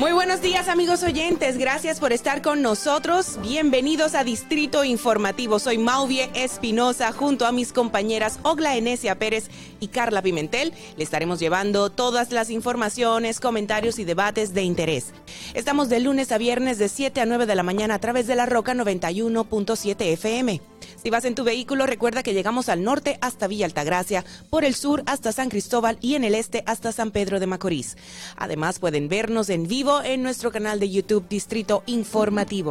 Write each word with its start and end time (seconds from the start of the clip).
Muy 0.00 0.10
buenos 0.10 0.42
días 0.42 0.66
amigos 0.68 1.04
oyentes, 1.04 1.56
gracias 1.56 2.00
por 2.00 2.12
estar 2.12 2.42
con 2.42 2.62
nosotros. 2.62 3.38
Bienvenidos 3.40 4.16
a 4.16 4.24
Distrito 4.24 4.82
Informativo. 4.82 5.60
Soy 5.60 5.78
Mauvie 5.78 6.30
Espinosa 6.34 7.12
junto 7.12 7.46
a 7.46 7.52
mis 7.52 7.72
compañeras 7.72 8.40
Ogla 8.42 8.76
Enesia 8.76 9.16
Pérez 9.20 9.48
y 9.78 9.86
Carla 9.86 10.20
Pimentel. 10.20 10.72
Le 10.96 11.04
estaremos 11.04 11.38
llevando 11.38 11.90
todas 11.90 12.32
las 12.32 12.50
informaciones, 12.50 13.38
comentarios 13.38 14.00
y 14.00 14.04
debates 14.04 14.52
de 14.52 14.62
interés. 14.62 15.12
Estamos 15.54 15.88
de 15.88 16.00
lunes 16.00 16.32
a 16.32 16.38
viernes 16.38 16.78
de 16.78 16.88
7 16.88 17.20
a 17.20 17.26
9 17.26 17.46
de 17.46 17.54
la 17.54 17.62
mañana 17.62 17.94
a 17.94 18.00
través 18.00 18.26
de 18.26 18.34
la 18.34 18.46
Roca 18.46 18.74
91.7 18.74 20.00
FM. 20.00 20.73
Si 21.04 21.10
vas 21.10 21.24
en 21.26 21.34
tu 21.34 21.44
vehículo, 21.44 21.84
recuerda 21.84 22.22
que 22.22 22.32
llegamos 22.32 22.70
al 22.70 22.82
norte 22.82 23.18
hasta 23.20 23.46
Villa 23.46 23.66
Altagracia, 23.66 24.24
por 24.48 24.64
el 24.64 24.74
sur 24.74 25.02
hasta 25.04 25.32
San 25.32 25.50
Cristóbal 25.50 25.98
y 26.00 26.14
en 26.14 26.24
el 26.24 26.34
este 26.34 26.62
hasta 26.64 26.92
San 26.92 27.10
Pedro 27.10 27.40
de 27.40 27.46
Macorís. 27.46 27.98
Además, 28.38 28.78
pueden 28.78 29.10
vernos 29.10 29.50
en 29.50 29.68
vivo 29.68 30.00
en 30.02 30.22
nuestro 30.22 30.50
canal 30.50 30.80
de 30.80 30.88
YouTube 30.88 31.28
Distrito 31.28 31.82
Informativo. 31.84 32.70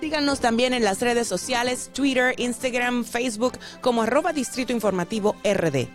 Síganos 0.00 0.40
también 0.40 0.72
en 0.72 0.82
las 0.82 1.02
redes 1.02 1.28
sociales, 1.28 1.90
Twitter, 1.92 2.34
Instagram, 2.38 3.04
Facebook, 3.04 3.58
como 3.82 4.00
arroba 4.00 4.32
Distrito 4.32 4.72
Informativo 4.72 5.36
RD. 5.44 5.88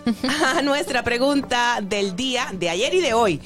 a 0.57 0.61
nuestra 0.61 1.03
pregunta 1.03 1.79
del 1.81 2.15
día 2.15 2.47
de 2.53 2.69
ayer 2.69 2.93
y 2.93 3.01
de 3.01 3.13
hoy. 3.13 3.41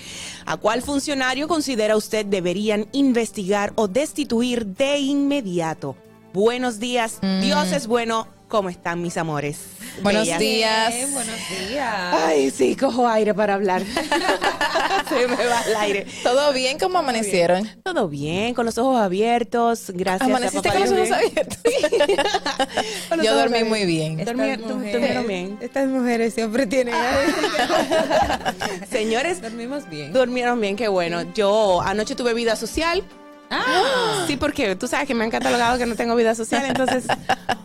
¿A 0.46 0.58
cuál 0.58 0.82
funcionario 0.82 1.48
considera 1.48 1.96
usted 1.96 2.26
deberían 2.26 2.88
investigar 2.92 3.72
o 3.76 3.88
destituir 3.88 4.66
de 4.66 4.98
inmediato? 5.00 5.96
Buenos 6.34 6.80
días, 6.80 7.20
Mm. 7.22 7.42
Dios 7.42 7.72
es 7.72 7.88
bueno. 7.88 8.28
¿Cómo 8.50 8.70
están 8.70 9.00
mis 9.02 9.16
amores? 9.16 9.60
Buenos 10.02 10.24
Bellas. 10.24 10.40
días. 10.40 11.12
buenos 11.14 11.36
días. 11.70 11.94
Ay, 12.14 12.50
sí, 12.50 12.76
cojo 12.76 13.08
aire 13.08 13.34
para 13.36 13.54
hablar. 13.54 13.84
Se 15.10 15.28
me 15.28 15.46
va 15.46 15.62
el 15.68 15.76
aire. 15.76 16.08
¿Todo 16.24 16.52
bien? 16.52 16.80
¿Cómo 16.80 16.98
amanecieron? 16.98 17.70
Todo 17.84 18.08
bien, 18.10 18.56
con 18.56 18.66
los 18.66 18.78
ojos 18.80 19.00
abiertos. 19.00 19.92
Gracias. 19.94 20.22
a 20.24 20.26
¿Amaneciste 20.26 20.68
papá 20.68 20.80
con 20.86 20.90
los 20.98 21.10
ojos 21.10 21.12
abiertos? 21.12 21.58
Los 23.18 23.26
Yo 23.26 23.32
ojos 23.34 23.42
dormí 23.44 23.58
abiertos. 23.60 23.70
muy 23.70 23.86
bien. 23.86 24.18
Dormí- 24.18 24.22
Estas 24.22 24.36
mujeres- 24.36 24.68
durmieron 24.68 25.28
bien. 25.28 25.58
Estas 25.62 25.88
mujeres 25.88 26.34
siempre 26.34 26.66
tienen. 26.66 26.96
Señores, 28.92 29.42
Dormimos 29.42 29.88
bien. 29.90 30.12
durmieron 30.14 30.60
bien, 30.60 30.76
qué 30.76 30.88
bueno. 30.88 31.22
Yo 31.34 31.82
anoche 31.82 32.16
tuve 32.16 32.34
vida 32.34 32.56
social. 32.56 33.04
Ah, 33.50 34.26
Sí, 34.28 34.38
porque 34.38 34.76
tú 34.76 34.88
sabes 34.88 35.08
que 35.08 35.16
me 35.16 35.24
han 35.24 35.32
catalogado 35.32 35.78
que 35.78 35.86
no 35.86 35.96
tengo 35.96 36.16
vida 36.16 36.36
social, 36.36 36.66
entonces 36.66 37.06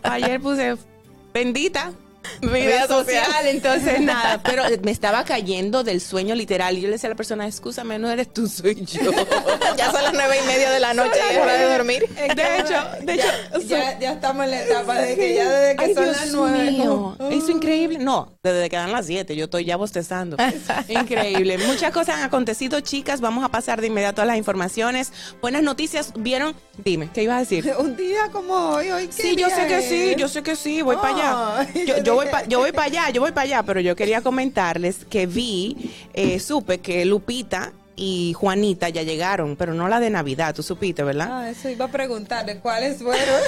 ayer 0.03 0.39
puse 0.41 0.77
bendita 1.33 1.91
vida, 2.41 2.87
social. 2.87 3.25
social. 3.25 3.47
entonces 3.47 4.01
nada, 4.01 4.41
pero 4.43 4.63
me 4.83 4.91
estaba 4.91 5.23
cayendo 5.25 5.83
del 5.83 6.01
sueño 6.01 6.35
literal 6.35 6.77
y 6.77 6.81
yo 6.81 6.87
le 6.87 6.93
decía 6.93 7.07
a 7.07 7.11
la 7.11 7.15
persona, 7.15 7.47
escúchame, 7.47 7.99
no 7.99 8.09
eres 8.09 8.33
tú, 8.33 8.47
soy 8.47 8.83
yo. 8.85 9.11
Ya 9.77 9.91
son 9.91 10.03
las 10.03 10.13
nueve 10.37 10.43
y 10.43 10.47
media 10.57 10.71
de 10.71 10.79
la 10.79 10.93
noche 10.93 11.19
y 11.31 11.33
es 11.35 11.41
hora 11.41 11.53
de 11.57 11.65
dormir. 11.77 12.09
De 12.09 12.59
hecho, 12.59 12.73
de 13.05 13.13
hecho, 13.13 13.27
ya, 13.67 13.91
ya, 13.93 13.99
ya 13.99 14.11
estamos 14.13 14.45
en 14.45 14.51
la 14.51 14.61
etapa 14.63 14.95
de 14.95 15.15
que 15.15 15.35
ya 15.35 15.49
desde 15.51 15.75
que 15.77 15.85
Ay, 15.85 15.93
son 15.93 16.03
Dios 16.05 16.17
las 16.17 16.31
nueve. 16.33 16.71
mío. 16.71 17.17
Eso 17.31 17.51
increíble. 17.51 17.99
No, 17.99 18.37
desde 18.43 18.69
que 18.69 18.75
dan 18.75 18.91
las 18.91 19.05
7, 19.05 19.35
yo 19.35 19.45
estoy 19.45 19.65
ya 19.65 19.75
bostezando. 19.77 20.37
increíble. 20.89 21.57
Muchas 21.59 21.91
cosas 21.91 22.15
han 22.17 22.23
acontecido, 22.23 22.79
chicas. 22.81 23.21
Vamos 23.21 23.43
a 23.43 23.49
pasar 23.49 23.81
de 23.81 23.87
inmediato 23.87 24.21
a 24.21 24.25
las 24.25 24.37
informaciones. 24.37 25.11
Buenas 25.41 25.63
noticias. 25.63 26.13
¿Vieron? 26.17 26.55
Dime, 26.83 27.09
¿qué 27.13 27.23
ibas 27.23 27.37
a 27.37 27.39
decir? 27.39 27.73
Un 27.79 27.95
día 27.95 28.29
como 28.31 28.53
hoy, 28.53 28.91
hoy 28.91 29.07
qué 29.07 29.13
Sí, 29.23 29.35
yo 29.35 29.49
sé 29.49 29.67
que 29.67 29.81
sí, 29.81 30.15
yo 30.17 30.27
sé 30.27 30.43
que 30.43 30.55
sí, 30.55 30.81
voy 30.81 30.95
para 30.97 31.59
allá. 31.63 31.73
Yo, 31.85 31.97
yo 32.03 32.15
voy 32.15 32.27
pa- 32.27 32.45
yo 32.45 32.59
voy 32.59 32.71
para 32.71 32.85
allá, 32.85 33.09
yo 33.11 33.21
voy 33.21 33.31
para 33.31 33.43
allá, 33.43 33.63
pero 33.63 33.79
yo 33.79 33.95
quería 33.95 34.21
comentarles 34.21 35.05
que 35.09 35.25
vi, 35.27 35.93
eh, 36.13 36.39
supe 36.39 36.79
que 36.79 37.05
Lupita 37.05 37.73
y 37.95 38.33
Juanita 38.33 38.89
ya 38.89 39.03
llegaron, 39.03 39.55
pero 39.55 39.73
no 39.73 39.87
la 39.87 39.99
de 39.99 40.09
Navidad, 40.09 40.53
tú 40.53 40.63
supiste, 40.63 41.03
¿verdad? 41.03 41.27
Ah, 41.31 41.49
eso 41.49 41.69
iba 41.69 41.85
a 41.85 41.87
preguntarle 41.91 42.59
cuáles 42.59 42.97
fueron. 43.01 43.39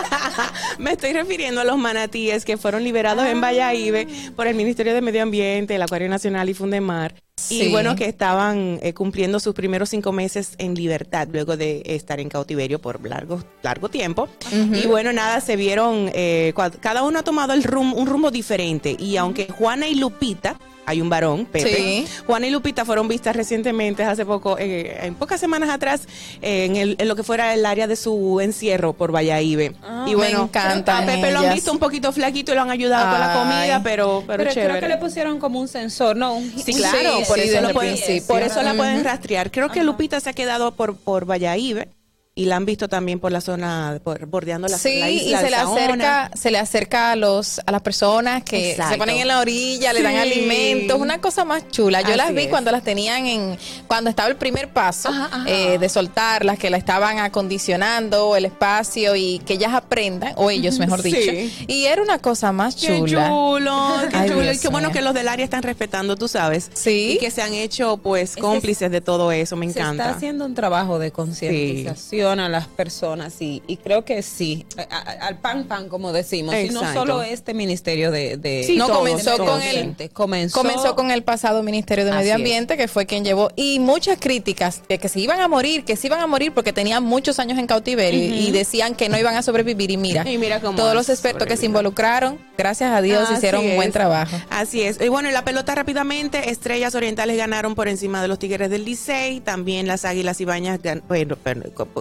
Me 0.78 0.92
estoy 0.92 1.12
refiriendo 1.12 1.60
a 1.60 1.64
los 1.64 1.76
manatíes 1.78 2.44
que 2.44 2.56
fueron 2.56 2.84
liberados 2.84 3.26
en 3.26 3.40
Valladolid 3.40 4.06
por 4.36 4.46
el 4.46 4.54
Ministerio 4.54 4.94
de 4.94 5.00
Medio 5.00 5.22
Ambiente, 5.22 5.74
el 5.74 5.82
Acuario 5.82 6.08
Nacional 6.08 6.48
y 6.48 6.54
Fundemar. 6.54 7.14
Y 7.48 7.60
Sí. 7.62 7.68
bueno, 7.70 7.96
que 7.96 8.04
estaban 8.04 8.78
eh, 8.82 8.92
cumpliendo 8.92 9.40
sus 9.40 9.54
primeros 9.54 9.88
cinco 9.88 10.12
meses 10.12 10.52
en 10.58 10.74
libertad 10.74 11.26
luego 11.32 11.56
de 11.56 11.82
estar 11.86 12.20
en 12.20 12.28
cautiverio 12.28 12.78
por 12.80 13.04
largo, 13.08 13.42
largo 13.62 13.88
tiempo. 13.88 14.28
Y 14.52 14.86
bueno, 14.86 15.10
nada, 15.14 15.40
se 15.40 15.56
vieron, 15.56 16.10
eh, 16.14 16.52
cada 16.80 17.02
uno 17.02 17.18
ha 17.20 17.22
tomado 17.22 17.54
el 17.54 17.64
rum- 17.64 17.94
un 17.94 18.06
rumbo 18.06 18.30
diferente. 18.30 18.94
Y 18.98 19.16
aunque 19.16 19.46
Juana 19.48 19.88
y 19.88 19.94
Lupita, 19.94 20.58
hay 20.86 21.00
un 21.00 21.08
varón, 21.08 21.46
Pepe, 21.46 21.74
Sí. 21.76 22.06
Juana 22.26 22.46
y 22.46 22.50
Lupita 22.50 22.84
fueron 22.84 23.06
vistas 23.06 23.36
recientemente, 23.36 24.02
hace 24.02 24.26
poco, 24.26 24.58
eh, 24.58 25.06
en 25.06 25.14
pocas 25.14 25.38
semanas 25.38 25.68
atrás, 25.70 26.02
eh, 26.42 26.64
en, 26.64 26.76
el- 26.76 26.96
en 26.98 27.06
lo 27.08 27.14
que 27.14 27.22
fuera 27.22 27.54
el 27.54 27.64
área 27.64 27.86
de 27.86 27.94
su 27.96 28.40
encierro 28.40 28.92
por 28.92 29.14
Valladolid. 29.14 29.72
Ah, 29.82 30.04
y 30.06 30.10
me 30.10 30.16
bueno, 30.16 30.42
encantan 30.44 31.04
a 31.04 31.06
Pepe 31.06 31.30
lo 31.32 31.40
han 31.40 31.54
visto 31.54 31.70
un 31.72 31.78
poquito 31.78 32.10
flaquito 32.12 32.52
y 32.52 32.54
lo 32.56 32.62
han 32.62 32.70
ayudado 32.70 33.10
con 33.10 33.20
la 33.20 33.32
comida, 33.34 33.80
pero, 33.84 34.24
pero, 34.26 34.38
Pero 34.42 34.52
chévere. 34.54 34.78
creo 34.78 34.80
que 34.80 34.88
le 34.88 34.96
pusieron 35.00 35.38
como 35.38 35.60
un 35.60 35.68
sensor, 35.68 36.16
¿no? 36.16 36.34
Un, 36.34 36.50
Sí, 36.64 36.74
claro, 36.74 37.20
por 37.28 37.38
sí, 37.38 37.48
eso, 37.48 37.60
lo 37.60 37.70
pueden, 37.72 37.96
por 38.26 38.42
eso 38.42 38.62
la 38.62 38.74
pueden 38.74 39.04
rastrear. 39.04 39.50
Creo 39.50 39.68
que 39.68 39.84
Lupita 39.84 40.18
se 40.20 40.30
ha 40.30 40.32
quedado 40.32 40.72
por, 40.74 40.96
por 40.96 41.24
Valladolid 41.30 41.78
y 42.32 42.44
la 42.46 42.56
han 42.56 42.64
visto 42.64 42.88
también 42.88 43.18
por 43.18 43.32
la 43.32 43.40
zona, 43.40 44.00
por- 44.02 44.24
bordeando 44.26 44.68
la, 44.68 44.78
Sí, 44.78 45.00
la 45.00 45.10
y 45.10 45.16
isla 45.16 45.38
se 45.38 45.44
de 45.44 45.50
le 45.50 45.56
Saona. 45.56 45.74
acerca, 45.84 46.30
se 46.36 46.50
le 46.50 46.58
acerca 46.58 47.10
a 47.12 47.16
los 47.16 47.60
a 47.66 47.72
las 47.72 47.82
personas 47.82 48.44
que 48.44 48.70
Exacto. 48.70 48.92
se 48.92 48.98
ponen 48.98 49.16
en 49.18 49.28
la 49.28 49.40
orilla, 49.40 49.92
le 49.92 50.00
dan 50.00 50.12
Sí. 50.12 50.18
alimentos, 50.18 50.98
una 50.98 51.20
cosa 51.20 51.44
más 51.44 51.68
chula. 51.70 52.00
Yo 52.02 52.16
las 52.16 52.32
vi 52.32 52.42
es. 52.42 52.48
cuando 52.48 52.70
las 52.70 52.82
tenían 52.84 53.26
en 53.26 53.58
cuando 53.88 54.08
estaba 54.10 54.28
el 54.28 54.36
primer 54.36 54.68
paso 54.72 55.08
Ajá, 55.08 55.24
ajá. 55.30 55.44
eh, 55.48 55.78
de 55.78 55.88
soltarlas, 55.88 56.58
que 56.58 56.70
la 56.70 56.76
estaban 56.76 57.18
acondicionando 57.18 58.36
el 58.36 58.44
espacio 58.46 59.16
y 59.16 59.40
que 59.40 59.54
ellas 59.54 59.74
aprendan 59.74 60.32
o 60.36 60.50
ellos, 60.50 60.78
mejor 60.78 61.02
Sí. 61.02 61.12
dicho. 61.12 61.64
Y 61.66 61.84
era 61.86 62.00
una 62.00 62.18
cosa 62.20 62.52
más 62.52 62.76
Qué 62.76 62.96
chula. 62.96 63.28
chulo, 63.28 63.92
qué 64.08 64.16
Ay, 64.16 64.28
chulo. 64.30 64.40
Dios 64.42 64.56
Y 64.56 64.60
qué 64.60 64.68
bueno 64.68 64.92
que 64.92 65.02
los 65.02 65.14
del 65.14 65.28
área 65.28 65.44
están 65.44 65.62
respetando, 65.64 66.16
tú 66.16 66.28
sabes. 66.28 66.70
Sí. 66.74 67.14
Y 67.14 67.18
que 67.18 67.30
se 67.32 67.42
han 67.42 67.52
hecho, 67.54 67.96
pues, 67.98 68.36
cómplices 68.36 68.90
de 68.90 69.00
todo 69.00 69.32
eso. 69.32 69.56
Me 69.56 69.66
Se 69.70 69.80
encanta. 69.80 70.04
está 70.04 70.16
haciendo 70.16 70.44
un 70.46 70.54
trabajo 70.54 70.98
de 71.00 71.10
concientización 71.10 72.19
a 72.28 72.48
las 72.48 72.66
personas 72.66 73.40
y, 73.40 73.62
y 73.66 73.76
creo 73.78 74.04
que 74.04 74.22
sí, 74.22 74.66
a- 74.76 74.82
a- 74.96 75.26
al 75.26 75.38
pan 75.38 75.64
pan 75.64 75.88
como 75.88 76.12
decimos, 76.12 76.54
y 76.54 76.68
no 76.68 76.80
solo 76.92 77.22
este 77.22 77.54
ministerio 77.54 78.10
de, 78.10 78.36
de 78.36 78.64
Sí, 78.66 78.76
no 78.76 78.86
todos, 78.86 78.98
comenzó 78.98 79.36
todos, 79.36 79.48
con 79.50 79.62
sí. 79.62 79.68
el 79.98 80.10
comenzó, 80.10 80.60
comenzó 80.60 80.94
con 80.96 81.10
el 81.10 81.22
pasado 81.22 81.62
Ministerio 81.62 82.04
de 82.04 82.10
Medio 82.12 82.30
es. 82.30 82.34
Ambiente 82.36 82.76
que 82.76 82.88
fue 82.88 83.06
quien 83.06 83.24
llevó 83.24 83.50
y 83.56 83.78
muchas 83.78 84.18
críticas 84.20 84.82
de 84.88 84.98
que 84.98 85.08
se 85.08 85.20
iban 85.20 85.40
a 85.40 85.48
morir, 85.48 85.84
que 85.84 85.96
se 85.96 86.06
iban 86.08 86.20
a 86.20 86.26
morir 86.26 86.52
porque 86.52 86.72
tenían 86.72 87.02
muchos 87.02 87.38
años 87.38 87.58
en 87.58 87.66
cautiverio 87.66 88.34
y 88.34 88.50
decían 88.50 88.94
que 88.94 89.08
no 89.08 89.18
iban 89.18 89.36
a 89.36 89.42
sobrevivir 89.42 89.90
y 89.90 89.96
mira, 89.96 90.28
Y 90.28 90.36
mira 90.38 90.60
cómo 90.60 90.76
todos 90.76 90.94
los 90.94 91.08
expertos 91.08 91.46
que 91.48 91.56
se 91.56 91.66
involucraron, 91.66 92.38
gracias 92.58 92.92
a 92.92 93.00
Dios 93.02 93.22
Así 93.24 93.34
hicieron 93.34 93.64
un 93.64 93.76
buen 93.76 93.92
trabajo. 93.92 94.36
Así 94.50 94.82
es. 94.82 95.00
Y 95.00 95.08
bueno, 95.08 95.28
en 95.28 95.34
la 95.34 95.44
pelota 95.44 95.74
rápidamente, 95.74 96.50
Estrellas 96.50 96.94
Orientales 96.94 97.36
ganaron 97.36 97.74
por 97.74 97.88
encima 97.88 98.20
de 98.22 98.28
los 98.28 98.38
Tigres 98.38 98.70
del 98.70 98.84
Licey. 98.84 99.40
También 99.40 99.86
las 99.86 100.04
Águilas 100.04 100.40
Ibañas 100.40 100.80
gan- 100.80 101.02
bueno, 101.08 101.36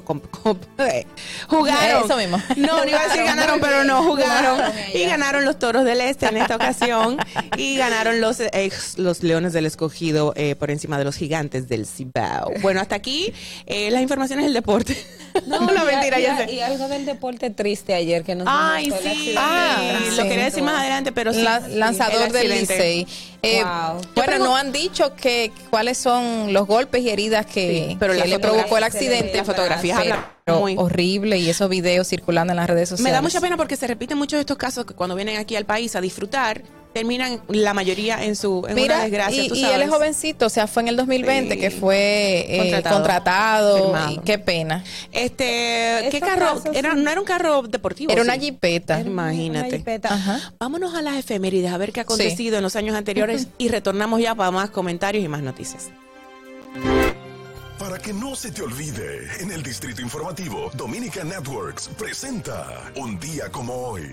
eh, 0.79 1.05
jugaron. 1.47 2.05
Eso 2.05 2.17
mismo. 2.17 2.37
No, 2.57 2.83
no 2.83 2.89
iba 2.89 2.99
a 3.01 3.07
decir 3.07 3.23
ganaron, 3.23 3.59
pero 3.59 3.83
no 3.83 4.03
jugaron. 4.03 4.55
Jugaron 4.57 4.73
Y 4.93 5.03
ganaron 5.05 5.45
los 5.45 5.59
Toros 5.59 5.85
del 5.85 6.01
Este 6.01 6.25
en 6.27 6.37
esta 6.37 6.55
ocasión. 6.55 7.17
Y 7.57 7.77
ganaron 7.77 8.21
los, 8.21 8.39
eh, 8.39 8.71
los 8.97 9.21
Leones 9.23 9.51
del 9.53 9.65
Escogido 9.65 10.33
eh, 10.35 10.55
por 10.55 10.71
encima 10.71 10.97
de 10.97 11.03
los 11.03 11.15
Gigantes 11.15 11.67
del 11.67 11.85
Cibao. 11.85 12.51
Bueno, 12.61 12.79
hasta 12.79 12.95
aquí 12.95 13.33
eh, 13.65 13.91
las 13.91 14.01
informaciones 14.01 14.45
del 14.45 14.53
deporte. 14.53 14.95
No, 15.45 15.57
a- 15.57 15.83
mentira, 15.85 16.19
y, 16.19 16.23
ya 16.23 16.37
sé. 16.37 16.51
y 16.51 16.59
algo 16.59 16.87
del 16.87 17.05
deporte 17.05 17.51
triste 17.51 17.93
ayer 17.93 18.23
que 18.23 18.33
nos 18.33 18.47
Ay, 18.49 18.91
sí. 19.03 19.35
Ah, 19.37 19.77
de 20.09 20.15
lo 20.17 20.23
quería 20.23 20.45
decir 20.45 20.63
más 20.63 20.79
adelante, 20.79 21.11
pero 21.11 21.31
sí. 21.33 21.43
La- 21.43 21.61
sí, 21.61 21.75
lanzador 21.75 22.27
el 22.27 22.31
del. 22.33 22.49
Licey. 22.49 23.07
Eh, 23.43 23.63
Wow. 23.63 24.01
Bueno, 24.15 24.39
no 24.39 24.55
han 24.57 24.71
dicho 24.73 25.15
que 25.15 25.51
cuáles 25.69 25.97
son 25.99 26.51
los 26.51 26.65
golpes 26.67 27.03
y 27.03 27.09
heridas 27.09 27.45
que, 27.45 27.89
Sí, 27.91 27.97
pero 27.99 28.13
que 28.13 28.19
la 28.19 28.25
le 28.25 28.31
fotografía 28.33 28.57
provocó 28.63 28.77
el 28.79 28.83
accidente. 28.83 29.37
Las 29.37 29.45
fotografías 29.45 29.98
Pero 30.03 30.15
hablan 30.15 30.61
muy- 30.61 30.75
horrible 30.77 31.37
y 31.37 31.49
esos 31.49 31.69
videos 31.69 32.07
circulando 32.07 32.51
en 32.53 32.57
las 32.57 32.67
redes 32.67 32.89
sociales. 32.89 33.03
Me 33.11 33.13
da 33.15 33.21
mucha 33.21 33.39
pena 33.41 33.55
porque 33.57 33.75
se 33.75 33.87
repiten 33.87 34.17
muchos 34.17 34.37
de 34.37 34.41
estos 34.41 34.57
casos 34.57 34.85
que 34.85 34.93
cuando 34.93 35.15
vienen 35.15 35.37
aquí 35.37 35.55
al 35.55 35.65
país 35.65 35.95
a 35.95 36.01
disfrutar, 36.01 36.63
terminan 36.93 37.39
la 37.49 37.75
mayoría 37.75 38.25
en 38.25 38.35
su 38.35 38.65
en 38.67 38.73
una 38.73 38.81
Mira, 38.81 38.99
desgracia. 39.03 39.43
y, 39.43 39.47
tú 39.47 39.53
y 39.53 39.61
sabes. 39.61 39.75
él 39.75 39.81
es 39.83 39.89
jovencito, 39.91 40.47
o 40.47 40.49
sea, 40.49 40.65
fue 40.65 40.81
en 40.81 40.87
el 40.87 40.95
2020 40.95 41.53
Sí. 41.53 41.59
que 41.59 41.69
fue 41.69 42.45
eh, 42.49 42.57
Contratado. 42.57 42.95
contratado. 42.95 44.11
Y 44.11 44.17
qué 44.25 44.39
pena. 44.39 44.83
Este, 45.11 46.07
¿qué 46.09 46.19
carro? 46.19 46.55
casos 46.63 46.75
Era, 46.75 46.93
sí. 46.95 46.99
no 47.01 47.11
era 47.11 47.19
un 47.21 47.27
carro 47.27 47.61
deportivo. 47.61 48.11
Era 48.11 48.23
una 48.23 48.33
sí. 48.33 48.39
jipeta. 48.41 48.99
Imagínate. 49.01 49.67
Una 49.67 49.77
jipeta. 49.77 50.13
Ajá. 50.15 50.39
Vámonos 50.59 50.95
a 50.95 51.03
las 51.03 51.15
efemérides 51.15 51.71
a 51.71 51.77
ver 51.77 51.91
qué 51.91 51.99
ha 51.99 52.03
acontecido 52.03 52.57
en 52.57 52.63
los 52.63 52.75
años 52.75 52.95
anteriores 52.95 53.47
y 53.59 53.67
retornamos 53.67 54.19
ya 54.19 54.33
para 54.33 54.49
más 54.49 54.71
comentarios 54.71 55.23
y 55.23 55.27
más 55.27 55.43
noticias. 55.43 55.89
Para 57.79 57.97
que 57.97 58.11
no 58.11 58.35
se 58.35 58.51
te 58.51 58.61
olvide, 58.61 59.25
en 59.39 59.51
el 59.51 59.63
Distrito 59.63 60.01
Informativo, 60.01 60.69
Dominica 60.75 61.23
Networks 61.23 61.87
presenta 61.97 62.91
Un 62.97 63.17
día 63.17 63.49
como 63.49 63.73
hoy. 63.73 64.03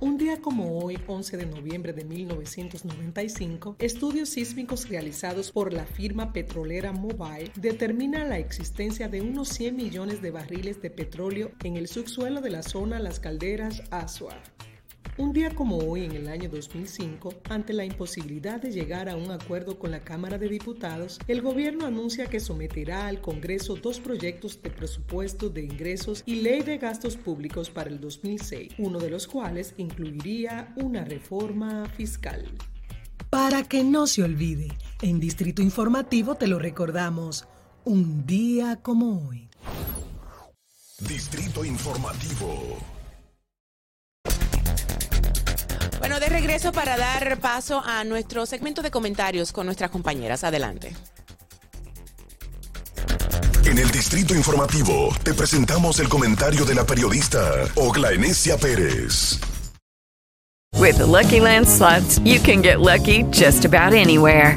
Un 0.00 0.18
día 0.18 0.40
como 0.42 0.80
hoy, 0.80 0.98
11 1.06 1.36
de 1.36 1.46
noviembre 1.46 1.92
de 1.92 2.04
1995, 2.04 3.76
estudios 3.78 4.30
sísmicos 4.30 4.88
realizados 4.88 5.52
por 5.52 5.72
la 5.72 5.86
firma 5.86 6.32
petrolera 6.32 6.90
Mobile 6.90 7.52
determinan 7.54 8.28
la 8.28 8.38
existencia 8.38 9.06
de 9.08 9.20
unos 9.22 9.48
100 9.50 9.76
millones 9.76 10.20
de 10.20 10.32
barriles 10.32 10.82
de 10.82 10.90
petróleo 10.90 11.52
en 11.62 11.76
el 11.76 11.86
subsuelo 11.86 12.40
de 12.40 12.50
la 12.50 12.64
zona 12.64 12.98
Las 12.98 13.20
Calderas, 13.20 13.80
Asua. 13.92 14.34
Un 15.16 15.32
día 15.32 15.54
como 15.54 15.78
hoy, 15.78 16.04
en 16.04 16.12
el 16.12 16.26
año 16.26 16.48
2005, 16.48 17.34
ante 17.48 17.72
la 17.72 17.84
imposibilidad 17.84 18.60
de 18.60 18.72
llegar 18.72 19.08
a 19.08 19.14
un 19.14 19.30
acuerdo 19.30 19.78
con 19.78 19.92
la 19.92 20.00
Cámara 20.00 20.38
de 20.38 20.48
Diputados, 20.48 21.20
el 21.28 21.40
gobierno 21.40 21.86
anuncia 21.86 22.26
que 22.26 22.40
someterá 22.40 23.06
al 23.06 23.20
Congreso 23.20 23.76
dos 23.76 24.00
proyectos 24.00 24.60
de 24.60 24.70
presupuesto 24.70 25.50
de 25.50 25.62
ingresos 25.62 26.24
y 26.26 26.36
ley 26.36 26.62
de 26.62 26.78
gastos 26.78 27.16
públicos 27.16 27.70
para 27.70 27.90
el 27.90 28.00
2006, 28.00 28.72
uno 28.78 28.98
de 28.98 29.10
los 29.10 29.28
cuales 29.28 29.74
incluiría 29.76 30.74
una 30.74 31.04
reforma 31.04 31.88
fiscal. 31.90 32.44
Para 33.30 33.62
que 33.62 33.84
no 33.84 34.08
se 34.08 34.24
olvide, 34.24 34.66
en 35.00 35.20
Distrito 35.20 35.62
Informativo 35.62 36.34
te 36.34 36.48
lo 36.48 36.58
recordamos, 36.58 37.46
un 37.84 38.26
día 38.26 38.80
como 38.82 39.28
hoy. 39.28 39.48
Distrito 40.98 41.64
Informativo. 41.64 42.93
Bueno, 46.14 46.26
de 46.28 46.32
regreso 46.32 46.70
para 46.70 46.96
dar 46.96 47.40
paso 47.40 47.82
a 47.84 48.04
nuestro 48.04 48.46
segmento 48.46 48.82
de 48.82 48.92
comentarios 48.92 49.50
con 49.50 49.66
nuestras 49.66 49.90
compañeras. 49.90 50.44
Adelante. 50.44 50.94
En 53.64 53.78
el 53.78 53.90
Distrito 53.90 54.32
Informativo 54.32 55.08
te 55.24 55.34
presentamos 55.34 55.98
el 55.98 56.08
comentario 56.08 56.64
de 56.64 56.76
la 56.76 56.84
periodista 56.84 57.64
Ogla 57.74 58.12
Enesia 58.12 58.56
Pérez. 58.56 59.40
With 60.78 60.98
the 60.98 61.06
Lucky 61.06 61.40
Land 61.40 61.66
slots, 61.66 62.20
you 62.20 62.38
can 62.38 62.62
get 62.62 62.78
lucky 62.78 63.24
just 63.32 63.64
about 63.64 63.92
anywhere. 63.92 64.56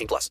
plus. 0.07 0.29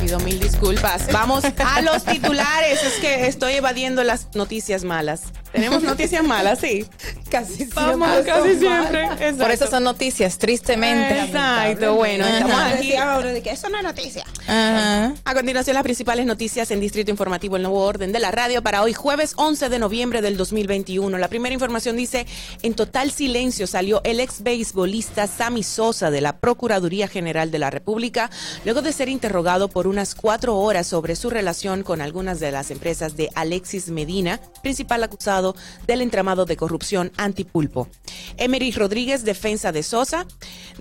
Pido 0.00 0.20
mil 0.20 0.38
disculpas. 0.38 1.06
Vamos 1.12 1.44
a 1.44 1.82
los 1.82 2.04
titulares. 2.04 2.82
Es 2.82 2.94
que 3.00 3.26
estoy 3.26 3.54
evadiendo 3.54 4.04
las 4.04 4.28
noticias 4.34 4.84
malas. 4.84 5.22
Tenemos 5.52 5.82
noticias 5.82 6.22
malas, 6.22 6.58
sí. 6.58 6.84
Casi 7.30 7.54
siempre. 7.54 7.82
Vamos, 7.82 8.08
casi 8.26 8.58
siempre. 8.58 9.04
Exacto. 9.04 9.38
Por 9.38 9.50
eso 9.50 9.66
son 9.68 9.84
noticias, 9.84 10.36
tristemente. 10.36 11.18
Exacto. 11.18 11.94
Bueno, 11.94 12.26
estamos 12.26 12.60
aquí. 12.60 12.94
Ahora 12.94 13.32
de 13.32 13.42
que 13.42 13.50
eso 13.50 13.70
no 13.70 13.78
es 13.78 13.82
noticia. 13.82 14.24
Ajá. 14.46 15.14
A 15.24 15.34
continuación, 15.34 15.74
las 15.74 15.82
principales 15.82 16.26
noticias 16.26 16.70
en 16.70 16.80
Distrito 16.80 17.10
Informativo, 17.10 17.56
el 17.56 17.62
nuevo 17.62 17.80
orden 17.80 18.12
de 18.12 18.20
la 18.20 18.30
radio 18.30 18.62
para 18.62 18.82
hoy, 18.82 18.92
jueves 18.92 19.32
11 19.36 19.70
de 19.70 19.78
noviembre 19.78 20.20
del 20.20 20.36
2021. 20.36 21.16
La 21.16 21.28
primera 21.28 21.54
información 21.54 21.96
dice, 21.96 22.26
en 22.62 22.74
total 22.74 23.10
silencio 23.10 23.66
salió 23.66 24.02
el 24.04 24.20
ex 24.20 24.42
beisbolista 24.42 25.26
Sammy 25.26 25.62
Sosa 25.62 26.10
de 26.10 26.20
la 26.20 26.36
Procuraduría 26.38 27.08
General 27.08 27.50
de 27.50 27.58
la 27.58 27.70
República, 27.70 28.30
luego 28.64 28.82
de 28.82 28.92
ser 28.92 29.08
interrogado 29.08 29.68
por 29.68 29.85
unas 29.86 30.14
cuatro 30.14 30.56
horas 30.58 30.86
sobre 30.86 31.16
su 31.16 31.30
relación 31.30 31.82
con 31.82 32.00
algunas 32.00 32.40
de 32.40 32.50
las 32.50 32.70
empresas 32.70 33.16
de 33.16 33.30
Alexis 33.34 33.88
Medina, 33.88 34.40
principal 34.62 35.02
acusado 35.02 35.54
del 35.86 36.00
entramado 36.00 36.44
de 36.44 36.56
corrupción 36.56 37.12
antipulpo. 37.16 37.88
Emery 38.36 38.72
Rodríguez, 38.72 39.24
defensa 39.24 39.72
de 39.72 39.82
Sosa, 39.82 40.26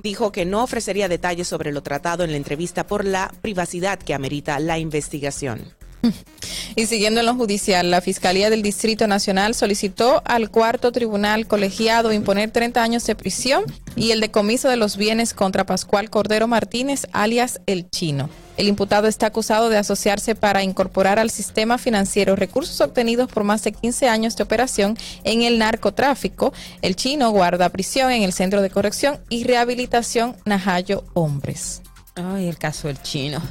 dijo 0.01 0.31
que 0.31 0.45
no 0.45 0.63
ofrecería 0.63 1.07
detalles 1.07 1.47
sobre 1.47 1.71
lo 1.71 1.83
tratado 1.83 2.23
en 2.23 2.31
la 2.31 2.37
entrevista 2.37 2.87
por 2.87 3.05
la 3.05 3.31
privacidad 3.41 3.99
que 3.99 4.13
amerita 4.13 4.59
la 4.59 4.79
investigación. 4.79 5.75
Y 6.75 6.87
siguiendo 6.87 7.21
en 7.21 7.25
lo 7.25 7.35
judicial, 7.35 7.89
la 7.89 8.01
Fiscalía 8.01 8.49
del 8.49 8.61
Distrito 8.61 9.07
Nacional 9.07 9.55
solicitó 9.55 10.21
al 10.25 10.49
cuarto 10.49 10.91
tribunal 10.91 11.47
colegiado 11.47 12.11
imponer 12.11 12.51
30 12.51 12.83
años 12.83 13.05
de 13.05 13.15
prisión 13.15 13.63
y 13.95 14.11
el 14.11 14.19
decomiso 14.19 14.67
de 14.67 14.75
los 14.75 14.97
bienes 14.97 15.33
contra 15.33 15.65
Pascual 15.65 16.09
Cordero 16.09 16.47
Martínez, 16.47 17.07
alias 17.13 17.61
El 17.65 17.89
Chino. 17.89 18.29
El 18.57 18.67
imputado 18.67 19.07
está 19.07 19.27
acusado 19.27 19.69
de 19.69 19.77
asociarse 19.77 20.35
para 20.35 20.63
incorporar 20.63 21.19
al 21.19 21.29
sistema 21.29 21.77
financiero 21.77 22.35
recursos 22.35 22.79
obtenidos 22.81 23.29
por 23.29 23.43
más 23.43 23.63
de 23.63 23.73
15 23.73 24.07
años 24.07 24.35
de 24.35 24.43
operación 24.43 24.97
en 25.23 25.41
el 25.41 25.57
narcotráfico. 25.57 26.53
El 26.81 26.95
chino 26.95 27.31
guarda 27.31 27.69
prisión 27.69 28.11
en 28.11 28.23
el 28.23 28.33
Centro 28.33 28.61
de 28.61 28.69
Corrección 28.69 29.19
y 29.29 29.43
Rehabilitación 29.43 30.37
Najayo 30.45 31.03
Hombres. 31.13 31.81
Ay, 32.15 32.47
el 32.47 32.57
caso 32.57 32.87
del 32.87 33.01
chino. 33.01 33.41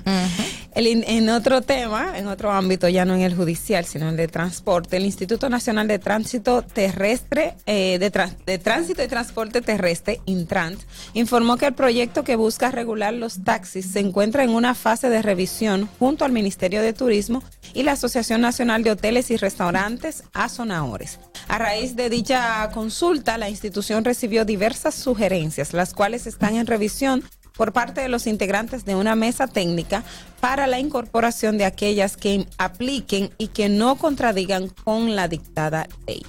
En 0.76 1.28
otro 1.28 1.62
tema, 1.62 2.18
en 2.18 2.26
otro 2.26 2.50
ámbito, 2.50 2.88
ya 2.88 3.04
no 3.04 3.14
en 3.14 3.20
el 3.20 3.36
judicial, 3.36 3.84
sino 3.84 4.06
en 4.06 4.10
el 4.12 4.16
de 4.16 4.26
transporte, 4.26 4.96
el 4.96 5.04
Instituto 5.04 5.48
Nacional 5.48 5.86
de 5.86 6.00
Tránsito 6.00 6.62
Terrestre, 6.62 7.54
eh, 7.66 8.00
de, 8.00 8.58
Tránsito 8.58 9.04
y 9.04 9.06
Transporte 9.06 9.62
Terrestre, 9.62 10.20
Intrant, 10.26 10.80
informó 11.12 11.58
que 11.58 11.66
el 11.66 11.74
proyecto 11.74 12.24
que 12.24 12.34
busca 12.34 12.72
regular 12.72 13.14
los 13.14 13.44
taxis 13.44 13.86
se 13.86 14.00
encuentra 14.00 14.42
en 14.42 14.50
una 14.50 14.74
fase 14.74 15.08
de 15.10 15.22
revisión 15.22 15.88
junto 16.00 16.24
al 16.24 16.32
Ministerio 16.32 16.82
de 16.82 16.92
Turismo 16.92 17.44
y 17.72 17.84
la 17.84 17.92
Asociación 17.92 18.40
Nacional 18.40 18.82
de 18.82 18.90
Hoteles 18.90 19.30
y 19.30 19.36
Restaurantes, 19.36 20.24
Azonahores. 20.32 21.20
A 21.46 21.58
raíz 21.58 21.94
de 21.94 22.10
dicha 22.10 22.68
consulta, 22.74 23.38
la 23.38 23.48
institución 23.48 24.04
recibió 24.04 24.44
diversas 24.44 24.96
sugerencias, 24.96 25.72
las 25.72 25.94
cuales 25.94 26.26
están 26.26 26.56
en 26.56 26.66
revisión 26.66 27.22
por 27.56 27.72
parte 27.72 28.00
de 28.00 28.08
los 28.08 28.26
integrantes 28.26 28.84
de 28.84 28.94
una 28.94 29.14
mesa 29.14 29.46
técnica 29.46 30.04
para 30.40 30.66
la 30.66 30.78
incorporación 30.78 31.58
de 31.58 31.64
aquellas 31.64 32.16
que 32.16 32.46
apliquen 32.58 33.30
y 33.38 33.48
que 33.48 33.68
no 33.68 33.96
contradigan 33.96 34.68
con 34.68 35.16
la 35.16 35.28
dictada 35.28 35.86
ley. 36.06 36.22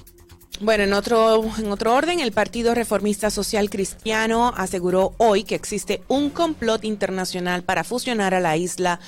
Bueno, 0.60 0.84
en 0.84 0.94
otro, 0.94 1.44
en 1.58 1.70
otro 1.70 1.94
orden, 1.94 2.20
el 2.20 2.32
Partido 2.32 2.74
Reformista 2.74 3.28
Social 3.30 3.68
Cristiano 3.68 4.54
aseguró 4.56 5.14
hoy 5.18 5.44
que 5.44 5.54
existe 5.54 6.02
un 6.08 6.30
complot 6.30 6.84
internacional 6.84 7.62
para 7.62 7.84
fusionar 7.84 8.32
a 8.32 8.40
la 8.40 8.56
isla, 8.56 8.98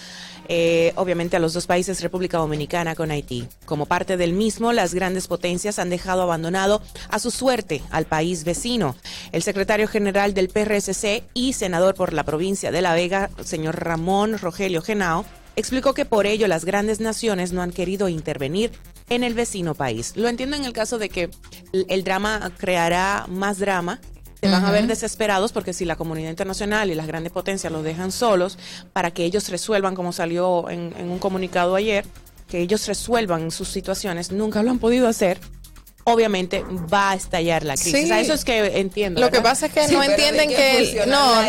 eh, 0.49 0.93
obviamente 0.97 1.37
a 1.37 1.40
los 1.40 1.52
dos 1.52 1.67
países, 1.67 2.00
República 2.00 2.38
Dominicana 2.38 2.95
con 2.95 3.11
Haití. 3.11 3.47
Como 3.67 3.87
parte 3.87 4.17
del 4.17 4.33
mismo, 4.33 4.73
las 4.73 4.95
grandes 4.95 5.28
potencias 5.28 5.78
han 5.78 5.90
dejado 5.90 6.23
abandonado 6.23 6.83
a 7.11 7.19
su 7.19 7.31
suerte 7.31 7.83
al 7.90 8.07
país 8.07 8.45
vecino. 8.45 8.97
El 9.33 9.43
secretario 9.43 9.88
general 9.88 10.35
del 10.35 10.49
PRSC 10.49 11.25
y 11.35 11.52
senador 11.52 11.95
por 11.95 12.12
la 12.12 12.25
provincia 12.25 12.71
de 12.71 12.83
La 12.83 12.95
Vega, 12.95 13.31
señor 13.45 13.85
Ramón 13.85 14.38
Rogelio 14.38 14.83
Genao, 14.83 15.25
explicó 15.57 15.93
que 15.93 16.05
por 16.05 16.26
ello 16.26 16.47
las 16.47 16.64
grandes 16.64 17.00
naciones 17.00 17.52
no 17.52 17.62
han 17.62 17.73
querido 17.73 18.09
intervenir 18.09 18.71
en 19.11 19.25
el 19.25 19.35
vecino 19.35 19.75
país. 19.75 20.12
Lo 20.17 20.28
entiendo 20.28 20.57
en 20.57 20.64
el 20.64 20.73
caso 20.73 20.99
de 20.99 21.09
que 21.09 21.31
el, 21.73 22.05
drama 22.05 22.52
creará 22.57 23.26
más 23.28 23.59
drama. 23.59 24.00
Se 24.40 24.49
van 24.49 24.64
a 24.64 24.71
ver 24.71 24.87
desesperados 24.87 25.52
porque 25.52 25.73
si 25.73 25.85
la 25.85 25.97
comunidad 25.97 26.30
internacional 26.30 26.90
y 26.90 26.95
las 26.95 27.07
grandes 27.07 27.33
potencias 27.33 27.73
los 27.73 27.83
dejan 27.83 28.12
solos 28.12 28.59
para 28.92 29.11
que 29.11 29.25
ellos 29.25 29.49
resuelvan, 29.49 29.95
como 29.95 30.12
salió 30.12 30.71
en, 30.71 30.95
en 30.97 31.11
un 31.11 31.18
comunicado 31.18 31.75
ayer, 31.75 32.04
que 32.49 32.61
ellos 32.61 32.87
resuelvan 32.87 33.50
sus 33.50 33.68
situaciones, 33.68 34.30
nunca 34.33 34.62
lo 34.62 34.71
han 34.71 34.78
podido 34.78 35.09
hacer. 35.09 35.38
Obviamente 36.04 36.64
va 36.92 37.11
a 37.11 37.14
estallar 37.16 37.64
la 37.64 37.75
crisis. 37.75 37.92
Sí. 37.92 38.04
O 38.04 38.07
sea, 38.07 38.21
eso 38.21 38.33
es 38.33 38.45
que 38.45 38.78
entiendo. 38.80 39.21
Lo 39.21 39.30
que 39.30 39.40
pasa 39.42 39.66
es 39.66 39.73
que 39.73 39.88
no 39.88 40.02
entienden 40.02 40.49
que, 40.49 41.04
no, 41.07 41.42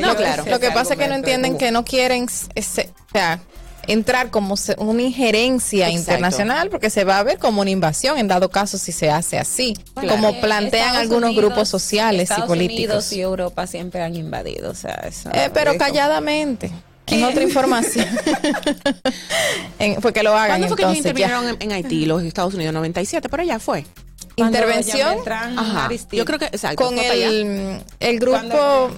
no, 0.00 0.14
claro. 0.16 0.44
Lo 0.48 0.60
que 0.60 0.70
pasa 0.70 0.92
es 0.94 0.98
que 1.00 1.08
no 1.08 1.14
entienden 1.16 1.58
que 1.58 1.70
no 1.72 1.84
quieren, 1.84 2.28
ese- 2.54 2.90
o 3.08 3.10
sea, 3.12 3.40
entrar 3.86 4.30
como 4.30 4.56
se- 4.56 4.74
una 4.78 5.02
injerencia 5.02 5.86
Exacto. 5.88 6.00
internacional 6.12 6.70
porque 6.70 6.90
se 6.90 7.04
va 7.04 7.18
a 7.18 7.22
ver 7.22 7.38
como 7.38 7.60
una 7.60 7.70
invasión 7.70 8.18
en 8.18 8.28
dado 8.28 8.50
caso 8.50 8.78
si 8.78 8.92
se 8.92 9.10
hace 9.10 9.38
así, 9.38 9.74
como 9.94 10.30
eh, 10.30 10.38
plantean 10.40 10.86
Estados 10.88 10.98
algunos 11.02 11.30
Unidos- 11.30 11.44
grupos 11.44 11.68
sociales 11.68 12.22
Estados 12.22 12.44
y 12.44 12.48
políticos. 12.48 12.84
Unidos 12.88 13.12
y 13.12 13.20
Europa 13.20 13.66
siempre 13.66 14.02
han 14.02 14.14
invadido, 14.16 14.70
o 14.70 14.74
sea, 14.74 14.94
eso 15.08 15.30
Eh, 15.32 15.50
pero 15.54 15.76
calladamente. 15.78 16.70
En 17.08 17.22
otra 17.22 17.42
información. 17.44 18.04
En- 19.78 20.00
fue 20.02 20.12
que 20.12 20.22
lo 20.22 20.32
hagan 20.36 20.48
¿Cuándo 20.60 20.68
fue 20.68 20.76
que 20.76 20.82
ellos 20.82 20.96
entonces 20.96 21.18
ya. 21.18 21.26
intervinieron 21.26 21.60
en, 21.62 21.70
en 21.70 21.76
Haití, 21.76 22.06
los 22.06 22.22
Estados 22.22 22.54
Unidos? 22.54 22.74
97, 22.74 23.28
por 23.28 23.40
allá 23.40 23.58
fue. 23.58 23.84
Intervención 24.36 25.16
Ajá. 25.30 25.88
Yo 26.12 26.24
creo 26.24 26.38
que, 26.38 26.46
exacto. 26.46 26.84
con 26.84 26.98
el, 26.98 27.80
el 28.00 28.18
grupo, 28.18 28.90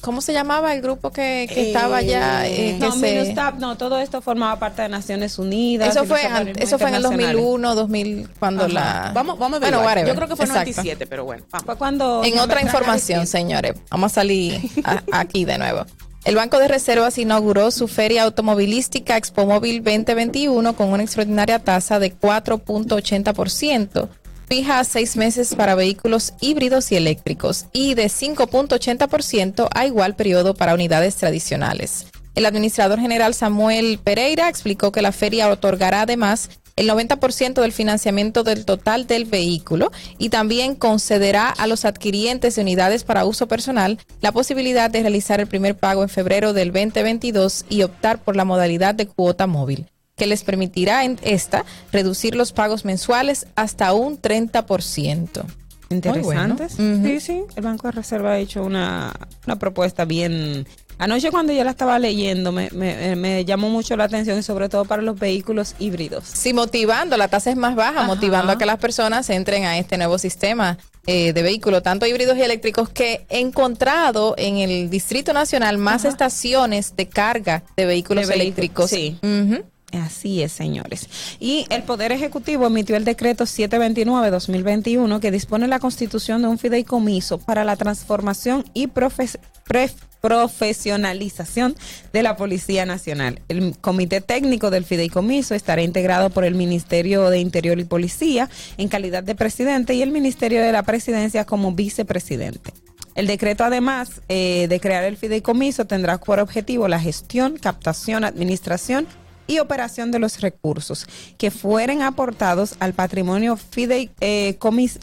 ¿cómo 0.00 0.20
se 0.20 0.32
llamaba 0.32 0.72
el 0.74 0.82
grupo 0.82 1.10
que, 1.10 1.46
que 1.52 1.60
Eh, 1.62 1.66
estaba 1.68 1.98
allá? 1.98 2.46
eh, 2.46 2.76
No, 2.78 2.92
se- 2.92 3.34
no, 3.58 3.76
todo 3.76 3.98
esto 3.98 4.20
formaba 4.22 4.58
parte 4.58 4.82
de 4.82 4.88
Naciones 4.88 5.38
Unidas. 5.38 5.90
Eso 5.96 6.04
fue, 6.04 6.20
eso 6.58 6.78
fue 6.78 6.88
en 6.88 6.94
el 6.94 7.00
internacionales. 7.02 7.02
2001, 7.02 7.74
2000, 7.74 8.28
cuando 8.38 8.64
Ajá. 8.64 8.72
la... 8.72 9.10
Vamos, 9.14 9.38
vamos 9.38 9.56
a 9.62 9.70
ver. 9.70 9.74
Bueno. 9.82 10.06
Yo 10.08 10.14
creo 10.14 10.28
que 10.28 10.36
fue 10.36 10.44
en 10.44 10.50
Exacto. 10.50 10.70
97, 10.70 11.06
pero 11.06 11.24
bueno. 11.24 11.44
vamos. 11.50 11.64
Fue 11.66 11.76
cuando 11.76 12.22
En 12.24 12.38
otra 12.38 12.62
información, 12.62 13.26
señores, 13.26 13.74
vamos 13.90 14.12
a 14.12 14.14
salir 14.16 14.60
a- 14.84 15.02
aquí 15.12 15.44
de 15.44 15.58
nuevo. 15.58 15.84
El 16.24 16.34
Banco 16.34 16.58
de 16.58 16.66
Reservas 16.66 17.18
inauguró 17.18 17.70
su 17.70 17.86
feria 17.86 18.24
automovilística 18.24 19.16
Expomóvil 19.16 19.84
2021 19.84 20.74
con 20.74 20.88
una 20.88 21.04
extraordinaria 21.04 21.60
tasa 21.60 22.00
de 22.00 22.12
4.80%, 22.12 24.08
fija 24.46 24.78
a 24.78 24.84
seis 24.84 25.16
meses 25.16 25.54
para 25.54 25.74
vehículos 25.74 26.34
híbridos 26.40 26.92
y 26.92 26.96
eléctricos 26.96 27.66
y 27.72 27.94
de 27.94 28.06
5.80% 28.06 29.68
a 29.74 29.86
igual 29.86 30.14
periodo 30.14 30.54
para 30.54 30.74
unidades 30.74 31.16
tradicionales. 31.16 32.06
El 32.34 32.46
administrador 32.46 33.00
general 33.00 33.34
Samuel 33.34 33.98
Pereira 34.02 34.48
explicó 34.48 34.92
que 34.92 35.02
la 35.02 35.12
feria 35.12 35.50
otorgará 35.50 36.02
además 36.02 36.50
el 36.76 36.90
90% 36.90 37.62
del 37.62 37.72
financiamiento 37.72 38.44
del 38.44 38.66
total 38.66 39.06
del 39.06 39.24
vehículo 39.24 39.90
y 40.18 40.28
también 40.28 40.74
concederá 40.74 41.48
a 41.48 41.66
los 41.66 41.86
adquirientes 41.86 42.54
de 42.54 42.62
unidades 42.62 43.02
para 43.02 43.24
uso 43.24 43.48
personal 43.48 43.98
la 44.20 44.32
posibilidad 44.32 44.90
de 44.90 45.00
realizar 45.00 45.40
el 45.40 45.46
primer 45.46 45.74
pago 45.74 46.02
en 46.02 46.10
febrero 46.10 46.52
del 46.52 46.72
2022 46.72 47.64
y 47.70 47.82
optar 47.82 48.18
por 48.18 48.36
la 48.36 48.44
modalidad 48.44 48.94
de 48.94 49.06
cuota 49.06 49.46
móvil, 49.46 49.86
que 50.16 50.26
les 50.26 50.42
permitirá 50.44 51.04
en 51.04 51.18
esta 51.22 51.64
reducir 51.92 52.34
los 52.36 52.52
pagos 52.52 52.84
mensuales 52.86 53.46
hasta 53.54 53.92
un 53.92 54.20
30%. 54.20 55.44
Interesantes. 55.90 56.76
Bueno. 56.78 57.06
Sí, 57.06 57.20
sí. 57.20 57.42
El 57.54 57.62
Banco 57.62 57.86
de 57.86 57.92
Reserva 57.92 58.32
ha 58.32 58.38
hecho 58.38 58.64
una, 58.64 59.12
una 59.46 59.58
propuesta 59.58 60.04
bien. 60.06 60.66
Anoche 60.98 61.30
cuando 61.30 61.52
yo 61.52 61.62
la 61.62 61.70
estaba 61.72 61.98
leyendo 61.98 62.50
me, 62.50 62.70
me- 62.70 63.14
me 63.14 63.44
llamó 63.44 63.68
mucho 63.68 63.94
la 63.98 64.04
atención 64.04 64.38
y 64.38 64.42
sobre 64.42 64.70
todo 64.70 64.86
para 64.86 65.02
los 65.02 65.18
vehículos 65.18 65.74
híbridos. 65.78 66.24
Sí, 66.24 66.54
motivando, 66.54 67.18
la 67.18 67.28
tasa 67.28 67.50
es 67.50 67.56
más 67.56 67.76
baja, 67.76 67.98
Ajá. 68.00 68.06
motivando 68.06 68.52
a 68.52 68.58
que 68.58 68.64
las 68.64 68.78
personas 68.78 69.28
entren 69.28 69.66
a 69.66 69.76
este 69.76 69.98
nuevo 69.98 70.16
sistema 70.16 70.78
eh, 71.06 71.34
de 71.34 71.42
vehículos, 71.42 71.82
tanto 71.82 72.06
híbridos 72.06 72.38
y 72.38 72.42
eléctricos, 72.42 72.88
que 72.88 73.26
he 73.28 73.40
encontrado 73.40 74.34
en 74.38 74.56
el 74.56 74.88
Distrito 74.88 75.34
Nacional 75.34 75.76
más 75.76 76.06
estaciones 76.06 76.96
de 76.96 77.06
carga 77.06 77.62
de 77.76 77.84
vehículos 77.84 78.26
De 78.28 78.34
eléctricos. 78.34 78.88
sí. 78.90 79.18
Ujú. 79.22 79.62
Así 79.92 80.42
es, 80.42 80.50
señores. 80.52 81.08
Y 81.38 81.64
el 81.70 81.84
Poder 81.84 82.10
Ejecutivo 82.10 82.66
emitió 82.66 82.96
el 82.96 83.04
decreto 83.04 83.44
729-2021 83.44 85.20
que 85.20 85.30
dispone 85.30 85.68
la 85.68 85.78
constitución 85.78 86.42
de 86.42 86.48
un 86.48 86.58
fideicomiso 86.58 87.38
para 87.38 87.62
la 87.62 87.76
transformación 87.76 88.64
y 88.74 88.88
profesionalización 88.88 91.76
de 92.12 92.24
la 92.24 92.36
Policía 92.36 92.84
Nacional. 92.84 93.40
El 93.48 93.78
Comité 93.78 94.20
Técnico 94.20 94.70
del 94.70 94.84
Fideicomiso 94.84 95.54
estará 95.54 95.82
integrado 95.82 96.30
por 96.30 96.44
el 96.44 96.56
Ministerio 96.56 97.30
de 97.30 97.38
Interior 97.38 97.78
y 97.78 97.84
Policía 97.84 98.50
en 98.78 98.88
calidad 98.88 99.22
de 99.22 99.36
presidente 99.36 99.94
y 99.94 100.02
el 100.02 100.10
Ministerio 100.10 100.62
de 100.62 100.72
la 100.72 100.82
Presidencia 100.82 101.44
como 101.44 101.70
vicepresidente. 101.72 102.72
El 103.14 103.28
decreto, 103.28 103.62
además 103.64 104.20
eh, 104.28 104.66
de 104.68 104.80
crear 104.80 105.04
el 105.04 105.16
fideicomiso, 105.16 105.84
tendrá 105.86 106.18
por 106.18 106.40
objetivo 106.40 106.88
la 106.88 106.98
gestión, 107.00 107.56
captación, 107.56 108.24
administración 108.24 109.06
y 109.46 109.58
operación 109.58 110.10
de 110.10 110.18
los 110.18 110.40
recursos 110.40 111.06
que 111.38 111.50
fueren 111.50 112.02
aportados 112.02 112.74
al 112.80 112.92
patrimonio 112.94 113.56
fidei- 113.56 114.10
eh, 114.20 114.56
comis- 114.58 114.98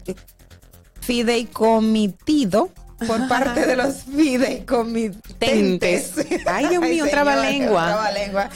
fideicomitido 1.00 2.70
por 3.06 3.26
parte 3.34 3.66
de 3.66 3.76
los 3.76 4.04
fideicomitentes. 4.04 6.12
Ay, 6.46 6.68
Dios 6.68 6.82
mío, 6.88 7.06
trabalengua. 7.10 8.08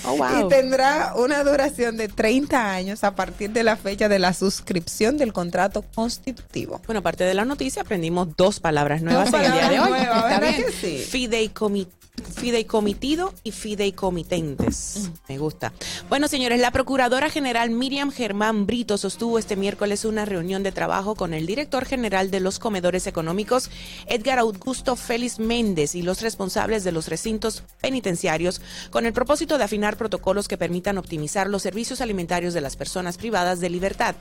Oh, 0.05 0.17
wow. 0.17 0.47
Y 0.47 0.49
tendrá 0.49 1.13
una 1.17 1.43
duración 1.45 1.97
de 1.97 2.09
30 2.09 2.73
años 2.73 3.05
a 3.05 3.15
partir 3.15 3.51
de 3.51 3.63
la 3.65 3.77
fecha 3.77 4.09
de 4.09 4.19
la 4.19 4.33
suscripción 4.33 5.19
del 5.19 5.33
contrato 5.33 5.85
constitutivo. 5.95 6.81
Bueno, 6.87 7.01
aparte 7.01 7.25
de 7.25 7.35
la 7.35 7.45
noticia, 7.45 7.83
aprendimos 7.83 8.29
dos 8.37 8.61
palabras 8.61 9.03
nuevas 9.03 9.31
Dos 9.31 9.41
en 9.41 9.47
el 9.47 9.53
día 9.53 9.69
de 9.69 9.81
hoy. 9.81 9.91
palabras 9.91 10.07
nuevas, 10.07 10.25
Está 10.33 10.41
¿verdad 10.41 10.57
bien. 10.57 10.67
que 10.67 10.73
sí? 10.73 11.05
Fideicomi- 11.29 11.89
fideicomitido 12.23 13.35
y 13.45 13.53
fideicomitentes. 13.53 15.11
Me 15.29 15.39
gusta. 15.39 15.73
Bueno, 16.09 16.29
señores, 16.29 16.61
la 16.61 16.71
Procuradora 16.71 17.31
General 17.31 17.71
Miriam 17.71 18.11
Germán 18.11 18.67
Brito 18.67 18.99
sostuvo 18.99 19.39
este 19.39 19.57
miércoles 19.57 20.05
una 20.05 20.25
reunión 20.25 20.63
de 20.63 20.73
trabajo 20.73 21.15
con 21.15 21.35
el 21.35 21.47
director 21.47 21.85
general 21.85 22.31
de 22.31 22.41
los 22.41 22.59
comedores 22.59 23.07
económicos, 23.07 23.71
Edgar 24.07 24.39
Augusto 24.39 24.97
Félix 24.97 25.39
Méndez, 25.39 25.95
y 25.95 26.03
los 26.03 26.21
responsables 26.23 26.85
de 26.85 26.93
los 26.93 27.09
recintos 27.09 27.63
penitenciarios, 27.81 28.61
con 28.91 29.07
el 29.07 29.13
propósito 29.13 29.59
de 29.59 29.65
afinar 29.65 29.97
protocolos 29.97 30.49
que 30.49 30.59
permitan 30.59 30.99
optimizar 30.99 31.49
los 31.49 31.63
servicios 31.63 32.01
alimentarios 32.01 32.55
de 32.55 32.61
las 32.61 32.77
personas 32.77 33.19
privadas 33.19 33.61
de 33.61 33.71
libertad. 33.71 34.15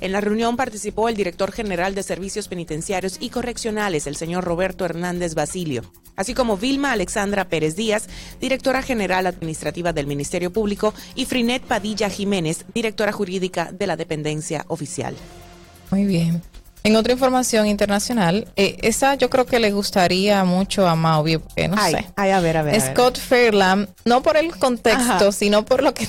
En 0.00 0.12
la 0.12 0.20
reunión 0.20 0.56
participó 0.56 1.08
el 1.08 1.16
director 1.16 1.52
general 1.52 1.94
de 1.94 2.02
Servicios 2.02 2.48
Penitenciarios 2.48 3.18
y 3.20 3.30
Correccionales, 3.30 4.06
el 4.06 4.16
señor 4.16 4.44
Roberto 4.44 4.84
Hernández 4.84 5.34
Basilio, 5.34 5.82
así 6.16 6.34
como 6.34 6.56
Vilma 6.56 6.92
Alexandra 6.92 7.48
Pérez 7.48 7.76
Díaz, 7.76 8.08
directora 8.40 8.82
general 8.82 9.26
administrativa 9.26 9.92
del 9.92 10.06
Ministerio 10.06 10.52
Público, 10.52 10.94
y 11.14 11.26
Frinet 11.26 11.62
Padilla 11.62 12.10
Jiménez, 12.10 12.64
directora 12.74 13.12
jurídica 13.12 13.70
de 13.72 13.86
la 13.86 13.96
dependencia 13.96 14.64
oficial. 14.68 15.14
Muy 15.90 16.04
bien. 16.04 16.42
En 16.86 16.96
otra 16.96 17.12
información 17.12 17.66
internacional, 17.66 18.46
eh, 18.56 18.76
esa 18.82 19.14
yo 19.16 19.28
creo 19.28 19.44
que 19.44 19.58
le 19.58 19.72
gustaría 19.72 20.44
mucho 20.44 20.86
a 20.86 20.94
Mauvie, 20.94 21.38
porque 21.40 21.66
no 21.68 21.76
Ay, 21.78 21.94
sé. 21.94 22.06
ay, 22.16 22.30
a 22.30 22.40
ver, 22.40 22.56
a 22.56 22.62
ver, 22.62 22.74
a 22.76 22.78
ver. 22.84 22.92
Scott 22.94 23.18
Fairlamb, 23.18 23.88
no 24.04 24.22
por 24.22 24.36
el 24.36 24.56
contexto, 24.56 25.02
Ajá. 25.02 25.32
sino 25.32 25.64
por 25.64 25.82
lo 25.82 25.92
que 25.94 26.06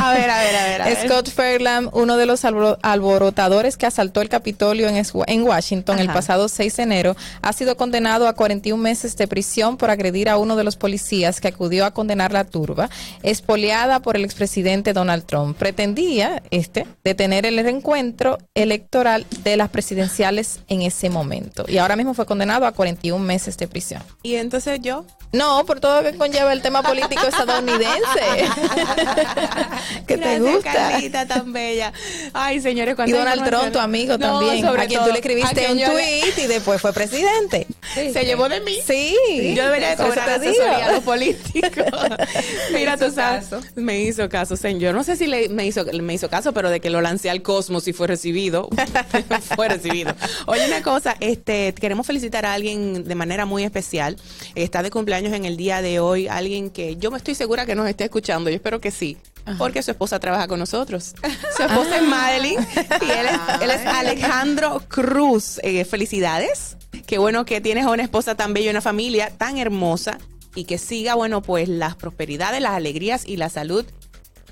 A 0.00 0.12
ver, 0.12 0.28
a 0.28 0.38
ver, 0.42 0.56
a 0.56 0.64
ver, 0.64 0.82
a 0.82 0.84
ver. 0.86 0.98
Scott 1.08 1.30
Fairlamb, 1.30 1.90
uno 1.94 2.16
de 2.16 2.26
los 2.26 2.44
alboro- 2.44 2.78
alborotadores 2.82 3.76
que 3.76 3.86
asaltó 3.86 4.20
el 4.20 4.28
Capitolio 4.28 4.88
en, 4.88 5.42
Washington 5.44 5.98
el 6.00 6.08
pasado 6.08 6.48
6 6.48 6.76
de 6.76 6.82
enero, 6.82 7.16
ha 7.42 7.52
sido 7.52 7.76
condenado 7.76 8.26
a 8.26 8.32
41 8.34 8.82
meses 8.82 9.16
de 9.16 9.28
prisión 9.28 9.76
por 9.76 9.90
agredir 9.90 10.28
a 10.28 10.36
uno 10.36 10.56
de 10.56 10.64
los 10.64 10.76
policías 10.76 11.40
que 11.40 11.48
acudió 11.48 11.84
a 11.86 11.92
condenar 11.92 12.32
la 12.32 12.44
turba, 12.44 12.90
espoleada 13.22 14.00
por 14.00 14.16
el 14.16 14.24
expresidente 14.24 14.92
Donald 14.92 15.24
Trump. 15.26 15.56
Pretendía, 15.56 16.42
este, 16.50 16.86
detener 17.04 17.46
el 17.46 17.58
reencuentro 17.62 18.38
electoral 18.54 19.26
de 19.44 19.56
las 19.56 19.68
presidenciales 20.08 20.60
en 20.68 20.82
ese 20.82 21.10
momento. 21.10 21.64
Y 21.68 21.78
ahora 21.78 21.96
mismo 21.96 22.14
fue 22.14 22.26
condenado 22.26 22.66
a 22.66 22.72
41 22.72 23.22
meses 23.24 23.56
de 23.56 23.68
prisión. 23.68 24.02
Y 24.22 24.34
entonces 24.36 24.80
yo. 24.82 25.04
No, 25.30 25.64
por 25.66 25.78
todo 25.78 26.00
lo 26.00 26.10
que 26.10 26.16
conlleva 26.16 26.52
el 26.54 26.62
tema 26.62 26.82
político 26.82 27.26
estadounidense. 27.26 28.48
que 30.06 30.16
te 30.16 30.40
gusta. 30.40 30.72
Carlita, 30.72 31.26
tan 31.26 31.52
bella. 31.52 31.92
Ay, 32.32 32.60
señores, 32.60 32.94
Y 32.94 32.96
cuánta 32.96 33.18
Donald 33.18 33.44
Trump, 33.44 33.72
tu 33.72 33.78
amigo 33.78 34.16
No, 34.16 34.40
también, 34.40 34.64
sobre 34.64 34.82
a 34.82 34.86
quien 34.86 35.00
todo, 35.00 35.08
tú 35.08 35.12
le 35.12 35.18
escribiste 35.18 35.70
un 35.70 35.76
le- 35.76 35.86
tweet 35.86 36.44
y 36.44 36.46
después 36.46 36.80
fue 36.80 36.94
presidente. 36.94 37.66
Se 37.94 38.24
llevó 38.24 38.48
de 38.48 38.60
mí. 38.60 38.78
Sí. 38.86 39.14
Yo 39.54 39.64
debería 39.64 39.96
cobrar 39.96 40.30
asesoría 40.30 40.86
a 40.86 40.92
los 40.92 41.04
políticos. 41.04 41.84
Mira, 42.72 42.96
tú 42.96 43.10
sabes. 43.10 43.48
caso. 43.48 43.60
Me 43.74 44.00
hizo 44.00 44.28
caso, 44.30 44.56
señor. 44.56 44.94
No 44.94 45.04
sé 45.04 45.16
si 45.16 45.26
le, 45.26 45.50
me, 45.50 45.66
hizo, 45.66 45.84
me 46.00 46.14
hizo 46.14 46.30
caso, 46.30 46.52
pero 46.54 46.70
de 46.70 46.80
que 46.80 46.88
lo 46.88 47.02
lancé 47.02 47.28
al 47.28 47.42
cosmos 47.42 47.86
y 47.86 47.92
fue 47.92 48.06
recibido. 48.06 48.70
fue 49.56 49.68
recibido. 49.68 49.97
Oye, 50.46 50.66
una 50.66 50.82
cosa, 50.82 51.16
este, 51.20 51.74
queremos 51.74 52.06
felicitar 52.06 52.46
a 52.46 52.54
alguien 52.54 53.04
de 53.04 53.14
manera 53.14 53.46
muy 53.46 53.64
especial. 53.64 54.16
Está 54.54 54.82
de 54.82 54.90
cumpleaños 54.90 55.32
en 55.32 55.44
el 55.44 55.56
día 55.56 55.82
de 55.82 56.00
hoy. 56.00 56.28
Alguien 56.28 56.70
que 56.70 56.96
yo 56.96 57.10
me 57.10 57.16
estoy 57.16 57.34
segura 57.34 57.66
que 57.66 57.74
nos 57.74 57.88
esté 57.88 58.04
escuchando. 58.04 58.50
Yo 58.50 58.56
espero 58.56 58.80
que 58.80 58.90
sí. 58.90 59.16
Porque 59.56 59.82
su 59.82 59.90
esposa 59.90 60.18
trabaja 60.20 60.46
con 60.46 60.58
nosotros. 60.58 61.14
Su 61.56 61.62
esposa 61.62 61.96
es 61.96 62.02
Madeline 62.02 62.66
y 63.00 63.10
él 63.10 63.26
es, 63.26 63.62
él 63.62 63.70
es 63.70 63.86
Alejandro 63.86 64.82
Cruz. 64.88 65.58
Eh, 65.62 65.84
felicidades. 65.86 66.76
Qué 67.06 67.16
bueno 67.16 67.46
que 67.46 67.60
tienes 67.60 67.86
a 67.86 67.90
una 67.90 68.02
esposa 68.02 68.34
tan 68.34 68.52
bella 68.52 68.66
y 68.66 68.70
una 68.70 68.82
familia 68.82 69.30
tan 69.30 69.56
hermosa 69.56 70.18
y 70.54 70.64
que 70.64 70.76
siga, 70.76 71.14
bueno, 71.14 71.40
pues 71.40 71.68
las 71.68 71.94
prosperidades, 71.94 72.60
las 72.60 72.72
alegrías 72.72 73.26
y 73.26 73.36
la 73.36 73.48
salud 73.48 73.86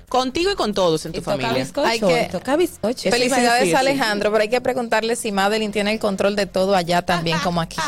contigo 0.09 0.51
y 0.51 0.55
con 0.55 0.73
todos 0.73 1.05
en 1.05 1.11
tu 1.11 1.21
familia. 1.21 1.67
Hay 1.83 1.99
que- 1.99 2.29
toca 2.31 2.55
bizcocho. 2.55 3.09
Felicidades 3.11 3.63
a 3.63 3.65
sí. 3.65 3.73
Alejandro, 3.75 4.31
pero 4.31 4.41
hay 4.41 4.49
que 4.49 4.61
preguntarle 4.61 5.15
si 5.15 5.31
Madeline 5.31 5.71
tiene 5.71 5.91
el 5.93 5.99
control 5.99 6.35
de 6.35 6.45
todo 6.45 6.75
allá 6.75 7.01
también 7.01 7.37
como 7.39 7.59
aquí. 7.61 7.77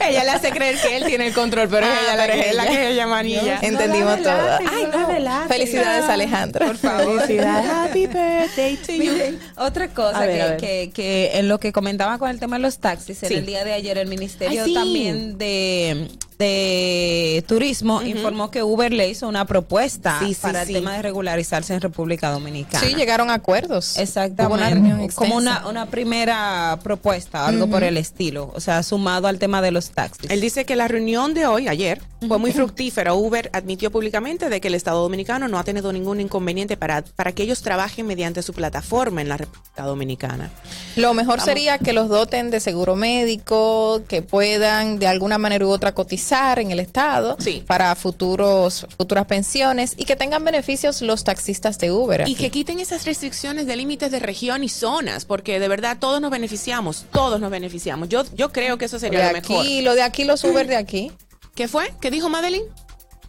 Ella 0.00 0.24
le 0.24 0.30
hace 0.30 0.50
creer 0.50 0.76
que 0.80 0.96
él 0.96 1.04
tiene 1.04 1.28
el 1.28 1.34
control, 1.34 1.68
pero 1.68 1.86
es 1.86 1.92
Ah, 1.92 1.98
ella 2.02 2.16
la 2.16 2.26
pero 2.26 2.34
que, 2.42 2.48
es 2.50 2.54
la 2.56 2.66
que 2.66 2.90
ella 2.90 3.06
manilla. 3.06 3.58
Entendimos 3.62 4.22
todo. 4.22 4.58
Ay, 4.70 4.88
no, 4.92 5.48
Felicidades 5.48 6.04
Alejandro. 6.08 6.66
Por 6.66 6.76
favor. 6.76 7.20
Felicidades. 7.22 7.70
Happy 7.70 8.06
birthday 8.06 8.76
to 8.76 8.92
you. 8.92 9.38
Otra 9.56 9.88
cosa 9.88 10.20
ver, 10.20 10.56
que. 10.56 10.70
Que, 10.70 10.90
que 10.92 11.30
en 11.38 11.48
lo 11.48 11.58
que 11.60 11.72
comentaba 11.72 12.18
con 12.18 12.30
el 12.30 12.38
tema 12.40 12.56
de 12.56 12.62
los 12.62 12.78
taxis, 12.78 13.22
en 13.22 13.32
el 13.32 13.46
día 13.46 13.64
de 13.64 13.72
ayer 13.72 13.98
el 13.98 14.08
Ministerio 14.08 14.62
Ay, 14.64 14.68
sí. 14.70 14.74
también 14.74 15.38
de, 15.38 16.08
de 16.40 17.44
Turismo 17.46 18.00
informó 18.02 18.50
que 18.50 18.62
Uber 18.62 18.92
le 18.92 19.10
hizo 19.10 19.28
una 19.28 19.44
propuesta 19.44 20.18
Sí, 20.20 20.32
sí, 20.32 20.40
para 20.40 20.64
sí. 20.64 20.72
el 20.72 20.80
tema 20.80 20.94
de 20.94 21.02
regularizarse 21.02 21.74
en 21.74 21.82
República 21.82 22.30
Dominicana. 22.30 22.84
Sí, 22.84 22.94
llegaron 22.94 23.28
a 23.28 23.34
acuerdos. 23.34 23.98
Exactamente. 23.98 24.78
Una 24.78 25.08
como 25.14 25.36
una, 25.36 25.68
una 25.68 25.86
primera 25.86 26.78
propuesta, 26.82 27.46
algo 27.46 27.66
por 27.68 27.84
el 27.84 27.98
estilo. 27.98 28.50
O 28.54 28.60
sea, 28.60 28.82
sumado 28.82 29.28
al 29.28 29.38
tema 29.38 29.60
de 29.60 29.70
los 29.70 29.90
taxis. 29.90 30.30
Él 30.30 30.40
dice 30.40 30.64
que 30.64 30.76
la 30.76 30.88
reunión 30.88 31.34
de 31.34 31.46
hoy, 31.46 31.68
ayer, 31.68 32.00
fue 32.26 32.38
muy 32.38 32.52
fructífera. 32.52 33.12
Uber 33.12 33.50
admitió 33.52 33.90
públicamente 33.90 34.48
de 34.48 34.60
que 34.60 34.68
el 34.68 34.74
Estado 34.74 35.02
Dominicano 35.02 35.46
no 35.46 35.58
ha 35.58 35.64
tenido 35.64 35.92
ningún 35.92 36.20
inconveniente 36.20 36.78
para, 36.78 37.02
para 37.02 37.32
que 37.32 37.42
ellos 37.42 37.60
trabajen 37.60 38.06
mediante 38.06 38.42
su 38.42 38.54
plataforma 38.54 39.20
en 39.20 39.28
la 39.28 39.36
República 39.36 39.82
Dominicana. 39.84 40.50
Lo 40.96 41.12
mejor 41.12 41.40
sería 41.40 41.78
que 41.78 41.92
los 41.92 42.08
doten 42.08 42.50
de 42.50 42.60
seguro 42.60 42.96
médico, 42.96 44.02
que 44.08 44.22
puedan 44.22 44.98
de 44.98 45.06
alguna 45.06 45.36
manera 45.36 45.66
u 45.66 45.70
otra 45.70 45.92
cotizar 45.92 46.29
en 46.30 46.70
el 46.70 46.78
Estado 46.78 47.36
Sí. 47.40 47.64
para 47.66 47.94
futuros 47.96 48.86
futuras 48.96 49.26
pensiones 49.26 49.94
y 49.96 50.04
que 50.04 50.14
tengan 50.14 50.44
beneficios 50.44 51.02
los 51.02 51.24
taxistas 51.24 51.78
de 51.78 51.90
Uber. 51.90 52.24
Y 52.28 52.36
que 52.36 52.50
quiten 52.50 52.78
esas 52.78 53.04
restricciones 53.04 53.66
de 53.66 53.74
límites 53.76 54.12
de 54.12 54.20
región 54.20 54.62
y 54.62 54.68
zonas, 54.68 55.24
porque 55.24 55.58
de 55.58 55.66
verdad 55.68 55.96
todos 55.98 56.20
nos 56.20 56.30
beneficiamos, 56.30 57.06
todos 57.12 57.40
nos 57.40 57.50
beneficiamos. 57.50 58.08
Yo, 58.08 58.22
yo 58.34 58.52
creo 58.52 58.78
que 58.78 58.84
eso 58.84 58.96
de 58.96 59.00
sería 59.00 59.26
lo 59.28 59.32
mejor. 59.40 59.60
aquí, 59.60 59.82
lo 59.82 59.94
de 59.94 60.02
aquí, 60.02 60.24
los 60.24 60.44
Uber 60.44 60.66
de 60.68 60.76
aquí. 60.76 61.10
¿Qué 61.54 61.66
fue? 61.66 61.92
¿Qué 62.00 62.10
dijo 62.10 62.28
Madeline? 62.28 62.64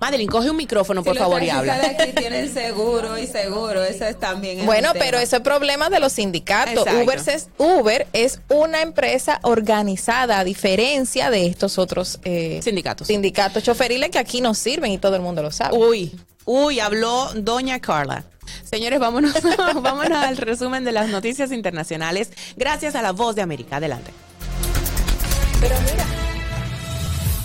Madeline, 0.02 0.28
coge 0.32 0.50
un 0.50 0.58
micrófono, 0.58 1.04
por 1.04 1.14
Si 1.14 1.20
favor, 1.20 1.44
y 1.44 1.50
habla. 1.52 1.78
de 1.78 1.86
aquí 1.86 2.12
tienen 2.14 2.52
seguro 2.52 3.20
y 3.20 3.28
seguro, 3.28 3.84
eso 3.84 4.04
es 4.06 4.20
también. 4.20 4.60
es 4.62 4.66
Bueno, 4.66 4.90
pero 4.94 5.12
tema. 5.12 5.22
ese 5.22 5.36
es 5.36 5.42
problema 5.44 5.90
de 5.92 6.00
los 6.00 6.14
sindicatos. 6.14 6.88
Uber 7.04 7.20
es, 7.28 7.50
Uber 7.60 8.08
es 8.12 8.40
una 8.50 8.82
empresa 8.82 9.40
organizada, 9.44 10.40
a 10.40 10.44
diferencia 10.44 11.30
de 11.30 11.46
estos 11.46 11.78
otros 11.78 12.20
eh, 12.24 12.60
Sindicatos. 12.64 13.06
sindicatos 13.08 13.62
choferiles 13.62 14.10
que 14.10 14.18
aquí 14.18 14.42
no 14.42 14.56
sirven 14.56 14.92
y 14.92 14.98
todo 14.98 15.16
el 15.16 15.22
mundo 15.22 15.44
lo 15.44 15.52
sabe. 15.52 15.78
Uy, 15.78 16.12
uy, 16.46 16.80
habló 16.80 17.30
doña 17.36 17.80
Carla. 17.80 18.24
Señores, 18.64 19.00
vámonos, 19.00 19.34
vámonos 19.76 20.18
al 20.18 20.36
resumen 20.38 20.84
de 20.84 20.94
las 20.94 21.10
noticias 21.10 21.52
internacionales. 21.52 22.32
Gracias 22.58 22.96
a 22.96 23.04
la 23.04 23.12
voz 23.12 23.36
de 23.36 23.44
América. 23.44 23.76
Adelante. 23.78 24.12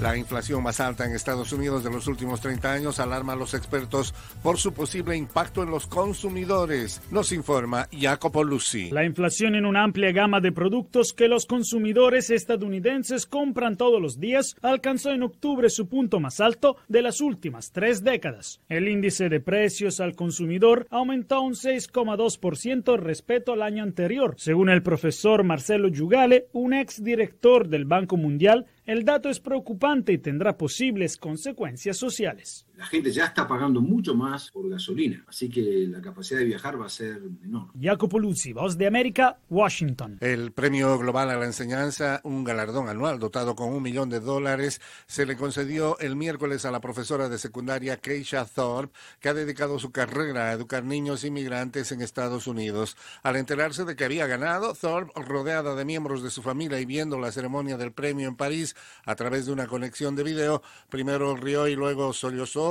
La 0.00 0.16
inflación 0.16 0.62
más 0.62 0.80
alta 0.80 1.04
en 1.04 1.14
Estados 1.14 1.52
Unidos 1.52 1.84
de 1.84 1.90
los 1.90 2.06
últimos 2.06 2.40
30 2.40 2.72
años 2.72 3.00
alarma 3.00 3.34
a 3.34 3.36
los 3.36 3.52
expertos 3.52 4.14
por 4.42 4.56
su 4.56 4.72
posible 4.72 5.14
impacto 5.14 5.62
en 5.62 5.70
los 5.70 5.86
consumidores. 5.86 7.02
Nos 7.10 7.32
informa 7.32 7.86
Jacopo 7.92 8.42
Lucy. 8.42 8.88
La 8.90 9.04
inflación 9.04 9.56
en 9.56 9.66
una 9.66 9.84
amplia 9.84 10.10
gama 10.12 10.40
de 10.40 10.52
productos 10.52 11.12
que 11.12 11.28
los 11.28 11.44
consumidores 11.44 12.30
estadounidenses 12.30 13.26
compran 13.26 13.76
todos 13.76 14.00
los 14.00 14.18
días 14.18 14.56
alcanzó 14.62 15.10
en 15.10 15.22
octubre 15.22 15.68
su 15.68 15.86
punto 15.86 16.18
más 16.18 16.40
alto 16.40 16.78
de 16.88 17.02
las 17.02 17.20
últimas 17.20 17.70
tres 17.70 18.02
décadas. 18.02 18.62
El 18.70 18.88
índice 18.88 19.28
de 19.28 19.40
precios 19.40 20.00
al 20.00 20.14
consumidor 20.14 20.86
aumentó 20.88 21.42
un 21.42 21.52
6,2% 21.52 22.98
respecto 22.98 23.52
al 23.52 23.60
año 23.60 23.82
anterior. 23.82 24.34
Según 24.38 24.70
el 24.70 24.82
profesor 24.82 25.44
Marcelo 25.44 25.88
Yugale, 25.88 26.46
un 26.52 26.72
ex 26.72 27.04
director 27.04 27.68
del 27.68 27.84
Banco 27.84 28.16
Mundial, 28.16 28.64
el 28.90 29.04
dato 29.04 29.28
es 29.28 29.38
preocupante 29.38 30.12
y 30.12 30.18
tendrá 30.18 30.56
posibles 30.56 31.16
consecuencias 31.16 31.96
sociales. 31.96 32.66
La 32.80 32.86
gente 32.86 33.12
ya 33.12 33.26
está 33.26 33.46
pagando 33.46 33.82
mucho 33.82 34.14
más 34.14 34.50
por 34.50 34.66
gasolina, 34.66 35.22
así 35.28 35.50
que 35.50 35.86
la 35.86 36.00
capacidad 36.00 36.38
de 36.38 36.46
viajar 36.46 36.80
va 36.80 36.86
a 36.86 36.88
ser 36.88 37.20
menor. 37.20 37.68
Jacopo 37.78 38.18
Luzzi, 38.18 38.54
Voz 38.54 38.78
de 38.78 38.86
América, 38.86 39.38
Washington. 39.50 40.16
El 40.22 40.52
Premio 40.52 40.96
Global 40.96 41.28
a 41.28 41.36
la 41.36 41.44
Enseñanza, 41.44 42.22
un 42.24 42.42
galardón 42.42 42.88
anual 42.88 43.18
dotado 43.18 43.54
con 43.54 43.68
un 43.74 43.82
millón 43.82 44.08
de 44.08 44.20
dólares, 44.20 44.80
se 45.06 45.26
le 45.26 45.36
concedió 45.36 45.98
el 45.98 46.16
miércoles 46.16 46.64
a 46.64 46.70
la 46.70 46.80
profesora 46.80 47.28
de 47.28 47.36
secundaria 47.36 47.98
Keisha 47.98 48.46
Thorpe, 48.46 48.98
que 49.20 49.28
ha 49.28 49.34
dedicado 49.34 49.78
su 49.78 49.92
carrera 49.92 50.48
a 50.48 50.52
educar 50.52 50.82
niños 50.82 51.22
inmigrantes 51.22 51.92
en 51.92 52.00
Estados 52.00 52.46
Unidos. 52.46 52.96
Al 53.22 53.36
enterarse 53.36 53.84
de 53.84 53.94
que 53.94 54.06
había 54.06 54.26
ganado, 54.26 54.72
Thorpe, 54.72 55.20
rodeada 55.20 55.74
de 55.74 55.84
miembros 55.84 56.22
de 56.22 56.30
su 56.30 56.40
familia 56.40 56.80
y 56.80 56.86
viendo 56.86 57.18
la 57.18 57.30
ceremonia 57.30 57.76
del 57.76 57.92
premio 57.92 58.26
en 58.26 58.36
París 58.36 58.74
a 59.04 59.16
través 59.16 59.44
de 59.44 59.52
una 59.52 59.66
conexión 59.66 60.16
de 60.16 60.22
video, 60.22 60.62
primero 60.88 61.36
rió 61.36 61.68
y 61.68 61.76
luego 61.76 62.14
sollozó 62.14 62.69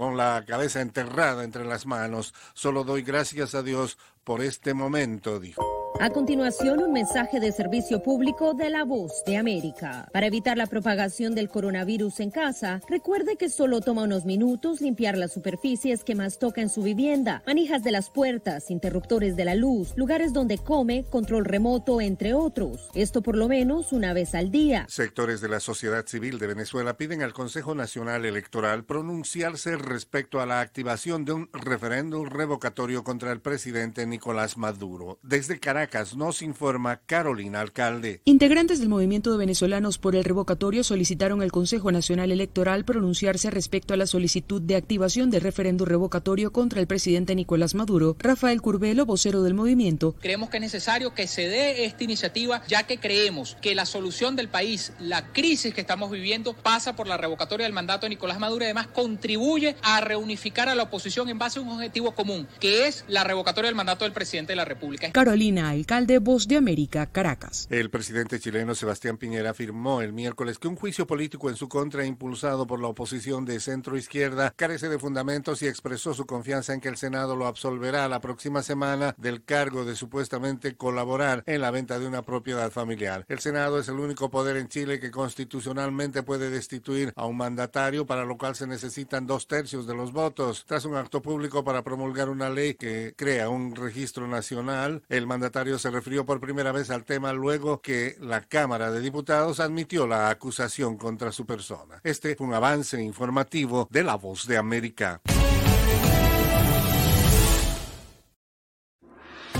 con 0.00 0.16
la 0.16 0.42
cabeza 0.46 0.80
enterrada 0.80 1.44
entre 1.44 1.66
las 1.66 1.84
manos. 1.84 2.32
Solo 2.54 2.84
doy 2.84 3.02
gracias 3.02 3.54
a 3.54 3.62
Dios 3.62 3.98
por 4.24 4.40
este 4.40 4.72
momento, 4.72 5.38
dijo. 5.38 5.79
A 5.98 6.08
continuación, 6.08 6.82
un 6.82 6.92
mensaje 6.92 7.40
de 7.40 7.52
servicio 7.52 8.02
público 8.02 8.54
de 8.54 8.70
la 8.70 8.84
voz 8.84 9.22
de 9.26 9.36
América. 9.36 10.08
Para 10.12 10.28
evitar 10.28 10.56
la 10.56 10.66
propagación 10.66 11.34
del 11.34 11.50
coronavirus 11.50 12.20
en 12.20 12.30
casa, 12.30 12.80
recuerde 12.88 13.36
que 13.36 13.50
solo 13.50 13.80
toma 13.80 14.04
unos 14.04 14.24
minutos 14.24 14.80
limpiar 14.80 15.18
las 15.18 15.32
superficies 15.32 16.04
que 16.04 16.14
más 16.14 16.38
toca 16.38 16.62
en 16.62 16.70
su 16.70 16.82
vivienda, 16.82 17.42
manijas 17.46 17.82
de 17.82 17.90
las 17.90 18.08
puertas, 18.08 18.70
interruptores 18.70 19.36
de 19.36 19.44
la 19.44 19.54
luz, 19.54 19.92
lugares 19.96 20.32
donde 20.32 20.56
come, 20.56 21.04
control 21.10 21.44
remoto, 21.44 22.00
entre 22.00 22.32
otros. 22.32 22.88
Esto 22.94 23.20
por 23.20 23.36
lo 23.36 23.48
menos 23.48 23.92
una 23.92 24.14
vez 24.14 24.34
al 24.34 24.50
día. 24.50 24.86
Sectores 24.88 25.42
de 25.42 25.48
la 25.48 25.60
sociedad 25.60 26.06
civil 26.06 26.38
de 26.38 26.46
Venezuela 26.46 26.96
piden 26.96 27.22
al 27.22 27.34
Consejo 27.34 27.74
Nacional 27.74 28.24
Electoral 28.24 28.84
pronunciarse 28.84 29.76
respecto 29.76 30.40
a 30.40 30.46
la 30.46 30.60
activación 30.60 31.26
de 31.26 31.32
un 31.32 31.50
referéndum 31.52 32.26
revocatorio 32.26 33.04
contra 33.04 33.32
el 33.32 33.40
presidente 33.40 34.06
Nicolás 34.06 34.56
Maduro. 34.56 35.18
Desde 35.22 35.58
Caracas, 35.58 35.79
nos 36.14 36.42
informa 36.42 37.00
Carolina 37.06 37.60
Alcalde. 37.60 38.20
Integrantes 38.24 38.80
del 38.80 38.90
movimiento 38.90 39.32
de 39.32 39.38
venezolanos 39.38 39.96
por 39.98 40.14
el 40.14 40.24
revocatorio 40.24 40.84
solicitaron 40.84 41.40
al 41.40 41.52
Consejo 41.52 41.90
Nacional 41.90 42.30
Electoral 42.32 42.84
pronunciarse 42.84 43.50
respecto 43.50 43.94
a 43.94 43.96
la 43.96 44.06
solicitud 44.06 44.60
de 44.60 44.76
activación 44.76 45.30
del 45.30 45.40
referéndum 45.40 45.86
revocatorio 45.86 46.52
contra 46.52 46.80
el 46.80 46.86
presidente 46.86 47.34
Nicolás 47.34 47.74
Maduro. 47.74 48.16
Rafael 48.18 48.60
Curbelo, 48.60 49.06
vocero 49.06 49.42
del 49.42 49.54
movimiento. 49.54 50.14
Creemos 50.20 50.50
que 50.50 50.58
es 50.58 50.62
necesario 50.62 51.14
que 51.14 51.26
se 51.26 51.48
dé 51.48 51.86
esta 51.86 52.04
iniciativa, 52.04 52.62
ya 52.68 52.82
que 52.82 52.98
creemos 52.98 53.56
que 53.62 53.74
la 53.74 53.86
solución 53.86 54.36
del 54.36 54.48
país, 54.48 54.92
la 54.98 55.32
crisis 55.32 55.72
que 55.72 55.80
estamos 55.80 56.10
viviendo, 56.10 56.52
pasa 56.52 56.94
por 56.94 57.08
la 57.08 57.16
revocatoria 57.16 57.64
del 57.64 57.72
mandato 57.72 58.04
de 58.04 58.10
Nicolás 58.10 58.38
Maduro 58.38 58.64
y 58.64 58.66
además 58.66 58.88
contribuye 58.88 59.76
a 59.82 60.02
reunificar 60.02 60.68
a 60.68 60.74
la 60.74 60.82
oposición 60.82 61.30
en 61.30 61.38
base 61.38 61.58
a 61.58 61.62
un 61.62 61.70
objetivo 61.70 62.12
común, 62.12 62.46
que 62.58 62.86
es 62.86 63.04
la 63.08 63.24
revocatoria 63.24 63.68
del 63.68 63.76
mandato 63.76 64.04
del 64.04 64.12
presidente 64.12 64.52
de 64.52 64.56
la 64.56 64.66
República. 64.66 65.10
Carolina 65.12 65.69
alcalde 65.70 66.18
Voz 66.18 66.46
de 66.48 66.56
América, 66.56 67.06
Caracas. 67.06 67.66
El 67.70 67.90
presidente 67.90 68.38
chileno 68.38 68.74
Sebastián 68.74 69.16
Piñera 69.16 69.50
afirmó 69.50 70.02
el 70.02 70.12
miércoles 70.12 70.58
que 70.58 70.68
un 70.68 70.76
juicio 70.76 71.06
político 71.06 71.48
en 71.48 71.56
su 71.56 71.68
contra 71.68 72.04
impulsado 72.04 72.66
por 72.66 72.80
la 72.80 72.88
oposición 72.88 73.44
de 73.44 73.60
centro 73.60 73.96
izquierda 73.96 74.52
carece 74.56 74.88
de 74.88 74.98
fundamentos 74.98 75.62
y 75.62 75.66
expresó 75.68 76.14
su 76.14 76.26
confianza 76.26 76.74
en 76.74 76.80
que 76.80 76.88
el 76.88 76.96
Senado 76.96 77.36
lo 77.36 77.46
absolverá 77.46 78.08
la 78.08 78.20
próxima 78.20 78.62
semana 78.62 79.14
del 79.16 79.44
cargo 79.44 79.84
de 79.84 79.96
supuestamente 79.96 80.76
colaborar 80.76 81.42
en 81.46 81.60
la 81.60 81.70
venta 81.70 81.98
de 81.98 82.06
una 82.06 82.22
propiedad 82.22 82.70
familiar. 82.70 83.24
El 83.28 83.38
Senado 83.38 83.78
es 83.78 83.88
el 83.88 84.00
único 84.00 84.30
poder 84.30 84.56
en 84.56 84.68
Chile 84.68 85.00
que 85.00 85.10
constitucionalmente 85.10 86.22
puede 86.22 86.50
destituir 86.50 87.12
a 87.16 87.26
un 87.26 87.36
mandatario, 87.36 88.06
para 88.06 88.24
lo 88.24 88.36
cual 88.36 88.56
se 88.56 88.66
necesitan 88.66 89.26
dos 89.26 89.46
tercios 89.46 89.86
de 89.86 89.94
los 89.94 90.12
votos. 90.12 90.64
Tras 90.66 90.84
un 90.84 90.96
acto 90.96 91.22
público 91.22 91.64
para 91.64 91.82
promulgar 91.82 92.28
una 92.28 92.50
ley 92.50 92.74
que 92.74 93.14
crea 93.16 93.48
un 93.48 93.76
registro 93.76 94.26
nacional, 94.26 95.02
el 95.08 95.26
mandatario 95.26 95.59
se 95.78 95.90
refirió 95.90 96.24
por 96.24 96.40
primera 96.40 96.72
vez 96.72 96.90
al 96.90 97.04
tema 97.04 97.32
luego 97.32 97.82
que 97.82 98.16
la 98.18 98.40
Cámara 98.40 98.90
de 98.90 99.00
Diputados 99.00 99.60
admitió 99.60 100.06
la 100.06 100.30
acusación 100.30 100.96
contra 100.96 101.32
su 101.32 101.44
persona. 101.44 102.00
Este 102.02 102.34
fue 102.34 102.46
un 102.46 102.54
avance 102.54 103.00
informativo 103.00 103.86
de 103.90 104.02
La 104.02 104.14
Voz 104.14 104.46
de 104.46 104.56
América. 104.56 105.20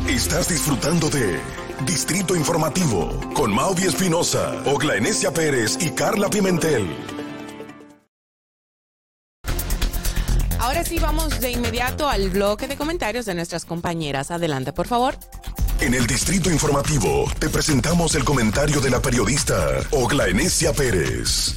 Estás 0.09 0.49
disfrutando 0.49 1.11
de 1.11 1.39
Distrito 1.87 2.35
Informativo 2.35 3.21
con 3.35 3.55
Mauvi 3.55 3.85
Espinosa, 3.85 4.63
Ogla 4.67 4.97
Enesia 4.97 5.33
Pérez 5.33 5.77
y 5.81 5.91
Carla 5.91 6.29
Pimentel. 6.31 7.20
Ahora 10.61 10.85
sí 10.85 10.99
vamos 10.99 11.40
de 11.40 11.51
inmediato 11.51 12.07
al 12.07 12.29
bloque 12.29 12.68
de 12.68 12.77
comentarios 12.77 13.25
de 13.25 13.35
nuestras 13.35 13.64
compañeras. 13.64 14.31
Adelante, 14.31 14.75
por 14.75 14.87
favor. 14.87 15.16
En 15.81 15.94
el 15.94 16.07
Distrito 16.07 16.51
Informativo 16.51 17.25
te 17.38 17.49
presentamos 17.49 18.14
el 18.14 18.25
comentario 18.25 18.83
de 18.83 18.90
la 18.90 19.01
periodista 19.01 19.81
Ogla 19.90 20.29
Enesia 20.29 20.75
Pérez. 20.75 21.55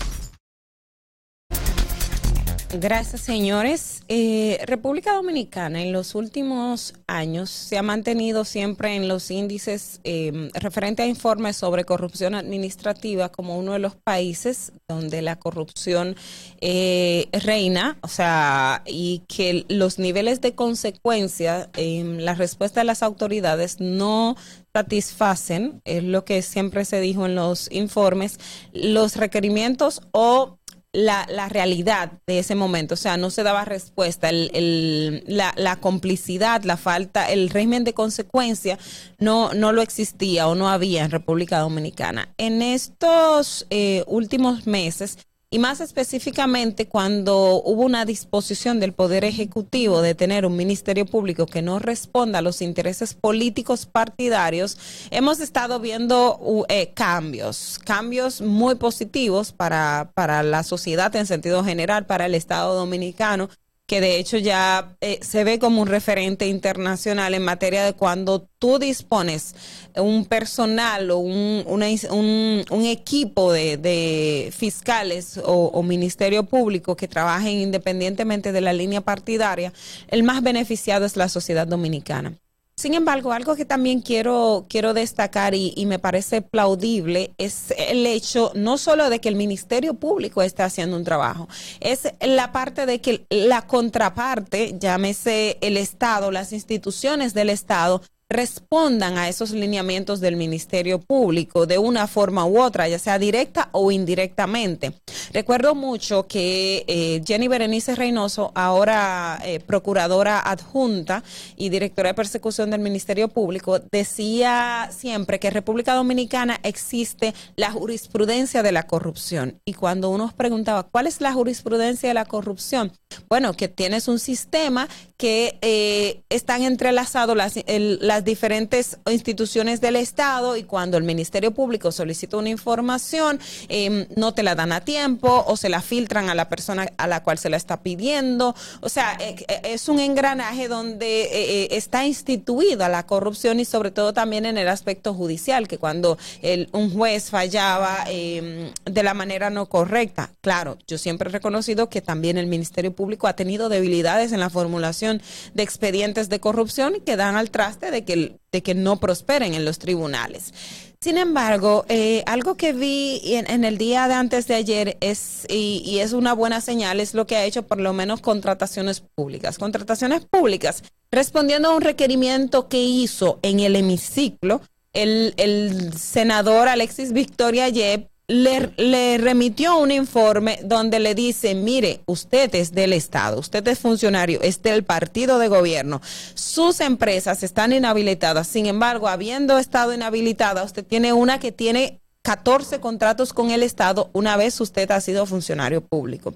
Gracias, 2.80 3.22
señores. 3.22 4.02
Eh, 4.08 4.60
República 4.66 5.14
Dominicana 5.14 5.84
en 5.84 5.92
los 5.92 6.16
últimos 6.16 6.96
años 7.06 7.52
se 7.52 7.78
ha 7.78 7.84
mantenido 7.84 8.46
siempre 8.46 8.96
en 8.96 9.08
los 9.08 9.30
índices 9.30 10.00
eh, 10.04 10.50
referente 10.56 11.04
a 11.04 11.06
informes 11.06 11.56
sobre 11.56 11.86
corrupción 11.86 12.34
administrativa 12.34 13.30
como 13.30 13.60
uno 13.60 13.74
de 13.74 13.80
los 13.80 13.96
países 13.96 14.72
donde 14.88 15.22
la 15.22 15.38
corrupción 15.38 16.16
eh, 16.62 17.28
reina, 17.32 18.00
o 18.02 18.08
sea, 18.08 18.82
y 18.88 19.22
que 19.28 19.66
los 19.70 20.00
niveles 20.00 20.42
de 20.42 20.56
consecuencia 20.56 21.70
en 21.78 22.26
la 22.26 22.34
respuesta 22.34 22.80
de 22.80 22.86
las 22.86 23.04
autoridades 23.04 23.80
no 23.80 24.36
satisfacen, 24.74 25.80
es 25.86 26.04
lo 26.04 26.26
que 26.26 26.42
siempre 26.42 26.86
se 26.86 27.00
dijo 27.00 27.28
en 27.28 27.36
los 27.36 27.72
informes, 27.72 28.40
los 28.74 29.16
requerimientos 29.16 30.02
o 30.12 30.58
la, 30.94 31.26
la, 31.30 31.50
realidad 31.50 32.14
de 32.28 32.40
ese 32.40 32.54
momento, 32.54 32.94
o 32.94 32.98
sea, 32.98 33.18
no 33.18 33.32
se 33.32 33.42
daba 33.42 33.66
respuesta, 33.66 34.30
el, 34.30 34.52
el, 34.54 35.24
la, 35.28 35.54
la, 35.58 35.78
complicidad, 35.78 36.64
la 36.64 36.78
falta, 36.78 37.32
el 37.32 37.50
régimen 37.50 37.84
de 37.84 37.94
consecuencia 37.94 38.78
no, 39.18 39.54
no 39.54 39.74
lo 39.74 39.82
existía 39.82 40.48
o 40.48 40.56
no 40.56 40.70
había 40.70 41.04
en 41.04 41.12
República 41.12 41.60
Dominicana. 41.60 42.30
En 42.38 42.62
estos 42.62 43.66
eh, 43.72 44.04
últimos 44.06 44.68
meses, 44.68 45.18
y 45.54 45.60
más 45.60 45.82
específicamente 45.82 46.88
cuando 46.88 47.62
hubo 47.64 47.84
una 47.84 48.06
disposición 48.06 48.80
del 48.80 48.92
Poder 48.92 49.24
Ejecutivo 49.24 50.02
de 50.02 50.16
tener 50.16 50.48
un 50.48 50.56
Ministerio 50.56 51.06
Público 51.06 51.46
que 51.46 51.62
no 51.62 51.78
responda 51.78 52.40
a 52.40 52.42
los 52.42 52.64
intereses 52.64 53.14
políticos 53.14 53.86
partidarios, 53.86 54.80
hemos 55.12 55.40
estado 55.40 55.80
viendo 55.80 56.40
uh, 56.40 56.64
eh, 56.70 56.92
cambios, 56.96 57.80
cambios 57.86 58.42
muy 58.42 58.74
positivos 58.74 59.52
para, 59.52 60.12
para 60.16 60.42
la 60.42 60.64
sociedad 60.64 61.16
en 61.16 61.28
sentido 61.28 61.64
general, 61.64 62.08
para 62.08 62.26
el 62.26 62.34
Estado 62.34 62.74
dominicano 62.74 63.48
que 63.94 64.02
de 64.02 64.18
hecho 64.18 64.40
ya 64.40 64.96
eh, 65.02 65.20
se 65.22 65.44
ve 65.44 65.60
como 65.60 65.84
un 65.84 65.88
referente 65.88 66.48
internacional 66.48 67.36
en 67.36 67.44
materia 67.44 67.86
de 67.86 67.94
cuando 67.94 68.50
tú 68.58 68.80
dispones 68.80 69.54
un 69.96 70.26
personal 70.26 71.12
o 71.12 71.20
un, 71.20 71.64
una, 71.68 71.86
un, 72.10 72.86
equipo 72.88 73.54
de, 73.54 73.78
de 73.78 74.52
fiscales 74.52 75.38
o, 75.38 75.68
o, 75.68 75.84
ministerio 75.84 76.42
público 76.42 76.96
que 76.96 77.08
trabajen 77.08 77.60
independientemente 77.60 78.52
de 78.52 78.62
la 78.62 78.74
línea 78.74 79.02
partidaria, 79.02 79.72
el 80.08 80.24
más 80.24 80.42
beneficiado 80.42 81.06
es 81.06 81.16
la 81.16 81.30
sociedad 81.30 81.68
dominicana. 81.68 82.34
Sin 82.84 82.96
embargo, 82.96 83.32
algo 83.32 83.56
que 83.56 83.64
también 83.64 84.02
quiero, 84.02 84.66
quiero 84.68 84.94
destacar 84.94 85.56
y, 85.56 85.72
y, 85.78 85.86
me 85.86 86.00
parece 86.00 86.42
plaudible 86.42 87.34
es 87.38 87.74
el 87.78 88.06
hecho 88.06 88.52
no 88.56 88.78
solo 88.78 89.10
de 89.10 89.20
que 89.20 89.30
el 89.30 89.38
Ministerio 89.38 89.94
Público 89.94 90.42
está 90.42 90.66
haciendo 90.66 90.98
un 90.98 91.06
trabajo, 91.06 91.48
es 91.80 92.12
la 92.20 92.52
parte 92.52 92.86
de 92.86 93.00
que 93.00 93.26
la 93.30 93.62
contraparte, 93.62 94.76
llámese 94.78 95.60
el 95.62 95.78
Estado, 95.78 96.30
las 96.30 96.52
instituciones 96.52 97.34
del 97.34 97.52
Estado, 97.52 98.02
respondan 98.34 99.18
a 99.18 99.30
esos 99.30 99.52
lineamientos 99.52 100.20
del 100.20 100.36
Ministerio 100.36 101.00
Público 101.00 101.66
de 101.66 101.78
una 101.78 102.08
forma 102.08 102.46
u 102.46 102.60
otra, 102.60 102.88
ya 102.90 103.00
sea 103.00 103.18
directa 103.18 103.70
o 103.72 103.92
indirectamente. 103.92 104.94
Recuerdo 105.32 105.76
mucho 105.76 106.28
que 106.28 106.84
eh, 106.88 107.22
Jenny 107.26 107.48
Berenice 107.48 107.96
Reynoso, 107.96 108.52
ahora 108.56 109.40
eh, 109.46 109.60
procuradora 109.60 110.40
adjunta 110.40 111.24
y 111.56 111.70
directora 111.70 112.10
de 112.10 112.16
persecución 112.16 112.72
del 112.72 112.82
Ministerio 112.82 113.30
Público, 113.30 113.80
decía 113.92 114.90
siempre 114.92 115.40
que 115.40 115.48
en 115.48 115.54
República 115.54 115.94
Dominicana 115.94 116.60
existe 116.64 117.34
la 117.56 117.72
jurisprudencia 117.72 118.64
de 118.64 118.72
la 118.72 118.84
corrupción. 118.84 119.60
Y 119.66 119.74
cuando 119.74 120.10
uno 120.10 120.34
preguntaba, 120.36 120.84
¿cuál 120.84 121.08
es 121.08 121.22
la 121.22 121.34
jurisprudencia 121.34 122.10
de 122.10 122.16
la 122.16 122.26
corrupción? 122.26 122.92
Bueno, 123.30 123.54
que 123.54 123.68
tienes 123.68 124.08
un 124.08 124.20
sistema 124.20 124.88
que 125.18 125.58
eh, 125.62 126.24
están 126.30 126.64
entrelazados 126.64 127.38
las, 127.38 128.23
diferentes 128.24 128.98
instituciones 129.10 129.82
del 129.82 129.96
Estado 129.96 130.58
y 130.58 130.64
cuando 130.64 130.98
el 130.98 131.04
Ministerio 131.04 131.52
Público 131.52 131.92
solicita 131.92 132.38
una 132.38 132.50
información, 132.50 133.40
eh, 133.70 134.08
no 134.16 134.34
te 134.34 134.44
la 134.44 134.56
dan 134.56 134.72
a 134.72 134.82
tiempo 134.82 135.44
o 135.48 135.58
se 135.58 135.70
la 135.70 135.82
filtran 135.82 136.30
a 136.30 136.36
la 136.36 136.50
persona 136.50 136.88
a 136.98 137.08
la 137.08 137.24
cual 137.24 137.38
se 137.38 137.50
la 137.50 137.58
está 137.58 137.82
pidiendo. 137.82 138.56
O 138.82 138.90
sea, 138.90 139.18
eh, 139.20 139.46
es 139.64 139.90
un 139.90 140.00
engranaje 140.00 140.68
donde 140.68 141.24
eh, 141.32 141.68
está 141.72 142.06
instituida 142.06 142.90
la 142.90 143.06
corrupción 143.06 143.60
y 143.60 143.66
sobre 143.66 143.92
todo 143.92 144.14
también 144.14 144.46
en 144.46 144.58
el 144.58 144.68
aspecto 144.68 145.14
judicial, 145.14 145.68
que 145.68 145.78
cuando 145.78 146.18
el, 146.42 146.70
un 146.72 146.92
juez 146.92 147.30
fallaba 147.30 148.06
de 148.06 149.04
la 149.04 149.14
manera 149.14 149.50
no 149.50 149.68
correcta, 149.68 150.32
claro, 150.42 150.78
yo 150.88 150.98
siempre 150.98 151.30
he 151.30 151.32
reconocido 151.32 151.90
que 151.90 152.02
también 152.02 152.38
el 152.38 152.48
Ministerio 152.48 152.94
Público 152.94 153.28
ha 153.28 153.34
tenido 153.36 153.70
debilidades 153.70 154.32
en 154.32 154.40
la 154.40 154.50
formulación 154.50 155.22
de 155.54 155.64
expedientes 155.64 156.30
de 156.30 156.40
corrupción 156.40 156.96
y 156.96 157.00
que 157.02 157.16
dan 157.16 157.36
al 157.36 157.52
traste 157.52 157.92
de 157.92 158.04
que, 158.04 158.13
de 158.16 158.64
que 158.64 158.76
no 158.76 159.00
prosperen 159.00 159.54
en 159.54 159.66
los 159.66 159.80
tribunales. 159.80 160.54
Sin 161.02 161.18
embargo, 161.18 161.86
eh, 161.90 162.24
algo 162.28 162.56
que 162.56 162.72
vi 162.72 163.22
en, 163.26 163.66
el 163.66 163.78
día 163.78 164.08
de 164.08 164.14
antes 164.14 164.48
de 164.48 164.56
ayer 164.56 164.98
es, 165.02 165.46
y, 165.50 165.84
y, 165.86 166.00
es 166.00 166.14
una 166.14 166.32
buena 166.34 166.62
señal, 166.62 167.02
es 167.02 167.14
lo 167.14 167.28
que 167.28 167.36
ha 167.36 167.44
hecho 167.44 167.64
por 167.64 167.82
lo 167.82 167.92
menos 167.92 168.22
contrataciones 168.22 169.02
públicas. 169.02 169.58
Contrataciones 169.58 170.26
públicas, 170.26 170.82
respondiendo 171.12 171.70
a 171.70 171.76
un 171.76 171.82
requerimiento 171.82 172.70
que 172.70 172.82
hizo 172.82 173.40
en 173.42 173.60
el 173.60 173.76
hemiciclo 173.76 174.62
el, 174.94 175.34
el 175.38 175.94
senador 175.98 176.68
Alexis 176.70 177.12
Victoria 177.12 177.68
Yep 177.68 178.13
le, 178.28 178.74
le, 178.78 179.18
remitió 179.18 179.78
un 179.78 179.92
informe 179.92 180.60
donde 180.64 181.00
le 181.00 181.14
dice, 181.14 181.56
mire, 181.56 182.02
usted 182.06 182.54
es 182.56 182.72
del 182.72 182.94
Estado, 182.94 183.40
usted 183.40 183.68
es 183.68 183.80
funcionario, 183.80 184.40
es 184.42 184.62
del 184.62 184.84
partido 184.84 185.40
de 185.40 185.50
gobierno, 185.50 186.02
sus 186.34 186.80
empresas 186.80 187.44
están 187.44 187.74
inhabilitadas, 187.74 188.48
sin 188.48 188.66
embargo, 188.66 189.08
habiendo 189.08 189.58
estado 189.58 189.94
inhabilitada, 189.94 190.64
usted 190.64 190.86
tiene 190.86 191.12
una 191.14 191.40
que 191.40 191.52
tiene 191.52 192.00
14 192.24 192.80
contratos 192.80 193.34
con 193.34 193.52
el 193.52 193.64
Estado 193.64 194.10
una 194.14 194.38
vez 194.38 194.60
usted 194.62 194.90
ha 194.92 195.02
sido 195.02 195.26
funcionario 195.26 195.82
público. 195.82 196.34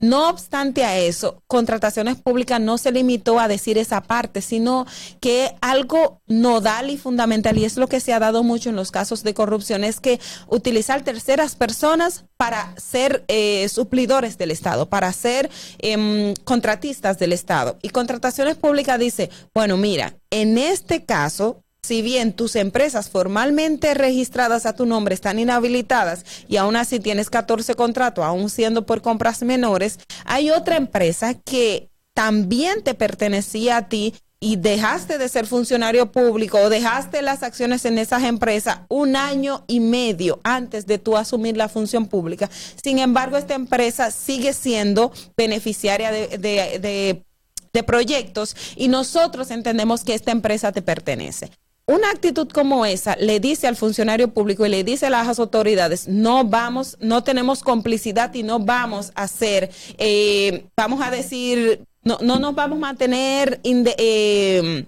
No 0.00 0.28
obstante 0.28 0.84
a 0.84 0.98
eso, 0.98 1.42
contrataciones 1.46 2.16
públicas 2.16 2.60
no 2.60 2.78
se 2.78 2.92
limitó 2.92 3.40
a 3.40 3.48
decir 3.48 3.78
esa 3.78 4.02
parte, 4.02 4.40
sino 4.40 4.86
que 5.20 5.54
algo 5.60 6.20
nodal 6.26 6.90
y 6.90 6.96
fundamental, 6.96 7.58
y 7.58 7.64
es 7.64 7.76
lo 7.76 7.88
que 7.88 8.00
se 8.00 8.12
ha 8.12 8.18
dado 8.18 8.42
mucho 8.42 8.70
en 8.70 8.76
los 8.76 8.90
casos 8.90 9.22
de 9.22 9.34
corrupción, 9.34 9.84
es 9.84 10.00
que 10.00 10.20
utilizar 10.48 11.02
terceras 11.02 11.56
personas 11.56 12.24
para 12.36 12.74
ser 12.76 13.24
eh, 13.28 13.68
suplidores 13.68 14.38
del 14.38 14.50
Estado, 14.50 14.88
para 14.88 15.12
ser 15.12 15.50
eh, 15.78 16.34
contratistas 16.44 17.18
del 17.18 17.32
Estado. 17.32 17.78
Y 17.82 17.90
contrataciones 17.90 18.56
públicas 18.56 18.98
dice, 18.98 19.30
bueno, 19.54 19.76
mira, 19.76 20.16
en 20.30 20.58
este 20.58 21.04
caso, 21.04 21.63
si 21.84 22.00
bien 22.00 22.32
tus 22.32 22.56
empresas 22.56 23.10
formalmente 23.10 23.92
registradas 23.92 24.64
a 24.64 24.74
tu 24.74 24.86
nombre 24.86 25.14
están 25.14 25.38
inhabilitadas 25.38 26.24
y 26.48 26.56
aún 26.56 26.76
así 26.76 26.98
tienes 26.98 27.28
14 27.28 27.74
contratos, 27.74 28.24
aún 28.24 28.48
siendo 28.48 28.86
por 28.86 29.02
compras 29.02 29.42
menores, 29.42 29.98
hay 30.24 30.50
otra 30.50 30.76
empresa 30.76 31.34
que 31.34 31.90
también 32.14 32.82
te 32.82 32.94
pertenecía 32.94 33.76
a 33.76 33.88
ti 33.88 34.14
y 34.40 34.56
dejaste 34.56 35.18
de 35.18 35.28
ser 35.28 35.46
funcionario 35.46 36.12
público 36.12 36.58
o 36.58 36.68
dejaste 36.68 37.22
las 37.22 37.42
acciones 37.42 37.84
en 37.84 37.98
esas 37.98 38.24
empresas 38.24 38.80
un 38.88 39.16
año 39.16 39.64
y 39.66 39.80
medio 39.80 40.40
antes 40.44 40.86
de 40.86 40.98
tú 40.98 41.16
asumir 41.16 41.56
la 41.56 41.68
función 41.68 42.06
pública. 42.06 42.50
Sin 42.82 42.98
embargo, 42.98 43.36
esta 43.36 43.54
empresa 43.54 44.10
sigue 44.10 44.52
siendo 44.52 45.12
beneficiaria 45.36 46.12
de, 46.12 46.38
de, 46.38 47.82
proyectos 47.84 48.54
y 48.76 48.88
nosotros 48.88 49.50
entendemos 49.50 50.04
que 50.04 50.14
esta 50.14 50.30
empresa 50.30 50.72
te 50.72 50.80
pertenece 50.80 51.50
una 51.86 52.10
actitud 52.10 52.48
como 52.48 52.86
esa 52.86 53.16
le 53.16 53.40
dice 53.40 53.66
al 53.66 53.76
funcionario 53.76 54.28
público 54.32 54.64
y 54.64 54.70
le 54.70 54.84
dice 54.84 55.06
a 55.06 55.10
las 55.10 55.38
autoridades, 55.38 56.08
no 56.08 56.44
vamos, 56.44 56.96
no 57.00 57.22
tenemos 57.22 57.62
complicidad 57.62 58.32
y 58.34 58.42
no 58.42 58.58
vamos 58.58 59.12
a 59.14 59.24
hacer, 59.24 59.70
eh, 59.98 60.66
vamos 60.76 61.02
a 61.02 61.10
decir, 61.10 61.84
no, 62.02 62.18
no 62.22 62.38
nos 62.38 62.54
vamos 62.54 62.78
a 62.78 62.80
mantener 62.80 63.60
eh, 63.64 64.86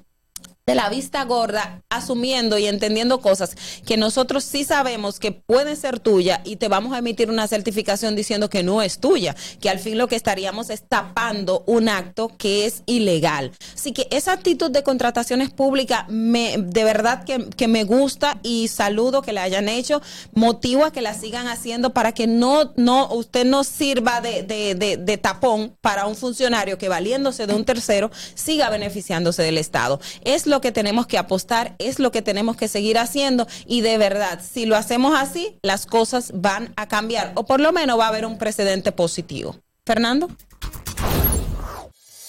de 0.67 0.75
la 0.75 0.89
vista 0.89 1.23
gorda, 1.23 1.81
asumiendo 1.91 2.59
y 2.59 2.67
entendiendo 2.67 3.21
cosas 3.21 3.57
que 3.87 3.97
nosotros 3.97 4.43
sí 4.43 4.65
sabemos 4.65 5.21
que 5.21 5.31
pueden 5.31 5.77
ser 5.77 6.01
tuyas 6.01 6.41
y 6.43 6.57
te 6.57 6.67
vamos 6.67 6.93
a 6.93 6.99
emitir 6.99 7.31
una 7.31 7.47
certificación 7.47 8.17
diciendo 8.17 8.51
que 8.51 8.65
no 8.65 8.83
es 8.83 8.99
tuya, 8.99 9.37
que 9.61 9.71
al 9.71 9.79
fin 9.79 9.97
lo 9.97 10.09
que 10.09 10.17
estaríamos 10.17 10.71
es 10.71 10.83
tapando 10.83 11.63
un 11.69 11.89
acto 11.89 12.33
que 12.37 12.67
es 12.67 12.83
ilegal. 12.87 13.53
Así 13.75 13.93
que 13.93 14.09
esa 14.11 14.33
actitud 14.33 14.69
de 14.73 14.83
contrataciones 14.83 15.51
públicas 15.51 16.07
me, 16.09 16.57
de 16.59 16.83
verdad 16.83 17.23
que, 17.23 17.49
que 17.51 17.69
me 17.69 17.85
gusta 17.85 18.41
y 18.43 18.67
saludo 18.67 19.23
que 19.23 19.33
la 19.33 19.45
hayan 19.45 19.69
hecho, 19.69 20.03
motivo 20.35 20.85
a 20.85 20.91
que 20.91 21.01
la 21.01 21.15
sigan 21.15 21.47
haciendo 21.47 21.91
para 21.91 22.11
que 22.11 22.27
no, 22.27 22.73
no, 22.75 23.07
usted 23.15 23.47
no 23.47 23.63
sirva 23.63 24.21
de, 24.21 24.43
de, 24.43 24.75
de, 24.75 25.17
tapón 25.17 25.77
para 25.81 26.07
un 26.07 26.17
funcionario 26.17 26.77
que 26.77 26.89
valiéndose 26.89 27.47
de 27.47 27.55
un 27.55 27.65
tercero 27.65 28.11
siga 28.35 28.69
beneficiándose 28.69 29.45
del 29.45 29.59
Estado. 29.59 30.01
Es 30.25 30.49
que 30.61 30.73
tenemos 30.73 31.07
que 31.07 31.19
apostar, 31.19 31.75
es 31.79 31.99
lo 31.99 32.11
que 32.11 32.23
tenemos 32.23 32.57
que 32.57 32.69
seguir 32.69 32.99
haciendo 32.99 33.47
y 33.67 33.81
de 33.81 33.99
verdad, 33.99 34.41
si 34.43 34.67
lo 34.67 34.77
hacemos 34.77 35.19
así, 35.19 35.59
las 35.63 35.87
cosas 35.87 36.33
van 36.35 36.73
a 36.77 36.87
cambiar 36.89 37.33
o 37.35 37.47
por 37.47 37.61
lo 37.61 37.73
menos 37.73 37.99
va 37.99 38.07
a 38.07 38.09
haber 38.09 38.27
un 38.27 38.39
precedente 38.39 38.93
positivo. 38.93 39.57
Fernando. 39.85 40.29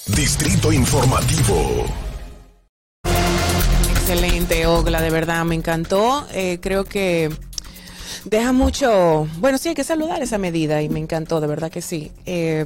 Distrito 0.08 0.72
Informativo. 0.72 1.86
Excelente, 3.92 4.66
Ogla, 4.66 5.02
de 5.02 5.10
verdad, 5.10 5.44
me 5.44 5.56
encantó. 5.56 6.26
Eh, 6.32 6.60
creo 6.62 6.86
que 6.86 7.30
deja 8.24 8.54
mucho, 8.54 9.28
bueno, 9.40 9.58
sí, 9.58 9.70
hay 9.70 9.76
que 9.76 9.84
saludar 9.84 10.22
esa 10.22 10.38
medida 10.38 10.82
y 10.82 10.88
me 10.88 11.00
encantó, 11.00 11.42
de 11.42 11.48
verdad 11.48 11.70
que 11.70 11.82
sí. 11.82 12.12
Eh, 12.26 12.66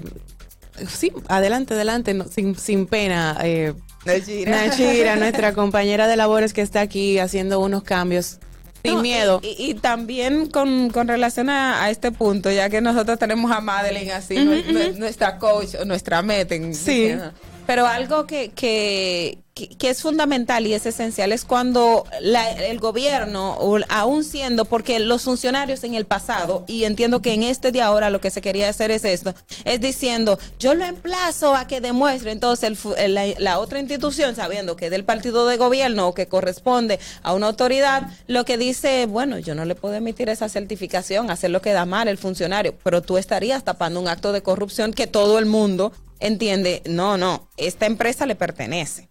sí, 0.88 1.12
adelante, 1.28 1.74
adelante, 1.74 2.14
no, 2.14 2.28
sin, 2.28 2.56
sin 2.56 2.86
pena. 2.86 3.38
Eh, 3.44 3.74
Nachira. 4.06 4.52
Nachira, 4.66 5.16
nuestra 5.16 5.54
compañera 5.54 6.08
de 6.08 6.16
labores 6.16 6.54
que 6.54 6.62
está 6.62 6.82
aquí 6.82 7.20
haciendo 7.20 7.60
unos 7.60 7.84
cambios 7.84 8.40
sin 8.84 8.96
No, 8.96 9.02
miedo. 9.04 9.40
Y, 9.44 9.48
y- 9.60 9.72
y 9.72 9.74
también 9.76 10.48
con, 10.50 10.90
con 10.90 11.08
relación 11.08 11.50
a, 11.52 11.84
a 11.84 11.90
este 11.92 12.12
punto, 12.12 12.50
ya 12.52 12.70
que 12.70 12.82
nosotros 12.82 13.20
tenemos 13.20 13.52
a 13.52 13.62
Madeline 13.62 14.12
así, 14.12 14.36
nuestra 14.98 15.38
coach, 15.38 15.76
o 15.80 15.86
nuestra 15.86 16.22
meta. 16.24 16.56
en- 16.56 16.74
Sí. 16.74 17.12
Pero 17.68 17.86
algo 17.86 18.26
que, 18.26 18.50
que, 18.50 19.38
que- 19.54 19.90
es 19.90 20.02
fundamental 20.02 20.66
y 20.66 20.74
es 20.74 20.86
esencial 20.86 21.32
es 21.32 21.44
cuando 21.44 22.06
la- 22.22 22.50
el 22.52 22.80
gobierno, 22.80 23.58
aún 23.90 24.24
siendo, 24.24 24.66
porque 24.66 25.00
los 25.00 25.24
funcionarios 25.24 25.84
en 25.84 25.96
el 25.96 26.06
pasado, 26.06 26.64
y 26.68 26.86
entiendo 26.86 27.22
que 27.22 27.34
en 27.34 27.44
este 27.44 27.72
de 27.72 27.82
ahora 27.82 28.10
lo 28.10 28.22
que 28.22 28.30
se 28.32 28.42
quería 28.42 28.70
hacer 28.70 28.92
es 28.92 29.04
esto, 29.04 29.36
es 29.66 29.82
diciendo, 29.82 30.40
yo 30.60 30.74
lo 30.74 30.86
emplazo 30.86 31.56
a 31.56 31.68
que 31.68 31.82
demuestre, 31.82 32.32
entonces 32.32 32.80
el 32.98 33.14
la, 33.14 33.26
la 33.38 33.60
otra 33.60 33.80
institución, 33.80 34.36
sabiendo 34.36 34.76
que 34.78 34.86
es 34.86 34.92
del 34.92 35.04
partido 35.04 35.46
de 35.46 35.58
gobierno 35.58 36.08
o 36.08 36.14
que 36.14 36.28
corresponde 36.28 37.00
a 37.22 37.34
una 37.34 37.48
autoridad, 37.48 38.08
lo 38.28 38.46
que 38.46 38.58
dice, 38.58 39.06
bueno, 39.06 39.38
yo 39.38 39.54
no 39.54 39.66
le 39.66 39.76
puedo 39.76 39.96
emitir 39.96 40.30
esa 40.30 40.48
certificación, 40.50 41.30
hacer 41.30 41.52
lo 41.52 41.62
que 41.62 41.74
da 41.74 41.86
mal 41.86 42.08
el 42.08 42.18
funcionario, 42.18 42.74
pero 42.84 43.02
tú 43.02 43.18
estarías 43.18 43.64
tapando 43.64 44.00
un 44.00 44.08
acto 44.08 44.32
de 44.32 44.42
corrupción 44.42 44.94
que 44.94 45.08
todo 45.08 45.40
el 45.40 45.46
mundo 45.46 45.92
entiende, 46.20 46.82
no, 46.86 47.18
no, 47.18 47.50
esta 47.58 47.86
empresa 47.86 48.26
le 48.26 48.36
pertenece. 48.36 49.11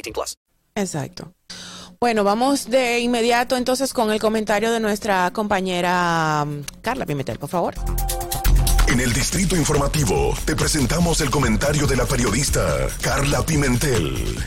18 0.01 0.13
plus. 0.13 0.37
Exacto. 0.75 1.33
Bueno, 1.99 2.23
vamos 2.23 2.69
de 2.69 2.99
inmediato 2.99 3.55
entonces 3.55 3.93
con 3.93 4.11
el 4.11 4.19
comentario 4.19 4.71
de 4.71 4.79
nuestra 4.79 5.31
compañera 5.31 6.43
um, 6.45 6.63
Carla 6.81 7.05
Pimentel, 7.05 7.37
por 7.37 7.49
favor. 7.49 7.75
En 8.87 8.99
el 8.99 9.13
Distrito 9.13 9.55
Informativo 9.55 10.33
te 10.43 10.55
presentamos 10.55 11.21
el 11.21 11.29
comentario 11.29 11.85
de 11.85 11.95
la 11.95 12.05
periodista 12.05 12.87
Carla 13.01 13.45
Pimentel. 13.45 14.43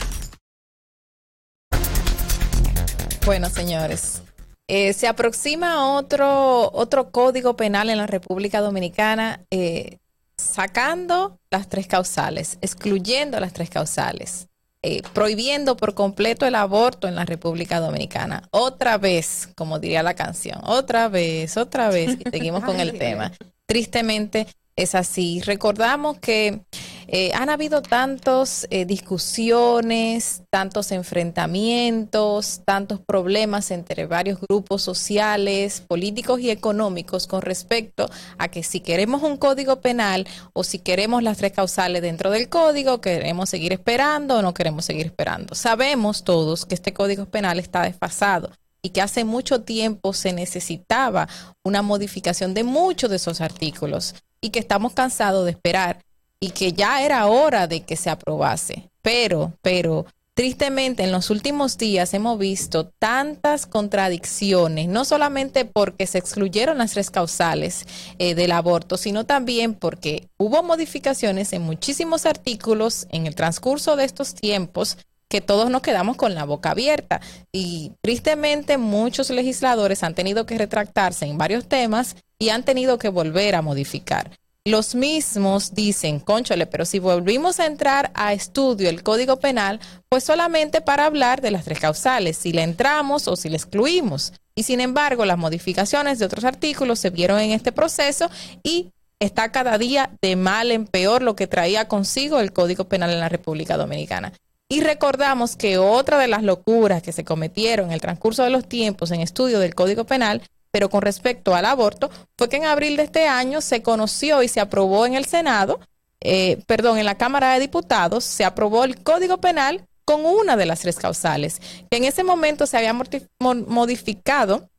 Bueno, 3.25 3.49
señores, 3.49 4.21
eh, 4.67 4.93
se 4.93 5.07
aproxima 5.07 5.93
otro, 5.95 6.69
otro 6.73 7.09
código 7.11 7.55
penal 7.55 7.89
en 7.89 7.97
la 7.97 8.05
República 8.05 8.61
Dominicana 8.61 9.45
eh, 9.49 9.97
sacando 10.37 11.39
las 11.49 11.69
tres 11.69 11.87
causales, 11.87 12.57
excluyendo 12.61 13.39
las 13.39 13.53
tres 13.53 13.69
causales. 13.69 14.47
Eh, 14.87 15.01
prohibiendo 15.13 15.75
por 15.75 15.95
completo 15.95 16.45
el 16.45 16.53
aborto 16.53 17.07
en 17.07 17.15
la 17.15 17.25
República 17.25 17.79
Dominicana. 17.79 18.47
Otra 18.51 18.99
vez, 18.99 19.49
como 19.55 19.79
diría 19.79 20.03
la 20.03 20.13
canción, 20.13 20.59
otra 20.63 21.09
vez, 21.09 21.57
otra 21.57 21.89
vez, 21.89 22.19
y 22.19 22.29
seguimos 22.29 22.63
con 22.63 22.79
el 22.79 22.95
tema. 22.99 23.31
Tristemente 23.65 24.45
es 24.75 24.95
así. 24.95 25.41
Recordamos 25.41 26.19
que 26.19 26.61
eh, 27.07 27.31
han 27.33 27.49
habido 27.49 27.81
tantas 27.81 28.67
eh, 28.71 28.85
discusiones, 28.85 30.43
tantos 30.49 30.91
enfrentamientos, 30.91 32.61
tantos 32.65 32.99
problemas 32.99 33.71
entre 33.71 34.05
varios 34.05 34.39
grupos 34.41 34.81
sociales, 34.81 35.81
políticos 35.81 36.39
y 36.41 36.49
económicos 36.49 37.27
con 37.27 37.41
respecto 37.41 38.09
a 38.37 38.49
que 38.49 38.63
si 38.63 38.79
queremos 38.79 39.23
un 39.23 39.37
código 39.37 39.81
penal 39.81 40.27
o 40.53 40.63
si 40.63 40.79
queremos 40.79 41.23
las 41.23 41.37
tres 41.37 41.53
causales 41.53 42.01
dentro 42.01 42.31
del 42.31 42.49
código, 42.49 43.01
queremos 43.01 43.49
seguir 43.49 43.71
esperando 43.71 44.37
o 44.37 44.41
no 44.41 44.53
queremos 44.53 44.85
seguir 44.85 45.05
esperando. 45.05 45.55
Sabemos 45.55 46.23
todos 46.23 46.65
que 46.65 46.75
este 46.75 46.93
código 46.93 47.27
penal 47.27 47.59
está 47.59 47.83
desfasado 47.83 48.51
y 48.81 48.89
que 48.89 49.01
hace 49.01 49.23
mucho 49.23 49.61
tiempo 49.61 50.13
se 50.13 50.33
necesitaba 50.33 51.27
una 51.63 51.81
modificación 51.81 52.53
de 52.53 52.63
muchos 52.63 53.09
de 53.09 53.15
esos 53.15 53.41
artículos 53.41 54.13
y 54.41 54.49
que 54.49 54.59
estamos 54.59 54.93
cansados 54.93 55.45
de 55.45 55.51
esperar 55.51 56.03
y 56.39 56.51
que 56.51 56.73
ya 56.73 57.03
era 57.03 57.27
hora 57.27 57.67
de 57.67 57.81
que 57.81 57.95
se 57.95 58.09
aprobase. 58.09 58.89
Pero, 59.01 59.53
pero, 59.61 60.05
tristemente 60.35 61.03
en 61.03 61.11
los 61.11 61.29
últimos 61.29 61.77
días 61.77 62.13
hemos 62.13 62.37
visto 62.37 62.91
tantas 62.99 63.65
contradicciones, 63.65 64.87
no 64.87 65.05
solamente 65.05 65.65
porque 65.65 66.05
se 66.05 66.17
excluyeron 66.17 66.77
las 66.77 66.91
tres 66.91 67.09
causales 67.09 67.85
eh, 68.19 68.35
del 68.35 68.51
aborto, 68.51 68.97
sino 68.97 69.25
también 69.25 69.73
porque 69.73 70.27
hubo 70.37 70.61
modificaciones 70.61 71.53
en 71.53 71.61
muchísimos 71.61 72.25
artículos 72.25 73.07
en 73.11 73.27
el 73.27 73.35
transcurso 73.35 73.95
de 73.95 74.05
estos 74.05 74.35
tiempos 74.35 74.97
que 75.29 75.41
todos 75.41 75.69
nos 75.69 75.81
quedamos 75.81 76.17
con 76.17 76.35
la 76.35 76.43
boca 76.43 76.71
abierta. 76.71 77.21
Y 77.51 77.93
tristemente 78.01 78.77
muchos 78.77 79.29
legisladores 79.29 80.03
han 80.03 80.15
tenido 80.15 80.45
que 80.45 80.57
retractarse 80.57 81.25
en 81.25 81.37
varios 81.37 81.67
temas 81.67 82.15
y 82.39 82.49
han 82.49 82.63
tenido 82.63 82.97
que 82.97 83.09
volver 83.09 83.55
a 83.55 83.61
modificar 83.61 84.31
los 84.67 84.95
mismos 84.95 85.75
dicen, 85.75 86.19
conchole, 86.19 86.65
pero 86.65 86.85
si 86.85 86.97
volvimos 86.97 87.59
a 87.59 87.67
entrar 87.67 88.09
a 88.15 88.33
estudio 88.33 88.89
el 88.89 89.03
Código 89.03 89.37
Penal, 89.37 89.79
pues 90.09 90.23
solamente 90.23 90.81
para 90.81 91.05
hablar 91.05 91.39
de 91.41 91.51
las 91.51 91.65
tres 91.65 91.79
causales, 91.79 92.35
si 92.35 92.51
le 92.51 92.63
entramos 92.63 93.27
o 93.27 93.35
si 93.35 93.49
le 93.49 93.57
excluimos. 93.57 94.33
Y 94.55 94.63
sin 94.63 94.81
embargo, 94.81 95.23
las 95.23 95.37
modificaciones 95.37 96.17
de 96.17 96.25
otros 96.25 96.45
artículos 96.45 96.97
se 96.97 97.11
vieron 97.11 97.39
en 97.39 97.51
este 97.51 97.71
proceso 97.71 98.27
y 98.63 98.89
está 99.19 99.51
cada 99.51 99.77
día 99.77 100.09
de 100.19 100.35
mal 100.35 100.71
en 100.71 100.87
peor 100.87 101.21
lo 101.21 101.35
que 101.35 101.45
traía 101.45 101.87
consigo 101.87 102.39
el 102.39 102.51
Código 102.51 102.85
Penal 102.85 103.11
en 103.11 103.19
la 103.19 103.29
República 103.29 103.77
Dominicana. 103.77 104.33
Y 104.67 104.81
recordamos 104.81 105.55
que 105.55 105.77
otra 105.77 106.17
de 106.17 106.27
las 106.27 106.41
locuras 106.41 107.03
que 107.03 107.11
se 107.11 107.23
cometieron 107.23 107.89
en 107.89 107.91
el 107.91 108.01
transcurso 108.01 108.43
de 108.43 108.49
los 108.49 108.67
tiempos 108.67 109.11
en 109.11 109.21
estudio 109.21 109.59
del 109.59 109.75
Código 109.75 110.05
Penal 110.05 110.41
pero 110.75 110.89
con 110.89 111.01
respecto 111.01 111.55
al 111.55 111.63
aborto, 111.63 112.09
fue 112.37 112.49
que 112.49 112.57
en 112.57 112.65
abril 112.65 112.97
de 112.97 113.03
este 113.03 113.29
año 113.29 113.61
se 113.61 113.81
conoció 113.81 114.43
y 114.43 114.49
se 114.49 114.59
aprobó 114.59 115.05
en 115.05 115.13
el 115.13 115.23
Senado, 115.23 115.79
eh, 116.19 116.61
perdón, 116.67 116.97
en 116.97 117.05
la 117.05 117.15
Cámara 117.15 117.53
de 117.53 117.61
Diputados, 117.61 118.25
se 118.25 118.43
aprobó 118.43 118.83
el 118.83 119.01
Código 119.01 119.37
Penal 119.37 119.87
con 120.03 120.25
una 120.25 120.57
de 120.57 120.65
las 120.65 120.81
tres 120.81 120.97
causales, 120.97 121.61
que 121.89 121.95
en 121.95 122.03
ese 122.03 122.25
momento 122.25 122.67
se 122.67 122.75
había 122.75 122.93
modificado 123.39 124.69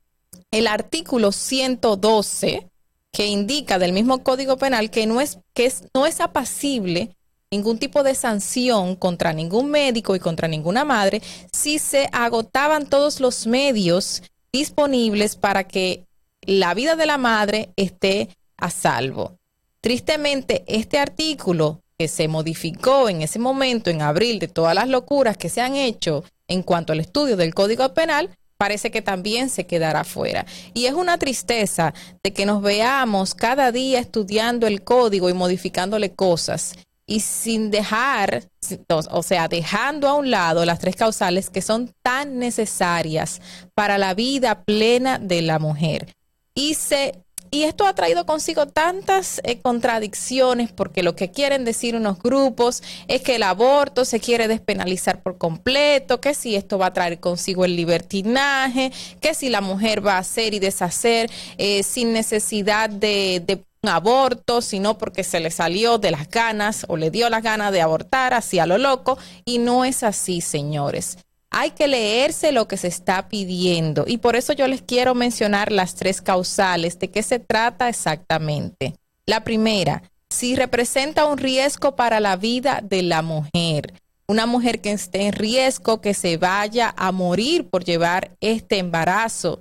el 0.51 0.67
artículo 0.67 1.33
112, 1.33 2.69
que 3.11 3.27
indica 3.29 3.79
del 3.79 3.95
mismo 3.95 4.23
Código 4.23 4.59
Penal 4.59 4.91
que 4.91 5.07
no 5.07 5.23
es, 5.23 5.39
que 5.55 5.65
es, 5.65 5.85
no 5.95 6.05
es 6.05 6.21
apacible 6.21 7.17
ningún 7.51 7.79
tipo 7.79 8.03
de 8.03 8.15
sanción 8.15 8.97
contra 8.97 9.33
ningún 9.33 9.71
médico 9.71 10.15
y 10.15 10.21
contra 10.21 10.47
ninguna 10.47 10.85
madre 10.85 11.23
si 11.55 11.79
se 11.79 12.11
agotaban 12.13 12.85
todos 12.85 13.19
los 13.19 13.47
medios 13.47 14.23
disponibles 14.57 15.37
para 15.37 15.65
que 15.65 16.07
la 16.43 16.75
vida 16.75 16.97
de 16.97 17.07
la 17.07 17.19
madre 17.19 17.71
esté 17.77 18.29
a 18.57 18.71
salvo. 18.71 19.39
Tristemente, 19.81 20.65
este 20.67 20.99
artículo 20.99 21.81
que 21.99 22.09
se 22.09 22.29
modificó 22.29 23.09
en 23.09 23.23
ese 23.23 23.39
momento, 23.39 23.91
en 23.91 24.03
abril, 24.03 24.39
de 24.39 24.49
todas 24.49 24.75
las 24.75 24.89
locuras 24.89 25.37
que 25.37 25.49
se 25.49 25.61
han 25.61 25.77
hecho 25.77 26.25
en 26.49 26.63
cuanto 26.63 26.93
al 26.93 27.01
estudio 27.01 27.37
del 27.37 27.55
Código 27.55 27.93
Penal, 27.95 28.31
parece 28.57 28.91
que 28.91 29.03
también 29.03 29.51
se 29.51 29.67
quedará 29.67 30.05
fuera. 30.05 30.47
Y 30.75 30.87
es 30.87 30.95
una 30.95 31.19
tristeza 31.19 31.93
de 32.23 32.33
que 32.33 32.47
nos 32.47 32.63
veamos 32.63 33.35
cada 33.35 33.73
día 33.73 33.99
estudiando 33.99 34.67
el 34.67 34.83
código 34.83 35.29
y 35.29 35.35
modificándole 35.35 36.13
cosas 36.13 36.75
y 37.07 37.21
sin 37.21 37.71
dejar, 37.71 38.49
o 38.89 39.23
sea, 39.23 39.49
dejando 39.49 40.09
a 40.09 40.15
un 40.15 40.31
lado 40.31 40.65
las 40.65 40.81
tres 40.81 40.97
causales 40.97 41.51
que 41.51 41.63
son 41.63 41.93
tan 42.03 42.39
necesarias 42.39 43.41
para 43.75 43.97
la 43.97 44.15
vida 44.15 44.65
plena 44.65 45.19
de 45.19 45.43
la 45.43 45.59
mujer. 45.59 46.13
Y 46.55 46.75
se 46.75 47.27
y 47.51 47.63
esto 47.63 47.87
ha 47.87 47.95
traído 47.95 48.27
consigo 48.27 48.67
tantas 48.67 49.41
eh, 49.45 49.61
contradicciones 49.61 50.73
porque 50.73 51.03
lo 51.03 51.15
que 51.15 51.31
quieren 51.31 51.65
decir 51.65 51.97
unos 51.97 52.19
grupos 52.19 52.83
es 53.09 53.23
que 53.23 53.37
el 53.37 53.43
aborto 53.45 54.05
se 54.05 54.21
quiere 54.21 54.49
despenalizar 54.49 55.23
por 55.23 55.39
completo, 55.39 56.21
que 56.21 56.35
si 56.35 56.57
esto 56.57 56.79
va 56.79 56.87
a 56.87 56.93
traer 56.93 57.21
consigo 57.21 57.65
el 57.65 57.77
libertinaje, 57.77 58.93
que 59.21 59.35
si 59.35 59.49
la 59.49 59.61
mujer 59.61 60.05
va 60.07 60.15
a 60.15 60.19
hacer 60.19 60.55
y 60.55 60.59
deshacer 60.59 61.31
eh, 61.57 61.83
sin 61.83 62.13
necesidad 62.13 62.91
de, 62.91 63.43
de 63.47 63.63
aborto, 63.85 64.63
sino 64.63 64.99
porque 64.99 65.25
se 65.25 65.41
le 65.41 65.51
salió 65.51 65.99
de 65.99 66.11
las 66.11 66.29
ganas 66.29 66.85
o 66.89 66.97
le 66.97 67.11
dio 67.11 67.29
las 67.31 67.43
ganas 67.43 67.73
de 67.73 67.83
abortar 67.83 68.35
así 68.35 68.59
a 68.59 68.67
lo 68.67 68.79
loco. 68.79 69.19
Y 69.45 69.59
no 69.59 69.85
es 69.85 70.03
así, 70.03 70.41
señores. 70.41 71.19
Hay 71.51 71.71
que 71.71 71.89
leerse 71.89 72.53
lo 72.53 72.69
que 72.69 72.77
se 72.77 72.89
está 72.89 73.29
pidiendo. 73.29 74.05
Y 74.07 74.19
por 74.19 74.37
eso 74.37 74.53
yo 74.53 74.67
les 74.67 74.83
quiero 74.83 75.15
mencionar 75.15 75.73
las 75.73 75.95
tres 75.95 76.21
causales. 76.21 76.99
¿De 76.99 77.11
qué 77.11 77.23
se 77.23 77.39
trata 77.39 77.89
exactamente? 77.89 78.95
La 79.27 79.45
primera, 79.45 80.03
si 80.29 80.57
representa 80.57 81.25
un 81.25 81.39
riesgo 81.39 81.97
para 81.97 82.21
la 82.21 82.37
vida 82.37 82.81
de 82.83 83.03
la 83.03 83.23
mujer. 83.23 83.95
Una 84.29 84.47
mujer 84.47 84.81
que 84.81 84.91
esté 84.91 85.27
en 85.27 85.33
riesgo, 85.33 86.01
que 86.01 86.13
se 86.13 86.37
vaya 86.37 86.93
a 86.97 87.13
morir 87.13 87.69
por 87.69 87.85
llevar 87.85 88.33
este 88.41 88.79
embarazo 88.79 89.61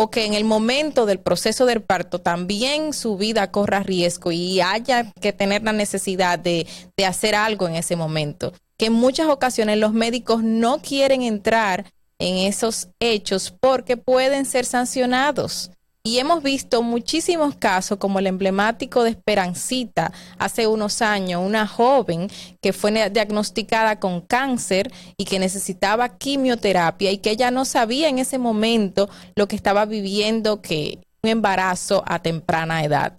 o 0.00 0.10
que 0.10 0.24
en 0.24 0.34
el 0.34 0.44
momento 0.44 1.06
del 1.06 1.18
proceso 1.18 1.66
del 1.66 1.82
parto 1.82 2.20
también 2.20 2.92
su 2.92 3.16
vida 3.16 3.50
corra 3.50 3.82
riesgo 3.82 4.30
y 4.30 4.60
haya 4.60 5.12
que 5.20 5.32
tener 5.32 5.64
la 5.64 5.72
necesidad 5.72 6.38
de, 6.38 6.68
de 6.96 7.04
hacer 7.04 7.34
algo 7.34 7.66
en 7.66 7.74
ese 7.74 7.96
momento. 7.96 8.52
Que 8.76 8.86
en 8.86 8.92
muchas 8.92 9.26
ocasiones 9.26 9.76
los 9.76 9.92
médicos 9.92 10.44
no 10.44 10.78
quieren 10.78 11.22
entrar 11.22 11.90
en 12.20 12.36
esos 12.36 12.90
hechos 13.00 13.52
porque 13.60 13.96
pueden 13.96 14.44
ser 14.44 14.66
sancionados. 14.66 15.72
Y 16.02 16.18
hemos 16.18 16.42
visto 16.42 16.82
muchísimos 16.82 17.56
casos, 17.56 17.98
como 17.98 18.18
el 18.18 18.26
emblemático 18.28 19.02
de 19.02 19.10
Esperancita, 19.10 20.12
hace 20.38 20.66
unos 20.66 21.02
años, 21.02 21.42
una 21.44 21.66
joven 21.66 22.30
que 22.62 22.72
fue 22.72 23.10
diagnosticada 23.10 23.98
con 24.00 24.20
cáncer 24.20 24.92
y 25.16 25.24
que 25.24 25.38
necesitaba 25.38 26.16
quimioterapia 26.16 27.10
y 27.10 27.18
que 27.18 27.30
ella 27.30 27.50
no 27.50 27.64
sabía 27.64 28.08
en 28.08 28.18
ese 28.18 28.38
momento 28.38 29.10
lo 29.34 29.48
que 29.48 29.56
estaba 29.56 29.84
viviendo, 29.84 30.62
que 30.62 31.00
un 31.22 31.30
embarazo 31.30 32.04
a 32.06 32.20
temprana 32.20 32.84
edad. 32.84 33.12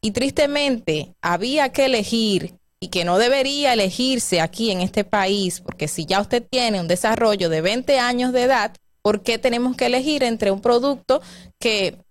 Y 0.00 0.10
tristemente 0.10 1.14
había 1.22 1.70
que 1.70 1.84
elegir 1.84 2.56
y 2.80 2.88
que 2.88 3.04
no 3.04 3.18
debería 3.18 3.72
elegirse 3.72 4.40
aquí 4.40 4.70
en 4.70 4.80
este 4.80 5.04
país, 5.04 5.60
porque 5.60 5.88
si 5.88 6.04
ya 6.04 6.20
usted 6.20 6.42
tiene 6.46 6.80
un 6.80 6.88
desarrollo 6.88 7.48
de 7.48 7.60
20 7.60 7.98
años 7.98 8.32
de 8.32 8.42
edad, 8.42 8.74
¿por 9.02 9.22
qué 9.22 9.38
tenemos 9.38 9.76
que 9.76 9.86
elegir 9.86 10.22
entre 10.22 10.50
un 10.50 10.60
producto 10.60 11.22
que 11.58 12.03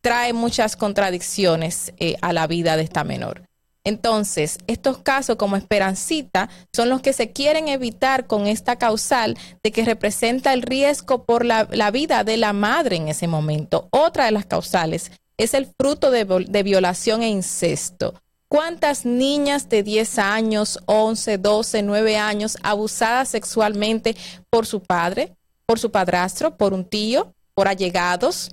trae 0.00 0.32
muchas 0.32 0.76
contradicciones 0.76 1.92
eh, 1.98 2.16
a 2.22 2.32
la 2.32 2.46
vida 2.46 2.76
de 2.76 2.82
esta 2.82 3.04
menor. 3.04 3.42
Entonces, 3.84 4.58
estos 4.66 4.98
casos 4.98 5.36
como 5.36 5.56
Esperancita 5.56 6.50
son 6.74 6.90
los 6.90 7.00
que 7.00 7.14
se 7.14 7.32
quieren 7.32 7.68
evitar 7.68 8.26
con 8.26 8.46
esta 8.46 8.76
causal 8.76 9.38
de 9.62 9.72
que 9.72 9.84
representa 9.84 10.52
el 10.52 10.62
riesgo 10.62 11.24
por 11.24 11.46
la, 11.46 11.64
vida 11.90 12.22
de 12.22 12.36
la 12.36 12.52
madre 12.52 12.96
en 12.96 13.08
ese 13.08 13.26
momento. 13.26 13.88
Otra 13.90 14.26
de 14.26 14.32
las 14.32 14.44
causales 14.44 15.12
es 15.38 15.54
el 15.54 15.66
fruto 15.80 16.10
de, 16.10 16.26
de 16.46 16.62
violación 16.62 17.22
e 17.22 17.28
incesto. 17.28 18.14
¿Cuántas 18.48 19.06
niñas 19.06 19.68
de 19.68 19.82
10 19.82 20.18
años, 20.18 20.80
11, 20.86 21.38
12, 21.38 21.82
9 21.82 22.18
años 22.18 22.58
abusadas 22.62 23.28
sexualmente 23.28 24.14
por 24.50 24.66
su 24.66 24.80
padre, 24.82 25.36
por 25.64 25.78
su 25.78 25.90
padrastro, 25.90 26.56
por 26.56 26.74
un 26.74 26.84
tío, 26.84 27.32
por 27.54 27.68
allegados? 27.68 28.50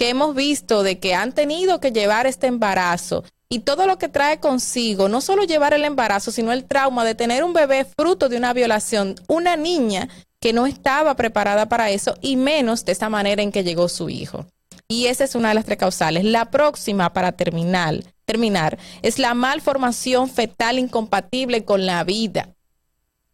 Que 0.00 0.08
hemos 0.08 0.34
visto 0.34 0.82
de 0.82 0.98
que 0.98 1.12
han 1.14 1.32
tenido 1.32 1.78
que 1.78 1.92
llevar 1.92 2.26
este 2.26 2.46
embarazo 2.46 3.22
y 3.50 3.58
todo 3.58 3.86
lo 3.86 3.98
que 3.98 4.08
trae 4.08 4.40
consigo, 4.40 5.10
no 5.10 5.20
solo 5.20 5.44
llevar 5.44 5.74
el 5.74 5.84
embarazo, 5.84 6.32
sino 6.32 6.52
el 6.52 6.64
trauma 6.64 7.04
de 7.04 7.14
tener 7.14 7.44
un 7.44 7.52
bebé 7.52 7.84
fruto 7.84 8.30
de 8.30 8.38
una 8.38 8.54
violación, 8.54 9.16
una 9.26 9.56
niña 9.56 10.08
que 10.40 10.54
no 10.54 10.64
estaba 10.64 11.16
preparada 11.16 11.68
para 11.68 11.90
eso 11.90 12.14
y 12.22 12.36
menos 12.36 12.86
de 12.86 12.92
esa 12.92 13.10
manera 13.10 13.42
en 13.42 13.52
que 13.52 13.62
llegó 13.62 13.90
su 13.90 14.08
hijo. 14.08 14.46
Y 14.88 15.04
esa 15.04 15.24
es 15.24 15.34
una 15.34 15.50
de 15.50 15.56
las 15.56 15.66
tres 15.66 15.76
causales. 15.76 16.24
La 16.24 16.50
próxima, 16.50 17.12
para 17.12 17.32
terminar, 17.32 18.02
terminar 18.24 18.78
es 19.02 19.18
la 19.18 19.34
malformación 19.34 20.30
fetal 20.30 20.78
incompatible 20.78 21.66
con 21.66 21.84
la 21.84 22.02
vida. 22.04 22.48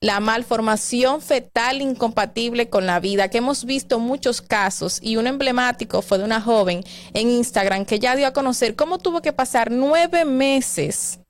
La 0.00 0.20
malformación 0.20 1.22
fetal 1.22 1.80
incompatible 1.80 2.68
con 2.68 2.86
la 2.86 3.00
vida, 3.00 3.28
que 3.28 3.38
hemos 3.38 3.64
visto 3.64 3.98
muchos 3.98 4.42
casos 4.42 4.98
y 5.02 5.16
un 5.16 5.26
emblemático 5.26 6.02
fue 6.02 6.18
de 6.18 6.24
una 6.24 6.40
joven 6.40 6.84
en 7.14 7.30
Instagram 7.30 7.84
que 7.86 7.98
ya 7.98 8.14
dio 8.14 8.26
a 8.26 8.32
conocer 8.32 8.76
cómo 8.76 8.98
tuvo 8.98 9.22
que 9.22 9.32
pasar 9.32 9.70
nueve 9.70 10.24
meses 10.24 11.20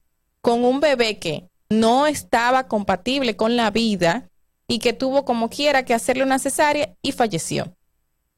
con 0.41 0.65
un 0.65 0.81
bebé 0.81 1.19
que 1.19 1.49
no 1.69 2.07
estaba 2.07 2.67
compatible 2.67 3.37
con 3.37 3.57
la 3.57 3.71
vida 3.71 4.29
y 4.69 4.79
que 4.81 4.93
tuvo 4.93 5.25
como 5.25 5.49
quiera 5.49 5.85
que 5.85 5.95
hacerle 5.95 6.25
una 6.25 6.39
cesárea 6.39 6.95
y 7.03 7.13
falleció. 7.13 7.73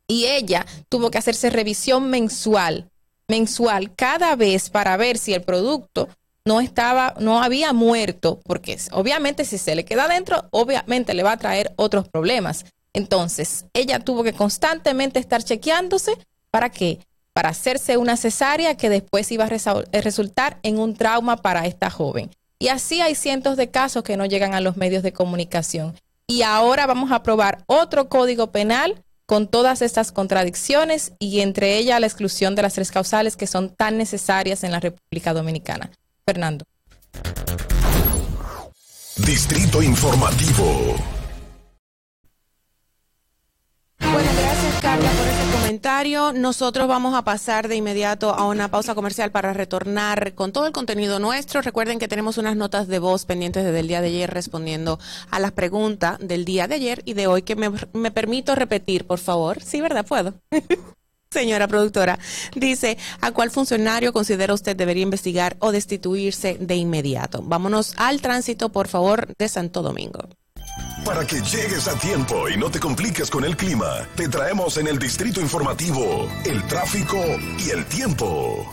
Y 0.06 0.26
ella 0.26 0.66
tuvo 0.88 1.10
que 1.10 1.18
hacerse 1.18 1.50
revisión 1.50 2.08
mensual, 2.10 2.90
mensual, 3.28 3.94
cada 3.94 4.36
vez 4.36 4.70
para 4.70 4.96
ver 4.96 5.18
si 5.18 5.34
el 5.34 5.42
producto 5.42 6.08
no 6.44 6.60
estaba, 6.60 7.14
no 7.20 7.42
había 7.42 7.72
muerto, 7.72 8.40
porque 8.44 8.78
obviamente 8.92 9.44
si 9.44 9.58
se 9.58 9.74
le 9.74 9.84
queda 9.84 10.04
adentro, 10.04 10.46
obviamente 10.50 11.14
le 11.14 11.22
va 11.22 11.32
a 11.32 11.36
traer 11.36 11.72
otros 11.76 12.08
problemas. 12.08 12.64
Entonces, 12.92 13.66
ella 13.74 14.00
tuvo 14.00 14.24
que 14.24 14.32
constantemente 14.32 15.18
estar 15.18 15.42
chequeándose 15.42 16.12
para 16.50 16.70
qué? 16.70 17.00
Para 17.32 17.50
hacerse 17.50 17.96
una 17.96 18.16
cesárea 18.16 18.76
que 18.76 18.88
después 18.88 19.30
iba 19.30 19.44
a 19.44 19.48
eh, 19.92 20.00
resultar 20.00 20.58
en 20.62 20.78
un 20.78 20.94
trauma 20.94 21.36
para 21.36 21.66
esta 21.66 21.90
joven. 21.90 22.30
Y 22.58 22.68
así 22.68 23.00
hay 23.00 23.14
cientos 23.14 23.56
de 23.56 23.70
casos 23.70 24.02
que 24.02 24.16
no 24.16 24.26
llegan 24.26 24.54
a 24.54 24.60
los 24.60 24.76
medios 24.76 25.02
de 25.02 25.12
comunicación. 25.12 25.94
Y 26.26 26.42
ahora 26.42 26.86
vamos 26.86 27.12
a 27.12 27.22
probar 27.22 27.62
otro 27.66 28.08
código 28.08 28.50
penal 28.50 29.02
con 29.26 29.46
todas 29.46 29.82
estas 29.82 30.10
contradicciones 30.10 31.12
y 31.18 31.40
entre 31.40 31.76
ellas 31.76 32.00
la 32.00 32.06
exclusión 32.06 32.54
de 32.54 32.62
las 32.62 32.74
tres 32.74 32.90
causales 32.90 33.36
que 33.36 33.46
son 33.46 33.68
tan 33.68 33.98
necesarias 33.98 34.64
en 34.64 34.72
la 34.72 34.80
República 34.80 35.34
Dominicana. 35.34 35.90
Fernando. 36.28 36.66
Distrito 39.16 39.82
Informativo. 39.82 40.94
Bueno, 43.98 44.30
gracias 44.36 44.82
Carla 44.82 45.10
por 45.10 45.26
ese 45.26 45.56
comentario. 45.56 46.34
Nosotros 46.34 46.86
vamos 46.86 47.14
a 47.14 47.24
pasar 47.24 47.68
de 47.68 47.76
inmediato 47.76 48.34
a 48.34 48.46
una 48.46 48.70
pausa 48.70 48.94
comercial 48.94 49.30
para 49.30 49.54
retornar 49.54 50.34
con 50.34 50.52
todo 50.52 50.66
el 50.66 50.72
contenido 50.72 51.18
nuestro. 51.18 51.62
Recuerden 51.62 51.98
que 51.98 52.08
tenemos 52.08 52.36
unas 52.36 52.56
notas 52.56 52.88
de 52.88 52.98
voz 52.98 53.24
pendientes 53.24 53.64
desde 53.64 53.80
el 53.80 53.88
día 53.88 54.02
de 54.02 54.08
ayer 54.08 54.28
respondiendo 54.30 54.98
a 55.30 55.40
las 55.40 55.52
preguntas 55.52 56.18
del 56.20 56.44
día 56.44 56.68
de 56.68 56.74
ayer 56.74 57.00
y 57.06 57.14
de 57.14 57.26
hoy 57.26 57.40
que 57.40 57.56
me, 57.56 57.70
me 57.94 58.10
permito 58.10 58.54
repetir, 58.54 59.06
por 59.06 59.18
favor. 59.18 59.62
Sí, 59.62 59.80
¿verdad? 59.80 60.04
Puedo. 60.04 60.34
Señora 61.30 61.68
productora, 61.68 62.18
dice, 62.54 62.96
¿a 63.20 63.32
cuál 63.32 63.50
funcionario 63.50 64.14
considera 64.14 64.54
usted 64.54 64.74
debería 64.74 65.02
investigar 65.02 65.56
o 65.60 65.72
destituirse 65.72 66.56
de 66.58 66.74
inmediato? 66.76 67.42
Vámonos 67.42 67.92
al 67.98 68.22
tránsito, 68.22 68.70
por 68.70 68.88
favor, 68.88 69.34
de 69.38 69.48
Santo 69.48 69.82
Domingo. 69.82 70.28
Para 71.04 71.26
que 71.26 71.36
llegues 71.36 71.86
a 71.86 71.98
tiempo 71.98 72.48
y 72.48 72.56
no 72.56 72.70
te 72.70 72.80
compliques 72.80 73.30
con 73.30 73.44
el 73.44 73.56
clima, 73.56 74.08
te 74.16 74.28
traemos 74.28 74.78
en 74.78 74.88
el 74.88 74.98
distrito 74.98 75.40
informativo 75.40 76.28
el 76.44 76.66
tráfico 76.66 77.18
y 77.58 77.70
el 77.70 77.84
tiempo. 77.86 78.66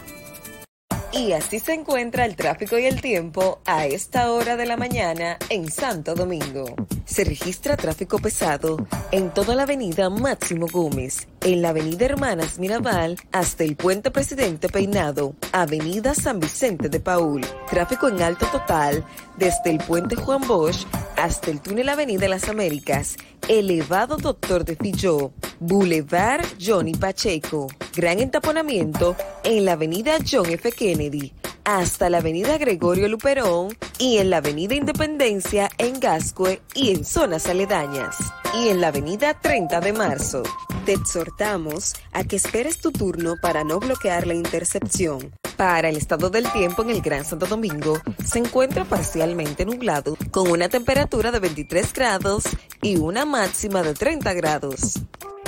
Y 1.12 1.32
así 1.32 1.60
se 1.60 1.74
encuentra 1.74 2.26
el 2.26 2.36
tráfico 2.36 2.78
y 2.78 2.86
el 2.86 3.00
tiempo 3.02 3.62
a 3.66 3.86
esta 3.86 4.32
hora 4.32 4.58
de 4.58 4.66
la 4.66 4.76
mañana 4.76 5.38
en 5.50 5.72
Santo 5.72 6.14
Domingo. 6.14 6.76
Se 7.06 7.24
registra 7.24 7.78
tráfico 7.78 8.20
pesado 8.20 8.86
en 9.12 9.34
toda 9.34 9.56
la 9.56 9.64
avenida 9.64 10.10
Máximo 10.10 10.68
Gómez, 10.68 11.28
en 11.46 11.62
la 11.62 11.70
avenida 11.70 12.06
Hermanas 12.06 12.58
Mirabal 12.58 13.18
hasta 13.32 13.64
el 13.64 13.76
puente 13.76 14.10
Presidente 14.10 14.68
Peinado, 14.68 15.36
avenida 15.52 16.16
San 16.16 16.40
Vicente 16.40 16.90
de 16.90 17.00
Paul. 17.00 17.42
Tráfico 17.70 18.08
en 18.08 18.20
alto 18.24 18.48
total 18.48 19.06
desde 19.38 19.70
el 19.70 19.78
puente 19.78 20.16
Juan 20.16 20.42
Bosch 20.48 20.88
hasta 21.18 21.52
el 21.52 21.62
túnel 21.62 21.90
Avenida 21.90 22.28
Las 22.28 22.50
Américas, 22.50 23.16
elevado 23.48 24.18
Doctor 24.18 24.66
de 24.66 24.76
Filló, 24.76 25.34
Boulevard 25.60 26.44
Johnny 26.60 26.96
Pacheco. 26.96 27.68
Gran 27.96 28.20
entaponamiento 28.20 29.16
en 29.44 29.66
la 29.66 29.74
avenida 29.74 30.18
John 30.28 30.50
F. 30.50 30.72
Kennedy 30.72 31.32
hasta 31.64 32.10
la 32.10 32.18
avenida 32.18 32.58
Gregorio 32.58 33.08
Luperón 33.08 33.78
y 34.00 34.18
en 34.18 34.32
la 34.32 34.38
avenida 34.38 34.74
Independencia 34.74 35.70
en 35.78 36.00
Gascue 36.00 36.60
y 36.74 36.90
en 36.90 37.06
zonas 37.06 37.46
aledañas. 37.48 38.18
Y 38.58 38.70
en 38.70 38.82
la 38.82 38.88
avenida 38.88 39.34
30 39.40 39.80
de 39.82 39.94
marzo. 39.94 40.44
Te 40.86 40.94
exhortamos 40.94 41.94
a 42.14 42.24
que 42.24 42.36
esperes 42.36 42.80
tu 42.80 42.92
turno 42.92 43.36
para 43.42 43.64
no 43.64 43.80
bloquear 43.80 44.28
la 44.28 44.34
intercepción. 44.34 45.34
Para 45.58 45.90
el 45.90 45.98
estado 45.98 46.30
del 46.30 46.52
tiempo 46.52 46.84
en 46.84 46.90
el 46.90 47.02
Gran 47.02 47.26
Santo 47.26 47.46
Domingo, 47.48 48.00
se 48.24 48.40
encuentra 48.40 48.86
parcialmente 48.86 49.66
nublado, 49.66 50.18
con 50.32 50.50
una 50.50 50.70
temperatura 50.70 51.32
de 51.32 51.40
23 51.40 51.94
grados 51.94 52.44
y 52.82 52.98
una 52.98 53.26
máxima 53.26 53.84
de 53.84 53.94
30 53.94 54.34
grados. 54.34 55.00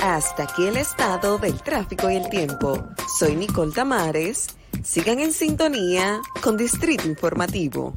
Hasta 0.02 0.44
aquí 0.44 0.66
el 0.66 0.76
estado 0.76 1.38
del 1.38 1.60
tráfico 1.62 2.10
y 2.10 2.16
el 2.16 2.28
tiempo. 2.28 2.84
Soy 3.18 3.36
Nicole 3.36 3.72
Tamares 3.72 4.48
Sigan 4.84 5.18
en 5.20 5.32
sintonía 5.32 6.20
con 6.40 6.56
Distrito 6.56 7.06
Informativo. 7.06 7.94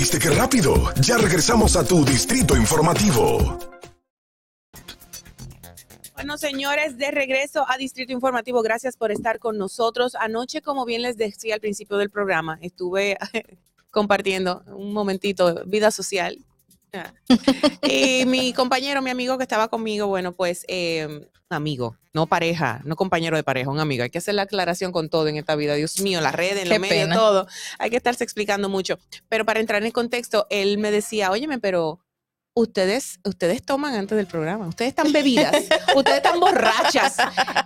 ¿Viste 0.00 0.18
qué 0.18 0.30
rápido? 0.30 0.94
Ya 1.02 1.18
regresamos 1.18 1.76
a 1.76 1.84
tu 1.84 2.02
Distrito 2.06 2.56
Informativo. 2.56 3.58
Bueno, 6.14 6.38
señores, 6.38 6.96
de 6.96 7.10
regreso 7.10 7.66
a 7.68 7.76
Distrito 7.76 8.10
Informativo, 8.10 8.62
gracias 8.62 8.96
por 8.96 9.12
estar 9.12 9.38
con 9.38 9.58
nosotros. 9.58 10.14
Anoche, 10.14 10.62
como 10.62 10.86
bien 10.86 11.02
les 11.02 11.18
decía 11.18 11.56
al 11.56 11.60
principio 11.60 11.98
del 11.98 12.08
programa, 12.08 12.58
estuve 12.62 13.18
compartiendo 13.90 14.62
un 14.68 14.94
momentito 14.94 15.64
vida 15.66 15.90
social 15.90 16.46
y 17.82 18.24
mi 18.26 18.52
compañero, 18.52 19.02
mi 19.02 19.10
amigo 19.10 19.36
que 19.36 19.44
estaba 19.44 19.68
conmigo, 19.68 20.06
bueno, 20.06 20.32
pues 20.32 20.64
eh, 20.68 21.28
amigo, 21.48 21.96
no 22.12 22.26
pareja, 22.26 22.80
no 22.84 22.96
compañero 22.96 23.36
de 23.36 23.42
pareja, 23.42 23.70
un 23.70 23.80
amigo. 23.80 24.02
Hay 24.02 24.10
que 24.10 24.18
hacer 24.18 24.34
la 24.34 24.42
aclaración 24.42 24.92
con 24.92 25.08
todo 25.08 25.28
en 25.28 25.36
esta 25.36 25.56
vida. 25.56 25.74
Dios 25.74 26.00
mío, 26.00 26.20
las 26.20 26.34
redes, 26.34 26.64
en 26.64 26.68
los 26.68 26.78
medios, 26.78 27.10
todo. 27.10 27.46
Hay 27.78 27.90
que 27.90 27.96
estarse 27.96 28.24
explicando 28.24 28.68
mucho. 28.68 28.98
Pero 29.28 29.44
para 29.44 29.60
entrar 29.60 29.82
en 29.82 29.86
el 29.86 29.92
contexto, 29.92 30.46
él 30.50 30.78
me 30.78 30.90
decía, 30.90 31.30
óyeme, 31.30 31.58
pero 31.58 32.00
ustedes, 32.60 33.20
ustedes 33.24 33.62
toman 33.62 33.94
antes 33.94 34.16
del 34.16 34.26
programa, 34.26 34.66
ustedes 34.66 34.90
están 34.90 35.12
bebidas, 35.12 35.52
ustedes 35.96 36.18
están 36.18 36.40
borrachas. 36.40 37.16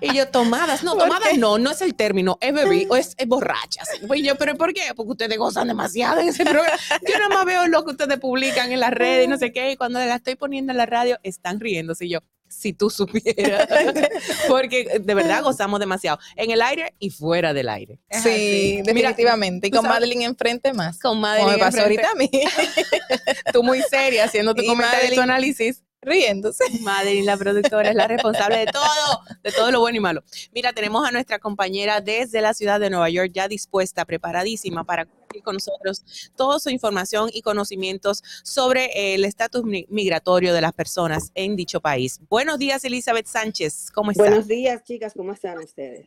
Y 0.01 0.15
yo, 0.15 0.29
tomadas, 0.29 0.83
no, 0.83 0.97
tomadas 0.97 1.37
no, 1.39 1.59
no 1.59 1.71
es 1.71 1.81
el 1.83 1.95
término, 1.95 2.39
es 2.41 2.53
bebidas, 2.53 2.87
o 2.91 2.97
es, 2.97 3.15
borrachas. 3.27 3.89
Y 4.15 4.23
yo, 4.23 4.37
pero 4.37 4.57
¿por 4.57 4.73
qué? 4.73 4.83
Porque 4.95 5.13
ustedes 5.13 5.39
gozan 5.39 5.69
demasiado 5.69 6.21
en 6.21 6.29
ese 6.29 6.45
programa. 6.45 6.77
Yo 7.09 7.19
nada 7.19 7.29
más 7.29 7.45
veo 7.45 7.67
lo 7.67 7.85
que 7.85 7.93
ustedes 7.93 8.19
publican 8.19 8.73
en 8.73 8.81
las 8.81 8.93
redes 8.93 9.27
y 9.27 9.29
no 9.29 9.39
sé 9.39 9.53
qué, 9.53 9.73
y 9.73 9.77
cuando 9.77 9.99
la 9.99 10.17
estoy 10.17 10.37
poniendo 10.37 10.73
en 10.73 10.79
la 10.79 10.87
radio, 10.87 11.19
están 11.23 11.61
riéndose. 11.61 12.07
Y 12.07 12.11
yo, 12.11 12.21
si 12.55 12.73
tú 12.73 12.91
supieras. 12.91 13.69
Porque 14.49 14.99
de 15.01 15.15
verdad 15.15 15.43
gozamos 15.43 15.81
demasiado. 15.81 16.19
En 16.37 16.51
el 16.51 16.63
aire 16.63 16.95
y 16.99 17.11
fuera 17.11 17.53
del 17.53 17.69
aire. 17.69 17.99
Sí, 18.11 18.81
definitivamente. 18.85 19.69
y 19.69 19.71
con 19.71 19.85
Madeline 19.85 20.23
enfrente 20.23 20.73
más. 20.73 20.99
Con 20.99 21.21
Madeline. 21.21 21.47
Como 21.47 21.57
me 21.57 21.65
pasó 21.65 21.83
ahorita 21.83 22.11
a 22.11 22.15
mí. 22.15 22.31
tú 23.53 23.63
muy 23.63 23.83
seria 23.83 24.25
haciendo 24.25 24.55
tu 24.55 24.65
comentario 24.65 25.13
y 25.13 25.15
tu 25.15 25.21
análisis 25.21 25.83
riéndose. 26.05 26.65
Madeline, 26.81 27.27
la 27.27 27.37
productora, 27.37 27.91
es 27.91 27.97
la 27.97 28.07
responsable 28.07 28.59
de 28.59 28.67
todo, 28.67 29.23
de 29.43 29.53
todo 29.53 29.71
lo 29.71 29.81
bueno 29.81 29.97
y 29.97 30.01
malo. 30.01 30.23
Mira, 30.53 30.73
tenemos 30.73 31.07
a 31.07 31.11
nuestra 31.11 31.39
compañera 31.39 32.01
desde 32.01 32.41
la 32.41 32.55
ciudad 32.55 32.79
de 32.79 32.91
Nueva 32.91 33.09
York 33.09 33.31
ya 33.33 33.49
dispuesta, 33.49 34.05
preparadísima 34.05 34.85
para 34.85 35.07
compartir 35.35 35.43
con 35.43 35.55
nosotros 35.55 36.31
toda 36.37 36.59
su 36.59 36.71
información 36.71 37.31
y 37.33 37.43
conocimientos 37.43 38.23
sobre 38.43 39.15
el 39.15 39.25
estatus 39.25 39.65
migratorio 39.65 40.55
de 40.55 40.61
las 40.61 40.73
personas 40.73 41.31
en 41.35 41.57
dicho 41.57 41.81
país. 41.81 42.21
Buenos 42.29 42.59
días, 42.59 42.85
Elizabeth 42.85 43.27
Sánchez. 43.27 43.91
¿Cómo 43.93 44.11
estás? 44.11 44.27
Buenos 44.27 44.47
días, 44.47 44.83
chicas. 44.85 45.13
¿Cómo 45.15 45.33
están 45.33 45.59
ustedes? 45.59 46.07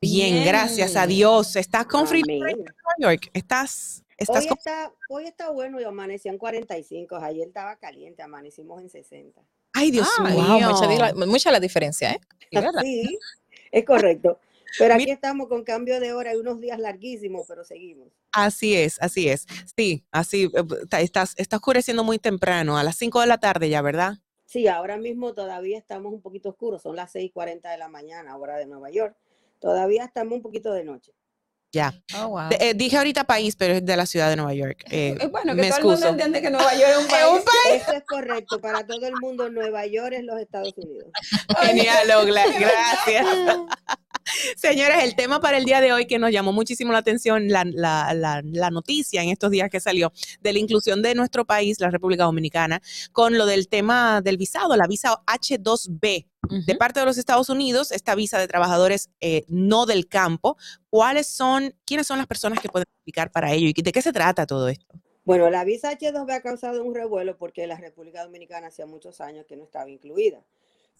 Bien, 0.00 0.44
gracias 0.44 0.96
a 0.96 1.06
Dios. 1.06 1.56
¿Estás 1.56 1.86
con 1.86 2.06
en 2.14 2.22
Nueva 2.26 2.54
York? 2.98 3.30
¿Estás 3.32 4.02
Hoy 4.28 4.46
está, 4.46 4.92
hoy 5.08 5.24
está 5.24 5.50
bueno 5.50 5.80
y 5.80 5.84
amaneció 5.84 6.30
en 6.30 6.38
45. 6.38 7.16
Ayer 7.16 7.48
estaba 7.48 7.74
caliente, 7.76 8.22
amanecimos 8.22 8.80
en 8.80 8.88
60. 8.88 9.40
Ay, 9.72 9.90
Dios 9.90 10.08
mío. 10.20 10.70
mucha, 11.26 11.50
la 11.50 11.58
diferencia, 11.58 12.12
¿eh? 12.12 12.20
Sí, 12.82 13.18
es 13.72 13.84
correcto. 13.84 14.38
Pero 14.78 14.94
aquí 14.94 15.10
estamos 15.10 15.48
con 15.48 15.64
cambio 15.64 16.00
de 16.00 16.12
hora 16.12 16.34
y 16.34 16.38
unos 16.38 16.60
días 16.60 16.78
larguísimos, 16.78 17.44
pero 17.46 17.64
seguimos. 17.64 18.08
Así 18.34 18.74
es, 18.74 19.00
así 19.00 19.28
es. 19.28 19.46
Sí, 19.76 20.04
así 20.10 20.50
eh, 20.54 20.64
está, 20.98 21.24
está 21.36 21.56
oscureciendo 21.56 22.04
muy 22.04 22.18
temprano, 22.18 22.76
a 22.76 22.82
las 22.82 22.96
5 22.96 23.20
de 23.20 23.26
la 23.26 23.38
tarde 23.38 23.68
ya, 23.68 23.80
¿verdad? 23.80 24.18
Sí, 24.46 24.68
ahora 24.68 24.96
mismo 24.96 25.34
todavía 25.34 25.78
estamos 25.78 26.12
un 26.12 26.20
poquito 26.20 26.50
oscuros, 26.50 26.82
son 26.82 26.96
las 26.96 27.14
6:40 27.14 27.70
de 27.70 27.78
la 27.78 27.88
mañana, 27.88 28.36
hora 28.36 28.56
de 28.56 28.66
Nueva 28.66 28.90
York. 28.90 29.16
Todavía 29.58 30.04
estamos 30.04 30.34
un 30.34 30.42
poquito 30.42 30.72
de 30.72 30.84
noche. 30.84 31.12
Ya. 31.72 31.92
Oh, 32.16 32.40
eh, 32.60 32.72
dije 32.74 32.96
ahorita 32.96 33.24
país, 33.24 33.56
pero 33.56 33.74
es 33.74 33.84
de 33.84 33.96
la 33.96 34.06
ciudad 34.06 34.30
de 34.30 34.36
Nueva 34.36 34.54
York. 34.54 34.84
Eh, 34.92 35.16
bueno, 35.28 35.56
que 35.56 35.68
todo 35.70 35.78
el 35.78 35.84
mundo 35.84 36.08
entiende 36.08 36.40
que 36.40 36.50
Nueva 36.50 36.72
York 36.72 36.90
es 36.90 36.98
un 36.98 37.06
país. 37.08 37.82
Eso 37.82 37.92
es 37.94 38.04
correcto. 38.04 38.60
Para 38.60 38.86
todo 38.86 39.04
el 39.06 39.14
mundo, 39.20 39.50
Nueva 39.50 39.84
York 39.86 40.12
es 40.12 40.22
los 40.22 40.38
Estados 40.38 40.72
Unidos. 40.76 41.08
Genial, 41.62 42.10
Ogla. 42.12 42.44
Gracias. 42.60 43.26
Señores, 44.56 45.02
el 45.02 45.16
tema 45.16 45.40
para 45.40 45.58
el 45.58 45.64
día 45.64 45.80
de 45.80 45.92
hoy 45.92 46.06
que 46.06 46.18
nos 46.18 46.30
llamó 46.30 46.52
muchísimo 46.52 46.92
la 46.92 46.98
atención, 46.98 47.48
la, 47.48 47.64
la, 47.64 48.42
la, 48.44 48.70
noticia 48.70 49.22
en 49.22 49.28
estos 49.28 49.50
días 49.50 49.70
que 49.70 49.80
salió 49.80 50.12
de 50.40 50.52
la 50.52 50.58
inclusión 50.58 51.02
de 51.02 51.14
nuestro 51.14 51.44
país, 51.44 51.80
la 51.80 51.90
República 51.90 52.24
Dominicana, 52.24 52.80
con 53.12 53.36
lo 53.36 53.46
del 53.46 53.68
tema 53.68 54.20
del 54.22 54.36
visado, 54.36 54.76
la 54.76 54.86
visa 54.86 55.22
H2B. 55.26 56.26
De 56.66 56.74
parte 56.74 57.00
de 57.00 57.06
los 57.06 57.16
Estados 57.16 57.48
Unidos, 57.48 57.90
esta 57.90 58.14
visa 58.14 58.38
de 58.38 58.46
trabajadores 58.46 59.08
eh, 59.22 59.46
no 59.48 59.86
del 59.86 60.08
campo, 60.08 60.58
¿cuáles 60.90 61.26
son, 61.26 61.74
quiénes 61.86 62.06
son 62.06 62.18
las 62.18 62.26
personas 62.26 62.60
que 62.60 62.68
pueden 62.68 62.86
aplicar 63.00 63.30
para 63.30 63.50
ello 63.52 63.66
y 63.74 63.82
de 63.82 63.92
qué 63.92 64.02
se 64.02 64.12
trata 64.12 64.46
todo 64.46 64.68
esto? 64.68 64.94
Bueno, 65.24 65.48
la 65.48 65.64
visa 65.64 65.90
H2B 65.90 66.30
ha 66.32 66.42
causado 66.42 66.84
un 66.84 66.94
revuelo 66.94 67.38
porque 67.38 67.66
la 67.66 67.78
República 67.78 68.22
Dominicana 68.22 68.66
hacía 68.66 68.84
muchos 68.84 69.22
años 69.22 69.46
que 69.48 69.56
no 69.56 69.64
estaba 69.64 69.88
incluida. 69.88 70.44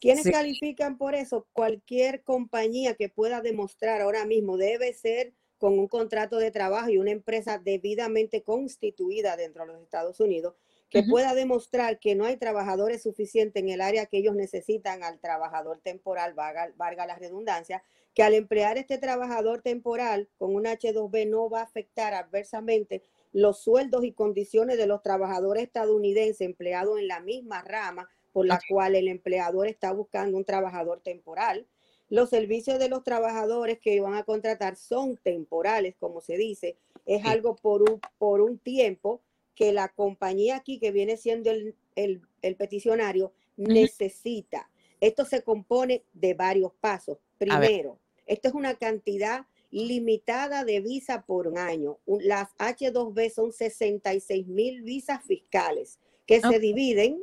¿Quiénes 0.00 0.30
califican 0.30 0.98
por 0.98 1.14
eso? 1.14 1.46
Cualquier 1.52 2.22
compañía 2.22 2.94
que 2.94 3.08
pueda 3.08 3.40
demostrar 3.40 4.00
ahora 4.00 4.26
mismo 4.26 4.56
debe 4.56 4.92
ser 4.92 5.32
con 5.58 5.78
un 5.78 5.88
contrato 5.88 6.38
de 6.38 6.50
trabajo 6.50 6.90
y 6.90 6.98
una 6.98 7.10
empresa 7.10 7.58
debidamente 7.58 8.42
constituida 8.42 9.36
dentro 9.36 9.64
de 9.64 9.72
los 9.72 9.82
Estados 9.82 10.20
Unidos 10.20 10.54
que 10.90 11.02
pueda 11.02 11.34
demostrar 11.34 11.98
que 11.98 12.14
no 12.14 12.24
hay 12.24 12.36
trabajadores 12.36 13.02
suficientes 13.02 13.60
en 13.60 13.68
el 13.68 13.80
área 13.80 14.06
que 14.06 14.18
ellos 14.18 14.36
necesitan 14.36 15.02
al 15.02 15.18
trabajador 15.18 15.80
temporal, 15.80 16.34
valga, 16.34 17.06
la 17.06 17.16
redundancia, 17.16 17.82
que 18.14 18.22
al 18.22 18.34
emplear 18.34 18.78
este 18.78 18.98
trabajador 18.98 19.60
temporal 19.60 20.28
con 20.36 20.54
un 20.54 20.66
H2B 20.66 21.28
no 21.28 21.50
va 21.50 21.60
a 21.60 21.64
afectar 21.64 22.14
adversamente 22.14 23.02
los 23.32 23.60
sueldos 23.60 24.04
y 24.04 24.12
condiciones 24.12 24.78
de 24.78 24.86
los 24.86 25.02
trabajadores 25.02 25.64
estadounidenses 25.64 26.42
empleados 26.42 27.00
en 27.00 27.08
la 27.08 27.18
misma 27.18 27.62
rama 27.62 28.08
por 28.34 28.46
la 28.46 28.60
cual 28.68 28.96
el 28.96 29.06
empleador 29.06 29.68
está 29.68 29.92
buscando 29.92 30.36
un 30.36 30.44
trabajador 30.44 31.00
temporal. 31.00 31.68
Los 32.10 32.30
servicios 32.30 32.80
de 32.80 32.88
los 32.88 33.04
trabajadores 33.04 33.78
que 33.78 34.00
van 34.00 34.14
a 34.14 34.24
contratar 34.24 34.74
son 34.74 35.16
temporales, 35.16 35.94
como 36.00 36.20
se 36.20 36.36
dice. 36.36 36.76
Es 37.06 37.24
algo 37.26 37.54
por 37.54 37.88
un, 37.88 38.00
por 38.18 38.40
un 38.40 38.58
tiempo 38.58 39.22
que 39.54 39.72
la 39.72 39.86
compañía 39.86 40.56
aquí, 40.56 40.80
que 40.80 40.90
viene 40.90 41.16
siendo 41.16 41.52
el, 41.52 41.76
el, 41.94 42.56
peticionario, 42.56 43.32
necesita. 43.56 44.68
Esto 45.00 45.24
se 45.24 45.42
compone 45.42 46.02
de 46.12 46.34
varios 46.34 46.72
pasos. 46.80 47.18
Primero, 47.38 48.00
esto 48.26 48.48
es 48.48 48.54
una 48.54 48.74
cantidad 48.74 49.46
limitada 49.70 50.64
de 50.64 50.80
visa 50.80 51.22
por 51.24 51.56
año. 51.56 51.98
Las 52.06 52.48
H2B 52.58 53.30
son 53.30 53.52
66 53.52 54.48
mil 54.48 54.82
visas 54.82 55.22
fiscales 55.24 56.00
que 56.26 56.40
se 56.40 56.58
dividen 56.58 57.22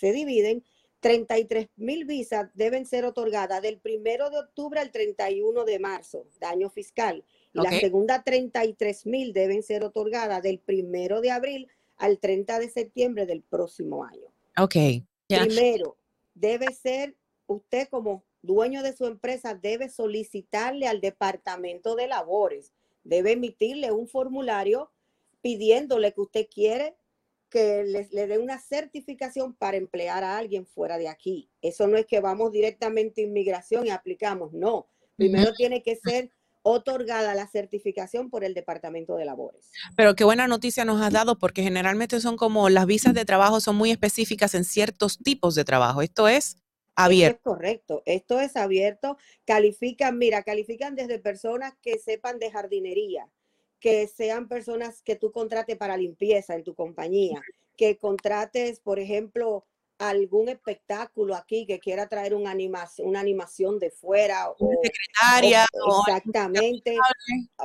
se 0.00 0.12
dividen, 0.12 0.64
33 1.00 1.68
mil 1.76 2.04
visas 2.04 2.50
deben 2.54 2.86
ser 2.86 3.04
otorgadas 3.04 3.62
del 3.62 3.78
primero 3.78 4.30
de 4.30 4.38
octubre 4.38 4.80
al 4.80 4.90
31 4.90 5.64
de 5.64 5.78
marzo, 5.78 6.26
de 6.40 6.46
año 6.46 6.70
fiscal. 6.70 7.24
Y 7.52 7.60
la 7.60 7.70
segunda, 7.78 8.22
33 8.22 9.06
mil 9.06 9.32
deben 9.32 9.62
ser 9.62 9.84
otorgadas 9.84 10.42
del 10.42 10.58
primero 10.58 11.20
de 11.20 11.30
abril 11.30 11.68
al 11.96 12.18
30 12.18 12.58
de 12.58 12.70
septiembre 12.70 13.26
del 13.26 13.42
próximo 13.42 14.04
año. 14.04 14.32
Ok. 14.58 14.76
Primero, 15.26 15.96
debe 16.34 16.72
ser 16.74 17.14
usted 17.46 17.88
como 17.88 18.24
dueño 18.42 18.82
de 18.82 18.94
su 18.94 19.06
empresa, 19.06 19.54
debe 19.54 19.88
solicitarle 19.88 20.86
al 20.86 21.00
Departamento 21.00 21.94
de 21.94 22.08
Labores, 22.08 22.72
debe 23.04 23.32
emitirle 23.32 23.92
un 23.92 24.08
formulario 24.08 24.90
pidiéndole 25.42 26.12
que 26.12 26.20
usted 26.20 26.46
quiere 26.52 26.94
que 27.50 27.84
le 28.10 28.26
dé 28.26 28.38
una 28.38 28.58
certificación 28.58 29.54
para 29.54 29.76
emplear 29.76 30.24
a 30.24 30.38
alguien 30.38 30.66
fuera 30.66 30.96
de 30.96 31.08
aquí. 31.08 31.50
Eso 31.60 31.86
no 31.86 31.96
es 31.96 32.06
que 32.06 32.20
vamos 32.20 32.52
directamente 32.52 33.20
a 33.20 33.24
inmigración 33.24 33.86
y 33.86 33.90
aplicamos, 33.90 34.52
no. 34.52 34.88
Primero 35.16 35.52
tiene 35.52 35.82
que 35.82 35.96
ser 35.96 36.30
otorgada 36.62 37.34
la 37.34 37.46
certificación 37.46 38.30
por 38.30 38.44
el 38.44 38.54
Departamento 38.54 39.16
de 39.16 39.24
Labores. 39.24 39.70
Pero 39.96 40.14
qué 40.14 40.24
buena 40.24 40.46
noticia 40.46 40.84
nos 40.84 41.00
has 41.00 41.12
dado 41.12 41.38
porque 41.38 41.62
generalmente 41.62 42.20
son 42.20 42.36
como 42.36 42.68
las 42.68 42.86
visas 42.86 43.14
de 43.14 43.24
trabajo 43.24 43.60
son 43.60 43.76
muy 43.76 43.90
específicas 43.90 44.54
en 44.54 44.64
ciertos 44.64 45.18
tipos 45.18 45.54
de 45.54 45.64
trabajo. 45.64 46.02
Esto 46.02 46.28
es 46.28 46.56
abierto. 46.94 47.36
es 47.36 47.42
correcto, 47.42 48.02
esto 48.04 48.40
es 48.40 48.56
abierto. 48.56 49.16
Califican, 49.44 50.18
mira, 50.18 50.42
califican 50.42 50.94
desde 50.94 51.18
personas 51.18 51.74
que 51.82 51.98
sepan 51.98 52.38
de 52.38 52.50
jardinería, 52.50 53.28
que 53.80 54.06
sean 54.06 54.48
personas 54.48 55.02
que 55.02 55.16
tú 55.16 55.32
contrates 55.32 55.76
para 55.76 55.96
limpieza 55.96 56.54
en 56.54 56.64
tu 56.64 56.74
compañía, 56.74 57.40
que 57.76 57.96
contrates, 57.96 58.80
por 58.80 58.98
ejemplo, 58.98 59.64
algún 59.98 60.48
espectáculo 60.48 61.34
aquí 61.34 61.66
que 61.66 61.78
quiera 61.78 62.08
traer 62.08 62.34
una 62.34 62.50
animación, 62.50 63.08
una 63.08 63.20
animación 63.20 63.78
de 63.78 63.90
fuera 63.90 64.48
o 64.48 64.56
secretaria 64.82 65.66
exactamente 66.06 66.96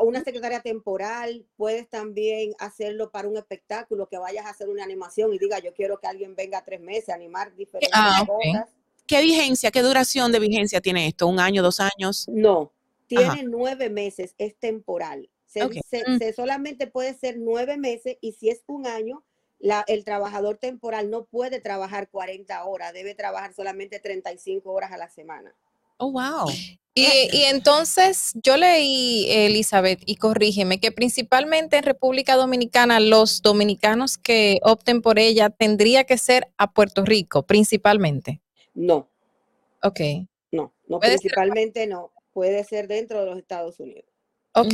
una 0.02 0.22
secretaria 0.22 0.60
temporal 0.60 1.46
puedes 1.56 1.90
también 1.90 2.54
hacerlo 2.60 3.10
para 3.10 3.30
un 3.30 3.38
espectáculo 3.38 4.10
que 4.10 4.18
vayas 4.18 4.46
a 4.46 4.50
hacer 4.50 4.68
una 4.68 4.84
animación 4.84 5.34
y 5.34 5.40
diga 5.40 5.60
yo 5.60 5.74
quiero 5.74 5.98
que 5.98 6.08
alguien 6.08 6.36
venga 6.36 6.62
tres 6.62 6.82
meses 6.82 7.08
a 7.08 7.16
animar 7.16 7.56
diferentes 7.56 7.90
ah, 7.94 8.26
cosas 8.28 8.70
¿Qué 9.08 9.22
vigencia, 9.22 9.70
qué 9.70 9.84
duración 9.84 10.32
de 10.32 10.40
vigencia 10.40 10.82
tiene 10.82 11.08
esto? 11.08 11.28
¿Un 11.28 11.40
año, 11.40 11.62
dos 11.62 11.80
años? 11.80 12.28
No, 12.28 12.72
tiene 13.06 13.44
nueve 13.44 13.90
meses, 13.90 14.34
es 14.40 14.56
temporal. 14.56 15.30
Mm. 15.56 16.18
Se, 16.20 16.34
solamente 16.34 16.88
puede 16.88 17.14
ser 17.14 17.38
nueve 17.38 17.78
meses 17.78 18.18
y 18.22 18.34
si 18.34 18.50
es 18.50 18.64
un 18.68 18.88
año, 18.88 19.24
la, 19.60 19.84
el 19.88 20.04
trabajador 20.04 20.58
temporal 20.58 21.10
no 21.10 21.26
puede 21.26 21.62
trabajar 21.62 22.10
40 22.10 22.66
horas, 22.66 22.94
debe 22.94 23.16
trabajar 23.16 23.54
solamente 23.54 24.00
35 24.00 24.72
horas 24.72 24.92
a 24.92 24.98
la 24.98 25.10
semana. 25.10 25.56
Oh, 25.98 26.12
wow. 26.12 26.50
Y, 26.94 27.04
y, 27.32 27.44
entonces 27.44 28.34
yo 28.42 28.56
leí, 28.58 29.28
Elizabeth, 29.30 30.02
y 30.06 30.16
corrígeme, 30.16 30.80
que 30.80 30.92
principalmente 30.92 31.78
en 31.78 31.84
República 31.84 32.36
Dominicana 32.36 33.00
los 33.00 33.42
dominicanos 33.42 34.18
que 34.18 34.60
opten 34.64 35.02
por 35.02 35.20
ella 35.20 35.50
tendría 35.50 36.06
que 36.06 36.18
ser 36.18 36.48
a 36.58 36.72
Puerto 36.72 37.04
Rico, 37.04 37.44
principalmente. 37.44 38.42
No. 38.74 39.10
Ok. 39.84 40.00
No, 40.52 40.74
no 40.88 41.00
principalmente 41.00 41.86
no. 41.88 42.12
Puede 42.34 42.64
ser 42.64 42.88
dentro 42.88 43.20
de 43.22 43.26
los 43.26 43.38
Estados 43.38 43.80
Unidos. 43.80 44.15
Ok. 44.56 44.74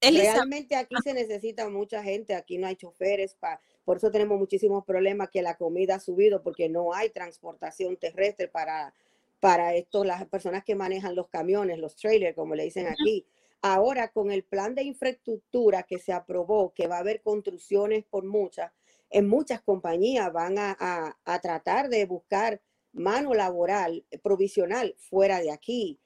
Realmente 0.00 0.76
aquí 0.76 0.94
se 1.04 1.12
necesita 1.12 1.68
mucha 1.68 2.02
gente, 2.02 2.34
aquí 2.34 2.56
no 2.56 2.66
hay 2.66 2.76
choferes, 2.76 3.36
por 3.84 3.98
eso 3.98 4.10
tenemos 4.10 4.38
muchísimos 4.38 4.84
problemas 4.84 5.28
que 5.28 5.42
la 5.42 5.56
comida 5.56 5.96
ha 5.96 6.00
subido 6.00 6.42
porque 6.42 6.70
no 6.70 6.94
hay 6.94 7.10
transportación 7.10 7.98
terrestre 7.98 8.48
para, 8.48 8.94
para 9.38 9.74
esto, 9.74 10.04
las 10.04 10.26
personas 10.26 10.64
que 10.64 10.74
manejan 10.74 11.14
los 11.14 11.28
camiones, 11.28 11.78
los 11.78 11.96
trailers, 11.96 12.34
como 12.34 12.54
le 12.54 12.64
dicen 12.64 12.86
aquí. 12.86 13.26
Ahora, 13.60 14.08
con 14.08 14.30
el 14.30 14.42
plan 14.42 14.74
de 14.74 14.84
infraestructura 14.84 15.82
que 15.82 15.98
se 15.98 16.14
aprobó, 16.14 16.72
que 16.72 16.86
va 16.86 16.96
a 16.96 17.00
haber 17.00 17.20
construcciones 17.20 18.04
por 18.04 18.24
muchas, 18.24 18.72
en 19.10 19.28
muchas 19.28 19.60
compañías 19.60 20.32
van 20.32 20.56
a, 20.56 21.14
tratar 21.42 21.90
de 21.90 22.06
buscar 22.06 22.62
mano 22.92 23.34
laboral 23.34 24.06
provisional 24.22 24.94
fuera 24.98 25.40
de 25.40 25.50
aquí. 25.50 25.98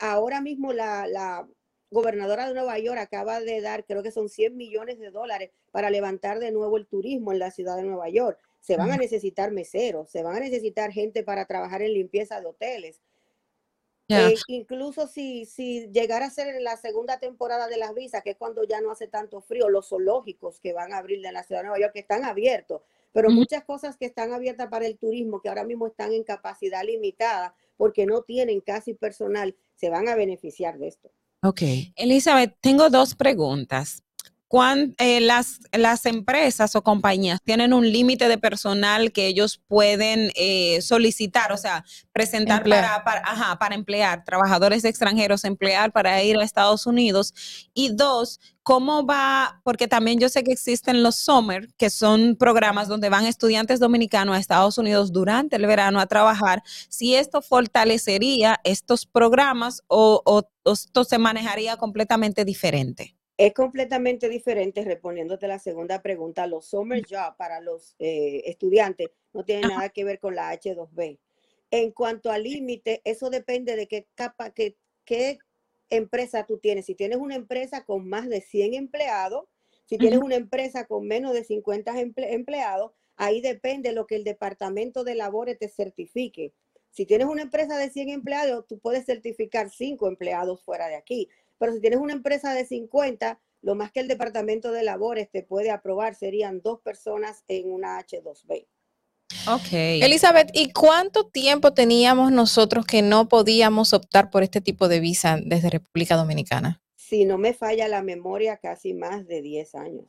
Ahora 0.00 0.40
mismo 0.40 0.72
la, 0.72 1.08
la, 1.08 1.48
gobernadora 1.90 2.46
de 2.46 2.54
Nueva 2.54 2.78
York 2.78 2.98
acaba 2.98 3.40
de 3.40 3.60
dar, 3.60 3.84
creo 3.84 4.02
que 4.02 4.10
son 4.10 4.28
100 4.28 4.56
millones 4.56 4.98
de 4.98 5.10
dólares 5.10 5.50
para 5.70 5.90
levantar 5.90 6.38
de 6.38 6.52
nuevo 6.52 6.76
el 6.76 6.86
turismo 6.86 7.32
en 7.32 7.38
la 7.38 7.50
ciudad 7.50 7.76
de 7.76 7.82
Nueva 7.82 8.08
York. 8.08 8.38
Se 8.60 8.76
van 8.76 8.90
a 8.90 8.96
necesitar 8.96 9.52
meseros, 9.52 10.10
se 10.10 10.22
van 10.22 10.36
a 10.36 10.40
necesitar 10.40 10.90
gente 10.90 11.22
para 11.22 11.46
trabajar 11.46 11.82
en 11.82 11.94
limpieza 11.94 12.40
de 12.40 12.46
hoteles. 12.46 13.00
Eh, 14.08 14.34
incluso 14.46 15.08
si, 15.08 15.46
si 15.46 15.88
llegara 15.88 16.26
a 16.26 16.30
ser 16.30 16.60
la 16.62 16.76
segunda 16.76 17.18
temporada 17.18 17.66
de 17.66 17.76
las 17.76 17.92
visas, 17.92 18.22
que 18.22 18.30
es 18.30 18.36
cuando 18.36 18.62
ya 18.62 18.80
no 18.80 18.92
hace 18.92 19.08
tanto 19.08 19.40
frío, 19.40 19.68
los 19.68 19.88
zoológicos 19.88 20.60
que 20.60 20.72
van 20.72 20.92
a 20.92 20.98
abrir 20.98 21.24
en 21.26 21.34
la 21.34 21.42
ciudad 21.42 21.62
de 21.62 21.68
Nueva 21.68 21.80
York, 21.80 21.92
que 21.92 22.00
están 22.00 22.24
abiertos, 22.24 22.82
pero 23.12 23.30
muchas 23.30 23.64
cosas 23.64 23.96
que 23.96 24.06
están 24.06 24.32
abiertas 24.32 24.68
para 24.68 24.86
el 24.86 24.96
turismo, 24.98 25.40
que 25.40 25.48
ahora 25.48 25.64
mismo 25.64 25.86
están 25.86 26.12
en 26.12 26.22
capacidad 26.22 26.84
limitada 26.84 27.56
porque 27.76 28.06
no 28.06 28.22
tienen 28.22 28.60
casi 28.60 28.94
personal, 28.94 29.56
se 29.74 29.90
van 29.90 30.08
a 30.08 30.14
beneficiar 30.14 30.78
de 30.78 30.88
esto. 30.88 31.10
Ok. 31.46 31.62
Elizabeth, 31.94 32.56
tengo 32.60 32.90
dos 32.90 33.14
preguntas. 33.14 34.02
Eh, 34.98 35.20
las, 35.20 35.58
las 35.72 36.06
empresas 36.06 36.76
o 36.76 36.82
compañías 36.82 37.40
tienen 37.42 37.72
un 37.72 37.90
límite 37.90 38.28
de 38.28 38.38
personal 38.38 39.10
que 39.10 39.26
ellos 39.26 39.60
pueden 39.66 40.30
eh, 40.36 40.80
solicitar, 40.82 41.50
o 41.50 41.56
sea, 41.56 41.84
presentar 42.12 42.62
para, 42.62 43.02
para, 43.02 43.58
para 43.58 43.74
emplear 43.74 44.24
trabajadores 44.24 44.84
extranjeros, 44.84 45.44
emplear 45.44 45.90
para 45.90 46.22
ir 46.22 46.38
a 46.38 46.44
Estados 46.44 46.86
Unidos. 46.86 47.34
Y 47.74 47.88
dos, 47.96 48.38
¿cómo 48.62 49.04
va? 49.04 49.60
Porque 49.64 49.88
también 49.88 50.20
yo 50.20 50.28
sé 50.28 50.44
que 50.44 50.52
existen 50.52 51.02
los 51.02 51.16
Summer, 51.16 51.68
que 51.76 51.90
son 51.90 52.36
programas 52.36 52.86
donde 52.86 53.08
van 53.08 53.26
estudiantes 53.26 53.80
dominicanos 53.80 54.36
a 54.36 54.38
Estados 54.38 54.78
Unidos 54.78 55.12
durante 55.12 55.56
el 55.56 55.66
verano 55.66 55.98
a 55.98 56.06
trabajar. 56.06 56.62
Si 56.88 57.16
esto 57.16 57.42
fortalecería 57.42 58.60
estos 58.62 59.06
programas 59.06 59.82
o, 59.88 60.22
o 60.24 60.48
esto 60.72 61.02
se 61.02 61.18
manejaría 61.18 61.76
completamente 61.76 62.44
diferente. 62.44 63.15
Es 63.38 63.52
completamente 63.52 64.30
diferente, 64.30 64.82
respondiéndote 64.82 65.46
la 65.46 65.58
segunda 65.58 66.00
pregunta, 66.00 66.46
los 66.46 66.66
summer 66.66 67.04
jobs 67.06 67.36
para 67.36 67.60
los 67.60 67.94
eh, 67.98 68.42
estudiantes 68.46 69.10
no 69.34 69.44
tienen 69.44 69.68
nada 69.68 69.90
que 69.90 70.04
ver 70.04 70.18
con 70.18 70.34
la 70.34 70.54
H2B. 70.54 71.18
En 71.70 71.90
cuanto 71.90 72.30
al 72.30 72.44
límite, 72.44 73.02
eso 73.04 73.28
depende 73.28 73.76
de 73.76 73.88
qué 73.88 74.06
capa, 74.14 74.50
qué, 74.50 74.76
qué 75.04 75.38
empresa 75.90 76.46
tú 76.46 76.58
tienes. 76.58 76.86
Si 76.86 76.94
tienes 76.94 77.18
una 77.18 77.34
empresa 77.34 77.84
con 77.84 78.08
más 78.08 78.28
de 78.28 78.40
100 78.40 78.72
empleados, 78.72 79.44
si 79.84 79.98
tienes 79.98 80.20
una 80.20 80.36
empresa 80.36 80.86
con 80.86 81.06
menos 81.06 81.32
de 81.34 81.44
50 81.44 81.92
empleados, 82.00 82.92
ahí 83.16 83.40
depende 83.40 83.92
lo 83.92 84.06
que 84.06 84.16
el 84.16 84.24
Departamento 84.24 85.04
de 85.04 85.14
Labores 85.14 85.58
te 85.58 85.68
certifique. 85.68 86.54
Si 86.90 87.04
tienes 87.04 87.28
una 87.28 87.42
empresa 87.42 87.76
de 87.76 87.90
100 87.90 88.08
empleados, 88.08 88.66
tú 88.66 88.78
puedes 88.78 89.04
certificar 89.04 89.70
5 89.70 90.08
empleados 90.08 90.62
fuera 90.64 90.88
de 90.88 90.96
aquí. 90.96 91.28
Pero 91.58 91.72
si 91.72 91.80
tienes 91.80 91.98
una 91.98 92.12
empresa 92.12 92.54
de 92.54 92.66
50, 92.66 93.38
lo 93.62 93.74
más 93.74 93.90
que 93.90 94.00
el 94.00 94.08
Departamento 94.08 94.72
de 94.72 94.82
Labores 94.82 95.30
te 95.30 95.42
puede 95.42 95.70
aprobar 95.70 96.14
serían 96.14 96.60
dos 96.60 96.80
personas 96.80 97.44
en 97.48 97.72
una 97.72 97.98
H2B. 97.98 98.66
Ok. 99.48 99.72
Elizabeth, 99.72 100.50
¿y 100.52 100.70
cuánto 100.72 101.26
tiempo 101.26 101.72
teníamos 101.72 102.30
nosotros 102.32 102.86
que 102.86 103.02
no 103.02 103.28
podíamos 103.28 103.92
optar 103.92 104.30
por 104.30 104.42
este 104.42 104.60
tipo 104.60 104.88
de 104.88 105.00
visa 105.00 105.38
desde 105.42 105.70
República 105.70 106.16
Dominicana? 106.16 106.80
Si 106.96 107.24
no 107.24 107.38
me 107.38 107.54
falla 107.54 107.88
la 107.88 108.02
memoria, 108.02 108.56
casi 108.56 108.94
más 108.94 109.26
de 109.26 109.42
10 109.42 109.74
años. 109.76 110.04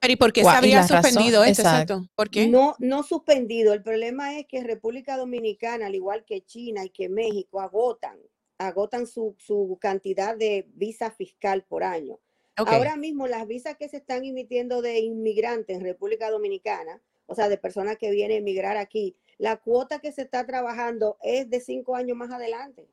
Pero 0.00 0.12
¿y 0.12 0.16
por 0.16 0.32
qué 0.34 0.42
se 0.42 0.50
había 0.50 0.86
suspendido 0.86 1.44
esto? 1.44 1.62
Exacto. 1.62 2.06
¿Por 2.14 2.28
qué? 2.28 2.46
No, 2.46 2.76
no 2.78 3.02
suspendido. 3.02 3.72
El 3.72 3.82
problema 3.82 4.38
es 4.38 4.46
que 4.46 4.62
República 4.62 5.16
Dominicana, 5.16 5.86
al 5.86 5.94
igual 5.94 6.24
que 6.26 6.42
China 6.42 6.84
y 6.84 6.90
que 6.90 7.08
México, 7.08 7.60
agotan, 7.60 8.18
agotan 8.58 9.06
su, 9.06 9.34
su 9.38 9.78
cantidad 9.80 10.36
de 10.36 10.66
visa 10.74 11.10
fiscal 11.10 11.64
por 11.64 11.84
año. 11.84 12.18
Ahora 12.56 12.96
mismo 12.96 13.26
las 13.26 13.46
visas 13.48 13.76
que 13.76 13.88
se 13.88 13.96
están 13.96 14.24
emitiendo 14.24 14.80
de 14.80 15.00
inmigrantes 15.00 15.76
en 15.76 15.82
República 15.82 16.30
Dominicana, 16.30 17.02
o 17.26 17.34
sea, 17.34 17.48
de 17.48 17.58
personas 17.58 17.96
que 17.96 18.10
vienen 18.10 18.36
a 18.36 18.38
emigrar 18.38 18.76
aquí, 18.76 19.16
la 19.38 19.56
cuota 19.56 19.98
que 19.98 20.12
se 20.12 20.22
está 20.22 20.46
trabajando 20.46 21.18
es 21.22 21.50
de 21.50 21.60
cinco 21.60 21.96
años 21.96 22.16
más 22.16 22.30
adelante. 22.30 22.88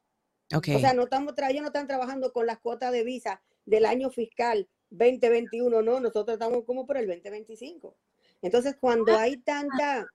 O 0.53 0.79
sea, 0.79 0.93
no 0.93 1.03
estamos 1.03 1.33
ellos 1.49 1.61
no 1.61 1.67
están 1.67 1.87
trabajando 1.87 2.33
con 2.33 2.45
las 2.45 2.59
cuotas 2.59 2.91
de 2.91 3.03
visa 3.03 3.41
del 3.65 3.85
año 3.85 4.09
fiscal 4.09 4.67
2021, 4.89 5.81
no, 5.81 5.99
nosotros 5.99 6.35
estamos 6.35 6.65
como 6.65 6.85
por 6.85 6.97
el 6.97 7.07
2025. 7.07 7.95
Entonces, 8.41 8.75
cuando 8.79 9.15
hay 9.15 9.37
tanta, 9.37 10.07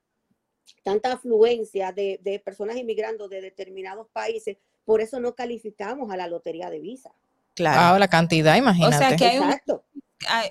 tanta 0.83 1.13
afluencia 1.13 1.93
de, 1.93 2.21
de 2.23 2.39
personas 2.41 2.77
inmigrando 2.77 3.29
de 3.29 3.41
determinados 3.41 4.09
países, 4.11 4.59
por 4.87 5.03
eso 5.03 5.21
no 5.21 5.35
calificamos 5.35 6.11
a 6.11 6.17
la 6.17 6.29
lotería 6.29 6.71
de 6.71 6.81
visa. 6.81 7.13
Claro. 7.55 7.99
la 7.99 8.09
cantidad, 8.09 8.57
imagínate. 8.57 8.97
O 8.97 8.99
sea 8.99 9.17
que 9.17 9.25
hay 9.27 9.39
un, 9.39 9.55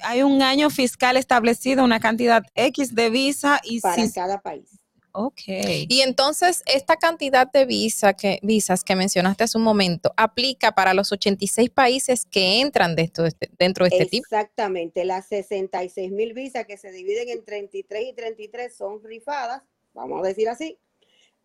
hay, 0.04 0.24
un, 0.24 0.42
año 0.42 0.70
fiscal 0.70 1.18
establecido, 1.18 1.84
una 1.84 2.00
cantidad 2.00 2.44
X 2.54 2.94
de 2.94 3.10
visa 3.10 3.60
y 3.64 3.80
para 3.80 4.04
cada 4.14 4.42
país. 4.42 4.80
Ok. 5.18 5.44
Y 5.48 6.02
entonces, 6.02 6.62
esta 6.66 6.98
cantidad 6.98 7.50
de 7.50 7.66
visa 7.66 8.14
que, 8.14 8.40
visas 8.42 8.84
que 8.84 8.98
mencionaste 8.98 9.46
hace 9.46 9.58
un 9.58 9.64
momento, 9.64 10.14
¿aplica 10.18 10.74
para 10.74 10.94
los 10.94 11.12
86 11.14 11.70
países 11.70 12.26
que 12.26 12.60
entran 12.60 12.96
de 12.96 13.04
esto, 13.04 13.24
dentro 13.58 13.86
de 13.86 13.92
este 13.96 14.08
tipo? 14.08 14.26
Exactamente. 14.26 15.06
Las 15.06 15.28
66 15.28 16.12
mil 16.12 16.34
visas 16.34 16.66
que 16.66 16.76
se 16.76 16.92
dividen 16.92 17.30
en 17.30 17.46
33 17.46 18.10
y 18.10 18.14
33 18.14 18.76
son 18.76 19.02
rifadas, 19.04 19.62
vamos 19.94 20.20
a 20.22 20.28
decir 20.28 20.50
así, 20.50 20.78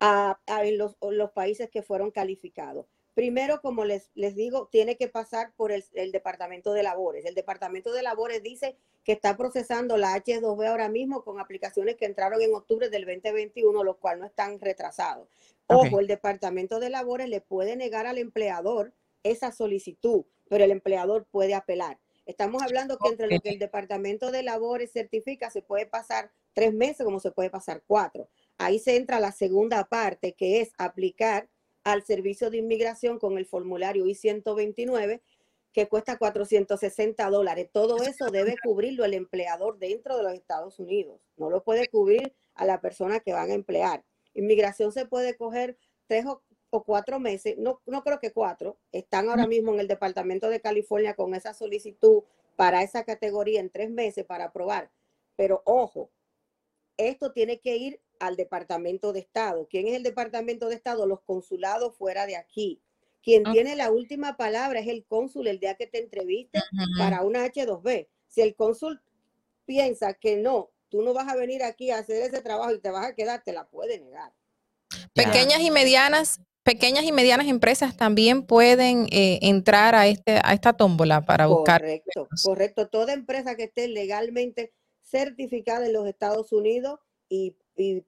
a, 0.01 0.39
los, 0.71 0.97
los 0.99 1.31
países 1.31 1.69
que 1.69 1.83
fueron 1.83 2.11
calificados. 2.11 2.87
Primero, 3.13 3.61
como 3.61 3.85
les, 3.85 4.09
les 4.15 4.35
digo, 4.35 4.67
tiene 4.71 4.97
que 4.97 5.07
pasar 5.07 5.53
por 5.55 5.71
el, 5.71 6.11
Departamento 6.11 6.73
de 6.73 6.81
Labores. 6.81 7.25
El 7.25 7.35
Departamento 7.35 7.91
de 7.93 8.01
Labores 8.01 8.41
dice 8.41 8.77
que 9.03 9.11
está 9.11 9.37
procesando 9.37 9.97
la 9.97 10.15
H2B 10.15 10.67
ahora 10.67 10.89
mismo 10.89 11.23
con 11.23 11.39
aplicaciones 11.39 11.97
que 11.97 12.05
entraron 12.05 12.41
en 12.41 12.55
octubre 12.55 12.89
del 12.89 13.05
2021, 13.05 13.83
lo 13.83 13.97
cual 13.97 14.19
no 14.19 14.25
están 14.25 14.59
retrasados. 14.59 15.27
Ojo, 15.67 15.99
el 15.99 16.07
Departamento 16.07 16.79
de 16.79 16.89
Labores 16.89 17.29
le 17.29 17.41
puede 17.41 17.75
negar 17.75 18.07
al 18.07 18.17
empleador 18.17 18.93
esa 19.23 19.51
solicitud, 19.51 20.25
pero 20.49 20.63
el 20.63 20.71
empleador 20.71 21.25
puede 21.25 21.53
apelar. 21.53 21.99
Estamos 22.25 22.63
hablando 22.63 22.97
que 22.97 23.09
entre 23.09 23.27
lo 23.27 23.39
que 23.39 23.49
el 23.49 23.59
Departamento 23.59 24.31
de 24.31 24.43
Labores 24.43 24.91
certifica 24.93 25.49
se 25.51 25.61
puede 25.61 25.85
pasar 25.85 26.31
tres 26.53 26.73
meses 26.73 27.03
como 27.03 27.19
se 27.19 27.31
puede 27.31 27.49
pasar 27.49 27.83
cuatro. 27.85 28.29
Ahí 28.61 28.77
se 28.77 28.95
entra 28.95 29.19
la 29.19 29.31
segunda 29.31 29.85
parte, 29.85 30.33
que 30.33 30.61
es 30.61 30.71
aplicar 30.77 31.49
al 31.83 32.03
servicio 32.03 32.51
de 32.51 32.57
inmigración 32.57 33.17
con 33.17 33.39
el 33.39 33.47
formulario 33.47 34.05
I-129 34.05 35.19
que 35.73 35.87
cuesta 35.87 36.19
460 36.19 37.27
dólares. 37.31 37.69
Todo 37.71 38.03
eso 38.03 38.29
debe 38.29 38.55
cubrirlo 38.63 39.03
el 39.03 39.15
empleador 39.15 39.79
dentro 39.79 40.15
de 40.15 40.21
los 40.21 40.33
Estados 40.33 40.77
Unidos. 40.77 41.19
No 41.37 41.49
lo 41.49 41.63
puede 41.63 41.87
cubrir 41.87 42.35
a 42.53 42.65
la 42.65 42.81
persona 42.81 43.19
que 43.19 43.33
van 43.33 43.49
a 43.49 43.55
emplear. 43.55 44.03
Inmigración 44.35 44.91
se 44.91 45.07
puede 45.07 45.35
coger 45.35 45.75
tres 46.05 46.25
o, 46.27 46.43
cuatro 46.83 47.19
meses, 47.19 47.57
no, 47.57 47.81
no 47.87 48.03
creo 48.03 48.19
que 48.19 48.31
cuatro. 48.31 48.77
Están 48.91 49.27
ahora 49.27 49.47
mismo 49.47 49.73
en 49.73 49.79
el 49.79 49.87
Departamento 49.87 50.49
de 50.49 50.61
California 50.61 51.15
con 51.15 51.33
esa 51.33 51.55
solicitud 51.55 52.23
para 52.57 52.83
esa 52.83 53.05
categoría 53.05 53.59
en 53.59 53.71
tres 53.71 53.89
meses 53.89 54.23
para 54.23 54.45
aprobar. 54.45 54.91
Pero 55.35 55.63
ojo, 55.65 56.11
esto 56.97 57.31
tiene 57.31 57.59
que 57.59 57.77
ir 57.77 57.99
al 58.21 58.35
Departamento 58.35 59.11
de 59.11 59.19
Estado. 59.19 59.67
¿Quién 59.69 59.87
es 59.87 59.95
el 59.95 60.03
Departamento 60.03 60.69
de 60.69 60.75
Estado? 60.75 61.05
Los 61.05 61.21
consulados 61.21 61.97
fuera 61.97 62.25
de 62.25 62.37
aquí. 62.37 62.81
Quien 63.23 63.43
tiene 63.51 63.75
la 63.75 63.91
última 63.91 64.37
palabra 64.37 64.79
es 64.79 64.87
el 64.87 65.05
cónsul 65.05 65.47
el 65.47 65.59
día 65.59 65.75
que 65.75 65.87
te 65.87 65.99
entreviste 65.99 66.59
para 66.97 67.21
una 67.21 67.45
H2B. 67.45 68.07
Si 68.27 68.41
el 68.41 68.55
cónsul 68.55 69.01
piensa 69.65 70.13
que 70.13 70.37
no, 70.37 70.71
tú 70.89 71.01
no 71.01 71.13
vas 71.13 71.27
a 71.27 71.35
venir 71.35 71.63
aquí 71.63 71.91
a 71.91 71.99
hacer 71.99 72.21
ese 72.23 72.41
trabajo 72.41 72.73
y 72.73 72.79
te 72.79 72.89
vas 72.89 73.05
a 73.05 73.15
quedar, 73.15 73.43
te 73.43 73.53
la 73.53 73.69
puede 73.69 73.99
negar. 73.99 74.33
Pequeñas 75.13 75.61
y 75.61 75.69
medianas, 75.69 76.41
pequeñas 76.63 77.03
y 77.03 77.11
medianas 77.11 77.47
empresas 77.47 77.95
también 77.95 78.43
pueden 78.43 79.07
eh, 79.11 79.39
entrar 79.43 79.93
a 79.93 80.07
este 80.07 80.39
a 80.43 80.53
esta 80.53 80.73
tómbola 80.73 81.21
para 81.21 81.47
buscar. 81.47 81.81
Correcto, 81.81 82.27
correcto. 82.43 82.87
Toda 82.87 83.13
empresa 83.13 83.55
que 83.55 83.65
esté 83.65 83.87
legalmente 83.87 84.73
certificada 85.03 85.85
en 85.85 85.93
los 85.93 86.07
Estados 86.07 86.51
Unidos 86.51 86.99
y, 87.29 87.55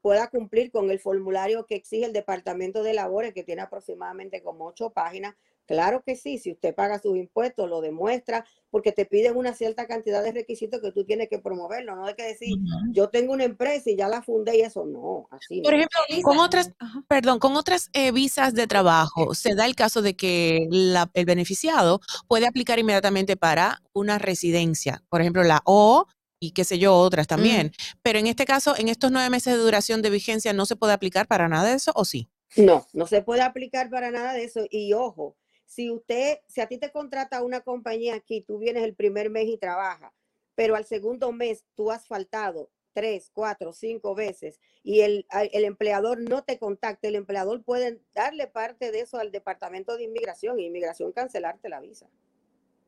pueda 0.01 0.30
cumplir 0.30 0.71
con 0.71 0.91
el 0.91 0.99
formulario 0.99 1.65
que 1.65 1.76
exige 1.76 2.05
el 2.05 2.13
Departamento 2.13 2.84
de 2.84 2.93
Labores, 2.93 3.34
que 3.34 3.43
tiene 3.43 3.61
aproximadamente 3.61 4.41
como 4.41 4.65
ocho 4.65 4.91
páginas. 4.91 5.36
Claro 5.65 6.03
que 6.05 6.17
sí, 6.17 6.39
si 6.39 6.51
usted 6.51 6.76
paga 6.76 6.99
sus 6.99 7.15
impuestos, 7.15 7.69
lo 7.69 7.80
demuestra, 7.80 8.45
porque 8.69 8.91
te 8.91 9.05
piden 9.05 9.38
una 9.38 9.53
cierta 9.53 9.88
cantidad 9.88 10.21
de 10.21 10.34
requisitos 10.34 10.82
que 10.82 10.91
tú 10.91 11.05
tienes 11.05 11.30
que 11.30 11.39
promoverlo, 11.39 11.95
no 11.95 12.05
hay 12.05 12.15
que 12.15 12.24
decir, 12.24 12.57
yo 12.91 13.07
tengo 13.09 13.32
una 13.32 13.45
empresa 13.45 13.89
y 13.89 13.95
ya 13.95 14.09
la 14.09 14.21
fundé 14.21 14.57
y 14.57 14.61
eso, 14.61 14.86
no, 14.86 15.28
así. 15.32 15.61
Por 15.61 15.74
ejemplo, 15.74 15.99
con 16.24 16.39
otras, 16.39 16.74
perdón, 17.07 17.39
con 17.39 17.55
otras 17.55 17.89
eh, 17.93 18.11
visas 18.11 18.53
de 18.53 18.67
trabajo, 18.67 19.34
se 19.36 19.55
da 19.55 19.65
el 19.65 19.76
caso 19.76 20.01
de 20.01 20.15
que 20.15 20.67
el 20.67 21.26
beneficiado 21.26 22.01
puede 22.28 22.45
aplicar 22.45 22.78
inmediatamente 22.78 23.38
para 23.38 23.82
una 23.93 24.19
residencia, 24.19 25.01
por 25.07 25.21
ejemplo, 25.21 25.43
la 25.43 25.61
O 25.63 26.07
y 26.43 26.51
qué 26.51 26.65
sé 26.65 26.77
yo, 26.77 26.93
otras 26.93 27.25
también. 27.25 27.71
Pero 28.01 28.19
en 28.19 28.27
este 28.27 28.43
caso, 28.43 28.75
en 28.77 28.89
estos 28.89 29.11
nueve 29.11 29.29
meses 29.29 29.53
de 29.53 29.59
duración 29.59 30.01
de 30.01 30.09
vigencia, 30.09 30.51
¿no 30.51 30.65
se 30.65 30.75
puede 30.75 30.91
aplicar 30.91 31.25
para 31.25 31.47
nada 31.47 31.69
de 31.69 31.75
eso 31.75 31.93
o 31.95 32.03
sí? 32.03 32.29
No, 32.57 32.85
no 32.91 33.07
se 33.07 33.21
puede 33.21 33.41
aplicar 33.41 33.89
para 33.89 34.11
nada 34.11 34.33
de 34.33 34.43
eso. 34.43 34.65
Y 34.69 34.91
ojo, 34.91 35.37
si 35.65 35.89
usted, 35.89 36.39
si 36.49 36.59
a 36.59 36.67
ti 36.67 36.77
te 36.79 36.91
contrata 36.91 37.41
una 37.41 37.61
compañía 37.61 38.15
aquí, 38.15 38.41
tú 38.41 38.57
vienes 38.57 38.83
el 38.83 38.93
primer 38.93 39.29
mes 39.29 39.47
y 39.47 39.57
trabajas, 39.57 40.11
pero 40.53 40.75
al 40.75 40.83
segundo 40.83 41.31
mes 41.31 41.63
tú 41.75 41.91
has 41.91 42.07
faltado 42.07 42.69
tres, 42.91 43.31
cuatro, 43.33 43.71
cinco 43.71 44.13
veces 44.13 44.59
y 44.83 44.99
el, 44.99 45.25
el 45.31 45.63
empleador 45.63 46.19
no 46.19 46.43
te 46.43 46.59
contacta, 46.59 47.07
el 47.07 47.15
empleador 47.15 47.63
puede 47.63 48.01
darle 48.13 48.47
parte 48.47 48.91
de 48.91 48.99
eso 48.99 49.17
al 49.17 49.31
departamento 49.31 49.95
de 49.95 50.03
inmigración 50.03 50.59
y 50.59 50.65
inmigración 50.65 51.13
cancelarte 51.13 51.69
la 51.69 51.79
visa. 51.79 52.09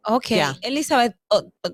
Ok, 0.08 0.28
Elizabeth, 0.62 1.16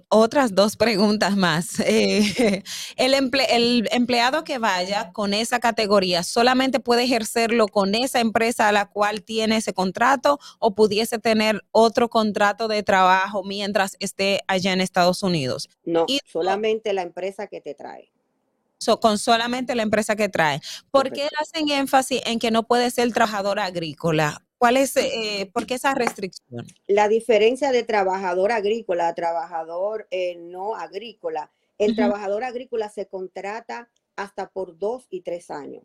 otras 0.07 0.55
dos 0.55 0.77
preguntas 0.77 1.35
más. 1.35 1.79
Eh, 1.91 2.63
el, 2.95 3.13
el, 3.49 3.89
empleado 3.91 4.43
que 4.43 4.57
vaya 4.57 5.11
con 5.11 5.33
esa 5.33 5.59
categoría 5.59 6.23
solamente 6.23 6.79
puede 6.79 7.03
ejercerlo 7.03 7.67
con 7.67 7.95
esa 7.95 8.19
empresa 8.21 8.69
a 8.69 8.71
la 8.71 8.85
cual 8.85 9.23
tiene 9.23 9.57
ese 9.57 9.73
contrato 9.73 10.39
o 10.59 10.73
pudiese 10.73 11.19
tener 11.19 11.61
otro 11.71 12.09
contrato 12.09 12.67
de 12.67 12.83
trabajo 12.83 13.43
mientras 13.43 13.97
esté 13.99 14.41
allá 14.47 14.71
en 14.71 14.79
Estados 14.79 15.21
Unidos. 15.21 15.69
No, 15.83 16.05
solamente 16.31 16.93
la 16.93 17.01
empresa 17.01 17.47
que 17.47 17.59
te 17.59 17.73
trae. 17.73 18.11
con 19.01 19.17
solamente 19.17 19.75
la 19.75 19.83
empresa 19.83 20.15
que 20.15 20.29
trae. 20.29 20.61
¿Por 20.91 21.11
qué 21.11 21.27
hacen 21.39 21.69
énfasis 21.69 22.21
en 22.25 22.39
que 22.39 22.51
no 22.51 22.63
puede 22.63 22.89
ser 22.91 23.11
trabajador 23.11 23.59
agrícola? 23.59 24.41
¿Cuál 24.61 24.77
es, 24.77 24.95
eh, 24.95 25.49
por 25.51 25.65
qué 25.65 25.73
esa 25.73 25.95
restricción? 25.95 26.67
La 26.85 27.07
diferencia 27.07 27.71
de 27.71 27.81
trabajador 27.81 28.51
agrícola 28.51 29.07
a 29.07 29.15
trabajador 29.15 30.07
eh, 30.11 30.35
no 30.35 30.75
agrícola. 30.75 31.51
El 31.79 31.95
trabajador 31.95 32.43
agrícola 32.43 32.87
se 32.89 33.07
contrata 33.07 33.89
hasta 34.15 34.51
por 34.51 34.77
dos 34.77 35.07
y 35.09 35.21
tres 35.21 35.49
años. 35.49 35.81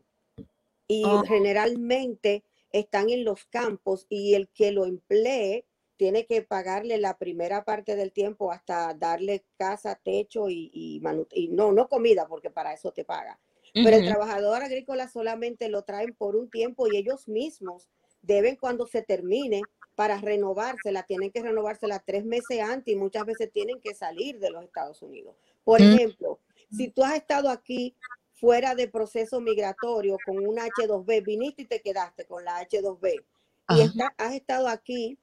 Y 0.87 1.05
oh. 1.07 1.23
generalmente 1.23 2.45
están 2.71 3.09
en 3.09 3.25
los 3.25 3.47
campos 3.47 4.05
y 4.11 4.35
el 4.35 4.51
que 4.51 4.73
lo 4.73 4.85
emplee 4.85 5.65
tiene 5.97 6.27
que 6.27 6.43
pagarle 6.43 6.99
la 6.99 7.17
primera 7.17 7.65
parte 7.65 7.97
del 7.97 8.13
tiempo 8.13 8.53
hasta 8.53 8.93
darle 8.93 9.47
casa, 9.57 9.99
techo 10.05 10.51
y, 10.51 10.71
y, 10.75 11.49
no, 11.49 11.73
no 11.73 11.89
comida, 11.89 12.29
porque 12.29 12.51
para 12.51 12.75
eso 12.75 12.93
te 12.93 13.07
paga. 13.07 13.41
Pero 13.73 13.97
el 13.97 14.05
trabajador 14.05 14.63
agrícola 14.63 15.09
solamente 15.09 15.71
lo 15.71 15.83
traen 15.83 16.15
por 16.15 16.37
un 16.37 16.51
tiempo 16.51 16.87
y 16.93 16.99
ellos 16.99 17.27
mismos 17.27 17.89
deben 18.27 18.57
cuando 18.57 18.87
se 18.87 19.03
termine 19.03 19.69
para 19.95 20.19
renovársela, 20.19 21.05
tienen 21.05 21.31
que 21.31 21.43
renovársela 21.43 22.01
tres 22.01 22.25
meses 22.25 22.61
antes 22.61 22.93
y 22.93 22.97
muchas 22.97 23.25
veces 23.25 23.51
tienen 23.51 23.81
que 23.81 23.95
salir 23.95 24.39
de 24.39 24.51
los 24.51 24.63
Estados 24.65 25.01
Unidos. 25.01 25.35
Por 25.65 25.81
Mm. 25.81 25.85
ejemplo, 25.85 26.39
si 26.71 26.89
tú 26.89 27.03
has 27.03 27.15
estado 27.17 27.49
aquí 27.49 27.95
fuera 28.35 28.75
de 28.75 28.89
proceso 28.89 29.41
migratorio 29.41 30.19
con 30.19 30.45
una 30.47 30.67
H2B, 30.67 31.23
viniste 31.23 31.63
y 31.63 31.67
te 31.67 31.81
quedaste 31.81 32.27
con 32.27 32.45
la 32.45 32.59
H2B 32.61 33.25
y 33.71 33.81
está- 33.81 34.15
has 34.19 34.35
estado 34.35 34.69
aquí 34.69 35.19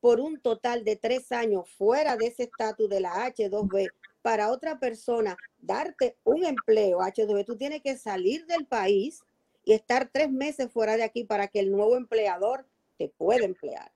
por 0.00 0.18
un 0.20 0.40
total 0.40 0.84
de 0.84 0.96
tres 0.96 1.30
años 1.32 1.70
fuera 1.70 2.16
de 2.16 2.26
ese 2.26 2.44
estatus 2.44 2.88
de 2.88 3.00
la 3.00 3.24
H2B, 3.26 3.92
para 4.22 4.50
otra 4.50 4.80
persona 4.80 5.38
darte 5.58 6.16
un 6.24 6.44
empleo 6.44 7.00
H2B, 7.00 7.44
tú 7.44 7.56
tienes 7.56 7.80
que 7.80 7.96
salir 7.96 8.44
del 8.46 8.66
país 8.66 9.22
y 9.66 9.74
estar 9.74 10.08
tres 10.10 10.30
meses 10.30 10.72
fuera 10.72 10.96
de 10.96 11.02
aquí 11.02 11.24
para 11.24 11.48
que 11.48 11.58
el 11.58 11.70
nuevo 11.72 11.96
empleador 11.96 12.68
te 12.96 13.08
pueda 13.08 13.44
emplear. 13.44 13.92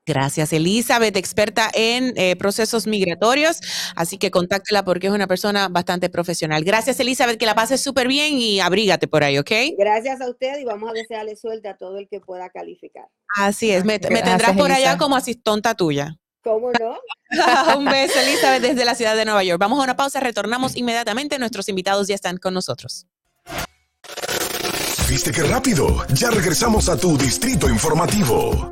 Gracias, 0.05 0.51
Elizabeth, 0.51 1.15
experta 1.15 1.69
en 1.73 2.13
eh, 2.17 2.35
procesos 2.35 2.87
migratorios. 2.87 3.61
Así 3.95 4.17
que 4.17 4.31
contáctela 4.31 4.83
porque 4.83 5.07
es 5.07 5.13
una 5.13 5.27
persona 5.27 5.67
bastante 5.69 6.09
profesional. 6.09 6.63
Gracias, 6.63 6.99
Elizabeth, 6.99 7.37
que 7.37 7.45
la 7.45 7.55
pases 7.55 7.81
súper 7.81 8.07
bien 8.07 8.33
y 8.33 8.59
abrígate 8.59 9.07
por 9.07 9.23
ahí, 9.23 9.37
¿ok? 9.37 9.51
Gracias 9.77 10.21
a 10.21 10.29
usted 10.29 10.59
y 10.59 10.65
vamos 10.65 10.89
a 10.89 10.93
desearle 10.93 11.35
suerte 11.35 11.67
a 11.67 11.77
todo 11.77 11.97
el 11.97 12.07
que 12.07 12.19
pueda 12.19 12.49
calificar. 12.49 13.07
Así 13.35 13.71
es, 13.71 13.85
me, 13.85 13.99
tendrás 13.99 14.57
por 14.57 14.71
allá 14.71 14.97
como 14.97 15.15
asistonta 15.15 15.75
tuya. 15.75 16.17
¿Cómo 16.41 16.71
no? 16.71 16.97
Un 17.77 17.85
beso, 17.85 18.19
Elizabeth, 18.19 18.61
desde 18.61 18.85
la 18.85 18.95
ciudad 18.95 19.15
de 19.15 19.25
Nueva 19.25 19.43
York. 19.43 19.59
Vamos 19.59 19.79
a 19.79 19.83
una 19.83 19.95
pausa, 19.95 20.19
retornamos 20.19 20.75
inmediatamente. 20.75 21.39
Nuestros 21.39 21.69
invitados 21.69 22.07
ya 22.07 22.15
están 22.15 22.37
con 22.37 22.53
nosotros. 22.53 23.07
¿Viste 25.15 25.31
qué 25.31 25.43
rápido? 25.43 26.05
Ya 26.09 26.29
regresamos 26.29 26.89
a 26.89 26.97
tu 26.97 27.17
distrito 27.17 27.69
informativo. 27.69 28.69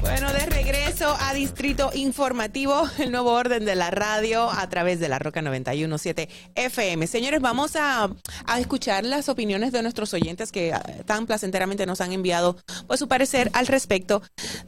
Bueno, 0.00 0.32
de 0.32 0.46
regreso 0.46 1.16
a 1.18 1.34
Distrito 1.34 1.90
Informativo, 1.92 2.88
el 2.98 3.10
nuevo 3.10 3.32
orden 3.32 3.64
de 3.64 3.74
la 3.74 3.90
radio 3.90 4.48
a 4.48 4.68
través 4.68 5.00
de 5.00 5.08
la 5.08 5.18
Roca 5.18 5.42
917 5.42 6.28
FM. 6.54 7.08
Señores, 7.08 7.40
vamos 7.40 7.74
a, 7.74 8.10
a 8.46 8.60
escuchar 8.60 9.04
las 9.04 9.28
opiniones 9.28 9.72
de 9.72 9.82
nuestros 9.82 10.14
oyentes 10.14 10.52
que 10.52 10.72
ah, 10.72 10.80
tan 11.04 11.26
placenteramente 11.26 11.84
nos 11.84 12.00
han 12.00 12.12
enviado 12.12 12.56
pues, 12.86 13.00
su 13.00 13.08
parecer 13.08 13.50
al 13.54 13.66
respecto 13.66 14.22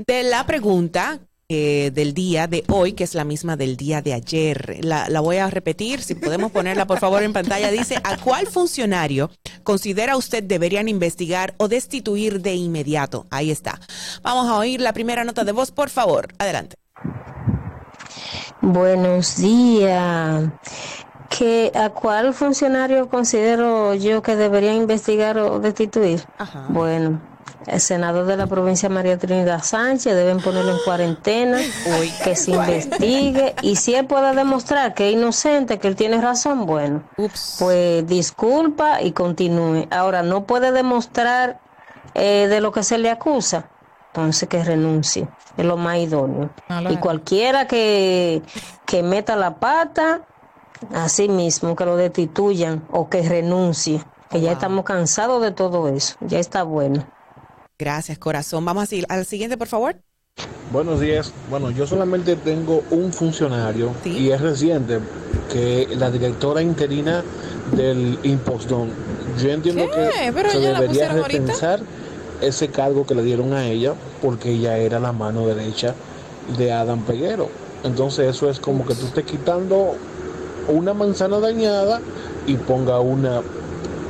de 0.05 0.25
la 0.25 0.47
pregunta 0.47 1.21
eh, 1.49 1.93
del 1.95 2.13
día 2.13 2.47
de 2.47 2.65
hoy, 2.69 2.93
que 2.93 3.05
es 3.05 3.15
la 3.15 3.25
misma 3.25 3.57
del 3.57 3.77
día 3.77 4.03
de 4.03 4.13
ayer. 4.15 4.79
La, 4.85 5.09
la 5.09 5.21
voy 5.21 5.37
a 5.37 5.49
repetir, 5.49 6.03
si 6.03 6.15
podemos 6.15 6.51
ponerla 6.51 6.87
por 6.87 6.99
favor 6.99 7.23
en 7.23 7.33
pantalla. 7.33 7.71
Dice, 7.71 7.99
¿a 8.03 8.17
cuál 8.17 8.47
funcionario 8.47 9.31
considera 9.63 10.17
usted 10.17 10.43
deberían 10.43 10.89
investigar 10.89 11.55
o 11.59 11.69
destituir 11.69 12.41
de 12.41 12.55
inmediato? 12.55 13.27
Ahí 13.31 13.51
está. 13.51 13.81
Vamos 14.23 14.49
a 14.49 14.57
oír 14.57 14.81
la 14.81 14.93
primera 14.93 15.25
nota 15.25 15.45
de 15.45 15.53
voz, 15.53 15.71
por 15.71 15.91
favor. 15.91 16.29
Adelante. 16.39 16.77
Buenos 18.61 19.37
días. 19.37 20.51
¿Que 21.29 21.71
¿A 21.75 21.91
cuál 21.91 22.35
funcionario 22.35 23.09
considero 23.09 23.95
yo 23.95 24.23
que 24.23 24.37
debería 24.37 24.75
investigar 24.75 25.39
o 25.39 25.61
destituir? 25.61 26.25
Bueno, 26.71 27.21
el 27.67 27.81
senador 27.81 28.27
de 28.27 28.37
la 28.37 28.47
provincia 28.47 28.89
María 28.89 29.19
Trinidad 29.19 29.63
Sánchez 29.63 30.15
deben 30.15 30.41
ponerlo 30.41 30.73
en 30.73 30.79
cuarentena, 30.85 31.59
que 32.23 32.37
se 32.37 32.53
investigue 32.53 33.55
y 33.63 33.77
si 33.77 33.95
él 33.95 34.07
puede 34.07 34.35
demostrar 34.35 34.95
que 34.95 35.09
es 35.09 35.15
inocente, 35.15 35.79
que 35.79 35.89
él 35.89 35.97
tiene 35.97 36.21
razón, 36.21 36.67
bueno, 36.67 37.03
pues 37.59 38.07
disculpa 38.07 39.03
y 39.03 39.13
continúe. 39.13 39.89
Ahora, 39.91 40.23
no 40.23 40.45
puede 40.45 40.71
demostrar 40.71 41.61
eh, 42.15 42.47
de 42.49 42.61
lo 42.61 42.71
que 42.71 42.85
se 42.85 42.99
le 42.99 43.11
acusa, 43.11 43.69
entonces 44.09 44.49
que 44.49 44.63
renuncie, 44.63 45.29
es 45.57 45.65
lo 45.65 45.77
más 45.77 45.99
idóneo. 45.99 46.51
Claro. 46.69 46.93
Y 46.93 46.97
cualquiera 46.99 47.67
que, 47.67 48.43
que 48.85 49.03
meta 49.03 49.35
la 49.35 49.57
pata, 49.57 50.23
así 50.95 51.29
mismo, 51.29 51.75
que 51.75 51.85
lo 51.85 51.97
destituyan 51.97 52.87
o 52.93 53.09
que 53.09 53.29
renuncie, 53.29 54.05
que 54.31 54.41
ya 54.41 54.53
estamos 54.53 54.85
cansados 54.85 55.43
de 55.43 55.51
todo 55.51 55.89
eso, 55.89 56.17
ya 56.21 56.39
está 56.39 56.63
bueno. 56.63 57.05
Gracias, 57.79 58.19
corazón. 58.19 58.65
Vamos 58.65 58.89
a 58.91 58.97
al 59.15 59.27
siguiente, 59.27 59.59
por 59.59 59.69
favor. 59.69 59.97
Buenos 60.73 61.01
días. 61.01 61.33
Bueno, 61.51 61.71
yo 61.71 61.87
solamente 61.87 62.37
tengo 62.37 62.83
un 62.91 63.13
funcionario 63.13 63.93
y 64.05 64.31
es 64.31 64.41
reciente, 64.41 64.99
que 65.53 65.89
la 65.97 66.11
directora 66.11 66.61
interina 66.63 67.23
del 67.75 68.19
Impostón. 68.23 68.91
Yo 69.43 69.51
entiendo 69.51 69.85
¿Qué? 69.87 70.11
que 70.27 70.33
Pero 70.33 70.51
se 70.51 70.59
debería 70.59 71.11
ahorita. 71.13 71.27
repensar 71.29 71.81
ese 72.41 72.69
cargo 72.69 73.07
que 73.07 73.15
le 73.15 73.23
dieron 73.23 73.53
a 73.55 73.67
ella 73.67 73.95
porque 74.21 74.51
ella 74.51 74.77
era 74.79 74.99
la 75.01 75.13
mano 75.13 75.47
derecha 75.47 75.95
de 76.59 76.73
Adam 76.73 77.03
Peguero. 77.05 77.49
Entonces 77.85 78.35
eso 78.35 78.51
es 78.51 78.59
como 78.59 78.87
que 78.87 78.95
tú 78.95 79.07
estés 79.07 79.25
quitando 79.25 79.95
una 80.69 80.95
manzana 80.95 81.39
dañada 81.41 82.01
y 82.47 82.57
ponga 82.57 83.01
una 83.01 83.43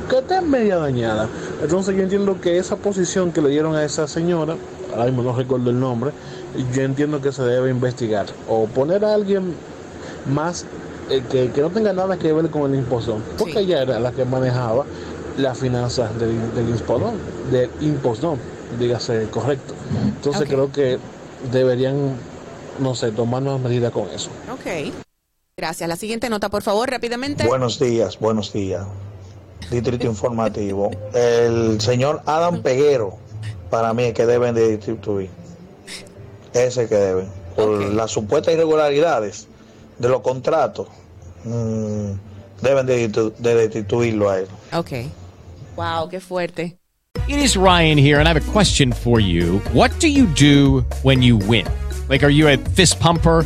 que 0.07 0.17
esté 0.19 0.41
media 0.41 0.77
dañada. 0.77 1.27
Entonces 1.61 1.95
yo 1.95 2.03
entiendo 2.03 2.39
que 2.39 2.57
esa 2.57 2.75
posición 2.75 3.31
que 3.31 3.41
le 3.41 3.49
dieron 3.49 3.75
a 3.75 3.83
esa 3.83 4.07
señora, 4.07 4.55
ahora 4.91 5.05
mismo 5.05 5.23
no 5.23 5.35
recuerdo 5.35 5.69
el 5.69 5.79
nombre, 5.79 6.11
yo 6.73 6.81
entiendo 6.81 7.21
que 7.21 7.31
se 7.31 7.43
debe 7.43 7.69
investigar 7.69 8.27
o 8.47 8.65
poner 8.65 9.03
a 9.05 9.13
alguien 9.13 9.53
más 10.31 10.65
eh, 11.09 11.23
que, 11.29 11.51
que 11.51 11.61
no 11.61 11.69
tenga 11.69 11.93
nada 11.93 12.17
que 12.17 12.33
ver 12.33 12.49
con 12.49 12.71
el 12.71 12.79
impostor, 12.79 13.21
porque 13.37 13.59
ella 13.59 13.81
era 13.81 13.99
la 13.99 14.11
que 14.11 14.25
manejaba 14.25 14.85
las 15.37 15.57
finanzas 15.57 16.17
del, 16.19 16.35
del 16.53 16.67
del 17.51 17.69
impostor, 17.81 18.37
dígase 18.79 19.27
correcto. 19.29 19.73
Entonces 20.15 20.47
creo 20.47 20.71
que 20.71 20.97
deberían, 21.51 22.13
no 22.79 22.95
sé, 22.95 23.11
tomar 23.11 23.43
más 23.43 23.59
medidas 23.59 23.91
con 23.91 24.09
eso. 24.09 24.29
Ok. 24.51 24.93
Gracias. 25.55 25.87
La 25.87 25.95
siguiente 25.95 26.29
nota, 26.29 26.49
por 26.49 26.61
favor, 26.61 26.89
rápidamente. 26.89 27.47
Buenos 27.47 27.79
días, 27.79 28.19
buenos 28.19 28.53
días. 28.53 28.85
Distrito 29.69 30.07
Informativo. 30.07 30.91
El 31.13 31.79
señor 31.81 32.21
Adam 32.25 32.61
Peguero, 32.61 33.17
para 33.69 33.93
mí, 33.93 34.03
es 34.03 34.13
que 34.13 34.25
deben 34.25 34.55
de 34.55 34.77
destituir. 34.77 35.29
Ese 36.53 36.87
que 36.87 36.95
deben. 36.95 37.27
Por 37.55 37.81
las 37.93 38.11
supuestas 38.11 38.53
irregularidades 38.53 39.47
de 39.97 40.09
los 40.09 40.21
contratos, 40.21 40.87
mm, 41.43 42.11
deben 42.61 42.85
de 42.85 43.55
destituirlo 43.55 44.29
a 44.29 44.39
él. 44.39 44.47
Ok. 44.73 44.91
Wow, 45.75 46.09
qué 46.09 46.19
fuerte. 46.19 46.77
It 47.27 47.39
is 47.39 47.57
Ryan 47.57 47.97
here, 47.97 48.19
and 48.19 48.27
I 48.27 48.33
have 48.33 48.37
a 48.37 48.51
question 48.53 48.93
for 48.93 49.19
you. 49.19 49.59
What 49.73 49.91
do 49.99 50.07
you 50.07 50.27
do 50.27 50.85
when 51.03 51.21
you 51.21 51.35
win? 51.35 51.65
Like, 52.07 52.23
are 52.23 52.31
you 52.31 52.47
a 52.47 52.57
fist 52.57 52.99
pumper? 53.01 53.45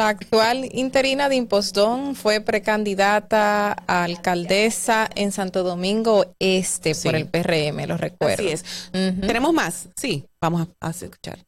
La 0.00 0.08
actual 0.08 0.66
interina 0.72 1.28
de 1.28 1.36
Impostón 1.36 2.14
fue 2.14 2.40
precandidata 2.40 3.76
a 3.86 4.04
alcaldesa 4.04 5.06
en 5.14 5.30
Santo 5.30 5.62
Domingo 5.62 6.24
Este 6.38 6.94
por 6.94 7.14
el 7.14 7.26
PRM, 7.28 7.86
lo 7.86 7.98
recuerdo. 7.98 8.42
Así 8.42 8.48
es. 8.48 8.64
¿Tenemos 8.92 9.52
más? 9.52 9.90
Sí, 9.96 10.24
vamos 10.40 10.66
a, 10.80 10.86
a 10.86 10.88
escuchar. 10.88 11.40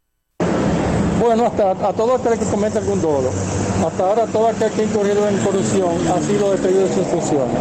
Bueno, 1.19 1.47
hasta 1.47 1.71
a 1.71 1.95
todo 1.95 2.17
aquel 2.17 2.39
que 2.39 2.45
cometa 2.45 2.79
algún 2.81 3.01
dolo. 3.01 3.31
Hasta 3.87 4.07
ahora 4.07 4.27
todo 4.27 4.49
aquel 4.49 4.71
que 4.71 4.83
ha 4.83 4.85
incurrido 4.85 5.27
en 5.27 5.39
corrupción 5.39 6.09
ha 6.09 6.21
sido 6.21 6.51
despedido 6.51 6.87
de 6.89 6.95
sus 6.95 7.07
funciones. 7.07 7.57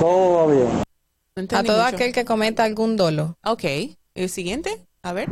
Todo 0.00 0.34
va 0.34 0.52
bien. 0.52 1.48
A 1.50 1.62
todo 1.62 1.82
aquel 1.82 2.12
que 2.12 2.26
cometa 2.26 2.64
algún 2.64 2.98
dolo. 2.98 3.38
Ok. 3.42 3.64
¿El 4.14 4.28
siguiente? 4.28 4.86
A 5.02 5.14
ver. 5.14 5.30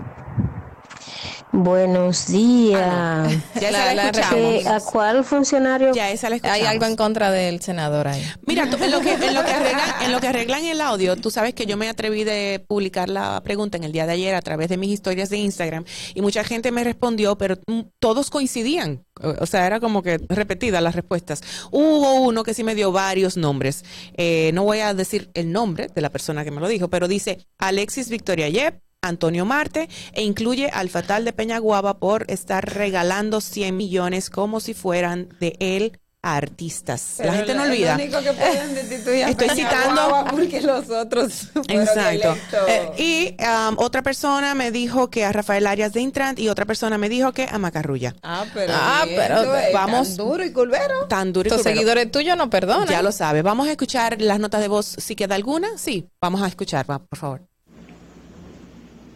Buenos 1.53 2.29
días. 2.29 3.31
Ya 3.61 3.69
esa 3.69 3.95
la. 3.95 4.11
¿Que 4.11 4.65
¿A 4.67 4.81
cuál 4.81 5.23
funcionario? 5.23 5.93
Ya 5.93 6.11
esa 6.11 6.31
la 6.31 6.39
Hay 6.45 6.63
algo 6.63 6.87
en 6.87 6.97
contra 6.97 7.31
del 7.31 7.61
senador 7.61 8.09
ahí. 8.09 8.27
Mira, 8.47 8.71
tú- 8.71 8.83
en, 8.83 8.91
lo 8.91 9.01
que, 9.01 9.13
en, 9.13 9.35
lo 9.35 9.45
que 9.45 9.53
arreglan, 9.53 9.91
en 10.03 10.13
lo 10.13 10.21
que 10.21 10.29
arreglan 10.29 10.65
el 10.65 10.81
audio, 10.81 11.15
tú 11.17 11.31
sabes 11.31 11.53
que 11.53 11.67
yo 11.67 11.77
me 11.77 11.91
atreví 11.91 12.25
de 12.25 12.65
publicar 12.67 13.11
la 13.11 13.43
pregunta 13.43 13.77
en 13.77 13.85
el 13.85 13.93
día 13.93 14.07
de 14.07 14.13
ayer 14.13 14.35
a 14.35 14.41
través 14.41 14.71
de 14.71 14.79
mis 14.79 14.91
historias 14.91 15.29
de 15.29 15.37
Instagram 15.37 15.85
y 16.15 16.23
mucha 16.23 16.43
gente 16.43 16.73
me 16.73 16.85
respondió, 16.85 17.37
pero 17.37 17.59
mm, 17.67 17.81
todos 17.99 18.31
coincidían. 18.31 19.05
O 19.21 19.43
o 19.43 19.47
sea, 19.47 19.67
era 19.67 19.79
como 19.79 20.03
que 20.03 20.19
repetidas 20.31 20.83
las 20.83 20.95
respuestas. 20.95 21.43
Hubo 21.71 22.15
uno 22.23 22.45
que 22.45 22.55
sí 22.55 22.65
me 22.65 22.75
dio 22.75 22.93
varios 22.93 23.37
nombres. 23.37 23.85
Eh, 24.17 24.53
no 24.55 24.65
voy 24.65 24.79
a 24.79 24.95
decir 24.95 25.31
el 25.35 25.53
nombre 25.53 25.89
de 25.95 26.01
la 26.01 26.09
persona 26.09 26.45
que 26.45 26.51
me 26.51 26.61
lo 26.61 26.69
dijo, 26.69 26.89
pero 26.89 27.09
dice 27.09 27.47
Alexis 27.59 28.09
Victoria 28.09 28.49
Yep, 28.49 28.81
Antonio 29.07 29.45
Marte 29.45 29.89
e 30.13 30.23
incluye 30.23 30.71
al 30.73 30.89
fatal 30.89 31.25
de 31.25 31.33
Peñaguaba 31.33 31.99
por 31.99 32.25
estar 32.29 32.65
regalando 32.73 33.41
100 33.41 33.77
millones 33.77 34.31
como 34.31 34.61
si 34.61 34.75
fueran 34.75 35.29
de 35.41 35.57
él 35.59 35.99
a 36.25 36.37
artistas. 36.37 37.17
la 37.19 37.35
gente 37.35 37.53
no 37.53 37.65
olvida. 37.65 37.97
Único 37.97 38.21
que 38.21 38.31
Estoy 38.31 39.49
Peña 39.49 39.55
citando- 39.57 40.25
porque 40.31 40.61
los 40.61 40.89
otros. 40.89 41.49
Exacto. 41.69 42.37
Eh, 42.69 42.93
y 42.97 43.45
um, 43.45 43.75
otra 43.79 44.03
persona 44.03 44.55
me 44.55 44.71
dijo 44.71 45.11
que 45.11 45.25
a 45.25 45.33
Rafael 45.33 45.67
Arias 45.67 45.93
de 45.93 46.01
Intran 46.01 46.37
y 46.39 46.49
otra 46.49 46.65
persona 46.65 46.97
me 46.97 47.09
dijo 47.09 47.33
que 47.33 47.49
a 47.51 47.59
Macarrulla. 47.59 48.15
Ah, 48.23 48.45
pero. 48.55 48.73
Ah, 48.73 49.03
bien, 49.05 49.17
pero 49.21 49.53
vamos- 49.73 50.17
tan 50.17 50.17
duro 50.29 50.45
y 50.45 50.53
culvero. 50.53 51.07
Tan 51.09 51.33
duro 51.33 51.49
y 51.49 51.51
Los 51.51 51.59
curvero. 51.59 51.77
seguidores 51.77 52.13
tuyos 52.13 52.37
no 52.37 52.49
perdonan. 52.49 52.87
Ya 52.87 53.03
lo 53.03 53.11
sabe. 53.11 53.43
Vamos 53.43 53.67
a 53.67 53.73
escuchar 53.73 54.23
las 54.23 54.39
notas 54.39 54.61
de 54.61 54.69
voz. 54.69 54.87
Si 54.99 55.17
queda 55.17 55.35
alguna, 55.35 55.77
sí. 55.77 56.07
Vamos 56.21 56.41
a 56.41 56.47
escuchar, 56.47 56.89
va, 56.89 57.01
por 57.01 57.19
favor. 57.19 57.43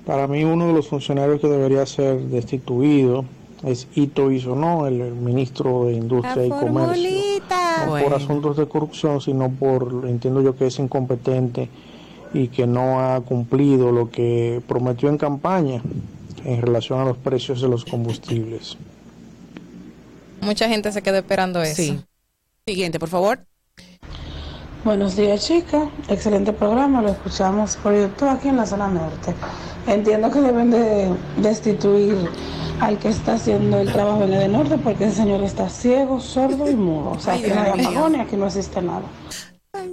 Para 0.07 0.29
mí 0.29 0.45
uno 0.45 0.69
de 0.69 0.73
los 0.73 0.87
funcionarios 0.87 1.41
que 1.41 1.49
debería 1.49 1.85
ser 1.85 2.21
destituido 2.21 3.25
es 3.65 3.89
Ito 3.97 4.31
Isono, 4.31 4.87
el, 4.87 5.01
el 5.01 5.15
ministro 5.15 5.87
de 5.87 5.95
Industria 5.95 6.47
y 6.47 6.49
Comercio. 6.49 7.11
No 7.87 7.99
por 8.03 8.15
asuntos 8.15 8.57
de 8.57 8.67
corrupción, 8.67 9.21
sino 9.21 9.51
por, 9.51 10.05
entiendo 10.07 10.41
yo 10.43 10.57
que 10.57 10.69
es 10.69 10.79
incompetente 10.79 11.69
y 12.33 12.49
que 12.49 12.67
no 12.67 13.01
ha 13.01 13.21
cumplido 13.21 13.91
lo 13.91 14.11
que 14.11 14.63
prometió 14.69 15.09
en 15.09 15.19
campaña 15.19 15.83
en 16.45 16.63
relación 16.63 17.01
a 17.01 17.05
los 17.05 17.17
precios 17.17 17.61
de 17.61 17.69
los 17.69 17.85
combustibles. 17.85 18.77
Mucha 20.41 20.69
gente 20.69 20.93
se 20.93 21.03
quedó 21.03 21.17
esperando 21.17 21.61
eso. 21.63 21.83
Sí. 21.83 22.01
Siguiente, 22.65 23.01
por 23.01 23.09
favor. 23.09 23.41
Buenos 24.85 25.17
días, 25.17 25.45
chicas. 25.45 25.89
Excelente 26.09 26.53
programa. 26.53 27.03
Lo 27.03 27.09
escuchamos 27.09 27.77
por 27.77 27.93
YouTube 27.93 28.29
aquí 28.29 28.49
en 28.49 28.57
la 28.57 28.67
zona 28.67 28.87
norte. 28.89 29.35
Entiendo 29.87 30.31
que 30.31 30.41
deben 30.41 30.71
de 30.71 31.11
destituir 31.37 32.17
al 32.81 32.99
que 32.99 33.09
está 33.09 33.35
haciendo 33.35 33.81
el 33.81 33.91
trabajo 33.93 34.25
en 34.25 34.35
el 34.35 34.53
norte 34.53 34.77
porque 34.79 35.05
el 35.05 35.13
señor 35.15 35.43
está 35.45 35.69
ciego, 35.69 36.21
sordo 36.21 36.69
y 36.71 36.75
mudo. 36.75 37.13
O 37.13 37.21
sea, 37.21 37.35
Ay, 37.35 37.45
aquí 37.45 37.51
no 37.95 38.07
hay 38.07 38.15
y 38.17 38.21
aquí 38.21 38.37
no 38.37 38.47
existe 38.47 38.83
nada. 38.83 39.03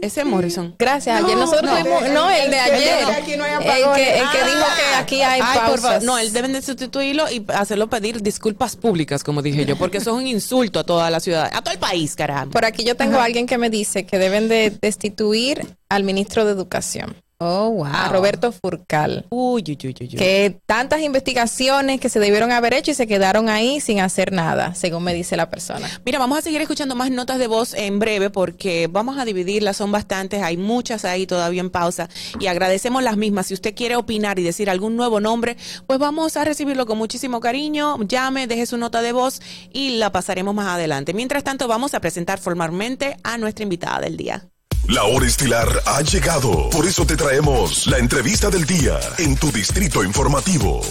Ese 0.01 0.21
es 0.21 0.25
Morrison. 0.25 0.75
Gracias. 0.79 1.23
Ayer 1.23 1.37
nosotros 1.37 1.63
no, 1.69 1.77
tuvimos, 1.77 2.03
el- 2.03 2.13
no, 2.13 2.29
el, 2.29 2.45
el 2.45 2.51
de 2.51 2.55
que 2.57 2.61
ayer. 2.61 2.97
dijo 2.99 3.09
que 3.11 3.15
aquí 3.15 3.37
no 3.37 3.43
hay 3.43 3.51
el 3.51 3.57
apagones. 3.57 3.95
que, 3.97 4.09
el 4.17 4.29
que 4.31 4.37
Ah. 4.37 4.45
dijo 4.45 4.65
que 4.75 4.95
aquí 4.95 5.21
hay 5.21 5.41
Ay, 5.43 5.53
por 5.59 5.65
pausas. 5.67 5.81
favor. 5.81 6.03
No, 6.03 6.17
él 6.17 6.33
deben 6.33 6.53
de 6.53 6.61
sustituirlo 6.61 7.29
y 7.31 7.45
hacerlo 7.53 7.87
pedir 7.87 8.21
disculpas 8.21 8.75
públicas, 8.75 9.23
como 9.23 9.41
dije 9.41 9.65
yo, 9.65 9.77
porque 9.77 9.97
eso 9.97 10.11
es 10.11 10.17
un 10.17 10.27
insulto 10.27 10.79
a 10.79 10.83
toda 10.85 11.09
la 11.09 11.19
ciudad, 11.19 11.49
a 11.53 11.61
todo 11.61 11.73
el 11.73 11.79
país, 11.79 12.15
caramba. 12.15 12.51
Por 12.51 12.65
aquí 12.65 12.83
yo 12.83 12.95
tengo 12.95 13.17
a 13.19 13.25
alguien 13.25 13.45
que 13.45 13.57
me 13.57 13.69
dice 13.69 14.05
que 14.05 14.17
deben 14.17 14.47
de 14.49 14.71
destituir 14.81 15.65
al 15.89 16.03
ministro 16.03 16.43
de 16.45 16.51
Educación. 16.53 17.15
Oh, 17.45 17.69
wow. 17.71 17.85
A 17.85 18.07
Roberto 18.07 18.53
Furcal. 18.53 19.25
Uy, 19.29 19.63
uy, 19.67 19.77
uy, 19.83 19.95
uy, 19.99 20.09
uy. 20.13 20.15
Que 20.15 20.57
tantas 20.65 21.01
investigaciones 21.01 21.99
que 21.99 22.07
se 22.07 22.21
debieron 22.21 22.53
haber 22.53 22.73
hecho 22.73 22.91
y 22.91 22.93
se 22.93 23.05
quedaron 23.05 23.49
ahí 23.49 23.81
sin 23.81 23.99
hacer 23.99 24.31
nada, 24.31 24.75
según 24.75 25.03
me 25.03 25.13
dice 25.13 25.35
la 25.35 25.49
persona. 25.49 25.89
Mira, 26.05 26.19
vamos 26.19 26.37
a 26.37 26.41
seguir 26.41 26.61
escuchando 26.61 26.95
más 26.95 27.11
notas 27.11 27.39
de 27.39 27.47
voz 27.47 27.73
en 27.73 27.99
breve 27.99 28.29
porque 28.29 28.87
vamos 28.89 29.17
a 29.17 29.25
dividirlas, 29.25 29.75
son 29.75 29.91
bastantes, 29.91 30.41
hay 30.41 30.55
muchas 30.55 31.03
ahí 31.03 31.27
todavía 31.27 31.59
en 31.59 31.69
pausa 31.69 32.07
y 32.39 32.47
agradecemos 32.47 33.03
las 33.03 33.17
mismas. 33.17 33.47
Si 33.47 33.53
usted 33.53 33.75
quiere 33.75 33.97
opinar 33.97 34.39
y 34.39 34.43
decir 34.43 34.69
algún 34.69 34.95
nuevo 34.95 35.19
nombre, 35.19 35.57
pues 35.85 35.99
vamos 35.99 36.37
a 36.37 36.45
recibirlo 36.45 36.85
con 36.85 36.97
muchísimo 36.97 37.41
cariño. 37.41 38.01
Llame, 38.03 38.47
deje 38.47 38.65
su 38.65 38.77
nota 38.77 39.01
de 39.01 39.11
voz 39.11 39.41
y 39.73 39.97
la 39.97 40.13
pasaremos 40.13 40.55
más 40.55 40.67
adelante. 40.67 41.13
Mientras 41.13 41.43
tanto, 41.43 41.67
vamos 41.67 41.93
a 41.93 41.99
presentar 41.99 42.39
formalmente 42.39 43.17
a 43.23 43.37
nuestra 43.37 43.63
invitada 43.63 43.99
del 43.99 44.15
día. 44.15 44.47
La 44.89 45.05
hora 45.05 45.25
estilar 45.25 45.67
ha 45.85 46.01
llegado. 46.01 46.69
Por 46.69 46.85
eso 46.85 47.05
te 47.05 47.15
traemos 47.15 47.87
la 47.87 47.99
entrevista 47.99 48.49
del 48.49 48.65
día 48.65 48.99
en 49.17 49.37
tu 49.37 49.49
distrito 49.49 50.03
informativo. 50.03 50.81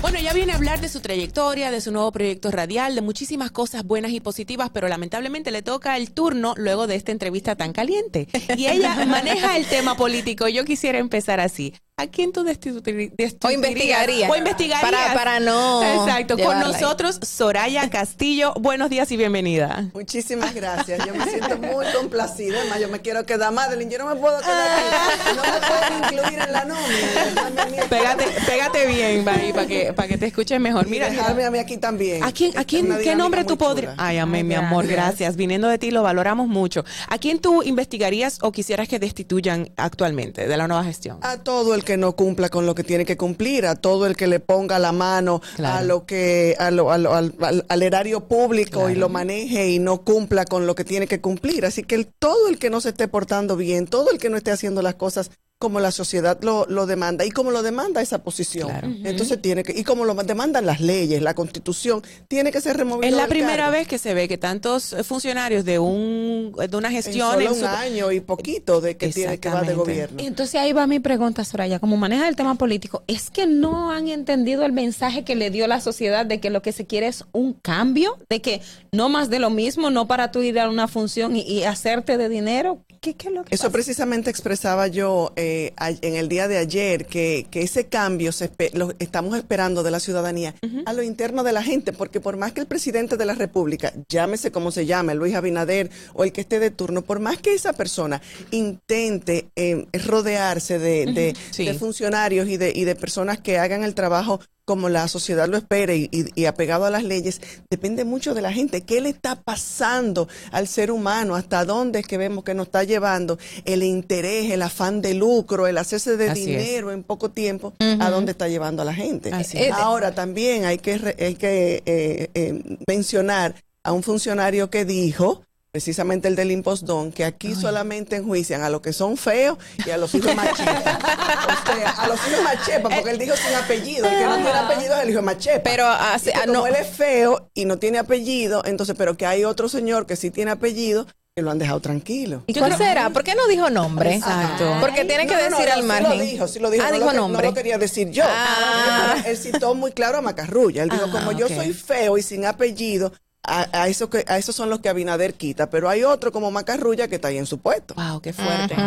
Bueno, 0.00 0.18
ella 0.18 0.32
viene 0.32 0.52
a 0.52 0.56
hablar 0.56 0.80
de 0.80 0.88
su 0.88 1.00
trayectoria, 1.00 1.70
de 1.70 1.80
su 1.80 1.92
nuevo 1.92 2.10
proyecto 2.10 2.50
radial, 2.50 2.96
de 2.96 3.00
muchísimas 3.00 3.52
cosas 3.52 3.84
buenas 3.84 4.10
y 4.10 4.18
positivas, 4.18 4.70
pero 4.70 4.88
lamentablemente 4.88 5.52
le 5.52 5.62
toca 5.62 5.96
el 5.96 6.10
turno 6.10 6.54
luego 6.56 6.88
de 6.88 6.96
esta 6.96 7.12
entrevista 7.12 7.54
tan 7.54 7.72
caliente. 7.72 8.26
Y 8.56 8.66
ella 8.66 8.96
maneja 9.06 9.56
el 9.56 9.64
tema 9.66 9.96
político. 9.96 10.48
Yo 10.48 10.64
quisiera 10.64 10.98
empezar 10.98 11.38
así. 11.38 11.74
¿A 11.98 12.06
quién 12.06 12.32
tú 12.32 12.42
destituirías? 12.42 13.36
O 13.44 13.50
investigaría. 13.50 14.28
O 14.30 14.34
investigarías. 14.34 14.80
Para- 14.90 15.12
para 15.14 15.40
no 15.40 15.82
Exacto. 15.84 16.38
Con 16.38 16.56
ahí. 16.56 16.62
nosotros, 16.72 17.18
Soraya 17.22 17.90
Castillo. 17.90 18.54
Buenos 18.58 18.88
días 18.88 19.12
y 19.12 19.18
bienvenida. 19.18 19.90
Muchísimas 19.92 20.54
gracias. 20.54 21.06
Yo 21.06 21.14
me 21.14 21.24
siento 21.26 21.58
muy 21.58 21.84
complacida. 21.94 22.58
Además, 22.60 22.80
yo 22.80 22.88
me 22.88 23.00
quiero 23.00 23.26
quedar, 23.26 23.52
Madeline. 23.52 23.90
Yo 23.90 23.98
no 23.98 24.06
me 24.06 24.16
puedo 24.16 24.40
quedar 24.40 24.70
aquí. 24.70 25.36
No 25.36 25.42
me 25.42 25.66
pueden 25.66 26.02
incluir 26.24 26.38
en 26.46 26.52
la 26.52 26.64
nómina. 26.64 27.86
Pégate, 27.90 28.24
pégate 28.46 28.86
bien, 28.86 29.22
Mari, 29.22 29.52
para 29.52 29.66
que, 29.66 29.92
para 29.92 30.08
que 30.08 30.16
te 30.16 30.26
escuches 30.26 30.58
mejor. 30.58 30.86
Mira, 30.88 31.10
dejarme 31.10 31.44
a 31.44 31.50
mí 31.50 31.58
aquí 31.58 31.76
también. 31.76 32.24
¿A 32.24 32.32
quién, 32.32 32.56
a 32.56 32.64
quién, 32.64 32.88
qué 33.02 33.14
nombre 33.14 33.44
tú 33.44 33.58
podrías? 33.58 33.94
Ay, 33.98 34.16
amén, 34.16 34.48
mi 34.48 34.54
amor, 34.54 34.86
gracias. 34.86 35.36
Viniendo 35.36 35.68
de 35.68 35.76
ti 35.76 35.90
lo 35.90 36.02
valoramos 36.02 36.48
mucho. 36.48 36.84
¿A 37.08 37.18
quién 37.18 37.38
tú 37.38 37.62
investigarías 37.62 38.38
o 38.40 38.50
quisieras 38.50 38.88
que 38.88 38.98
destituyan 38.98 39.70
actualmente 39.76 40.48
de 40.48 40.56
la 40.56 40.66
nueva 40.66 40.84
gestión? 40.84 41.18
A 41.20 41.36
todo 41.36 41.74
el 41.74 41.81
que 41.84 41.96
no 41.96 42.14
cumpla 42.16 42.48
con 42.48 42.66
lo 42.66 42.74
que 42.74 42.84
tiene 42.84 43.04
que 43.04 43.16
cumplir, 43.16 43.66
a 43.66 43.74
todo 43.76 44.06
el 44.06 44.16
que 44.16 44.26
le 44.26 44.40
ponga 44.40 44.78
la 44.78 44.92
mano 44.92 45.40
a 45.78 45.82
lo 45.82 46.06
que 46.06 46.56
a 46.58 46.70
lo- 46.70 46.90
a 46.92 46.98
lo- 46.98 47.14
al, 47.14 47.34
al- 47.40 47.64
al 47.68 47.82
erario 47.82 48.20
público 48.28 48.88
y 48.90 48.94
lo 48.94 49.08
maneje 49.08 49.68
y 49.70 49.78
no 49.78 50.02
cumpla 50.02 50.44
con 50.44 50.66
lo 50.66 50.74
que 50.74 50.84
tiene 50.84 51.06
que 51.06 51.20
cumplir. 51.20 51.64
Así 51.66 51.82
que 51.82 51.94
el- 51.94 52.06
todo 52.06 52.48
el 52.48 52.58
que 52.58 52.70
no 52.70 52.80
se 52.80 52.90
esté 52.90 53.08
portando 53.08 53.56
bien, 53.56 53.86
todo 53.86 54.10
el 54.10 54.18
que 54.18 54.30
no 54.30 54.36
esté 54.36 54.50
haciendo 54.50 54.82
las 54.82 54.94
cosas 54.94 55.30
como 55.62 55.78
la 55.78 55.92
sociedad 55.92 56.36
lo, 56.42 56.66
lo 56.68 56.86
demanda 56.86 57.24
y 57.24 57.30
como 57.30 57.52
lo 57.52 57.62
demanda 57.62 58.02
esa 58.02 58.18
posición. 58.24 59.00
Entonces 59.04 59.40
tiene 59.40 59.62
que, 59.62 59.70
y 59.78 59.84
como 59.84 60.04
lo 60.04 60.12
demandan 60.14 60.66
las 60.66 60.80
leyes, 60.80 61.22
la 61.22 61.34
constitución, 61.34 62.02
tiene 62.26 62.50
que 62.50 62.60
ser 62.60 62.76
removido. 62.76 63.08
Es 63.08 63.14
la 63.16 63.28
primera 63.28 63.56
cargo. 63.58 63.72
vez 63.72 63.86
que 63.86 63.98
se 63.98 64.12
ve 64.12 64.26
que 64.26 64.38
tantos 64.38 64.92
eh, 64.92 65.04
funcionarios 65.04 65.64
de 65.64 65.78
un 65.78 66.52
de 66.68 66.76
una 66.76 66.88
En 66.88 66.94
gestión 66.94 67.30
solo 67.30 67.40
en 67.46 67.52
un 67.52 67.60
su- 67.60 67.66
año 67.66 68.10
y 68.10 68.18
poquito 68.18 68.80
de 68.80 68.96
que 68.96 69.08
tiene 69.10 69.38
que 69.38 69.48
va 69.50 69.62
de 69.62 69.74
gobierno. 69.74 70.20
Y 70.20 70.26
entonces 70.26 70.56
ahí 70.60 70.72
va 70.72 70.88
mi 70.88 70.98
pregunta, 70.98 71.44
Soraya. 71.44 71.78
Como 71.78 71.96
maneja 71.96 72.26
el 72.28 72.34
tema 72.34 72.56
político, 72.56 73.04
¿es 73.06 73.30
que 73.30 73.46
no 73.46 73.92
han 73.92 74.08
entendido 74.08 74.64
el 74.64 74.72
mensaje 74.72 75.22
que 75.22 75.36
le 75.36 75.50
dio 75.50 75.68
la 75.68 75.80
sociedad 75.80 76.26
de 76.26 76.40
que 76.40 76.50
lo 76.50 76.60
que 76.60 76.72
se 76.72 76.86
quiere 76.86 77.06
es 77.06 77.24
un 77.30 77.52
cambio? 77.52 78.18
De 78.28 78.40
que 78.42 78.62
no 78.90 79.08
más 79.08 79.30
de 79.30 79.38
lo 79.38 79.50
mismo, 79.50 79.90
no 79.90 80.08
para 80.08 80.32
tú 80.32 80.42
ir 80.42 80.58
a 80.58 80.68
una 80.68 80.88
función 80.88 81.36
y, 81.36 81.42
y 81.42 81.62
hacerte 81.62 82.18
de 82.18 82.28
dinero. 82.28 82.82
¿Qué, 83.00 83.14
qué 83.14 83.28
es 83.28 83.34
lo 83.34 83.44
que 83.44 83.52
Eso 83.54 83.70
precisamente 83.72 84.30
expresaba 84.30 84.86
yo 84.86 85.32
eh, 85.36 85.51
a- 85.76 85.90
en 85.90 86.14
el 86.16 86.28
día 86.28 86.48
de 86.48 86.58
ayer, 86.58 87.06
que, 87.06 87.46
que 87.50 87.62
ese 87.62 87.86
cambio 87.86 88.32
se 88.32 88.50
lo 88.74 88.92
estamos 88.98 89.36
esperando 89.36 89.82
de 89.82 89.90
la 89.90 90.00
ciudadanía 90.00 90.54
a 90.86 90.92
lo 90.92 91.02
interno 91.02 91.42
de 91.44 91.52
la 91.52 91.62
gente, 91.62 91.92
porque 91.92 92.20
por 92.20 92.36
más 92.36 92.52
que 92.52 92.60
el 92.60 92.66
presidente 92.66 93.16
de 93.16 93.24
la 93.24 93.34
República, 93.34 93.92
llámese 94.08 94.50
como 94.50 94.70
se 94.70 94.86
llame, 94.86 95.14
Luis 95.14 95.34
Abinader 95.34 95.90
o 96.14 96.24
el 96.24 96.32
que 96.32 96.40
esté 96.42 96.58
de 96.58 96.70
turno, 96.70 97.02
por 97.02 97.20
más 97.20 97.38
que 97.38 97.54
esa 97.54 97.72
persona 97.72 98.20
intente 98.50 99.48
eh, 99.56 99.86
rodearse 100.06 100.78
de, 100.78 101.06
de- 101.12 101.36
Sí. 101.50 101.64
de 101.64 101.74
funcionarios 101.74 102.48
y 102.48 102.56
de, 102.56 102.72
y 102.74 102.84
de 102.84 102.94
personas 102.94 103.40
que 103.40 103.58
hagan 103.58 103.84
el 103.84 103.94
trabajo 103.94 104.40
como 104.64 104.88
la 104.88 105.08
sociedad 105.08 105.48
lo 105.48 105.56
espera 105.56 105.94
y, 105.94 106.08
y- 106.12 106.28
y 106.40 106.44
apegado 106.46 106.84
a 106.84 106.90
las 106.90 107.02
leyes, 107.04 107.40
depende 107.70 108.04
mucho 108.04 108.32
de 108.34 108.42
la 108.42 108.52
gente. 108.52 108.82
¿Qué 108.82 109.00
le 109.00 109.08
está 109.08 109.34
pasando 109.42 110.28
al 110.52 110.68
ser 110.68 110.90
humano? 110.90 111.34
¿Hasta 111.34 111.64
dónde 111.64 111.98
es 112.00 112.06
que 112.06 112.16
vemos 112.18 112.44
que 112.44 112.54
nos 112.54 112.66
está 112.66 112.84
llevando 112.84 113.38
el 113.64 113.82
interés, 113.82 114.50
el 114.52 114.62
afán 114.62 115.02
de 115.02 115.14
lucro, 115.14 115.66
el 115.66 115.78
hacerse 115.78 116.16
de 116.16 116.30
Así 116.30 116.40
es. 116.42 116.46
dinero 116.46 116.92
en 116.92 117.02
poco 117.02 117.30
tiempo? 117.30 117.72
¿A 118.00 118.10
dónde 118.10 118.32
está 118.32 118.48
llevando 118.48 118.82
a 118.82 118.84
la 118.84 118.94
gente? 118.94 119.32
Así 119.32 119.58
es. 119.58 119.72
Ahora 119.72 120.14
también 120.14 120.64
hay 120.64 120.78
que, 120.78 120.92
hay 121.18 121.34
que 121.34 121.82
eh, 121.86 122.30
eh, 122.34 122.78
mencionar 122.86 123.54
a 123.84 123.92
un 123.92 124.02
funcionario 124.04 124.70
que 124.70 124.84
dijo 124.84 125.42
precisamente 125.82 126.28
el 126.28 126.36
del 126.36 126.50
impostón, 126.50 127.10
que 127.12 127.24
aquí 127.24 127.54
solamente 127.54 128.16
enjuician 128.16 128.62
a 128.62 128.68
los 128.68 128.82
que 128.82 128.92
son 128.92 129.16
feos 129.16 129.56
y 129.86 129.90
a 129.90 129.96
los 129.96 130.14
hijos 130.14 130.34
machepas. 130.36 130.66
o 131.66 131.74
sea, 131.74 131.90
a 131.92 132.08
los 132.08 132.20
hijos 132.28 132.44
machepas, 132.44 132.94
porque 132.94 133.10
él 133.10 133.18
dijo 133.18 133.34
sin 133.36 133.54
apellido. 133.54 134.06
El 134.06 134.18
que 134.18 134.24
no 134.24 134.34
tiene 134.34 134.50
apellido 134.50 134.94
es 134.96 135.02
el 135.02 135.10
hijo 135.10 135.22
machepa. 135.22 135.62
Pero, 135.64 135.86
hace- 135.88 136.28
Y 136.28 136.32
que 136.34 136.38
ah, 136.40 136.42
como 136.46 136.58
no. 136.58 136.66
él 136.66 136.74
es 136.78 136.86
feo 136.88 137.48
y 137.54 137.64
no 137.64 137.78
tiene 137.78 137.98
apellido, 137.98 138.62
entonces, 138.66 138.94
pero 138.98 139.16
que 139.16 139.24
hay 139.24 139.44
otro 139.44 139.70
señor 139.70 140.04
que 140.06 140.14
sí 140.16 140.30
tiene 140.30 140.50
apellido, 140.50 141.06
que 141.34 141.40
lo 141.40 141.50
han 141.50 141.58
dejado 141.58 141.80
tranquilo. 141.80 142.44
¿Y 142.46 142.52
cuál 142.52 142.76
será? 142.76 143.08
¿Por 143.08 143.24
qué 143.24 143.34
no 143.34 143.46
dijo 143.46 143.70
nombre? 143.70 144.14
Exacto. 144.16 144.76
Porque 144.78 145.06
tiene 145.06 145.26
que 145.26 145.32
No, 145.34 145.40
no, 145.40 145.48
no, 145.52 145.56
decir 145.56 145.68
no, 145.68 145.74
al 145.74 145.80
sí 145.80 145.86
margen. 145.88 146.18
lo 146.18 146.22
dijo, 146.24 146.48
sí 146.48 146.58
lo 146.58 146.70
dijo. 146.70 146.84
Ah, 146.86 146.88
no 146.90 146.94
dijo 146.96 147.06
lo, 147.06 147.10
que- 147.12 147.16
nombre. 147.16 147.42
No 147.44 147.48
lo 147.50 147.54
quería 147.54 147.78
decir 147.78 148.10
yo. 148.10 148.24
Ah. 148.26 149.16
Él 149.24 149.38
citó 149.38 149.74
muy 149.74 149.92
claro 149.92 150.18
a 150.18 150.20
Macarrulla. 150.20 150.82
Él 150.82 150.90
dijo, 150.90 151.06
Ah, 151.08 151.10
como 151.10 151.32
yo 151.32 151.48
soy 151.48 151.72
feo 151.72 152.18
y 152.18 152.22
sin 152.22 152.44
apellido, 152.44 153.10
a, 153.44 153.82
a 153.82 153.88
eso 153.88 154.08
que, 154.08 154.24
a 154.28 154.38
esos 154.38 154.54
son 154.54 154.70
los 154.70 154.80
que 154.80 154.88
Abinader 154.88 155.34
quita. 155.34 155.70
Pero 155.70 155.88
hay 155.88 156.04
otro 156.04 156.32
como 156.32 156.50
Macarrulla 156.50 157.08
que 157.08 157.16
está 157.16 157.28
ahí 157.28 157.38
en 157.38 157.46
su 157.46 157.58
puesto. 157.58 157.94
Wow, 157.94 158.20
qué 158.20 158.32
fuerte. 158.32 158.74
Sí, 158.74 158.80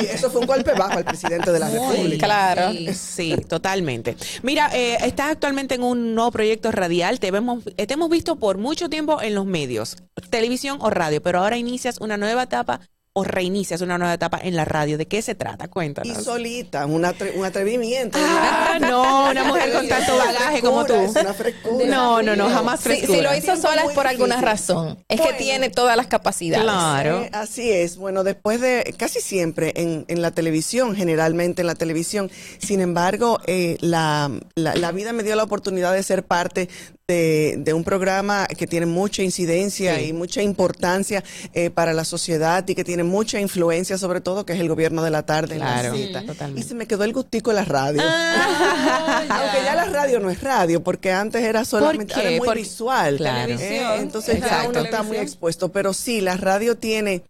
sí, 0.00 0.06
eso 0.10 0.30
fue 0.30 0.40
un 0.40 0.46
golpe 0.46 0.72
bajo 0.72 0.98
al 0.98 1.04
presidente 1.04 1.52
de 1.52 1.58
la 1.58 1.68
República. 1.68 2.26
Claro. 2.26 2.72
Sí, 2.72 2.94
sí, 2.94 3.36
totalmente. 3.48 4.16
Mira, 4.42 4.70
eh, 4.74 4.98
estás 5.02 5.32
actualmente 5.32 5.74
en 5.74 5.82
un 5.82 6.14
nuevo 6.14 6.30
proyecto 6.30 6.70
radial. 6.72 7.20
Te, 7.20 7.30
vemos, 7.30 7.64
eh, 7.76 7.86
te 7.86 7.94
hemos 7.94 8.10
visto 8.10 8.36
por 8.36 8.58
mucho 8.58 8.88
tiempo 8.88 9.20
en 9.20 9.34
los 9.34 9.46
medios, 9.46 9.96
televisión 10.30 10.78
o 10.80 10.90
radio, 10.90 11.22
pero 11.22 11.40
ahora 11.40 11.56
inicias 11.56 11.98
una 12.00 12.16
nueva 12.16 12.44
etapa 12.44 12.80
o 13.18 13.24
reinicias 13.24 13.80
una 13.80 13.98
nueva 13.98 14.14
etapa 14.14 14.38
en 14.42 14.54
la 14.56 14.64
radio. 14.64 14.96
¿De 14.98 15.06
qué 15.06 15.22
se 15.22 15.34
trata? 15.34 15.66
Y 15.66 15.68
Cuéntanos. 15.68 16.24
solita, 16.24 16.86
un, 16.86 17.02
atre- 17.02 17.32
un 17.36 17.44
atrevimiento. 17.44 18.18
Ah, 18.20 18.78
no, 18.80 19.30
una 19.30 19.44
mujer 19.44 19.72
con 19.72 19.88
tanto 19.88 20.16
bagaje 20.16 20.60
como 20.60 20.84
tú. 20.84 20.94
frescura, 20.94 21.20
es 21.20 21.24
una 21.24 21.34
frescura. 21.34 21.86
No, 21.86 22.22
no, 22.22 22.36
no, 22.36 22.48
jamás 22.48 22.80
Si, 22.80 22.84
frescura. 22.88 23.16
si 23.18 23.22
lo 23.24 23.36
hizo 23.36 23.56
sola 23.60 23.82
es 23.82 23.92
por 23.92 24.06
alguna 24.06 24.36
difícil. 24.36 24.48
razón. 24.48 25.04
Es 25.08 25.20
que 25.20 25.32
tiene 25.34 25.70
todas 25.70 25.96
las 25.96 26.06
capacidades. 26.06 26.62
Claro. 26.64 27.22
Eh, 27.24 27.30
así 27.32 27.70
es. 27.70 27.96
Bueno, 27.96 28.24
después 28.24 28.60
de 28.60 28.94
casi 28.96 29.20
siempre 29.20 29.72
en, 29.76 30.04
en 30.08 30.22
la 30.22 30.30
televisión, 30.30 30.94
generalmente 30.96 31.62
en 31.62 31.66
la 31.66 31.74
televisión. 31.74 32.30
Sin 32.58 32.80
embargo, 32.80 33.38
eh, 33.46 33.76
la, 33.80 34.30
la- 34.54 34.74
la 34.74 34.92
vida 34.92 35.12
me 35.12 35.22
dio 35.22 35.34
la 35.36 35.42
oportunidad 35.44 35.92
de 35.92 36.02
ser 36.02 36.24
parte 36.24 36.68
de, 37.18 37.54
de 37.56 37.72
un 37.72 37.84
programa 37.84 38.46
que 38.46 38.66
tiene 38.66 38.84
mucha 38.84 39.22
incidencia 39.22 39.96
Sí. 39.96 40.08
y 40.08 40.12
mucha 40.12 40.42
importancia 40.42 41.24
eh, 41.54 41.70
para 41.70 41.94
la 41.94 42.04
sociedad 42.04 42.68
y 42.68 42.74
que 42.74 42.84
tiene 42.84 43.02
mucha 43.02 43.40
influencia, 43.40 43.96
sobre 43.96 44.20
todo, 44.20 44.44
que 44.44 44.52
es 44.52 44.60
el 44.60 44.68
gobierno 44.68 45.02
de 45.02 45.10
la 45.10 45.22
tarde 45.24 45.54
en 45.54 45.60
la 45.60 45.80
Claro, 45.80 45.96
Zeta. 45.96 46.26
totalmente. 46.26 46.60
Y 46.60 46.68
se 46.68 46.74
me 46.74 46.86
quedó 46.86 47.04
el 47.04 47.14
gustico 47.14 47.48
de 47.50 47.56
la 47.56 47.64
radio. 47.64 48.02
Ah, 48.04 49.22
Aunque 49.30 49.64
ya 49.64 49.74
la 49.74 49.86
radio 49.86 50.20
no 50.20 50.28
es 50.28 50.42
radio, 50.42 50.82
porque 50.84 51.10
antes 51.10 51.42
era 51.42 51.64
solamente 51.64 52.14
muy 52.40 52.54
visual. 52.56 53.16
Claro. 53.16 53.54
Eh, 53.58 53.82
entonces 54.00 54.40
ya 54.40 54.66
uno 54.68 54.80
está 54.80 55.02
muy 55.02 55.16
expuesto. 55.16 55.70
Pero 55.70 55.94
sí, 55.94 56.20
la 56.20 56.36
radio 56.36 56.76
tiene 56.76 57.22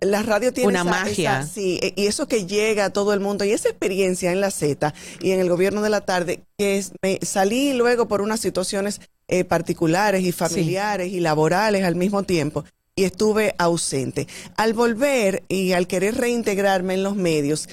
la 0.00 0.22
radio 0.22 0.52
tiene 0.52 0.68
Una 0.68 0.80
esa- 0.80 0.90
magia. 0.90 1.40
esa- 1.40 1.48
sí, 1.52 1.78
e- 1.82 1.92
y 1.96 2.06
eso 2.06 2.26
que 2.28 2.46
llega 2.46 2.86
a 2.86 2.90
todo 2.90 3.12
el 3.12 3.20
mundo 3.20 3.44
y 3.44 3.52
esa 3.52 3.68
experiencia 3.68 4.32
en 4.32 4.40
la 4.40 4.50
Z 4.50 4.92
y 5.20 5.32
en 5.32 5.40
el 5.40 5.48
gobierno 5.48 5.82
de 5.82 5.90
la 5.90 6.00
tarde, 6.02 6.40
que 6.58 6.78
es, 6.78 6.92
me 7.02 7.18
salí 7.22 7.72
luego 7.72 8.08
por 8.08 8.20
unas 8.22 8.40
situaciones 8.40 9.00
eh, 9.28 9.44
particulares 9.44 10.22
y 10.24 10.32
familiares 10.32 11.12
y 11.12 11.20
laborales 11.20 11.84
al 11.84 11.94
mismo 11.94 12.24
tiempo 12.24 12.64
y 12.96 13.04
estuve 13.04 13.54
ausente. 13.58 14.26
Al 14.56 14.74
volver 14.74 15.44
y 15.48 15.72
al 15.72 15.86
querer 15.86 16.16
reintegrarme 16.16 16.94
en 16.94 17.02
los 17.04 17.14
medios, 17.14 17.68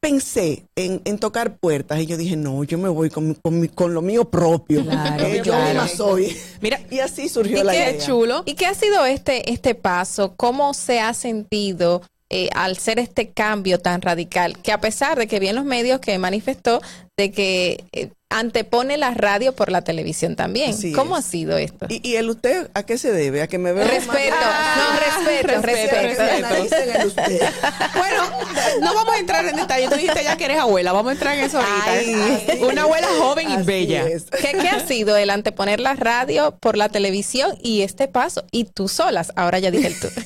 pensé 0.00 0.64
en, 0.76 1.02
en 1.04 1.18
tocar 1.18 1.56
puertas 1.58 2.00
y 2.00 2.06
yo 2.06 2.16
dije, 2.16 2.36
no, 2.36 2.64
yo 2.64 2.78
me 2.78 2.88
voy 2.88 3.10
con, 3.10 3.34
con, 3.34 3.60
mi- 3.60 3.68
con 3.68 3.92
lo 3.94 4.02
mío 4.02 4.28
propio. 4.30 4.82
Claro, 4.84 5.24
Eh, 5.26 5.36
yo 5.38 5.42
claro. 5.44 5.64
misma 5.66 5.88
soy. 5.88 6.36
Mira, 6.60 6.80
Y 6.90 6.98
así 7.00 7.28
surgió 7.28 7.58
¿Y 7.58 7.64
la 7.64 7.72
qué 7.72 7.90
idea. 7.92 8.06
chulo. 8.06 8.42
¿Y 8.46 8.54
qué 8.54 8.66
ha 8.66 8.74
sido 8.74 9.04
este, 9.06 9.50
este 9.52 9.74
paso? 9.74 10.34
¿Cómo 10.36 10.72
se 10.74 11.00
ha 11.00 11.12
sentido 11.14 12.02
eh, 12.30 12.48
al 12.54 12.76
ser 12.78 12.98
este 12.98 13.30
cambio 13.30 13.78
tan 13.78 14.00
radical? 14.00 14.58
Que 14.62 14.72
a 14.72 14.80
pesar 14.80 15.18
de 15.18 15.26
que 15.26 15.38
vi 15.38 15.48
en 15.48 15.56
los 15.56 15.64
medios 15.64 16.00
que 16.00 16.16
manifestó 16.18 16.80
de 17.20 17.30
que 17.32 17.84
eh, 17.92 18.08
antepone 18.32 18.96
la 18.96 19.10
radio 19.12 19.52
por 19.54 19.70
la 19.72 19.82
televisión 19.82 20.36
también. 20.36 20.70
Así 20.70 20.92
¿Cómo 20.92 21.18
es. 21.18 21.24
ha 21.26 21.28
sido 21.28 21.58
esto? 21.58 21.86
¿Y, 21.88 22.00
y 22.08 22.16
el 22.16 22.30
usted 22.30 22.70
a 22.74 22.84
qué 22.84 22.96
se 22.96 23.12
debe? 23.12 23.42
¿A 23.42 23.48
que 23.48 23.58
me 23.58 23.72
veo 23.72 23.84
Respeto, 23.86 24.36
no, 24.36 25.00
respeto, 25.00 25.60
respeto. 25.60 25.96
Bueno, 27.96 28.22
no 28.80 28.94
vamos 28.94 29.14
a 29.14 29.18
entrar 29.18 29.44
en 29.46 29.56
detalle. 29.56 29.88
Tú 29.88 29.96
dijiste 29.96 30.22
ya 30.22 30.36
que 30.36 30.44
eres 30.44 30.58
abuela. 30.58 30.92
Vamos 30.92 31.10
a 31.10 31.12
entrar 31.14 31.36
en 31.38 31.44
eso 31.44 31.58
ahorita. 31.58 32.64
Una 32.66 32.82
abuela 32.82 33.08
joven 33.18 33.50
y 33.50 33.62
bella. 33.62 34.04
¿Qué, 34.06 34.52
qué 34.60 34.68
ha 34.68 34.86
sido 34.86 35.16
el 35.16 35.30
anteponer 35.30 35.80
la 35.80 35.94
radio 35.94 36.56
por 36.60 36.76
la 36.76 36.88
televisión 36.88 37.56
y 37.62 37.82
este 37.82 38.08
paso? 38.08 38.44
Y 38.52 38.64
tú 38.64 38.88
solas, 38.88 39.32
ahora 39.36 39.58
ya 39.58 39.70
dije 39.70 39.88
el 39.88 39.98
tú. 40.00 40.08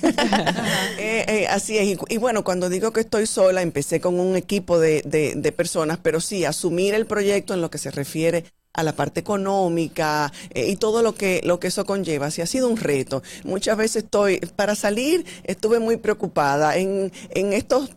Eh, 0.99 1.25
eh, 1.29 1.47
así 1.49 1.77
es. 1.79 1.85
Y, 1.87 1.99
y 2.09 2.17
bueno, 2.19 2.45
cuando 2.45 2.69
digo 2.69 2.93
que 2.93 3.01
estoy 3.01 3.27
sola, 3.27 3.63
empecé 3.63 4.01
con 4.01 4.19
un 4.21 4.37
equipo 4.37 4.79
de, 4.79 5.03
de- 5.05 5.35
de 5.37 5.53
personas, 5.53 5.99
pero 6.03 6.21
sí, 6.21 6.45
el 6.93 7.07
proyecto 7.07 7.55
en 7.55 7.63
lo 7.63 7.71
que 7.71 7.79
se 7.79 7.91
refiere 7.91 8.45
a 8.75 8.83
la 8.83 8.95
parte 8.95 9.21
económica 9.21 10.33
eh, 10.51 10.69
y 10.69 10.77
todo 10.77 11.03
lo 11.03 11.15
que 11.15 11.41
lo 11.45 11.59
que 11.61 11.69
eso 11.69 11.87
conlleva. 11.87 12.31
Sí, 12.31 12.43
ha 12.43 12.47
sido 12.47 12.69
un 12.69 12.77
reto. 12.77 13.23
Muchas 13.45 13.77
veces 13.79 14.05
estoy, 14.05 14.41
para 14.57 14.75
salir, 14.75 15.25
estuve 15.45 15.79
muy 15.79 15.97
preocupada. 15.97 16.77
En, 16.77 17.13
en 17.31 17.53
estos 17.53 17.91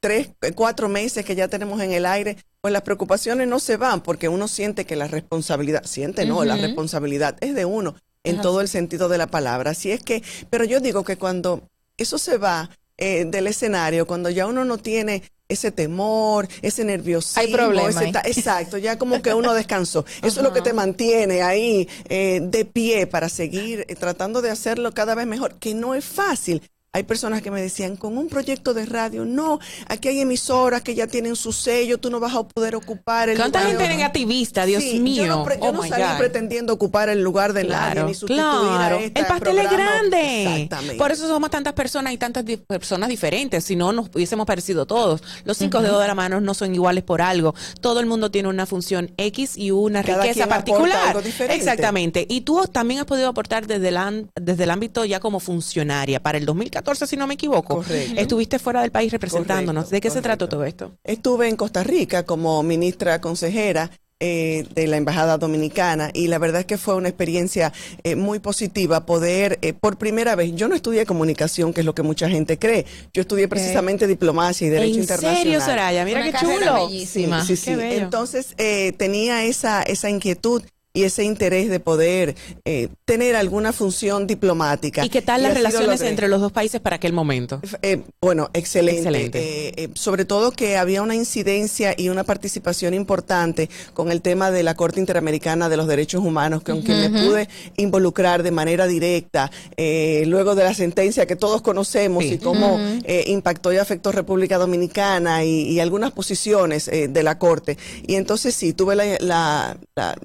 tres, 0.00 0.30
cuatro 0.56 0.88
meses 0.88 1.24
que 1.24 1.36
ya 1.36 1.46
tenemos 1.46 1.80
en 1.80 1.92
el 1.92 2.06
aire, 2.06 2.36
pues 2.60 2.72
las 2.72 2.82
preocupaciones 2.82 3.46
no 3.46 3.60
se 3.60 3.76
van 3.76 4.00
porque 4.00 4.28
uno 4.28 4.48
siente 4.48 4.84
que 4.84 4.96
la 4.96 5.06
responsabilidad, 5.06 5.84
siente 5.84 6.26
no, 6.26 6.44
la 6.44 6.56
responsabilidad 6.56 7.36
es 7.40 7.54
de 7.54 7.64
uno 7.64 7.94
en 8.24 8.36
Ajá. 8.36 8.42
todo 8.42 8.60
el 8.60 8.68
sentido 8.68 9.08
de 9.08 9.18
la 9.18 9.26
palabra. 9.28 9.72
Así 9.72 9.92
es 9.92 10.02
que, 10.02 10.22
pero 10.50 10.64
yo 10.64 10.80
digo 10.80 11.04
que 11.04 11.16
cuando 11.16 11.62
eso 11.96 12.18
se 12.18 12.38
va 12.38 12.70
eh, 12.98 13.24
del 13.26 13.46
escenario, 13.46 14.06
cuando 14.06 14.30
ya 14.30 14.46
uno 14.46 14.64
no 14.64 14.78
tiene 14.78 15.22
ese 15.52 15.70
temor, 15.70 16.48
ese 16.62 16.84
nerviosismo, 16.84 17.40
Hay 17.42 17.52
problema 17.52 17.88
ese 17.90 18.04
ahí. 18.06 18.12
ta- 18.12 18.22
exacto, 18.24 18.78
ya 18.78 18.98
como 18.98 19.22
que 19.22 19.32
uno 19.34 19.54
descansó. 19.54 20.04
Eso 20.22 20.40
es 20.40 20.44
lo 20.44 20.52
que 20.52 20.60
te 20.62 20.72
mantiene 20.72 21.42
ahí 21.42 21.88
eh, 22.08 22.40
de 22.42 22.64
pie 22.64 23.06
para 23.06 23.28
seguir 23.28 23.84
eh, 23.88 23.94
tratando 23.96 24.42
de 24.42 24.50
hacerlo 24.50 24.92
cada 24.92 25.14
vez 25.14 25.26
mejor, 25.26 25.54
que 25.58 25.74
no 25.74 25.94
es 25.94 26.04
fácil. 26.04 26.62
Hay 26.94 27.04
personas 27.04 27.40
que 27.40 27.50
me 27.50 27.62
decían, 27.62 27.96
con 27.96 28.18
un 28.18 28.28
proyecto 28.28 28.74
de 28.74 28.84
radio, 28.84 29.24
no, 29.24 29.60
aquí 29.88 30.08
hay 30.08 30.20
emisoras 30.20 30.82
que 30.82 30.94
ya 30.94 31.06
tienen 31.06 31.36
su 31.36 31.50
sello, 31.50 31.96
tú 31.96 32.10
no 32.10 32.20
vas 32.20 32.34
a 32.34 32.42
poder 32.42 32.76
ocupar 32.76 33.30
el 33.30 33.38
¿Cuánta 33.38 33.60
lugar 33.60 33.70
gente 33.78 33.88
de- 33.88 33.96
negativista? 33.96 34.66
Dios 34.66 34.82
Sí, 34.82 35.00
mío. 35.00 35.24
Yo 35.24 35.36
no, 35.36 35.42
pre- 35.42 35.56
yo 35.56 35.70
Oh 35.70 35.72
no 35.72 35.82
salí 35.84 36.02
God. 36.02 36.18
pretendiendo 36.18 36.70
ocupar 36.74 37.08
el 37.08 37.22
lugar 37.22 37.54
de 37.54 37.64
nadie, 37.64 37.92
Claro, 37.92 38.08
ni 38.08 38.12
sustituir 38.12 38.42
claro. 38.44 38.98
a 38.98 39.00
este 39.00 39.20
El 39.20 39.26
pastel 39.26 39.58
es 39.58 39.70
grande. 39.70 40.42
Exactamente. 40.44 40.96
Por 40.96 41.10
eso 41.12 41.26
somos 41.28 41.48
tantas 41.50 41.72
personas 41.72 42.12
y 42.12 42.18
tantas 42.18 42.44
di- 42.44 42.58
personas 42.58 43.08
diferentes. 43.08 43.64
Si 43.64 43.74
no, 43.74 43.90
nos 43.94 44.10
hubiésemos 44.14 44.44
parecido 44.46 44.84
todos. 44.84 45.22
Los 45.44 45.56
cinco 45.56 45.78
Ujú. 45.78 45.86
dedos 45.86 46.02
de 46.02 46.08
la 46.08 46.14
mano 46.14 46.42
no 46.42 46.52
son 46.52 46.74
iguales 46.74 47.04
por 47.04 47.22
algo. 47.22 47.54
Todo 47.80 48.00
el 48.00 48.06
mundo 48.06 48.30
tiene 48.30 48.50
una 48.50 48.66
función 48.66 49.12
X 49.16 49.56
y 49.56 49.70
una 49.70 50.02
Cada 50.04 50.24
riqueza 50.24 50.46
particular. 50.46 51.08
algo 51.08 51.22
diferente. 51.22 51.56
Exactamente. 51.56 52.26
Y 52.28 52.42
tú 52.42 52.66
también 52.70 53.00
has 53.00 53.06
podido 53.06 53.28
aportar 53.28 53.66
desde 53.66 53.88
el, 53.88 54.28
desde 54.38 54.64
el 54.64 54.70
ámbito 54.70 55.06
ya 55.06 55.20
como 55.20 55.40
funcionaria. 55.40 56.20
Para 56.22 56.36
el 56.36 56.44
2014, 56.44 56.81
si 57.06 57.16
no 57.16 57.26
me 57.26 57.34
equivoco, 57.34 57.76
Correcto. 57.76 58.20
estuviste 58.20 58.58
fuera 58.58 58.82
del 58.82 58.90
país 58.90 59.10
representándonos. 59.12 59.84
Correcto, 59.84 59.94
¿De 59.96 60.00
qué 60.00 60.10
se 60.10 60.22
trató 60.22 60.48
todo 60.48 60.64
esto? 60.64 60.92
Estuve 61.04 61.48
en 61.48 61.56
Costa 61.56 61.82
Rica 61.82 62.24
como 62.24 62.62
ministra 62.62 63.20
consejera 63.20 63.90
eh, 64.24 64.66
de 64.76 64.86
la 64.86 64.98
Embajada 64.98 65.36
Dominicana 65.36 66.10
y 66.14 66.28
la 66.28 66.38
verdad 66.38 66.60
es 66.60 66.66
que 66.66 66.78
fue 66.78 66.94
una 66.94 67.08
experiencia 67.08 67.72
eh, 68.04 68.14
muy 68.14 68.38
positiva 68.38 69.04
poder, 69.04 69.58
eh, 69.62 69.72
por 69.72 69.96
primera 69.98 70.36
vez, 70.36 70.52
yo 70.54 70.68
no 70.68 70.76
estudié 70.76 71.04
comunicación, 71.06 71.72
que 71.72 71.80
es 71.80 71.86
lo 71.86 71.92
que 71.94 72.02
mucha 72.02 72.28
gente 72.28 72.56
cree, 72.56 72.86
yo 73.12 73.22
estudié 73.22 73.48
precisamente 73.48 74.06
diplomacia 74.06 74.68
y 74.68 74.70
derecho 74.70 74.94
¿En 74.94 75.00
internacional. 75.00 75.36
serio, 75.42 75.60
Soraya? 75.60 76.04
Mira 76.04 76.20
Una 76.20 76.30
qué 76.30 76.38
chulo. 76.38 76.86
bellísima. 76.86 77.44
Sí, 77.44 77.56
sí, 77.56 77.64
Qué 77.64 77.70
sí. 77.72 77.76
bello. 77.76 78.02
Entonces 78.04 78.54
eh, 78.58 78.92
tenía 78.96 79.42
esa, 79.44 79.82
esa 79.82 80.08
inquietud 80.08 80.62
y 80.94 81.04
ese 81.04 81.24
interés 81.24 81.70
de 81.70 81.80
poder 81.80 82.34
eh, 82.64 82.88
tener 83.04 83.34
alguna 83.36 83.72
función 83.72 84.26
diplomática. 84.26 85.04
¿Y 85.04 85.08
qué 85.08 85.22
tal 85.22 85.42
las 85.42 85.52
así 85.52 85.62
lo 85.62 85.68
relaciones 85.68 86.02
entre 86.02 86.28
los 86.28 86.40
dos 86.40 86.52
países 86.52 86.80
para 86.80 86.96
aquel 86.96 87.12
momento? 87.12 87.60
Eh, 87.80 88.02
bueno, 88.20 88.50
excelente. 88.52 89.00
Excelente. 89.00 89.38
Eh, 89.68 89.72
eh, 89.76 89.88
sobre 89.94 90.24
todo 90.24 90.50
que 90.52 90.76
había 90.76 91.02
una 91.02 91.14
incidencia 91.14 91.94
y 91.96 92.08
una 92.10 92.24
participación 92.24 92.92
importante 92.94 93.70
con 93.94 94.10
el 94.10 94.20
tema 94.20 94.50
de 94.50 94.62
la 94.62 94.74
Corte 94.74 95.00
Interamericana 95.00 95.68
de 95.68 95.76
los 95.78 95.86
Derechos 95.88 96.22
Humanos, 96.22 96.62
con 96.62 96.82
quien 96.82 97.00
me 97.00 97.22
pude 97.24 97.48
involucrar 97.76 98.42
de 98.42 98.50
manera 98.50 98.86
directa, 98.86 99.50
eh, 99.76 100.24
luego 100.26 100.54
de 100.54 100.64
la 100.64 100.74
sentencia 100.74 101.26
que 101.26 101.36
todos 101.36 101.62
conocemos 101.62 102.24
y 102.24 102.38
cómo 102.38 102.78
eh, 103.04 103.24
impactó 103.28 103.72
y 103.72 103.78
afectó 103.78 104.12
República 104.12 104.58
Dominicana 104.58 105.44
y, 105.44 105.68
y 105.70 105.80
algunas 105.80 106.12
posiciones 106.12 106.86
de 106.86 107.22
la 107.22 107.38
Corte. 107.38 107.78
Y 108.06 108.16
entonces 108.16 108.54
sí, 108.54 108.72
tuve 108.74 108.94
la, 108.94 109.04
la- 109.20 109.76
la- 109.96 110.16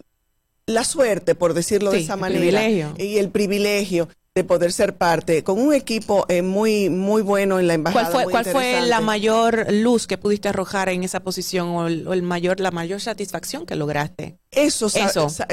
la 0.68 0.84
suerte, 0.84 1.34
por 1.34 1.54
decirlo 1.54 1.92
de 1.92 2.00
esa 2.02 2.14
el 2.16 2.20
manera, 2.20 2.40
privilegio. 2.60 2.94
y 2.98 3.18
el 3.18 3.30
privilegio 3.30 4.10
de 4.36 4.44
poder 4.44 4.72
ser 4.72 4.96
parte 4.96 5.44
con 5.44 5.60
un 5.60 5.74
equipo 5.74 6.26
eh, 6.30 6.44
muy 6.44 6.92
muy 6.92 7.24
bueno 7.24 7.58
en 7.60 7.66
la 7.66 7.74
embajada. 7.74 8.04
¿Cuál 8.12 8.14
fue, 8.14 8.24
muy 8.26 8.32
cuál 8.32 8.46
fue 8.46 8.82
la 8.88 9.02
mayor 9.02 9.66
luz 9.72 10.06
que 10.06 10.20
pudiste 10.20 10.48
arrojar 10.50 10.90
en 10.90 11.04
esa 11.04 11.22
posición 11.22 11.70
o, 11.70 11.88
el, 11.88 12.08
o 12.08 12.14
el 12.14 12.22
mayor, 12.22 12.60
la 12.60 12.70
mayor 12.70 13.02
satisfacción 13.02 13.66
que 13.66 13.76
lograste? 13.76 14.38
Eso, 14.52 14.88
Eso, 14.94 15.30
sa- 15.30 15.48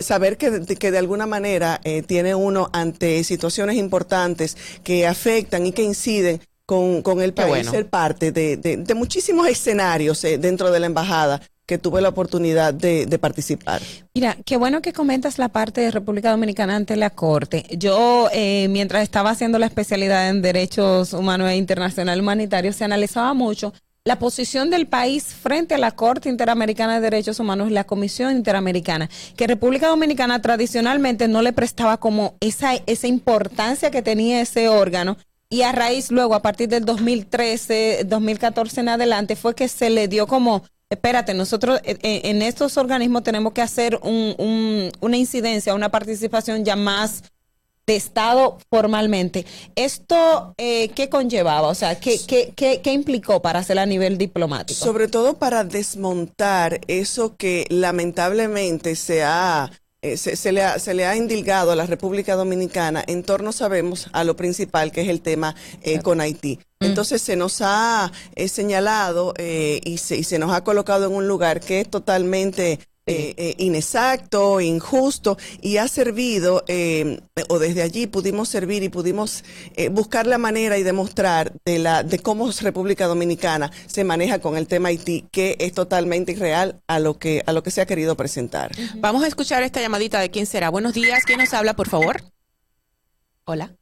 saber 0.00 0.36
que, 0.38 0.50
de- 0.50 0.74
que 0.76 0.90
de 0.90 0.98
alguna 0.98 1.26
manera 1.26 1.80
eh, 1.84 2.02
tiene 2.02 2.34
uno 2.34 2.68
ante 2.72 3.22
situaciones 3.22 3.76
importantes 3.76 4.56
que 4.82 5.06
afectan 5.06 5.64
y 5.66 5.70
que 5.72 5.82
inciden 5.84 6.40
con, 6.64 7.02
con 7.02 7.20
el 7.20 7.32
país, 7.32 7.48
bueno. 7.50 7.70
ser 7.70 7.88
parte 7.88 8.32
de, 8.32 8.56
de- 8.56 8.78
de 8.78 8.94
muchísimos 8.94 9.46
escenarios 9.46 10.24
eh, 10.24 10.36
dentro 10.38 10.72
de 10.72 10.80
la 10.80 10.86
embajada 10.86 11.40
que 11.66 11.78
tuve 11.78 12.00
la 12.00 12.08
oportunidad 12.08 12.72
de, 12.72 13.18
participar. 13.18 13.82
Mira, 14.14 14.36
qué 14.44 14.56
bueno 14.56 14.80
que 14.82 14.92
comentas 14.92 15.38
la 15.38 15.48
parte 15.48 15.80
de 15.80 15.90
República 15.90 16.30
Dominicana 16.30 16.76
ante 16.76 16.96
la 16.96 17.10
Corte. 17.10 17.64
Yo, 17.76 18.28
eh, 18.32 18.68
mientras 18.68 19.02
estaba 19.02 19.30
haciendo 19.30 19.58
la 19.58 19.66
especialidad 19.66 20.28
en 20.28 20.42
Derechos 20.42 21.12
Humanos 21.12 21.50
e 21.50 21.56
Internacional 21.56 22.20
Humanitario, 22.20 22.72
se 22.72 22.84
analizaba 22.84 23.34
mucho 23.34 23.72
la 24.06 24.20
posición 24.20 24.70
del 24.70 24.86
país 24.86 25.24
frente 25.24 25.74
a 25.74 25.78
la 25.78 25.90
Corte 25.90 26.28
Interamericana 26.28 26.94
de 26.94 27.00
Derechos 27.00 27.40
Humanos 27.40 27.68
y 27.68 27.72
la 27.72 27.82
Comisión 27.82 28.36
Interamericana, 28.36 29.10
que 29.36 29.48
República 29.48 29.88
Dominicana 29.88 30.40
tradicionalmente 30.40 31.26
no 31.26 31.42
le 31.42 31.52
prestaba 31.52 31.96
como 31.96 32.36
esa, 32.38 32.74
esa 32.86 33.08
importancia 33.08 33.90
que 33.90 34.02
tenía 34.02 34.40
ese 34.40 34.68
órgano. 34.68 35.16
Y 35.48 35.62
a 35.62 35.72
raíz 35.72 36.12
luego, 36.12 36.36
a 36.36 36.42
partir 36.42 36.68
del 36.68 36.84
2013, 36.84 38.04
2014 38.06 38.80
en 38.80 38.88
adelante, 38.90 39.34
fue 39.34 39.56
que 39.56 39.66
se 39.66 39.90
le 39.90 40.06
dio 40.06 40.28
como, 40.28 40.62
espérate, 40.90 41.34
nosotros 41.34 41.80
eh, 41.84 41.96
eh, 42.02 42.20
en 42.24 42.42
estos 42.42 42.76
organismos 42.76 43.22
tenemos 43.22 43.52
que 43.52 43.62
hacer 43.62 43.98
un- 44.02 44.34
un- 44.38 44.90
una 45.00 45.16
incidencia, 45.16 45.74
una 45.74 45.90
participación 45.90 46.64
ya 46.64 46.76
más 46.76 47.22
de 47.86 47.94
Estado 47.96 48.58
formalmente. 48.68 49.46
¿Esto 49.76 50.54
eh, 50.58 50.88
qué 50.88 51.08
conllevaba? 51.08 51.68
O 51.68 51.74
sea, 51.74 51.98
¿qué, 52.00 52.18
qué, 52.26 52.52
qué, 52.56 52.80
qué 52.82 52.92
implicó 52.92 53.40
para 53.42 53.60
hacerlo 53.60 53.82
a 53.82 53.86
nivel 53.86 54.18
diplomático? 54.18 54.84
Sobre 54.84 55.06
todo 55.06 55.34
para 55.38 55.62
desmontar 55.62 56.80
eso 56.88 57.36
que 57.36 57.64
lamentablemente 57.68 58.96
se 58.96 59.22
ha, 59.22 59.70
eh, 60.12 60.16
se, 60.16 60.36
se 60.36 60.52
le 60.52 60.62
ha, 60.62 60.78
se 60.78 60.94
le 60.94 61.04
ha 61.04 61.16
indilgado 61.16 61.72
a 61.72 61.76
la 61.76 61.86
República 61.86 62.36
Dominicana 62.36 63.02
en 63.06 63.22
torno, 63.22 63.52
sabemos, 63.52 64.08
a 64.12 64.24
lo 64.24 64.36
principal 64.36 64.92
que 64.92 65.02
es 65.02 65.08
el 65.08 65.20
tema 65.20 65.54
eh, 65.82 66.00
con 66.00 66.20
Haití. 66.20 66.58
Entonces 66.80 67.22
se 67.22 67.36
nos 67.36 67.60
ha 67.62 68.12
eh, 68.34 68.48
señalado 68.48 69.32
eh, 69.38 69.80
y, 69.84 69.98
se, 69.98 70.16
y 70.16 70.24
se 70.24 70.38
nos 70.38 70.52
ha 70.52 70.62
colocado 70.62 71.06
en 71.06 71.14
un 71.14 71.26
lugar 71.26 71.60
que 71.60 71.80
es 71.80 71.90
totalmente 71.90 72.78
eh, 73.08 73.34
eh, 73.36 73.54
inexacto, 73.58 74.60
injusto 74.60 75.38
y 75.62 75.76
ha 75.76 75.86
servido, 75.86 76.64
eh, 76.66 77.20
o 77.48 77.60
desde 77.60 77.82
allí 77.82 78.08
pudimos 78.08 78.48
servir 78.48 78.82
y 78.82 78.88
pudimos 78.88 79.44
eh, 79.76 79.88
buscar 79.90 80.26
la 80.26 80.38
manera 80.38 80.76
y 80.76 80.82
demostrar 80.82 81.52
de, 81.64 81.78
la, 81.78 82.02
de 82.02 82.18
cómo 82.18 82.50
República 82.60 83.06
Dominicana 83.06 83.70
se 83.86 84.02
maneja 84.02 84.40
con 84.40 84.56
el 84.56 84.66
tema 84.66 84.88
Haití, 84.88 85.26
que 85.30 85.56
es 85.60 85.72
totalmente 85.72 86.32
irreal 86.32 86.80
a 86.88 86.98
lo 86.98 87.18
que, 87.18 87.44
a 87.46 87.52
lo 87.52 87.62
que 87.62 87.70
se 87.70 87.80
ha 87.80 87.86
querido 87.86 88.16
presentar. 88.16 88.72
Vamos 88.96 89.22
a 89.22 89.28
escuchar 89.28 89.62
esta 89.62 89.80
llamadita 89.80 90.18
de 90.18 90.30
quién 90.30 90.46
será. 90.46 90.68
Buenos 90.70 90.92
días, 90.92 91.24
¿quién 91.24 91.38
nos 91.38 91.54
habla, 91.54 91.76
por 91.76 91.88
favor? 91.88 92.22
Hola. 93.44 93.76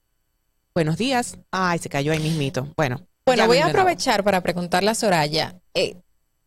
Buenos 0.75 0.99
días. 0.99 1.39
Ay, 1.51 1.79
se 1.79 1.89
cayó 1.89 2.13
ahí 2.13 2.19
mismito. 2.19 2.73
Bueno. 2.77 3.07
Bueno, 3.25 3.47
voy 3.47 3.57
a 3.57 3.67
aprovechar 3.69 4.23
para 4.23 4.43
preguntarle 4.43 4.91
a 4.91 4.95
Soraya. 4.95 5.59
eh, 5.73 5.97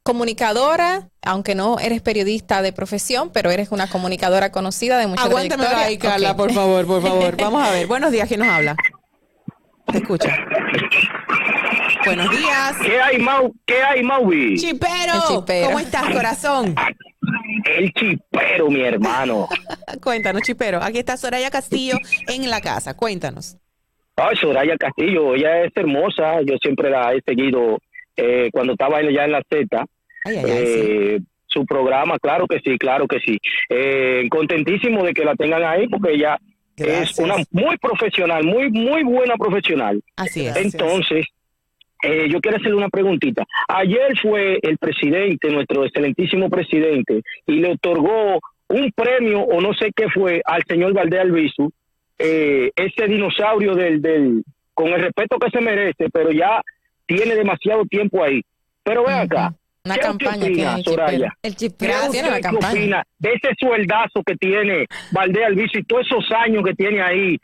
comunicadora, 0.08 1.10
aunque 1.22 1.53
no 1.53 1.80
eres 1.80 2.01
periodista 2.01 2.62
de 2.62 2.72
profesión, 2.72 3.30
pero 3.34 3.51
eres 3.51 3.74
una 3.74 3.89
comunicadora 3.89 4.53
conocida 4.53 4.97
de 4.97 5.05
mucha 5.05 5.24
Aguántame 5.24 5.66
trayectoria. 5.66 5.86
ahí, 5.86 5.97
Carla, 5.97 6.34
por 6.34 6.53
favor, 6.53 6.88
por 6.88 7.01
favor. 7.01 7.36
Vamos 7.41 7.62
a 7.62 7.72
ver. 7.72 7.88
Buenos 7.88 8.14
días, 8.14 8.26
¿quién 8.30 8.39
nos 8.39 8.47
habla? 8.47 8.78
Te 9.91 9.97
escucha. 9.97 10.34
Buenos 12.05 12.30
días. 12.32 12.78
¿Qué 12.82 13.01
hay, 13.01 13.20
Mau? 13.20 13.53
¿Qué 13.66 13.84
hay, 13.84 14.01
Maui? 14.01 14.55
Chipero, 14.58 15.45
¿cómo 15.66 15.80
estás, 15.80 16.10
corazón? 16.10 16.74
El 17.66 17.91
chipero, 17.91 18.70
mi 18.70 18.80
hermano. 18.84 19.49
Cuéntanos, 20.01 20.41
Chipero. 20.43 20.82
Aquí 20.82 20.99
está 20.99 21.18
Soraya 21.18 21.49
Castillo 21.49 21.97
en 22.30 22.49
la 22.49 22.62
casa. 22.62 22.95
Cuéntanos. 22.95 23.58
Ay, 24.16 24.38
Soraya 24.38 24.78
Castillo, 24.78 25.36
ella 25.36 25.66
es 25.66 25.74
hermosa. 25.76 26.41
Yo 26.45 26.55
siempre 26.62 26.89
la 26.89 27.14
he 27.14 27.22
seguido 27.24 27.80
eh, 28.16 28.49
cuando 28.53 28.72
estaba 28.72 29.01
ya 29.01 29.26
en 29.26 29.34
la 29.34 29.41
Z. 29.49 29.86
Ay, 30.28 30.38
ay, 30.38 30.45
Eh, 30.47 31.19
Su 31.49 31.65
programa, 31.65 32.19
claro 32.19 32.45
que 32.45 32.59
sí, 32.59 32.78
claro 32.78 33.07
que 33.07 33.19
sí. 33.19 33.39
Eh, 33.69 34.28
contentísimo 34.30 35.03
de 35.03 35.13
que 35.13 35.23
la 35.23 35.36
tengan 35.36 35.63
ahí 35.63 35.88
porque 35.88 36.13
ella 36.13 36.38
es 36.75 37.17
una 37.17 37.36
muy 37.51 37.78
profesional, 37.78 38.43
muy, 38.43 38.69
muy 38.69 39.03
buena 39.03 39.36
profesional. 39.38 39.99
Así 40.17 40.45
es. 40.45 40.55
Entonces, 40.57 41.25
eh, 42.03 42.28
yo 42.30 42.39
quiero 42.41 42.57
hacerle 42.57 42.75
una 42.75 42.89
preguntita. 42.89 43.43
Ayer 43.67 44.15
fue 44.21 44.59
el 44.61 44.78
presidente, 44.78 45.49
nuestro 45.49 45.86
excelentísimo 45.86 46.49
presidente, 46.49 47.21
y 47.47 47.53
le 47.53 47.71
otorgó 47.71 48.39
un 48.67 48.91
premio 48.91 49.41
o 49.41 49.61
no 49.61 49.73
sé 49.73 49.91
qué 49.95 50.09
fue 50.09 50.41
al 50.45 50.63
señor 50.67 50.93
Valdés 50.93 51.21
Albizu, 51.21 51.71
eh, 52.19 52.71
ese 52.75 53.07
dinosaurio 53.07 53.73
del, 53.73 54.01
del, 54.01 54.43
con 54.73 54.88
el 54.89 55.01
respeto 55.01 55.39
que 55.39 55.49
se 55.49 55.61
merece, 55.61 56.09
pero 56.11 56.32
ya 56.32 56.61
tiene 57.05 57.36
demasiado 57.36 57.86
tiempo 57.86 58.23
ahí. 58.23 58.41
Pero 58.84 59.03
ven 59.05 59.15
acá. 59.15 59.53
Una 59.88 59.96
¿qué 59.96 60.02
campaña 60.02 60.46
opina, 60.46 60.78
Soraya? 60.84 61.18
Chipero. 61.18 61.34
El 61.44 61.56
Chipero 61.56 61.94
¿Qué 62.04 62.10
tiene 62.12 62.28
una 62.28 62.38
usted 62.38 62.50
campaña. 62.50 62.72
opina 62.72 63.04
de 63.20 63.30
ese 63.34 63.50
sueldazo 63.60 64.22
que 64.26 64.36
tiene 64.36 64.86
Valdés 65.12 65.46
Albizu 65.46 65.80
y 65.80 65.84
todos 65.84 66.06
esos 66.06 66.26
años 66.32 66.64
que 66.64 66.74
tiene 66.74 67.02
ahí 67.02 67.38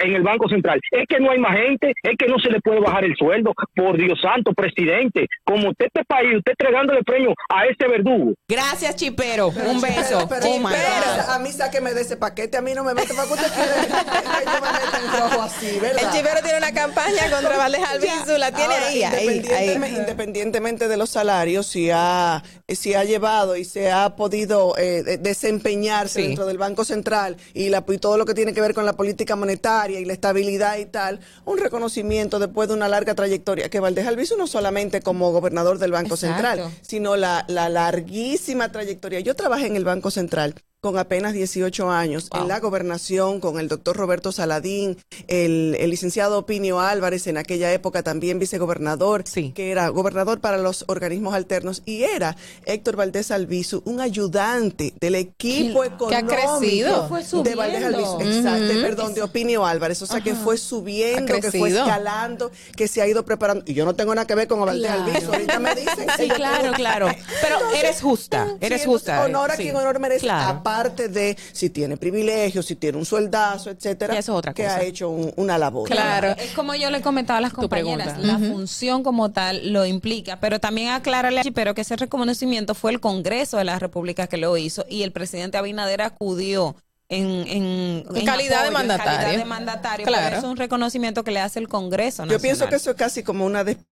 en 0.00 0.14
el 0.14 0.22
Banco 0.22 0.48
Central? 0.48 0.80
Es 0.90 1.04
que 1.08 1.20
no 1.20 1.30
hay 1.30 1.38
más 1.38 1.56
gente, 1.56 1.92
es 2.02 2.12
que 2.18 2.26
no 2.26 2.38
se 2.38 2.50
le 2.50 2.60
puede 2.60 2.80
bajar 2.80 3.04
el 3.04 3.14
sueldo. 3.16 3.52
Por 3.74 3.96
Dios 3.96 4.18
santo, 4.20 4.52
presidente, 4.52 5.26
como 5.44 5.68
usted 5.70 5.86
este 5.86 6.04
país, 6.06 6.36
usted 6.36 6.52
entregándole 6.58 7.02
premio 7.02 7.32
a 7.50 7.66
ese 7.66 7.86
verdugo. 7.88 8.32
Gracias, 8.48 8.96
Chipero. 8.96 9.48
Un 9.48 9.80
beso. 9.80 10.26
Pero, 10.28 10.44
Oh, 10.46 10.58
God. 10.60 11.30
a 11.30 11.38
mí 11.38 11.50
sáqueme 11.52 11.92
de 11.94 12.00
ese 12.02 12.16
paquete, 12.16 12.56
a 12.56 12.60
mí 12.62 12.72
no 12.74 12.84
me 12.84 12.94
mete 12.94 13.14
para 13.14 13.26
que 13.26 13.34
usted 13.34 13.52
quiere 13.52 13.88
yo 13.88 14.60
me 14.60 14.72
meta 14.72 14.98
en 15.02 15.20
rojo 15.20 15.42
así, 15.42 15.78
¿verdad? 15.80 16.02
El 16.04 16.10
Chipero 16.10 16.40
tiene 16.42 16.58
una 16.58 16.72
campaña 16.72 17.30
contra 17.30 17.56
Valdés 17.56 17.80
Albizu, 17.84 18.38
la 18.38 18.50
tiene 18.52 18.74
Ahora, 18.74 18.86
ahí, 18.86 19.02
ahí, 19.02 19.14
ahí. 19.14 19.36
independientemente, 19.36 19.98
independientemente 20.00 20.88
de 20.88 20.96
los 20.96 21.10
salarios, 21.10 21.63
si 21.64 21.90
ha, 21.92 22.44
si 22.68 22.94
ha 22.94 23.02
llevado 23.02 23.56
y 23.56 23.64
se 23.64 23.90
ha 23.90 24.14
podido 24.14 24.78
eh, 24.78 25.02
de- 25.02 25.18
desempeñarse 25.18 26.20
Sí. 26.20 26.26
dentro 26.28 26.46
del 26.46 26.58
Banco 26.58 26.84
Central 26.84 27.36
y, 27.54 27.70
la, 27.70 27.84
y 27.88 27.98
todo 27.98 28.16
lo 28.16 28.24
que 28.26 28.34
tiene 28.34 28.52
que 28.54 28.60
ver 28.60 28.74
con 28.74 28.86
la 28.86 28.92
política 28.92 29.34
monetaria 29.34 29.98
y 29.98 30.04
la 30.04 30.12
estabilidad 30.12 30.78
y 30.78 30.84
tal, 30.86 31.18
un 31.44 31.58
reconocimiento 31.58 32.38
después 32.38 32.68
de 32.68 32.74
una 32.74 32.86
larga 32.88 33.14
trayectoria 33.16 33.68
que 33.68 33.80
Valdés 33.80 34.06
Albizu 34.06 34.36
no 34.36 34.46
solamente 34.46 35.00
como 35.02 35.32
gobernador 35.32 35.78
del 35.78 35.90
Banco 35.90 36.14
Exacto. 36.14 36.34
Central, 36.36 36.70
sino 36.82 37.16
la, 37.16 37.44
la 37.48 37.68
larguísima 37.68 38.70
trayectoria. 38.70 39.20
Yo 39.20 39.34
trabajé 39.34 39.66
en 39.66 39.76
el 39.76 39.84
Banco 39.84 40.10
Central 40.10 40.54
con 40.84 40.98
apenas 40.98 41.32
18 41.32 41.90
años 41.90 42.28
en 42.38 42.46
la 42.46 42.60
gobernación 42.60 43.40
con 43.40 43.58
el 43.58 43.68
doctor 43.68 43.96
Roberto 43.96 44.32
Saladín, 44.32 44.98
el, 45.28 45.74
el 45.80 45.88
licenciado 45.88 46.36
Opinio 46.40 46.78
Álvarez, 46.78 47.26
en 47.26 47.38
aquella 47.38 47.72
época 47.72 48.02
también 48.02 48.38
vicegobernador, 48.38 49.24
que 49.24 49.70
era 49.70 49.88
gobernador 49.88 50.42
para 50.42 50.58
los 50.58 50.84
organismos 50.88 51.32
alternos, 51.32 51.80
y 51.86 52.02
era 52.02 52.36
Héctor 52.66 52.96
Valdés 52.96 53.30
Albizu, 53.30 53.80
un 53.86 54.02
ayudante 54.02 54.92
del 55.00 55.14
equipo 55.14 55.80
Que- 55.80 55.88
que 56.08 56.14
ha 56.16 56.18
económico 56.18 56.58
crecido. 56.60 57.08
Fue 57.08 57.22
de 57.42 57.54
Valdés. 57.54 57.84
Albizu. 57.84 58.20
Exacto, 58.20 58.72
Ujú. 58.72 58.80
perdón, 58.82 59.14
de 59.14 59.22
Opinio 59.22 59.64
Álvarez. 59.64 60.02
O 60.02 60.06
sea, 60.06 60.20
que 60.20 60.34
fue 60.34 60.58
subiendo, 60.58 61.40
que 61.40 61.50
fue 61.50 61.70
escalando, 61.70 62.50
que 62.76 62.88
se 62.88 63.00
ha 63.00 63.06
ido 63.06 63.24
preparando. 63.24 63.64
Y 63.66 63.72
yo 63.72 63.86
no 63.86 63.94
tengo 63.94 64.14
nada 64.14 64.26
que 64.26 64.34
ver 64.34 64.48
con 64.48 64.60
Valdés 64.60 64.84
Claro. 64.92 65.04
Albizu. 65.04 65.32
Ahorita 65.32 65.58
me 65.60 65.74
dicen. 65.74 66.06
Sí, 66.18 66.28
claro, 66.28 66.72
claro. 66.74 67.06
Pero 67.40 67.54
Entonces, 67.56 67.78
eres 67.82 68.02
justa, 68.02 68.48
eres 68.60 68.82
Sí, 68.82 68.86
justa. 68.86 69.24
Honor 69.24 69.50
a 69.52 69.56
sí. 69.56 69.62
quien 69.62 69.76
honor 69.76 69.98
merece. 69.98 70.20
Claro. 70.20 70.60
Aparte 70.74 71.08
de 71.08 71.36
si 71.52 71.70
tiene 71.70 71.96
privilegios, 71.96 72.66
si 72.66 72.76
tiene 72.76 72.98
un 72.98 73.04
sueldazo, 73.06 73.70
etcétera, 73.70 74.16
que 74.54 74.66
ha 74.66 74.82
hecho 74.82 75.08
un- 75.08 75.32
una 75.36 75.58
labor. 75.58 75.88
Claro, 75.88 76.30
es 76.38 76.52
como 76.52 76.74
yo 76.74 76.90
le 76.90 77.00
comentaba 77.00 77.38
a 77.38 77.42
las 77.42 77.52
compañeras, 77.52 78.14
pregunta. 78.18 78.26
la 78.38 78.38
función 78.38 79.02
como 79.02 79.30
tal 79.32 79.72
lo 79.72 79.86
implica, 79.86 80.40
pero 80.40 80.60
también 80.60 80.88
aclararle 80.90 81.42
pero 81.54 81.74
que 81.74 81.82
ese 81.82 81.96
reconocimiento 81.96 82.74
fue 82.74 82.90
el 82.92 83.00
Congreso 83.00 83.56
de 83.58 83.64
la 83.64 83.78
República 83.78 84.26
que 84.26 84.36
lo 84.36 84.56
hizo 84.56 84.84
y 84.88 85.02
el 85.02 85.12
presidente 85.12 85.58
Abinader 85.58 86.02
acudió 86.02 86.74
en, 87.08 87.26
en, 87.46 88.04
En 88.14 88.24
calidad 88.24 88.62
de 88.62 88.68
en 88.68 88.72
mandatario. 88.72 89.18
calidad 89.20 89.38
de 89.38 89.44
mandatario, 89.44 90.06
Claro. 90.06 90.24
pero 90.26 90.38
es 90.38 90.44
un 90.44 90.56
reconocimiento 90.56 91.22
que 91.22 91.30
le 91.30 91.40
hace 91.40 91.58
el 91.60 91.68
Congreso 91.68 92.22
Yo 92.24 92.40
pienso 92.40 92.64
Nacional. 92.64 92.70
que 92.70 92.76
eso 92.76 92.90
es 92.90 92.96
casi 92.96 93.22
como 93.22 93.44
una 93.44 93.62
despedida, 93.62 93.88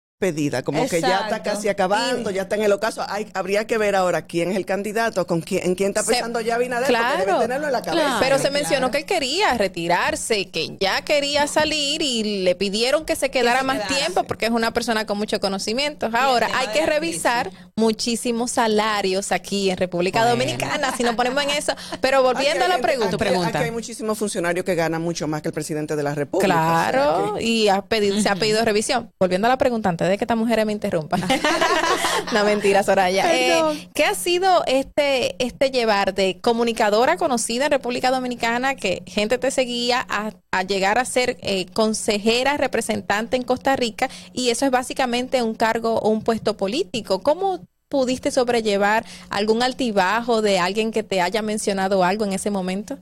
como 0.64 0.88
que 0.88 1.00
ya 1.00 1.20
está 1.20 1.42
casi 1.42 1.68
acabando, 1.68 2.30
ya 2.30 2.42
está 2.42 2.54
en 2.56 2.62
el 2.62 2.72
ocaso. 2.72 3.04
Hay, 3.08 3.26
habría 3.34 3.66
que 3.66 3.78
ver 3.78 3.96
ahora 3.96 4.22
quién 4.26 4.50
es 4.50 4.56
el 4.56 4.64
candidato, 4.66 5.26
con 5.26 5.40
quién, 5.40 5.64
en 5.66 5.74
quién 5.74 5.88
está 5.90 6.02
Se- 6.02 6.12
pensando 6.12 6.40
ya 6.40 6.54
Abinader, 6.54 6.86
porque 6.86 7.02
debe 7.12 7.24
Claro, 7.24 7.40
tenerlo 7.40 7.66
en 7.66 7.72
la 7.72 7.82
cabeza. 7.82 8.16
pero 8.20 8.38
se 8.38 8.50
mencionó 8.50 8.90
que 8.90 8.98
él 8.98 9.04
quería 9.04 9.54
retirarse, 9.54 10.48
que 10.50 10.76
ya 10.80 11.02
quería 11.02 11.46
salir 11.46 12.02
y 12.02 12.42
le 12.44 12.54
pidieron 12.54 13.04
que 13.04 13.16
se 13.16 13.30
quedara 13.30 13.62
más 13.62 13.78
quedase. 13.78 13.94
tiempo 13.94 14.24
porque 14.24 14.46
es 14.46 14.52
una 14.52 14.72
persona 14.72 15.06
con 15.06 15.18
muchos 15.18 15.40
conocimientos. 15.40 16.14
Ahora, 16.14 16.48
hay 16.54 16.68
que 16.68 16.86
revisar 16.86 17.50
muchísimos 17.76 18.52
salarios 18.52 19.32
aquí 19.32 19.70
en 19.70 19.76
República 19.76 20.20
Bueno. 20.20 20.36
Dominicana, 20.36 20.96
si 20.96 21.02
nos 21.02 21.14
ponemos 21.14 21.42
en 21.42 21.50
eso. 21.50 21.72
Pero 22.00 22.22
volviendo 22.22 22.64
a 22.64 22.68
la 22.68 22.74
Aquí 22.74 22.82
pregunta. 22.82 23.16
Aquí, 23.16 23.48
aquí 23.48 23.64
hay 23.64 23.70
muchísimos 23.70 24.16
funcionarios 24.18 24.64
que 24.64 24.74
ganan 24.74 25.02
mucho 25.02 25.26
más 25.26 25.42
que 25.42 25.48
el 25.48 25.54
presidente 25.54 25.96
de 25.96 26.02
la 26.02 26.14
República. 26.14 26.46
Claro, 26.46 27.36
y 27.40 27.68
ha 27.68 27.82
pedido, 27.82 28.20
se 28.20 28.28
ha 28.28 28.36
pedido 28.36 28.64
revisión. 28.64 29.10
Volviendo 29.18 29.46
a 29.46 29.50
la 29.50 29.58
pregunta, 29.58 29.88
antes 29.88 30.08
de 30.08 30.11
que 30.18 30.24
esta 30.24 30.36
mujer 30.36 30.64
me 30.66 30.72
interrumpa. 30.72 31.16
no, 32.32 32.44
mentira, 32.44 32.82
Soraya. 32.82 33.24
Eh, 33.32 33.88
¿Qué 33.94 34.04
ha 34.04 34.14
sido 34.14 34.62
este, 34.66 35.42
este 35.44 35.70
llevar 35.70 36.14
de 36.14 36.40
comunicadora 36.40 37.16
conocida 37.16 37.66
en 37.66 37.72
República 37.72 38.10
Dominicana, 38.10 38.74
que 38.74 39.02
gente 39.06 39.38
te 39.38 39.50
seguía, 39.50 40.06
a, 40.08 40.32
a 40.50 40.62
llegar 40.62 40.98
a 40.98 41.04
ser 41.04 41.38
eh, 41.42 41.66
consejera 41.72 42.56
representante 42.56 43.36
en 43.36 43.42
Costa 43.42 43.76
Rica? 43.76 44.08
Y 44.32 44.50
eso 44.50 44.64
es 44.64 44.70
básicamente 44.70 45.42
un 45.42 45.54
cargo 45.54 45.98
o 45.98 46.08
un 46.10 46.22
puesto 46.22 46.56
político. 46.56 47.22
¿Cómo 47.22 47.60
pudiste 47.92 48.30
sobrellevar 48.30 49.04
algún 49.28 49.62
altibajo 49.62 50.40
de 50.40 50.58
alguien 50.58 50.92
que 50.92 51.02
te 51.02 51.20
haya 51.20 51.42
mencionado 51.42 52.04
algo 52.04 52.24
en 52.24 52.32
ese 52.32 52.50
momento? 52.50 52.98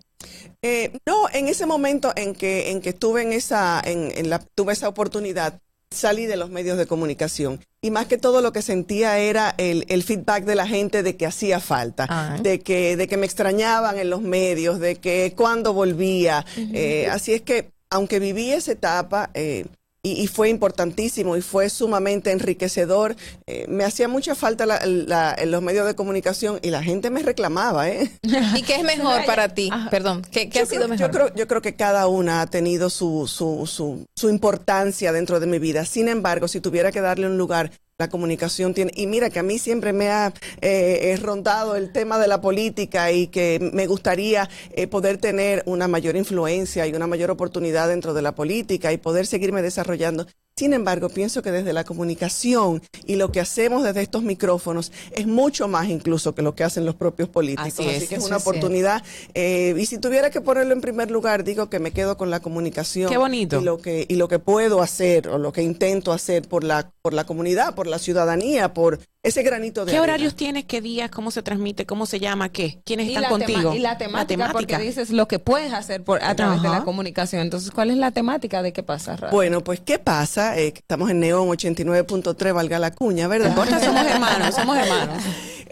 Eh, 0.62 0.98
no, 1.06 1.28
en 1.32 1.46
ese 1.46 1.64
momento 1.64 2.12
en 2.16 2.34
que, 2.34 2.72
en 2.72 2.80
que 2.80 2.90
estuve 2.90 3.22
en 3.22 3.32
esa, 3.32 3.80
en, 3.84 4.10
en 4.16 4.28
la, 4.28 4.40
tuve 4.40 4.72
esa 4.72 4.88
oportunidad, 4.88 5.60
salí 5.92 6.26
de 6.26 6.36
los 6.36 6.50
medios 6.50 6.78
de 6.78 6.86
comunicación. 6.86 7.60
Y 7.82 7.90
más 7.90 8.06
que 8.06 8.18
todo 8.18 8.42
lo 8.42 8.52
que 8.52 8.62
sentía 8.62 9.18
era 9.18 9.54
el, 9.58 9.84
el 9.88 10.02
feedback 10.02 10.44
de 10.44 10.54
la 10.54 10.66
gente 10.66 11.02
de 11.02 11.16
que 11.16 11.26
hacía 11.26 11.60
falta, 11.60 12.38
de 12.42 12.60
que, 12.60 12.96
de 12.96 13.08
que 13.08 13.16
me 13.16 13.26
extrañaban 13.26 13.98
en 13.98 14.10
los 14.10 14.22
medios, 14.22 14.78
de 14.78 14.96
que 14.96 15.32
cuando 15.36 15.72
volvía. 15.72 16.44
Eh, 16.56 17.08
así 17.10 17.32
es 17.32 17.42
que, 17.42 17.72
aunque 17.90 18.20
viví 18.20 18.52
esa 18.52 18.72
etapa, 18.72 19.30
eh, 19.34 19.66
y, 20.02 20.12
y 20.22 20.26
fue 20.28 20.48
importantísimo 20.48 21.36
y 21.36 21.42
fue 21.42 21.68
sumamente 21.70 22.30
enriquecedor. 22.32 23.16
Eh, 23.46 23.66
me 23.68 23.84
hacía 23.84 24.08
mucha 24.08 24.34
falta 24.34 24.64
la- 24.66 24.84
la- 24.86 25.34
en 25.38 25.50
los 25.50 25.62
medios 25.62 25.86
de 25.86 25.94
comunicación 25.94 26.58
y 26.62 26.70
la 26.70 26.82
gente 26.82 27.10
me 27.10 27.22
reclamaba, 27.22 27.88
¿eh? 27.90 28.10
¿Y 28.56 28.62
qué 28.62 28.76
es 28.76 28.82
mejor 28.84 29.24
para 29.26 29.48
ti? 29.54 29.70
Perdón, 29.90 30.22
¿qué, 30.30 30.48
qué 30.48 30.60
ha 30.60 30.66
sido 30.66 30.82
creo- 30.82 30.88
mejor? 30.88 31.06
Yo 31.06 31.12
creo, 31.12 31.34
yo 31.34 31.46
creo 31.48 31.62
que 31.62 31.74
cada 31.76 32.06
una 32.06 32.40
ha 32.42 32.46
tenido 32.46 32.88
su, 32.90 33.26
su, 33.28 33.66
su, 33.66 34.06
su 34.16 34.28
importancia 34.30 35.12
dentro 35.12 35.40
de 35.40 35.46
mi 35.46 35.58
vida. 35.58 35.84
Sin 35.84 36.08
embargo, 36.08 36.48
si 36.48 36.60
tuviera 36.60 36.92
que 36.92 37.00
darle 37.00 37.26
un 37.26 37.36
lugar, 37.38 37.70
la 38.00 38.08
comunicación 38.08 38.72
tiene... 38.72 38.90
Y 38.96 39.06
mira 39.06 39.28
que 39.28 39.38
a 39.38 39.42
mí 39.42 39.58
siempre 39.58 39.92
me 39.92 40.08
ha 40.08 40.28
eh, 40.62 41.12
eh, 41.12 41.16
rondado 41.20 41.76
el 41.76 41.92
tema 41.92 42.18
de 42.18 42.28
la 42.28 42.40
política 42.40 43.12
y 43.12 43.26
que 43.26 43.70
me 43.74 43.86
gustaría 43.86 44.48
eh, 44.72 44.86
poder 44.86 45.18
tener 45.18 45.62
una 45.66 45.86
mayor 45.86 46.16
influencia 46.16 46.86
y 46.86 46.94
una 46.94 47.06
mayor 47.06 47.30
oportunidad 47.30 47.88
dentro 47.88 48.14
de 48.14 48.22
la 48.22 48.34
política 48.34 48.90
y 48.90 48.96
poder 48.96 49.26
seguirme 49.26 49.60
desarrollando. 49.60 50.26
Sin 50.60 50.74
embargo, 50.74 51.08
pienso 51.08 51.40
que 51.40 51.52
desde 51.52 51.72
la 51.72 51.84
comunicación 51.84 52.82
y 53.06 53.16
lo 53.16 53.32
que 53.32 53.40
hacemos 53.40 53.82
desde 53.82 54.02
estos 54.02 54.22
micrófonos 54.24 54.92
es 55.10 55.26
mucho 55.26 55.68
más 55.68 55.88
incluso 55.88 56.34
que 56.34 56.42
lo 56.42 56.54
que 56.54 56.64
hacen 56.64 56.84
los 56.84 56.96
propios 56.96 57.30
políticos. 57.30 57.78
Así 57.78 58.06
que 58.06 58.16
es 58.16 58.24
una 58.26 58.36
oportunidad. 58.36 59.02
eh, 59.32 59.74
y 59.78 59.86
si 59.86 59.96
tuviera 59.96 60.28
que 60.28 60.42
ponerlo 60.42 60.74
en 60.74 60.82
primer 60.82 61.10
lugar, 61.10 61.44
digo 61.44 61.70
que 61.70 61.78
me 61.78 61.92
quedo 61.92 62.18
con 62.18 62.28
la 62.28 62.40
comunicación. 62.40 63.08
Qué 63.08 63.16
bonito. 63.16 63.58
Y 63.58 63.64
lo 63.64 63.78
que, 63.78 64.04
y 64.06 64.16
lo 64.16 64.28
que 64.28 64.38
puedo 64.38 64.82
hacer 64.82 65.28
o 65.28 65.38
lo 65.38 65.50
que 65.50 65.62
intento 65.62 66.12
hacer 66.12 66.46
por 66.46 66.62
la, 66.62 66.92
por 67.00 67.14
la 67.14 67.24
comunidad, 67.24 67.74
por 67.74 67.86
la 67.86 67.98
ciudadanía, 67.98 68.74
por 68.74 69.00
ese 69.22 69.42
granito 69.42 69.84
de 69.84 69.92
¿Qué 69.92 69.98
arena. 69.98 70.14
horarios 70.14 70.34
tienes? 70.34 70.64
¿Qué 70.64 70.80
días? 70.80 71.10
¿Cómo 71.10 71.30
se 71.30 71.42
transmite? 71.42 71.84
¿Cómo 71.84 72.06
se 72.06 72.20
llama? 72.20 72.48
¿Qué? 72.48 72.80
¿Quiénes 72.84 73.06
Y 73.08 73.14
están 73.14 73.30
contigo? 73.30 73.74
y 73.74 73.78
la 73.78 73.98
temática, 73.98 74.48
porque 74.50 74.78
dices 74.78 75.10
lo 75.10 75.28
que 75.28 75.38
puedes 75.38 75.74
hacer 75.74 76.02
por, 76.02 76.22
a 76.24 76.34
través 76.34 76.62
de 76.62 76.68
la 76.68 76.84
comunicación. 76.84 77.42
Entonces, 77.42 77.70
¿cuál 77.70 77.90
es 77.90 77.98
la 77.98 78.12
temática 78.12 78.62
de 78.62 78.72
qué 78.72 78.82
pasa, 78.82 79.16
Rafa? 79.16 79.34
Bueno, 79.34 79.62
pues, 79.62 79.80
¿qué 79.80 79.98
pasa? 79.98 80.49
Eh, 80.56 80.72
estamos 80.76 81.10
en 81.10 81.20
Neón 81.20 81.48
89.3, 81.48 82.52
valga 82.52 82.78
la 82.78 82.90
cuña, 82.92 83.28
¿verdad? 83.28 83.46
No 83.46 83.50
importa, 83.50 83.84
somos 83.84 84.06
hermanos, 84.06 84.54
somos 84.54 84.76
hermanos. 84.76 85.22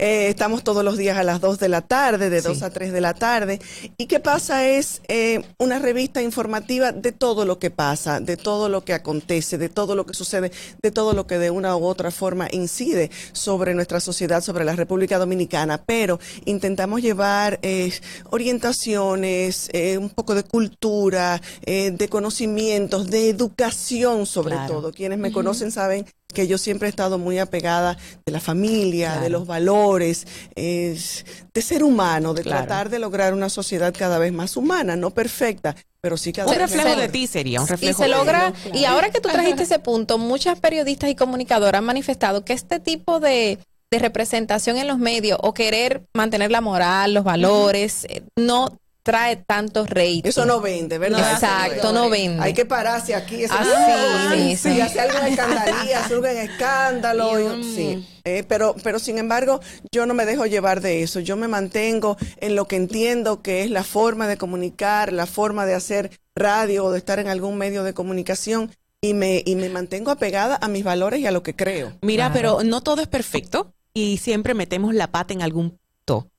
Eh, 0.01 0.29
estamos 0.29 0.63
todos 0.63 0.85
los 0.85 0.97
días 0.97 1.19
a 1.19 1.25
las 1.25 1.41
2 1.41 1.59
de 1.59 1.69
la 1.69 1.81
tarde, 1.83 2.31
de 2.31 2.41
2 2.41 2.63
a 2.63 2.71
3 2.71 2.93
de 2.93 3.01
la 3.01 3.15
tarde. 3.15 3.61
Y 3.97 4.07
qué 4.07 4.21
pasa 4.21 4.65
es 4.69 5.03
eh, 5.09 5.43
una 5.59 5.81
revista 5.81 6.23
informativa 6.23 6.93
de 6.93 7.11
todo 7.11 7.45
lo 7.45 7.59
que 7.59 7.71
pasa, 7.73 8.21
de 8.21 8.37
todo 8.37 8.69
lo 8.69 8.85
que 8.85 8.93
acontece, 8.93 9.59
de 9.59 9.69
todo 9.69 9.97
lo 9.97 10.07
que 10.07 10.15
sucede, 10.15 10.53
de 10.81 10.91
todo 10.93 11.15
lo 11.15 11.27
que 11.27 11.39
de 11.39 11.51
una 11.51 11.77
u 11.77 11.85
otra 11.85 12.13
forma 12.13 12.47
incide 12.53 13.11
sobre 13.33 13.75
nuestra 13.75 13.99
sociedad, 13.99 14.41
sobre 14.41 14.65
la 14.65 14.77
República 14.77 15.19
Dominicana. 15.19 15.83
Pero 15.85 16.21
intentamos 16.45 17.03
llevar 17.03 17.59
eh, 17.63 17.93
orientaciones, 18.31 19.69
eh, 19.73 19.99
un 19.99 20.11
poco 20.11 20.37
de 20.37 20.45
cultura, 20.45 21.41
eh, 21.67 21.91
de 21.91 22.09
conocimientos, 22.09 23.11
de 23.11 23.31
educación 23.31 24.27
sobre 24.27 24.55
Claro. 24.55 24.75
todo. 24.75 24.93
Quienes 24.93 25.19
me 25.19 25.33
conocen 25.33 25.73
saben 25.73 26.07
que 26.33 26.47
yo 26.47 26.59
siempre 26.59 26.89
he 26.89 26.91
estado 26.91 27.19
muy 27.19 27.39
apegada 27.39 27.97
de 28.27 28.33
la 28.33 28.41
familia, 28.41 29.19
de 29.19 29.31
los 29.31 29.47
valores, 29.47 30.27
es 30.55 31.25
de 31.55 31.63
ser 31.63 31.83
humano, 31.83 32.35
de 32.35 32.43
Claro. 32.43 32.67
tratar 32.67 32.91
de 32.91 32.99
lograr 32.99 33.33
una 33.33 33.49
sociedad 33.49 33.95
cada 33.97 34.19
vez 34.19 34.33
más 34.33 34.57
humana, 34.57 34.95
no 34.95 35.11
perfecta, 35.11 35.75
pero 36.03 36.17
sí 36.19 36.33
cada 36.33 36.49
Un 36.49 36.53
vez 36.53 36.59
reflejo 36.71 36.89
mejor. 36.91 37.03
de 37.03 37.09
ti 37.09 37.27
sería, 37.27 37.61
un 37.61 37.67
Y 37.67 37.71
reflejo 37.71 37.99
se 38.03 38.09
de- 38.09 38.15
logra, 38.15 38.53
y 38.75 38.85
ahora 38.85 39.11
que 39.11 39.21
tú 39.21 39.31
trajiste 39.31 39.63
ese 39.63 39.79
punto, 39.79 40.19
muchas 40.19 40.61
periodistas 40.61 41.09
y 41.11 41.15
comunicadoras 41.15 41.79
han 41.79 41.85
manifestado 41.87 42.45
que 42.45 42.53
este 42.53 42.79
tipo 42.79 43.21
de, 43.21 43.59
de 43.91 43.99
representación 43.99 44.77
en 44.77 44.87
los 44.87 44.99
medios 44.99 45.39
o 45.43 45.55
querer 45.55 46.03
mantener 46.13 46.51
la 46.51 46.61
moral, 46.61 47.15
los 47.15 47.25
valores, 47.25 48.05
eh, 48.11 48.23
no 48.37 48.79
trae 49.03 49.37
tanto 49.37 49.87
rating. 49.87 50.23
Eso 50.25 50.45
no 50.45 50.61
vende, 50.61 50.99
¿verdad? 50.99 51.33
Exacto, 51.33 51.93
no 51.93 52.11
vende. 52.11 52.43
Hay 52.43 52.53
que 52.53 52.67
pararse 52.67 53.15
aquí. 53.15 53.45
Así 53.45 54.37
mismo. 54.37 54.75
Sí, 54.75 54.81
hacer 54.81 55.01
algo 55.01 55.21
de 55.25 55.31
escandalía, 55.31 55.99
hacer 56.01 56.13
algo 56.17 56.27
de 56.27 56.43
escándalo. 56.45 57.57
y- 57.59 57.75
sí. 57.75 58.09
Eh, 58.25 58.45
pero, 58.47 58.75
pero 58.83 58.99
sin 58.99 59.17
embargo, 59.19 59.61
yo 59.91 60.05
no 60.05 60.13
me 60.13 60.27
dejo 60.27 60.45
llevar 60.45 60.81
de 60.83 61.03
eso. 61.03 61.21
Yo 61.21 61.37
me 61.37 61.49
mantengo 61.49 62.19
en 62.39 62.55
lo 62.57 62.67
que 62.69 62.77
entiendo 62.77 63.41
que 63.43 63.63
es 63.65 63.71
la 63.71 63.85
forma 63.85 64.27
de 64.29 64.37
comunicar, 64.37 65.13
la 65.13 65.25
forma 65.27 65.65
de 65.65 65.75
hacer 65.75 66.11
radio 66.37 66.85
o 66.85 66.91
de 66.93 66.99
estar 66.99 67.19
en 67.19 67.29
algún 67.29 67.57
medio 67.57 67.85
de 67.85 67.95
comunicación 67.95 68.71
y 69.01 69.15
me, 69.15 69.43
y 69.47 69.55
me 69.55 69.71
mantengo 69.71 70.11
apegada 70.11 70.59
a 70.61 70.69
mis 70.69 70.85
valores 70.85 71.21
y 71.21 71.27
a 71.27 71.31
lo 71.31 71.43
que 71.43 71.55
creo. 71.57 71.93
Mira, 72.03 72.31
pero 72.33 72.63
no 72.65 72.83
todo 72.83 73.01
es 73.01 73.09
perfecto 73.09 73.73
y 73.95 74.19
siempre 74.19 74.53
metemos 74.55 74.95
la 74.95 75.07
pata 75.11 75.33
en 75.33 75.41
algún 75.43 75.71
punto, 75.71 75.83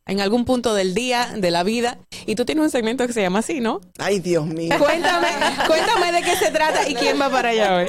en 0.09 0.21
algún 0.21 0.43
punto 0.43 0.73
del 0.73 0.95
día, 0.95 1.33
de 1.37 1.51
la 1.51 1.63
vida. 1.63 1.99
Y 2.25 2.35
tú 2.35 2.43
tienes 2.43 2.63
un 2.63 2.71
segmento 2.71 3.05
que 3.05 3.13
se 3.13 3.21
llama 3.21 3.39
así, 3.39 3.61
¿no? 3.61 3.79
Ay, 3.99 4.19
Dios 4.19 4.45
mío. 4.45 4.75
Cuéntame, 4.79 5.27
cuéntame 5.67 6.11
de 6.11 6.21
qué 6.23 6.35
se 6.35 6.49
trata 6.49 6.89
y 6.89 6.95
quién 6.95 7.19
va 7.21 7.29
para 7.29 7.49
allá 7.49 7.75
hoy. 7.75 7.87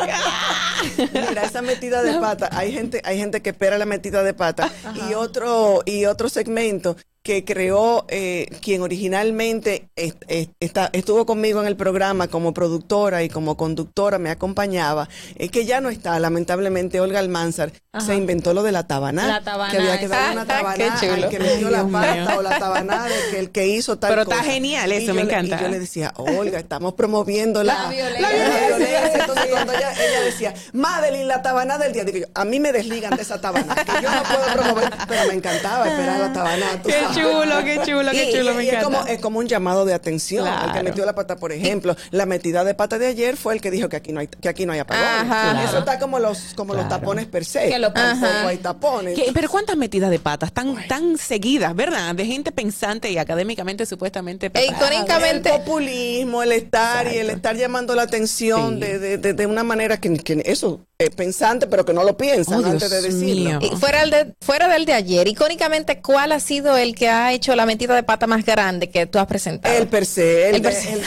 Mira, 1.28 1.44
esa 1.44 1.62
metida 1.62 2.02
de 2.02 2.18
pata, 2.18 2.50
hay 2.52 2.72
gente, 2.72 3.00
hay 3.04 3.18
gente 3.18 3.40
que 3.40 3.50
espera 3.50 3.78
la 3.78 3.86
metida 3.86 4.22
de 4.22 4.34
pata. 4.34 4.70
Y 5.08 5.14
otro, 5.14 5.82
y 5.86 6.04
otro 6.04 6.28
segmento 6.28 6.96
que 7.22 7.44
creó 7.44 8.06
eh, 8.08 8.46
quien 8.62 8.80
originalmente 8.80 9.90
est- 9.94 10.22
est- 10.28 10.52
está- 10.58 10.88
estuvo 10.94 11.26
conmigo 11.26 11.60
en 11.60 11.66
el 11.66 11.76
programa 11.76 12.28
como 12.28 12.54
productora 12.54 13.22
y 13.22 13.28
como 13.28 13.58
conductora, 13.58 14.18
me 14.18 14.30
acompañaba, 14.30 15.06
eh, 15.36 15.50
que 15.50 15.66
ya 15.66 15.82
no 15.82 15.90
está, 15.90 16.18
lamentablemente, 16.18 16.98
Olga 16.98 17.18
Almanzar, 17.18 17.72
Ajá. 17.92 18.06
se 18.06 18.14
inventó 18.14 18.54
lo 18.54 18.62
de 18.62 18.72
la 18.72 18.86
tabaná. 18.86 19.26
La 19.26 19.42
tabaná, 19.42 19.70
Que 19.70 19.76
había 19.78 19.98
que 20.00 20.08
darle 20.08 20.32
una 20.32 20.46
tabaná 20.46 20.94
al 20.98 21.28
que 21.28 21.38
metió 21.38 21.66
Ay, 21.66 21.72
la 21.72 21.84
mío. 21.84 22.38
o 22.38 22.42
la 22.42 22.58
tabaná 22.58 23.04
de 23.04 23.14
que 23.30 23.38
el 23.38 23.50
que 23.50 23.66
hizo 23.68 23.98
tal 23.98 24.10
Pero 24.10 24.22
está 24.22 24.36
cosa. 24.38 24.50
genial 24.50 24.90
eso, 24.90 25.12
me 25.12 25.22
le- 25.24 25.30
encanta. 25.30 25.56
Y 25.58 25.62
yo 25.62 25.68
le 25.68 25.78
decía, 25.78 26.14
Olga, 26.16 26.58
estamos 26.58 26.94
promoviendo 26.94 27.62
la, 27.62 27.82
La 27.84 27.88
violencia. 27.90 28.20
la 28.30 28.66
violencia. 28.78 29.12
Entonces, 29.20 29.46
cuando 29.50 29.72
ella, 29.74 29.92
ella 29.92 30.20
decía, 30.22 30.54
Madeline, 30.72 31.26
la 31.26 31.42
tabaná 31.42 31.76
del 31.76 31.92
día, 31.92 32.04
digo 32.04 32.18
yo, 32.18 32.26
a 32.34 32.46
mí 32.46 32.60
me 32.60 32.72
desligan 32.72 33.14
de 33.14 33.22
esa 33.22 33.38
tabaná, 33.42 33.74
que 33.74 33.92
yo 34.02 34.10
no 34.10 34.22
puedo 34.22 34.46
promover, 34.54 34.90
pero 35.06 35.26
me 35.28 35.34
encantaba 35.34 35.86
esperar 35.86 36.18
la 36.18 36.32
tabaná. 36.32 36.66
tú 36.82 36.88
Qué 36.88 36.94
chulo, 37.14 37.64
qué 37.64 37.80
chulo, 37.86 38.10
qué 38.12 38.32
chulo, 38.32 38.52
y- 38.52 38.54
me 38.56 38.64
y 38.64 38.68
es 38.70 38.82
como, 38.84 39.06
es 39.06 39.20
como 39.20 39.38
un 39.38 39.46
llamado 39.48 39.84
de 39.84 39.94
atención. 39.94 40.46
El 40.46 40.52
que 40.54 40.64
Claro. 40.70 40.82
metió 40.84 41.04
la 41.06 41.14
pata, 41.14 41.36
por 41.36 41.52
ejemplo, 41.52 41.96
la 42.10 42.26
metida 42.26 42.64
de 42.64 42.74
pata 42.74 42.98
de 42.98 43.06
ayer 43.06 43.36
fue 43.36 43.54
el 43.54 43.60
que 43.60 43.70
dijo 43.70 43.88
que 43.88 43.96
aquí 43.96 44.12
no 44.12 44.20
hay, 44.20 44.28
que 44.28 44.48
aquí 44.48 44.66
no 44.66 44.72
hay 44.72 44.78
apagones. 44.80 45.08
Ajá. 45.32 45.50
Eso 45.62 45.62
Claro. 45.70 45.78
está 45.80 45.98
como 45.98 46.18
los, 46.18 46.54
como 46.56 46.74
los 46.74 46.88
tapones 46.88 47.26
per 47.26 47.44
se. 47.44 47.68
Que 47.68 47.78
lo- 47.78 47.92
Tampoco 47.92 48.26
Ajá. 48.32 48.48
hay 48.48 48.56
tapones. 48.58 49.14
¿Qué- 49.14 49.30
pero 49.34 49.48
cuántas 49.48 49.76
metidas 49.76 50.10
de 50.10 50.18
patas 50.18 50.52
tan, 50.52 50.86
tan 50.88 51.16
seguidas, 51.18 51.74
¿verdad? 51.74 52.14
De 52.14 52.24
gente 52.26 52.52
pensante 52.52 53.10
y 53.10 53.18
académicamente 53.18 53.84
supuestamente 53.86 54.50
preparada. 54.50 55.30
El 55.30 55.40
populismo, 55.42 56.42
el 56.42 56.52
estar 56.52 57.12
y 57.12 57.18
el 57.18 57.30
estar 57.30 57.56
llamando 57.56 57.94
la 57.94 58.02
atención 58.02 58.74
Sí. 58.74 58.80
de, 58.80 58.98
de, 58.98 59.18
de, 59.18 59.32
de 59.34 59.46
una 59.46 59.62
manera 59.64 59.98
que, 60.00 60.12
que 60.18 60.42
eso 60.44 60.80
es 60.98 61.10
pensante, 61.10 61.66
pero 61.66 61.84
que 61.84 61.92
no 61.92 62.04
lo 62.04 62.16
piensan 62.16 62.56
Oh, 62.56 62.58
Dios 62.62 62.72
antes 62.72 62.90
de 62.90 63.00
decirlo. 63.02 63.58
Y 63.62 63.70
fuera, 63.76 64.02
el 64.02 64.10
de, 64.10 64.34
fuera 64.40 64.68
del 64.68 64.84
de 64.84 64.92
ayer, 64.92 65.26
icónicamente, 65.28 66.00
¿cuál 66.02 66.32
ha 66.32 66.40
sido 66.40 66.76
el 66.76 66.94
que 67.00 67.08
ha 67.08 67.32
hecho 67.32 67.56
la 67.56 67.64
metida 67.64 67.94
de 67.94 68.02
pata 68.02 68.26
más 68.26 68.44
grande 68.44 68.90
que 68.90 69.06
tú 69.06 69.18
has 69.18 69.26
presentado? 69.26 69.74
El 69.74 69.88
per 69.88 70.04
se. 70.04 70.50
El, 70.50 70.56
El 70.56 70.62
se. 70.72 70.92
el- 70.92 71.00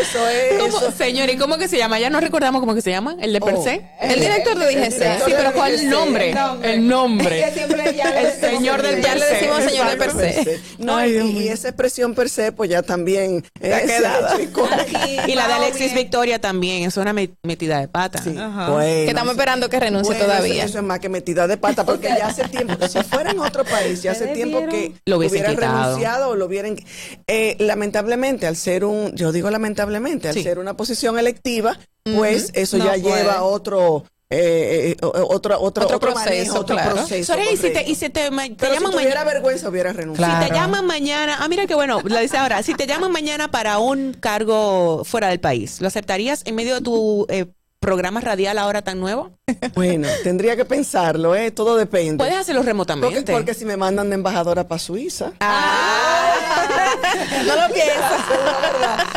eso 0.00 0.28
es. 0.28 0.58
¿Cómo, 0.60 0.76
eso. 0.78 0.92
señor, 0.92 1.30
¿y 1.30 1.36
cómo 1.38 1.56
que 1.56 1.66
se 1.68 1.78
llama? 1.78 1.98
Ya 1.98 2.10
no 2.10 2.20
recordamos 2.20 2.60
cómo 2.60 2.74
que 2.74 2.82
se 2.82 2.90
llama, 2.90 3.16
el 3.20 3.32
de 3.32 3.40
per 3.40 3.54
Oh, 3.56 3.64
se. 3.64 3.80
el 4.02 4.20
director 4.20 4.58
de 4.58 4.66
DGC. 4.66 5.24
Sí, 5.24 5.32
pero 5.34 5.52
¿cuál 5.54 5.72
el 5.74 5.88
nombre? 5.88 6.34
El 6.62 6.86
nombre. 6.86 7.42
El 7.48 7.54
señor 7.54 8.82
del 8.82 9.00
Ya 9.02 9.14
le 9.14 9.24
decimos 9.24 9.62
señor 9.64 9.88
del 9.88 9.96
per 9.98 10.10
se. 10.10 10.16
Per 10.18 10.44
se. 10.44 10.60
No, 10.78 10.96
Ay, 10.96 11.16
y, 11.16 11.48
esa 11.48 11.68
expresión 11.68 12.14
per 12.14 12.28
se, 12.28 12.52
pues 12.52 12.68
ya 12.68 12.82
también 12.82 13.42
Se 13.60 13.72
ha 13.72 13.78
es 13.80 13.90
quedado. 13.92 14.38
icónica. 14.40 15.06
Y 15.26 15.34
la 15.34 15.48
de 15.48 15.54
Alexis 15.54 15.94
Victoria 15.94 16.38
también, 16.40 16.86
es 16.86 16.96
una 16.98 17.14
met- 17.14 17.34
metida 17.42 17.80
de 17.80 17.88
pata. 17.88 18.20
Bueno, 18.24 18.78
que 18.84 19.06
estamos 19.08 19.32
esperando 19.32 19.70
que 19.70 19.80
renuncie 19.80 20.12
Bueno, 20.14 20.26
todavía. 20.26 20.56
Eso, 20.64 20.66
eso 20.66 20.78
es 20.80 20.84
más 20.84 20.98
que 21.00 21.08
metida 21.08 21.46
de 21.46 21.56
pata, 21.56 21.84
porque 21.84 22.08
ya 22.08 22.26
hace 22.26 22.44
tiempo, 22.44 22.86
si 22.86 22.98
fuera 23.06 23.30
en 23.30 23.40
otro 23.40 23.64
país, 23.64 24.02
ya 24.02 24.12
hace 24.12 24.26
tiempo 24.28 24.66
que 24.68 24.92
Lo 25.06 25.18
hubieran 25.18 25.54
quitado. 25.54 25.84
renunciado 25.84 26.28
o 26.30 26.36
lo 26.36 26.46
hubieran. 26.46 26.76
eh, 27.26 27.56
lamentablemente, 27.58 28.46
al 28.46 28.56
ser 28.56 28.84
un, 28.84 29.12
yo 29.14 29.32
digo 29.32 29.50
lamentablemente, 29.50 30.28
al 30.28 30.34
Sí. 30.34 30.42
ser 30.42 30.58
una 30.58 30.76
posición 30.76 31.18
electiva, 31.18 31.78
pues 32.04 32.50
eso 32.54 32.76
No 32.78 32.84
ya 32.84 32.90
puede. 33.02 33.02
lleva 33.22 33.34
a 33.34 33.42
otro. 33.44 34.04
eh, 34.28 34.96
eh, 35.00 35.06
o- 35.06 35.08
otro, 35.32 35.54
otro, 35.60 35.84
Otro 35.84 35.84
otro 35.84 36.00
proceso, 36.00 36.24
manejo, 36.30 36.58
otro 36.58 36.74
claro. 36.74 36.94
proceso. 36.96 37.32
Soraya, 37.32 37.52
y 37.52 37.56
si 37.56 37.70
te, 37.72 37.82
y 37.88 37.94
si 37.94 38.08
te, 38.10 38.28
te 38.28 38.30
Pero 38.58 38.72
si 38.72 38.78
llaman 38.80 38.90
tuviera 38.90 39.22
vergüenza, 39.22 39.68
hubiera 39.68 39.92
renunciado. 39.92 40.42
Si 40.42 40.48
te 40.48 40.52
llaman 40.52 40.84
mañana, 40.84 41.36
ah, 41.38 41.46
mira 41.48 41.68
qué 41.68 41.76
bueno, 41.76 42.00
lo 42.02 42.18
dice 42.18 42.36
ahora, 42.36 42.60
si 42.64 42.74
te 42.74 42.88
llaman 42.88 43.12
mañana 43.12 43.52
para 43.52 43.78
un 43.78 44.14
cargo 44.14 45.04
fuera 45.04 45.28
del 45.28 45.38
país, 45.38 45.80
¿lo 45.80 45.86
aceptarías 45.86 46.42
en 46.44 46.56
medio 46.56 46.74
de 46.74 46.80
tu 46.80 47.24
eh, 47.28 47.46
programa 47.80 48.20
radial 48.20 48.58
ahora 48.58 48.82
tan 48.82 49.00
nuevo? 49.00 49.32
Bueno, 49.74 50.08
tendría 50.24 50.56
que 50.56 50.64
pensarlo, 50.64 51.34
¿eh? 51.34 51.50
Todo 51.50 51.76
depende. 51.76 52.16
Puedes 52.18 52.36
hacerlo 52.36 52.62
remotamente. 52.62 53.16
Porque, 53.16 53.32
porque 53.32 53.54
si 53.54 53.64
me 53.64 53.76
mandan 53.76 54.08
de 54.10 54.16
embajadora 54.16 54.66
para 54.66 54.78
Suiza. 54.78 55.32
no 57.46 57.56
lo 57.56 57.72
piensas. 57.72 58.22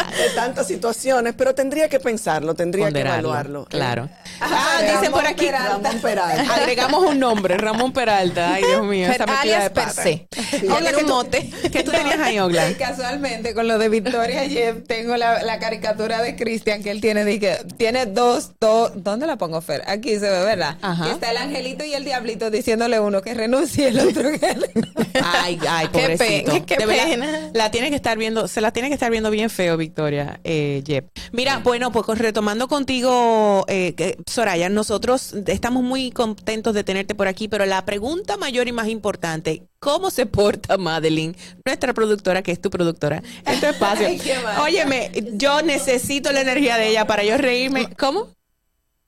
de 0.18 0.30
tantas 0.36 0.68
situaciones, 0.68 1.34
pero 1.38 1.56
tendría 1.56 1.88
que 1.90 2.00
pensarlo, 2.00 2.54
tendría 2.54 2.86
Ponderarlo, 2.86 3.14
que 3.14 3.20
evaluarlo. 3.20 3.66
claro. 3.66 4.10
Ah, 4.12 4.18
Ah, 4.42 4.80
dicen 4.82 5.12
por 5.12 5.26
aquí. 5.26 5.50
Ramón 5.50 6.00
Peralta. 6.02 6.56
Agregamos 6.56 7.04
un 7.06 7.20
nombre, 7.20 7.58
Ramón 7.58 7.92
Peralta. 7.92 8.54
Ay, 8.54 8.64
Dios 8.64 8.86
mío, 8.86 9.08
esa 9.10 9.26
metida 9.26 9.42
alias 9.42 9.64
de 9.66 9.70
per 9.72 9.84
pata. 9.86 10.04
se. 10.04 10.28
Ogla, 10.72 10.92
¿qué 10.92 11.04
tú, 11.04 11.70
¿qué 11.72 11.84
tú 11.84 11.92
tenías 11.92 12.20
ahí, 12.20 12.40
Ogla? 12.40 12.66
Casualmente 12.78 13.54
con 13.54 13.68
lo 13.68 13.78
de 13.78 13.90
Victoria 13.90 14.48
Jeff 14.48 14.78
tengo 14.88 15.18
la, 15.18 15.44
la 15.44 15.60
caricatura 15.60 16.22
de 16.22 16.36
Cristian 16.36 16.84
que 16.84 16.92
él 16.92 17.02
tiene 17.02 17.40
que 17.40 17.58
tiene 17.78 18.06
dos, 18.06 18.52
dos 18.60 18.92
¿dónde 18.96 19.28
la 19.28 19.38
pongo 19.38 19.62
Fer? 19.62 19.84
Aquí 19.88 20.12
se 20.12 20.30
ve, 20.30 20.44
¿verdad? 20.44 20.78
Ajá. 20.82 21.06
Que 21.06 21.12
está 21.12 21.32
el 21.32 21.38
angelito 21.38 21.84
y 21.84 21.94
el 21.94 22.06
diablito 22.06 22.50
diciéndole 22.50 23.00
uno 23.00 23.22
que 23.22 23.34
renuncie 23.34 23.86
y 23.86 23.88
el 23.88 24.00
otro 24.00 24.32
que 24.32 24.38
renuncie. 24.54 25.22
Ay, 25.24 25.60
ay, 25.70 25.88
Qué 25.88 26.00
pobrecito. 26.00 26.52
pena, 26.52 26.66
qué 26.66 26.78
De 26.78 26.86
verdad, 26.86 27.04
pena. 27.10 27.50
La 27.54 27.72
tiene 27.72 27.90
que 27.90 27.96
estar 27.96 28.18
viendo, 28.18 28.48
se 28.48 28.62
la 28.62 28.72
tiene 28.72 28.88
que 28.90 28.94
estar 28.94 29.12
viendo 29.12 29.30
bien 29.32 29.50
feo, 29.50 29.76
Victoria, 29.78 30.40
eh, 30.44 30.82
Jep. 30.86 31.10
Mira, 31.32 31.58
bueno, 31.60 31.92
pues 31.92 32.18
retomando 32.18 32.68
contigo, 32.68 33.66
eh, 33.68 33.94
que- 33.96 34.18
Soraya, 34.30 34.70
nosotros 34.70 35.34
estamos 35.48 35.84
muy 35.84 36.12
contentos 36.12 36.74
de 36.74 36.84
tenerte 36.84 37.16
por 37.16 37.28
aquí, 37.28 37.48
pero 37.48 37.66
la 37.66 37.84
pregunta 37.86 38.38
mayor 38.38 38.68
y 38.68 38.72
más 38.72 38.88
importante, 38.88 39.64
¿cómo 39.80 40.12
se 40.12 40.26
porta 40.26 40.78
Madeline, 40.78 41.36
nuestra 41.66 41.94
productora, 41.94 42.42
que 42.42 42.52
es 42.52 42.62
tu 42.62 42.70
productora, 42.70 43.24
en 43.46 43.60
tu 43.60 43.66
espacio? 43.68 44.08
Ay. 44.08 44.22
Óyeme, 44.62 45.12
yo 45.34 45.62
necesito 45.62 46.32
la 46.32 46.42
energía 46.42 46.78
de 46.78 46.90
ella 46.90 47.08
para 47.08 47.24
yo 47.24 47.38
reírme. 47.38 47.90
¿Cómo? 47.98 48.30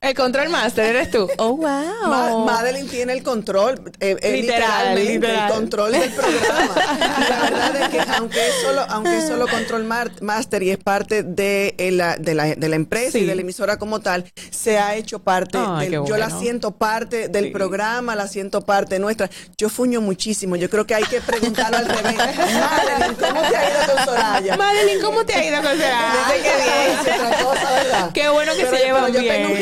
El 0.03 0.15
control 0.15 0.49
master 0.49 0.95
eres 0.95 1.11
tú. 1.11 1.29
Oh, 1.37 1.55
wow. 1.57 2.07
Ma- 2.07 2.43
Madeline 2.45 2.87
tiene 2.89 3.13
el 3.13 3.21
control, 3.23 3.79
eh, 3.99 4.15
eh, 4.21 4.31
Literal, 4.41 4.95
literalmente, 4.95 5.11
literal. 5.27 5.47
el 5.47 5.53
control 5.55 5.91
del 5.91 6.09
programa. 6.11 6.75
La 7.29 7.39
verdad 7.49 7.75
es 7.83 7.89
que 7.89 7.99
aunque 8.17 8.47
es 8.47 8.53
solo, 8.63 8.81
aunque 8.89 9.17
es 9.17 9.27
solo 9.27 9.47
control 9.47 9.83
master 10.21 10.63
y 10.63 10.71
es 10.71 10.77
parte 10.77 11.21
de 11.23 11.75
eh, 11.77 11.91
la, 11.91 12.15
de 12.17 12.33
la, 12.35 12.45
de 12.55 12.69
la 12.69 12.75
empresa 12.75 13.17
y 13.19 13.25
de 13.25 13.35
la 13.35 13.41
emisora 13.41 13.77
como 13.77 13.99
tal, 14.01 14.25
se 14.49 14.79
ha 14.79 14.95
hecho 14.95 15.19
parte. 15.19 15.57
Del- 15.79 16.03
Yo 16.05 16.17
la 16.17 16.29
siento 16.31 16.71
parte 16.71 17.27
del 17.27 17.51
programa, 17.51 18.15
la 18.15 18.27
siento 18.27 18.61
parte 18.61 18.97
nuestra. 18.99 19.29
Yo 19.57 19.69
fuño 19.69 20.01
muchísimo. 20.01 20.55
Yo 20.55 20.69
creo 20.69 20.85
que 20.87 20.95
hay 20.95 21.03
que 21.03 21.21
preguntarlo 21.21 21.77
al 21.77 21.85
revés. 21.87 22.15
Madeline, 22.17 23.15
¿cómo 23.19 23.41
te 23.49 23.55
ha 23.55 23.69
ido 23.69 23.93
con 23.95 24.05
Soraya? 24.05 24.57
Madeline, 24.57 25.01
¿cómo 25.01 25.25
te 25.25 25.33
ha 25.35 25.43
ido 25.45 25.57
con 25.61 25.71
Soraya? 25.71 26.25
Ay, 26.27 26.39
qué 26.41 26.55
bien. 26.63 26.99
Otra 26.99 27.43
cosa, 27.43 27.71
¿verdad? 27.73 28.11
Qué 28.13 28.29
bueno 28.29 28.51
que 28.55 28.63
Pero- 28.65 28.77
se 28.77 28.83
llevan 28.83 29.01
pero 29.05 29.13
yo 29.15 29.21
bien. 29.21 29.35
tengo 29.35 29.51
un 29.53 29.57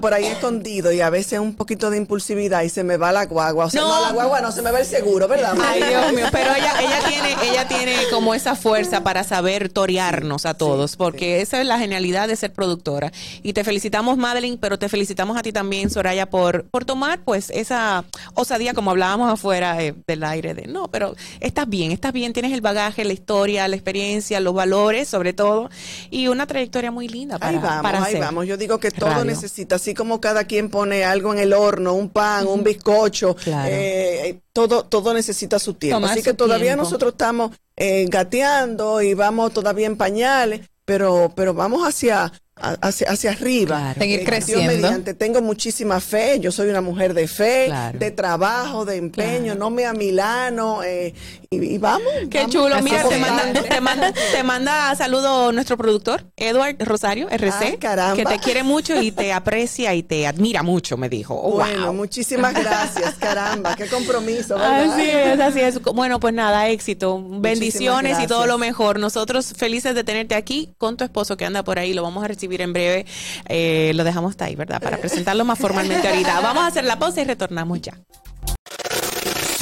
por 0.00 0.14
ahí 0.14 0.26
escondido 0.26 0.92
y 0.92 1.00
a 1.00 1.10
veces 1.10 1.38
un 1.38 1.54
poquito 1.54 1.90
de 1.90 1.96
impulsividad 1.96 2.62
y 2.62 2.68
se 2.68 2.84
me 2.84 2.96
va 2.96 3.12
la 3.12 3.26
guagua. 3.26 3.66
O 3.66 3.70
sea, 3.70 3.80
No. 3.80 3.88
no, 3.88 4.00
la 4.02 4.12
guagua 4.12 4.40
no, 4.40 4.52
se 4.52 4.62
me 4.62 4.70
va 4.70 4.80
el 4.80 4.86
seguro, 4.86 5.26
¿verdad? 5.28 5.54
Ay, 5.62 5.82
Dios 5.82 6.12
mío, 6.12 6.26
pero 6.30 6.54
ella, 6.54 6.72
ella 6.80 6.98
tiene, 7.08 7.36
ella 7.50 7.68
tiene 7.68 7.96
como 8.10 8.34
esa 8.34 8.54
fuerza 8.54 9.02
para 9.02 9.24
saber 9.24 9.68
torearnos 9.68 10.46
a 10.46 10.54
todos, 10.54 10.96
porque 10.96 11.40
esa 11.40 11.60
es 11.60 11.66
la 11.66 11.78
genialidad 11.78 12.28
de 12.28 12.36
ser 12.36 12.52
productora. 12.52 13.12
Y 13.42 13.52
te 13.52 13.64
felicitamos, 13.64 14.16
Madeline, 14.16 14.58
pero 14.58 14.78
te 14.78 14.88
felicitamos 14.88 15.36
a 15.36 15.42
ti 15.42 15.52
también, 15.52 15.90
Soraya, 15.90 16.28
por, 16.28 16.64
por 16.64 16.84
tomar 16.84 17.20
pues 17.20 17.50
esa 17.50 18.04
osadía, 18.34 18.74
como 18.74 18.90
hablábamos 18.90 19.32
afuera 19.32 19.82
eh, 19.82 19.94
del 20.06 20.24
aire, 20.24 20.54
de 20.54 20.66
no, 20.66 20.88
pero 20.88 21.14
estás 21.40 21.68
bien, 21.68 21.92
estás 21.92 22.12
bien, 22.12 22.32
tienes 22.32 22.52
el 22.52 22.60
bagaje, 22.60 23.04
la 23.04 23.12
historia, 23.12 23.66
la 23.68 23.76
experiencia, 23.76 24.40
los 24.40 24.54
valores, 24.54 25.08
sobre 25.08 25.32
todo, 25.32 25.70
y 26.10 26.28
una 26.28 26.46
trayectoria 26.46 26.90
muy 26.90 27.08
linda 27.08 27.38
para, 27.38 27.50
Ahí 27.52 27.58
vamos, 27.58 27.82
para 27.82 27.98
ahí 27.98 28.04
hacer 28.04 28.20
vamos. 28.20 28.46
Yo 28.46 28.56
digo 28.56 28.78
que 28.78 28.90
todo 28.90 29.10
radio. 29.10 29.24
Así 29.70 29.94
como 29.94 30.20
cada 30.20 30.44
quien 30.44 30.68
pone 30.70 31.04
algo 31.04 31.32
en 31.32 31.38
el 31.38 31.52
horno, 31.52 31.94
un 31.94 32.08
pan, 32.10 32.46
un 32.46 32.62
bizcocho, 32.64 33.34
Claro. 33.36 33.68
eh, 33.72 34.40
todo, 34.52 34.84
todo 34.84 35.14
necesita 35.14 35.58
su 35.58 35.74
tiempo. 35.74 35.96
Tomar 35.98 36.12
así 36.12 36.22
que 36.22 36.34
todavía 36.34 36.68
tiempo. 36.70 36.84
nosotros 36.84 37.12
estamos 37.12 37.52
eh, 37.76 38.06
gateando 38.08 39.00
y 39.02 39.14
vamos 39.14 39.52
todavía 39.52 39.86
en 39.86 39.96
pañales, 39.96 40.68
pero, 40.84 41.32
pero 41.36 41.54
vamos 41.54 41.86
hacia, 41.86 42.32
hacia, 42.80 43.10
hacia 43.10 43.30
arriba. 43.32 43.76
Claro. 43.78 44.00
Seguir 44.00 44.18
Dios 44.20 44.28
creciendo. 44.28 44.66
mediante, 44.72 45.14
tengo 45.14 45.42
muchísima 45.42 46.00
fe, 46.00 46.38
yo 46.40 46.52
soy 46.52 46.68
una 46.68 46.80
mujer 46.80 47.14
de 47.14 47.26
fe, 47.28 47.64
Claro. 47.66 47.98
de 47.98 48.10
trabajo, 48.10 48.84
de 48.84 48.96
empeño, 48.96 49.54
no 49.54 49.70
me 49.70 49.84
a 49.86 49.92
Milano, 49.92 50.82
eh, 50.82 51.14
y, 51.50 51.56
y 51.74 51.78
vamos. 51.78 52.06
Qué 52.30 52.38
vamos. 52.38 52.52
chulo, 52.52 52.74
Así 52.74 52.84
mira, 52.84 53.08
te 53.08 53.18
manda, 53.18 53.62
te 53.62 53.80
manda, 53.80 54.12
te 54.32 54.42
manda 54.42 54.94
saludo 54.96 55.52
nuestro 55.52 55.76
productor, 55.76 56.24
Edward 56.36 56.76
Rosario, 56.80 57.28
RC, 57.30 57.64
Ay, 57.64 57.76
caramba. 57.78 58.16
que 58.16 58.24
te 58.24 58.38
quiere 58.38 58.62
mucho 58.62 59.00
y 59.00 59.12
te 59.12 59.32
aprecia 59.32 59.94
y 59.94 60.02
te 60.02 60.26
admira 60.26 60.62
mucho, 60.62 60.96
me 60.96 61.08
dijo. 61.08 61.34
Oh, 61.34 61.52
Bueno, 61.52 61.86
wow. 61.86 61.94
muchísimas 61.94 62.54
gracias, 62.54 63.14
caramba, 63.18 63.74
qué 63.76 63.86
compromiso, 63.86 64.54
¿verdad? 64.56 64.92
Así 64.92 65.02
es, 65.10 65.40
así 65.40 65.60
es. 65.60 65.82
Bueno, 65.82 66.20
pues 66.20 66.32
nada, 66.34 66.68
éxito, 66.68 67.22
bendiciones 67.28 68.18
y 68.20 68.26
todo 68.26 68.46
lo 68.46 68.58
mejor. 68.58 68.98
Nosotros 68.98 69.52
felices 69.56 69.94
de 69.94 70.04
tenerte 70.04 70.34
aquí 70.34 70.74
con 70.78 70.96
tu 70.96 71.04
esposo 71.04 71.36
que 71.36 71.44
anda 71.44 71.62
por 71.62 71.78
ahí, 71.78 71.92
lo 71.94 72.02
vamos 72.02 72.24
a 72.24 72.28
recibir 72.28 72.51
en 72.60 72.72
breve. 72.72 73.06
Eh, 73.48 73.92
lo 73.94 74.04
dejamos 74.04 74.34
ahí, 74.40 74.54
¿verdad? 74.54 74.80
Para 74.80 74.98
presentarlo 74.98 75.44
más 75.44 75.58
formalmente 75.58 76.08
ahorita. 76.08 76.40
Vamos 76.40 76.64
a 76.64 76.66
hacer 76.66 76.84
la 76.84 76.98
pausa 76.98 77.22
y 77.22 77.24
retornamos 77.24 77.80
ya. 77.80 77.94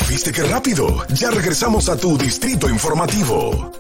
¿Viste 0.09 0.33
qué 0.33 0.43
rápido? 0.43 1.07
Ya 1.15 1.31
regresamos 1.31 1.89
a 1.89 1.97
tu 1.97 2.19
distrito 2.19 2.69
informativo. 2.69 3.71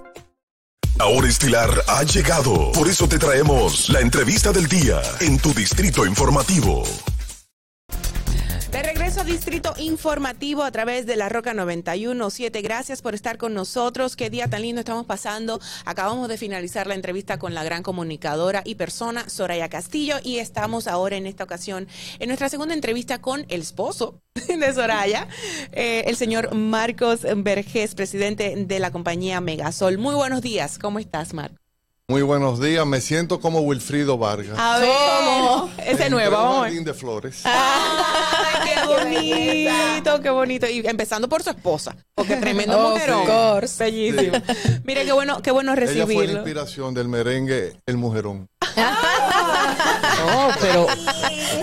Ahora 1.00 1.28
Estilar 1.28 1.70
ha 1.88 2.02
llegado. 2.02 2.72
Por 2.72 2.86
eso 2.86 3.08
te 3.08 3.18
traemos 3.18 3.88
la 3.88 4.00
entrevista 4.00 4.52
del 4.52 4.68
día 4.68 5.00
en 5.20 5.38
tu 5.38 5.52
distrito 5.54 6.04
informativo. 6.04 6.84
A 9.20 9.24
Distrito 9.24 9.74
Informativo 9.76 10.62
a 10.62 10.70
través 10.70 11.04
de 11.04 11.14
la 11.14 11.28
Roca 11.28 11.52
917. 11.52 12.62
Gracias 12.62 13.02
por 13.02 13.14
estar 13.14 13.36
con 13.36 13.52
nosotros. 13.52 14.16
Qué 14.16 14.30
día 14.30 14.48
tan 14.48 14.62
lindo 14.62 14.80
estamos 14.80 15.04
pasando. 15.04 15.60
Acabamos 15.84 16.26
de 16.28 16.38
finalizar 16.38 16.86
la 16.86 16.94
entrevista 16.94 17.38
con 17.38 17.52
la 17.52 17.62
gran 17.62 17.82
comunicadora 17.82 18.62
y 18.64 18.76
persona 18.76 19.28
Soraya 19.28 19.68
Castillo 19.68 20.16
y 20.24 20.38
estamos 20.38 20.86
ahora 20.86 21.16
en 21.16 21.26
esta 21.26 21.44
ocasión 21.44 21.86
en 22.18 22.28
nuestra 22.28 22.48
segunda 22.48 22.72
entrevista 22.72 23.20
con 23.20 23.44
el 23.50 23.60
esposo 23.60 24.22
de 24.48 24.72
Soraya, 24.72 25.28
eh, 25.72 26.04
el 26.06 26.16
señor 26.16 26.54
Marcos 26.54 27.20
Vergés, 27.36 27.94
presidente 27.94 28.54
de 28.56 28.78
la 28.78 28.90
compañía 28.90 29.42
Megasol. 29.42 29.98
Muy 29.98 30.14
buenos 30.14 30.40
días. 30.40 30.78
¿Cómo 30.78 30.98
estás, 30.98 31.34
Marcos? 31.34 31.60
Muy 32.10 32.22
buenos 32.22 32.60
días, 32.60 32.84
me 32.84 33.00
siento 33.00 33.38
como 33.38 33.60
Wilfrido 33.60 34.18
Vargas. 34.18 34.58
A 34.58 34.80
ver, 34.80 35.59
ese 35.78 36.10
nuevo, 36.10 36.36
vamos 36.36 36.62
jardín 36.64 36.84
de 36.84 36.94
flores. 36.94 37.42
Ay, 37.44 38.74
qué 38.74 38.86
bonito, 38.86 40.20
qué 40.22 40.30
bonito. 40.30 40.66
Y 40.68 40.86
empezando 40.86 41.28
por 41.28 41.42
su 41.42 41.50
esposa, 41.50 41.96
porque 42.14 42.36
tremendo 42.40 42.78
Of 42.78 42.92
mujerón. 42.94 43.26
course. 43.26 43.84
Bellísimo. 43.84 44.38
Mire 44.84 45.04
qué 45.04 45.12
bueno, 45.12 45.42
qué 45.42 45.50
bueno 45.50 45.72
Ella 45.74 45.86
fue 45.86 45.94
la 45.94 46.02
recibirlo. 46.04 46.32
inspiración 46.40 46.94
del 46.94 47.08
merengue 47.08 47.76
El 47.86 47.96
Mujerón. 47.96 48.48
Oh, 50.22 50.50
pero 50.60 50.86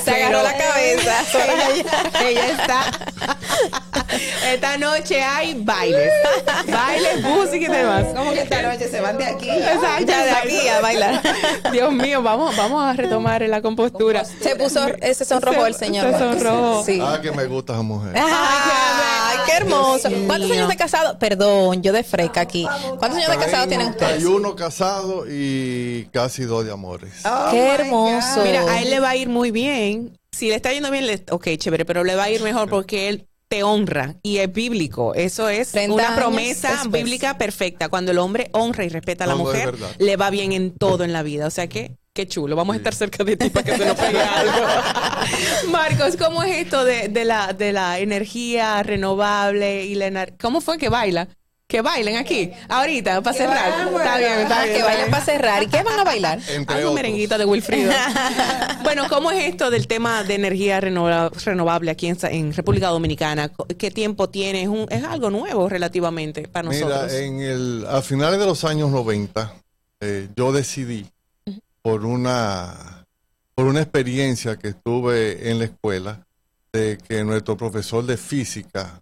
Se 0.04 0.12
agarró 0.12 0.42
la 0.42 0.58
cabeza. 0.58 1.22
ella, 1.34 2.28
ella 2.28 2.48
está. 2.48 3.37
Esta 4.54 4.78
noche 4.78 5.22
hay 5.22 5.54
bailes. 5.64 6.12
Bailes, 6.68 7.22
música 7.22 7.66
y 7.66 7.68
demás. 7.68 8.06
¿Cómo 8.16 8.32
que 8.32 8.42
esta 8.42 8.62
noche 8.62 8.88
se 8.88 9.02
van 9.02 9.18
de 9.18 9.26
aquí? 9.26 9.50
Exacto, 9.50 10.06
Ya 10.08 10.24
de 10.24 10.32
aquí 10.32 10.68
a 10.68 10.80
bailar. 10.82 11.22
Dios 11.72 11.92
mío, 11.94 12.22
vamos, 12.22 12.56
vamos 12.56 12.84
a 12.84 12.94
retomar 12.94 13.42
la 13.44 13.62
compostura. 13.62 14.24
Se 14.26 14.56
puso, 14.56 14.88
ese 15.02 15.26
sonrojo 15.26 15.66
el 15.66 15.76
señor. 15.76 16.12
Se 16.12 16.18
sonrojó. 16.20 16.84
Sí. 16.86 17.00
Ah, 17.02 17.20
que 17.22 17.32
me 17.32 17.46
gusta 17.46 17.74
esa 17.74 17.82
mujer. 17.84 18.14
Ay, 18.16 19.38
qué 19.46 19.52
hermoso. 19.58 20.10
¿Cuántos 20.26 20.52
años 20.52 20.70
de 20.70 20.76
casado? 20.78 21.20
Perdón, 21.20 21.82
yo 21.84 21.92
de 21.94 22.04
freca 22.04 22.42
aquí. 22.42 22.66
¿Cuántos 22.98 23.18
años 23.20 23.30
de 23.32 23.38
casado 23.38 23.68
tienen 23.68 23.88
ustedes? 23.90 24.12
31 24.18 24.56
casados 24.56 25.26
y 25.30 26.06
casi 26.14 26.44
dos 26.44 26.66
de 26.66 26.72
amores. 26.72 27.12
Qué 27.52 27.68
hermoso. 27.68 28.44
Mira, 28.44 28.62
a 28.62 28.82
él 28.82 28.90
le 28.90 29.00
va 29.00 29.10
a 29.10 29.16
ir 29.16 29.30
muy 29.30 29.52
bien. 29.52 30.18
Si 30.32 30.50
le 30.50 30.56
está 30.56 30.72
yendo 30.72 30.92
bien, 30.92 31.08
le- 31.08 31.24
ok, 31.32 31.48
chévere, 31.58 31.84
pero 31.84 32.04
le 32.04 32.16
va 32.16 32.24
a 32.26 32.30
ir 32.30 32.42
mejor 32.44 32.70
porque 32.70 33.10
él 33.10 33.27
te 33.50 33.64
honra 33.64 34.16
y 34.24 34.38
es 34.38 34.52
bíblico. 34.52 35.14
Eso 35.16 35.48
es 35.50 35.72
30 35.72 35.94
una 35.94 36.16
promesa 36.16 36.72
después. 36.72 36.92
bíblica 36.92 37.38
perfecta. 37.38 37.90
Cuando 37.90 38.12
el 38.12 38.18
hombre 38.20 38.50
honra 38.54 38.84
y 38.86 38.90
respeta 38.90 39.24
a 39.24 39.28
la 39.28 39.36
mujer, 39.36 39.74
le 40.00 40.18
va 40.18 40.30
bien 40.30 40.52
en 40.52 40.72
todo 40.76 41.04
en 41.04 41.14
la 41.14 41.24
vida. 41.24 41.48
O 41.48 41.50
sea 41.52 41.68
que, 41.68 41.96
qué 42.14 42.28
chulo. 42.28 42.56
Vamos 42.56 42.74
a 42.74 42.78
estar 42.78 42.94
cerca 42.94 43.24
de 43.24 43.38
ti 43.38 43.50
para 43.50 43.64
que 43.66 43.78
se 43.78 43.86
nos 43.86 43.96
pegue 43.96 44.20
algo. 44.22 44.68
Marcos, 45.72 46.18
¿cómo 46.18 46.44
es 46.44 46.58
esto 46.58 46.84
de, 46.84 47.08
de 47.10 47.26
la, 47.26 47.54
de 47.54 47.72
la 47.72 48.00
energía 48.00 48.84
renovable 48.84 49.86
y 49.86 49.96
la 49.96 50.08
ener- 50.08 50.34
¿Cómo 50.40 50.62
fue 50.62 50.78
que 50.78 50.90
baila? 50.90 51.28
Que 51.68 51.82
bailen 51.82 52.16
aquí, 52.16 52.50
ahorita, 52.70 53.22
para 53.22 53.38
cerrar. 53.38 53.88
Está 53.94 54.18
bien, 54.18 54.40
está 54.40 54.62
Ah, 54.62 54.64
bien. 54.64 54.78
que 54.78 54.84
bailen 54.84 55.12
para 55.12 55.26
cerrar. 55.26 55.64
¿Y 55.64 55.68
qué 55.68 55.84
van 55.84 56.00
a 56.00 56.04
bailar? 56.06 56.40
Entre 56.48 56.76
Hay 56.76 56.82
un 56.84 56.88
otros. 56.92 56.94
merenguito 56.96 57.38
de 57.38 57.44
Wilfrido. 57.44 57.92
bueno, 58.84 59.04
¿cómo 59.10 59.32
es 59.32 59.50
esto 59.50 59.70
del 59.70 59.86
tema 59.86 60.24
de 60.24 60.36
energía 60.36 60.80
renova- 60.80 61.30
renovable 61.44 61.92
aquí 61.92 62.08
en, 62.08 62.54
República 62.54 62.88
Dominicana? 62.88 63.52
¿Qué 63.78 63.92
tiempo 63.92 64.30
tiene? 64.30 64.62
Es, 64.62 64.70
un- 64.70 64.88
es 64.90 65.04
algo 65.04 65.30
nuevo 65.30 65.68
relativamente 65.68 66.48
para 66.48 66.70
nosotros. 66.70 67.04
Mira, 67.12 67.18
en 67.20 67.42
el, 67.42 67.86
a 67.90 68.02
finales 68.02 68.40
de 68.40 68.46
los 68.46 68.64
años 68.64 68.90
90, 68.90 69.54
eh, 70.00 70.30
yo 70.38 70.54
decidí 70.54 71.06
por 71.82 72.06
una, 72.06 73.06
por 73.56 73.66
una 73.66 73.82
experiencia 73.82 74.56
que 74.56 74.72
tuve 74.72 75.50
en 75.52 75.60
la 75.60 75.66
escuela, 75.66 76.26
de 76.72 76.98
que 76.98 77.26
nuestro 77.26 77.58
profesor 77.58 78.06
de 78.06 78.16
física 78.16 79.02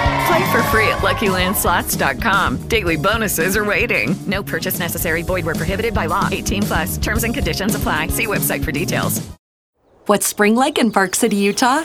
Play 0.31 0.49
for 0.49 0.63
free 0.63 0.87
at 0.87 0.99
LuckyLandSlots.com. 0.99 2.69
Daily 2.69 2.95
bonuses 2.95 3.57
are 3.57 3.65
waiting. 3.65 4.15
No 4.25 4.41
purchase 4.41 4.79
necessary. 4.79 5.23
Void 5.23 5.43
where 5.43 5.55
prohibited 5.55 5.93
by 5.93 6.05
law. 6.05 6.29
18 6.31 6.63
plus. 6.63 6.97
Terms 6.97 7.25
and 7.25 7.33
conditions 7.33 7.75
apply. 7.75 8.07
See 8.07 8.27
website 8.27 8.63
for 8.63 8.71
details. 8.71 9.21
What's 10.05 10.25
spring 10.25 10.55
like 10.55 10.77
in 10.77 10.93
Park 10.93 11.15
City, 11.15 11.35
Utah? 11.35 11.83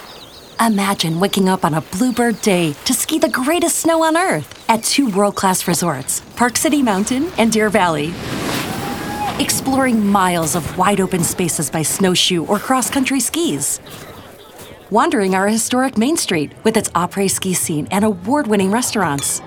Imagine 0.65 1.19
waking 1.19 1.49
up 1.49 1.65
on 1.65 1.75
a 1.75 1.81
bluebird 1.81 2.41
day 2.41 2.75
to 2.85 2.95
ski 2.95 3.19
the 3.19 3.29
greatest 3.29 3.81
snow 3.81 4.05
on 4.05 4.17
earth 4.17 4.65
at 4.69 4.85
two 4.85 5.11
world 5.11 5.35
class 5.35 5.67
resorts, 5.67 6.21
Park 6.37 6.57
City 6.57 6.85
Mountain 6.85 7.33
and 7.39 7.51
Deer 7.51 7.69
Valley. 7.69 8.15
Exploring 9.43 10.07
miles 10.07 10.55
of 10.55 10.79
wide 10.79 11.01
open 11.01 11.25
spaces 11.25 11.69
by 11.69 11.83
snowshoe 11.83 12.47
or 12.47 12.61
cross 12.61 12.89
country 12.91 13.19
skis. 13.19 13.81
Wandering 14.93 15.35
our 15.35 15.49
historic 15.49 15.99
Main 15.99 16.17
Street 16.17 16.53
with 16.63 16.77
its 16.77 16.89
après 16.91 17.29
ski 17.29 17.55
scene 17.55 17.89
and 17.91 18.05
award 18.05 18.47
winning 18.47 18.71
restaurants. 18.71 19.41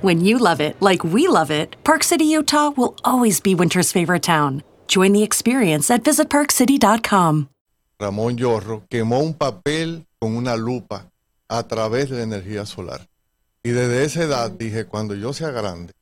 When 0.00 0.24
you 0.24 0.38
love 0.38 0.62
it 0.62 0.80
like 0.80 1.04
we 1.04 1.28
love 1.28 1.50
it, 1.50 1.76
Park 1.84 2.02
City, 2.02 2.24
Utah 2.24 2.70
will 2.74 2.94
always 3.04 3.38
be 3.38 3.54
winter's 3.54 3.92
favorite 3.92 4.22
town. 4.22 4.62
Join 4.88 5.12
the 5.12 5.22
experience 5.22 5.90
at 5.90 6.02
visitparkcity.com. 6.04 7.48
Ramón 7.98 8.38
Yorro 8.38 8.84
quemó 8.88 9.20
un 9.20 9.34
papel 9.34 10.06
con 10.18 10.34
una 10.34 10.56
lupa 10.56 11.10
a 11.50 11.62
través 11.64 12.08
de 12.08 12.16
la 12.16 12.22
energía 12.22 12.64
solar. 12.64 13.06
Y 13.62 13.70
desde 13.70 14.04
esa 14.04 14.22
edad 14.22 14.50
dije, 14.50 14.86
cuando 14.86 15.14
yo 15.14 15.34
sea 15.34 15.50
grande, 15.50 15.92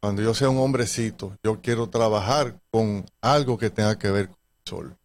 cuando 0.00 0.22
yo 0.22 0.32
sea 0.32 0.48
un 0.48 0.56
hombrecito, 0.56 1.36
yo 1.44 1.60
quiero 1.60 1.90
trabajar 1.90 2.58
con 2.70 3.04
algo 3.20 3.58
que 3.58 3.68
tenga 3.68 3.98
que 3.98 4.10
ver 4.10 4.28
con 4.28 4.38
el 4.38 4.70
sol. 4.70 4.96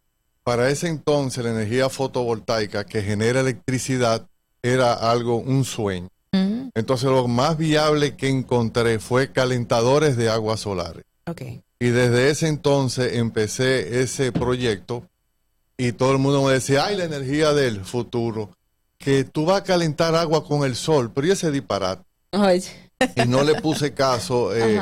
Para 0.46 0.70
ese 0.70 0.86
entonces 0.86 1.42
la 1.42 1.50
energía 1.50 1.88
fotovoltaica 1.88 2.86
que 2.86 3.02
genera 3.02 3.40
electricidad 3.40 4.28
era 4.62 4.92
algo, 4.92 5.38
un 5.38 5.64
sueño. 5.64 6.08
Entonces 6.72 7.10
lo 7.10 7.26
más 7.26 7.58
viable 7.58 8.14
que 8.14 8.28
encontré 8.28 9.00
fue 9.00 9.32
calentadores 9.32 10.16
de 10.16 10.30
agua 10.30 10.56
solares. 10.56 11.02
Ok. 11.26 11.42
Y 11.80 11.86
desde 11.88 12.30
ese 12.30 12.46
entonces 12.46 13.14
empecé 13.16 14.02
ese 14.02 14.30
proyecto 14.30 15.08
y 15.76 15.90
todo 15.90 16.12
el 16.12 16.18
mundo 16.18 16.44
me 16.44 16.52
decía, 16.52 16.86
ay, 16.86 16.96
la 16.96 17.06
energía 17.06 17.52
del 17.52 17.84
futuro, 17.84 18.50
que 18.98 19.24
tú 19.24 19.46
vas 19.46 19.62
a 19.62 19.64
calentar 19.64 20.14
agua 20.14 20.44
con 20.44 20.64
el 20.64 20.76
sol, 20.76 21.10
pero 21.12 21.26
y 21.26 21.32
ese 21.32 21.50
disparate. 21.50 22.04
Y 23.16 23.26
no 23.26 23.42
le 23.42 23.60
puse 23.60 23.94
caso 23.94 24.54
eh. 24.54 24.78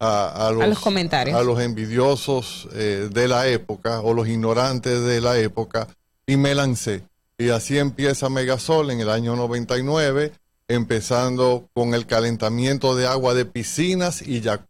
A, 0.00 0.46
a 0.48 0.52
los, 0.52 0.62
A 0.62 0.66
los 0.66 0.78
comentarios. 0.78 1.38
a 1.38 1.42
los 1.42 1.60
envidiosos 1.60 2.68
eh, 2.72 3.08
de 3.12 3.28
la 3.28 3.48
época 3.48 4.00
o 4.00 4.14
los 4.14 4.28
ignorantes 4.28 5.02
de 5.04 5.20
la 5.20 5.38
época 5.38 5.88
y 6.26 6.36
me 6.36 6.54
lancé. 6.54 7.02
Y 7.36 7.50
así 7.50 7.78
empieza 7.78 8.28
Megasol 8.28 8.90
en 8.90 9.00
el 9.00 9.10
año 9.10 9.36
99, 9.36 10.32
empezando 10.68 11.68
con 11.74 11.94
el 11.94 12.06
calentamiento 12.06 12.94
de 12.94 13.06
agua 13.06 13.34
de 13.34 13.44
piscinas 13.44 14.22
y 14.22 14.42
jacuzzi. 14.42 14.68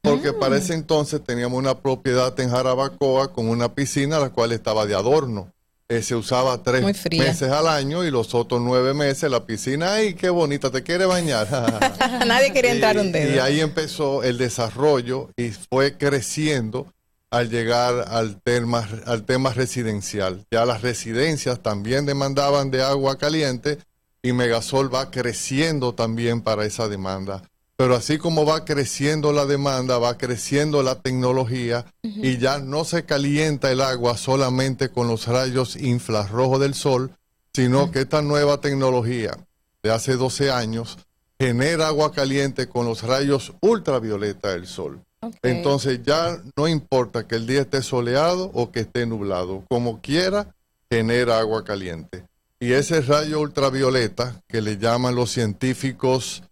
Porque 0.00 0.32
Mm. 0.32 0.38
para 0.38 0.56
ese 0.56 0.74
entonces 0.74 1.22
teníamos 1.24 1.58
una 1.58 1.78
propiedad 1.80 2.38
en 2.40 2.50
Jarabacoa 2.50 3.32
con 3.32 3.48
una 3.48 3.74
piscina 3.74 4.18
la 4.18 4.30
cual 4.30 4.52
estaba 4.52 4.86
de 4.86 4.94
adorno. 4.94 5.50
Eh, 5.88 6.00
se 6.02 6.14
usaba 6.16 6.62
tres 6.62 6.82
meses 7.10 7.50
al 7.50 7.68
año 7.68 8.04
y 8.04 8.10
los 8.10 8.34
otros 8.34 8.60
nueve 8.62 8.94
meses 8.94 9.30
la 9.30 9.44
piscina, 9.44 9.94
¡ay, 9.94 10.14
qué 10.14 10.30
bonita! 10.30 10.70
¿Te 10.70 10.82
quiere 10.82 11.04
bañar? 11.04 11.46
Nadie 12.26 12.52
quería 12.54 12.72
entrar 12.72 12.98
un 12.98 13.08
Y 13.08 13.12
dedo. 13.12 13.42
ahí 13.44 13.60
empezó 13.60 14.22
el 14.22 14.38
desarrollo 14.38 15.28
y 15.36 15.50
fue 15.50 15.98
creciendo 15.98 16.86
al 17.30 17.50
llegar 17.50 18.06
al 18.08 18.40
tema, 18.40 18.88
al 19.04 19.24
tema 19.24 19.52
residencial. 19.52 20.46
Ya 20.50 20.64
las 20.64 20.80
residencias 20.80 21.62
también 21.62 22.06
demandaban 22.06 22.70
de 22.70 22.82
agua 22.82 23.18
caliente 23.18 23.78
y 24.22 24.32
Megasol 24.32 24.92
va 24.94 25.10
creciendo 25.10 25.94
también 25.94 26.40
para 26.40 26.64
esa 26.64 26.88
demanda. 26.88 27.42
Pero 27.76 27.96
así 27.96 28.18
como 28.18 28.46
va 28.46 28.64
creciendo 28.64 29.32
la 29.32 29.46
demanda, 29.46 29.98
va 29.98 30.16
creciendo 30.16 30.82
la 30.82 31.00
tecnología 31.00 31.84
y 32.02 32.38
ya 32.38 32.58
no 32.58 32.84
se 32.84 33.04
calienta 33.04 33.72
el 33.72 33.80
agua 33.80 34.16
solamente 34.16 34.90
con 34.90 35.08
los 35.08 35.26
rayos 35.26 35.74
infrarrojos 35.76 36.60
del 36.60 36.74
sol, 36.74 37.10
sino 37.52 37.90
que 37.90 38.02
esta 38.02 38.22
nueva 38.22 38.60
tecnología 38.60 39.36
de 39.82 39.90
hace 39.90 40.14
12 40.14 40.52
años 40.52 40.98
genera 41.38 41.88
agua 41.88 42.12
caliente 42.12 42.68
con 42.68 42.86
los 42.86 43.02
rayos 43.02 43.52
ultravioleta 43.60 44.50
del 44.50 44.66
sol. 44.66 45.00
Entonces 45.42 46.00
ya 46.04 46.40
no 46.56 46.68
importa 46.68 47.26
que 47.26 47.36
el 47.36 47.46
día 47.46 47.62
esté 47.62 47.82
soleado 47.82 48.50
o 48.54 48.70
que 48.70 48.80
esté 48.80 49.06
nublado, 49.06 49.64
como 49.68 50.00
quiera, 50.00 50.54
genera 50.90 51.38
agua 51.38 51.64
caliente. 51.64 52.24
Y 52.60 52.72
ese 52.72 53.00
rayo 53.00 53.40
ultravioleta 53.40 54.40
que 54.48 54.62
le 54.62 54.78
llaman 54.78 55.14
los 55.14 55.30
científicos, 55.30 56.42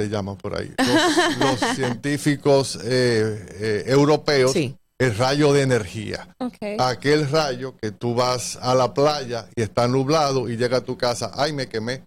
le 0.00 0.08
llaman 0.08 0.36
por 0.36 0.56
ahí, 0.58 0.72
los, 0.78 1.60
los 1.60 1.70
científicos 1.76 2.78
eh, 2.82 3.46
eh, 3.60 3.84
europeos, 3.86 4.56
el 4.56 5.16
rayo 5.16 5.52
de 5.52 5.62
energía. 5.62 6.28
Aquel 6.78 7.30
rayo 7.30 7.76
que 7.76 7.90
tú 7.90 8.14
vas 8.14 8.58
a 8.62 8.74
la 8.74 8.94
playa 8.94 9.46
y 9.54 9.62
está 9.62 9.86
nublado 9.88 10.48
y 10.48 10.56
llega 10.56 10.78
a 10.78 10.80
tu 10.80 10.96
casa, 10.96 11.32
ay, 11.34 11.52
me 11.52 11.68
quemé. 11.68 12.02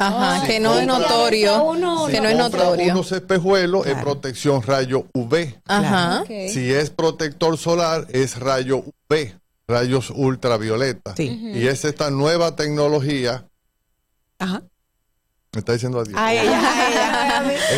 Ajá, 0.00 0.42
Si 0.42 0.46
que 0.46 0.60
no 0.60 0.78
es 0.78 0.86
notorio. 0.86 1.74
si 2.06 2.12
que 2.12 2.20
no 2.20 2.28
es 2.28 2.36
notorio. 2.36 2.92
Unos 2.92 3.10
espejuelos 3.10 3.84
es 3.86 3.96
protección 3.96 4.62
rayo 4.62 5.06
UV. 5.12 5.54
Ajá. 5.66 6.24
Si 6.26 6.72
es 6.72 6.90
protector 6.90 7.58
solar 7.58 8.06
es 8.10 8.38
rayo 8.38 8.78
UV, 8.78 9.34
rayos 9.66 10.10
ultravioleta. 10.10 11.16
Sí. 11.16 11.52
Y 11.54 11.66
es 11.66 11.84
esta 11.84 12.10
nueva 12.10 12.54
tecnología 12.54 13.44
Me 14.40 15.58
está 15.58 15.72
diciendo 15.72 15.98
adiós. 15.98 16.14
A 16.16 16.32
ella, 16.32 16.60
a 16.60 16.87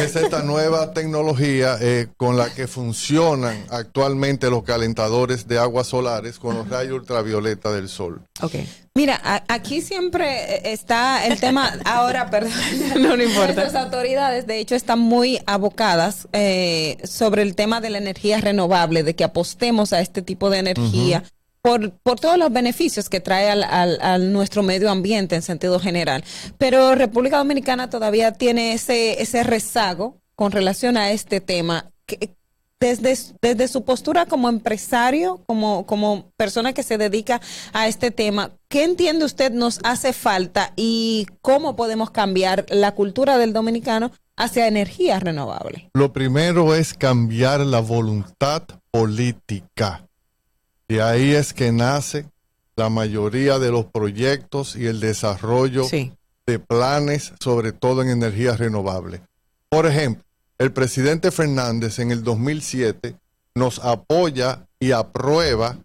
Es 0.03 0.17
esta 0.17 0.43
nueva 0.43 0.93
tecnología 0.93 1.77
eh, 1.81 2.09
con 2.17 2.37
la 2.37 2.53
que 2.53 2.67
funcionan 2.67 3.65
actualmente 3.71 4.51
los 4.51 4.63
calentadores 4.63 5.47
de 5.49 5.59
aguas 5.59 5.89
solares 5.89 6.39
con 6.39 6.55
los 6.57 6.69
rayos 6.69 6.95
ultravioleta 7.01 7.73
del 7.73 7.89
sol. 7.89 8.23
Ok. 8.43 8.55
Mira, 8.95 9.21
a- 9.23 9.45
aquí 9.49 9.81
siempre 9.83 10.27
eh, 10.57 10.73
está 10.73 11.27
el 11.27 11.39
tema, 11.39 11.73
ahora, 11.85 12.29
perdón, 12.31 12.53
No, 13.01 13.17
no 13.17 13.23
importa. 13.23 13.55
Nuestras 13.55 13.75
autoridades, 13.77 14.47
de 14.47 14.59
hecho, 14.59 14.75
están 14.75 14.99
muy 14.99 15.41
abocadas 15.47 16.27
eh, 16.33 16.99
sobre 17.05 17.43
el 17.43 17.55
tema 17.55 17.81
de 17.81 17.91
la 17.91 17.99
energía 17.99 18.41
renovable, 18.41 19.03
de 19.03 19.15
que 19.15 19.25
apostemos 19.25 19.93
a 19.93 20.01
este 20.01 20.23
tipo 20.23 20.51
de 20.51 20.59
energía. 20.59 21.23
Por, 21.63 21.93
por 22.03 22.19
todos 22.19 22.39
los 22.39 22.51
beneficios 22.53 23.09
que 23.11 23.21
trae 23.21 23.51
al, 23.51 23.65
al- 23.65 23.99
al 24.01 24.33
nuestro 24.33 24.63
medio 24.63 24.91
ambiente 24.91 25.35
en 25.37 25.43
sentido 25.43 25.79
general. 25.79 26.25
Pero 26.57 26.95
República 26.95 27.37
Dominicana 27.39 27.91
todavía 27.91 28.33
tiene 28.33 28.73
ese, 28.73 29.21
ese 29.23 29.43
rezago 29.43 30.17
con 30.37 30.53
relación 30.53 30.97
a 30.97 31.11
este 31.11 31.41
tema. 31.41 31.91
que- 32.07 32.35
desde, 32.83 33.15
desde 33.43 33.69
su 33.69 33.85
postura 33.85 34.25
como 34.25 34.49
empresario, 34.49 35.43
como, 35.45 35.85
como 35.85 36.31
persona 36.39 36.73
que 36.73 36.83
se 36.83 36.97
dedica 36.97 37.39
a 37.75 37.87
este 37.89 38.11
tema, 38.11 38.53
¿qué 38.71 38.85
entiende 38.85 39.27
usted 39.27 39.53
nos 39.53 39.81
hace 39.85 40.15
falta 40.15 40.73
y 40.77 41.27
cómo 41.43 41.77
podemos 41.77 42.11
cambiar 42.11 42.65
la 42.71 42.93
cultura 42.93 43.37
del 43.37 43.53
dominicano 43.53 44.13
hacia 44.39 44.67
energías 44.67 45.23
renovables? 45.23 45.83
Lo 45.93 46.15
primero 46.15 46.75
es 46.75 46.95
cambiar 46.95 47.61
la 47.61 47.81
voluntad 47.81 48.63
política. 48.91 50.07
Y 50.91 50.99
ahí 50.99 51.35
es 51.37 51.55
que 51.55 51.71
nace 51.71 52.27
la 52.75 52.91
mayoría 52.91 53.61
de 53.61 53.71
los 53.71 53.87
proyectos 53.87 54.75
y 54.75 54.87
el 54.87 54.99
desarrollo 54.99 55.87
de 56.47 56.59
planes, 56.59 57.33
sobre 57.39 57.71
todo 57.71 58.03
en 58.03 58.09
energías 58.09 58.59
renovables. 58.59 59.21
Por 59.69 59.87
ejemplo, 59.87 60.25
el 60.59 60.73
presidente 60.73 61.31
Fernández 61.31 62.01
en 62.01 62.11
el 62.11 62.25
2007 62.25 63.15
nos 63.55 63.79
apoya 63.79 64.67
y 64.81 64.91
aprueba 64.91 65.79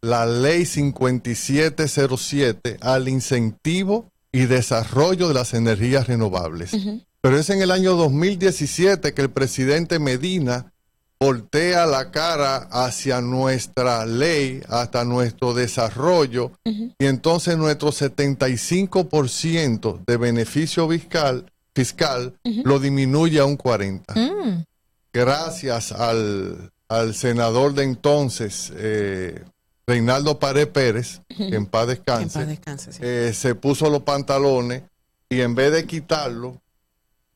la 0.00 0.26
ley 0.26 0.66
5707 0.66 2.78
al 2.80 3.08
incentivo 3.08 4.10
y 4.32 4.46
desarrollo 4.46 5.28
de 5.28 5.34
las 5.34 5.54
energías 5.54 6.08
renovables. 6.08 6.72
Pero 7.20 7.38
es 7.38 7.48
en 7.50 7.62
el 7.62 7.70
año 7.70 7.94
2017 7.94 9.14
que 9.14 9.22
el 9.22 9.30
presidente 9.30 10.00
Medina 10.00 10.72
voltea 11.20 11.86
la 11.86 12.10
cara 12.10 12.68
hacia 12.70 13.20
nuestra 13.20 14.06
ley, 14.06 14.62
hasta 14.68 15.04
nuestro 15.04 15.52
desarrollo, 15.54 16.52
y 16.64 17.06
entonces 17.06 17.56
nuestro 17.58 17.90
75% 17.90 20.04
de 20.06 20.16
beneficio 20.16 20.88
fiscal, 20.88 21.50
fiscal 21.74 22.34
lo 22.64 22.78
disminuye 22.78 23.40
a 23.40 23.44
un 23.44 23.58
40%. 23.58 24.64
Gracias 25.12 25.92
al, 25.92 26.70
al 26.88 27.14
senador 27.14 27.74
de 27.74 27.84
entonces, 27.84 28.72
eh, 28.76 29.42
Reinaldo 29.86 30.38
Pared 30.38 30.68
Pérez, 30.68 31.20
que 31.28 31.54
en 31.56 31.66
paz 31.66 31.88
descanse, 31.88 32.38
En 32.38 32.44
paz 32.44 32.48
descanse, 32.48 32.92
sí. 32.92 32.98
eh, 33.02 33.32
se 33.34 33.54
puso 33.54 33.90
los 33.90 34.02
pantalones 34.02 34.82
y 35.30 35.40
en 35.40 35.54
vez 35.54 35.72
de 35.72 35.86
quitarlo, 35.86 36.60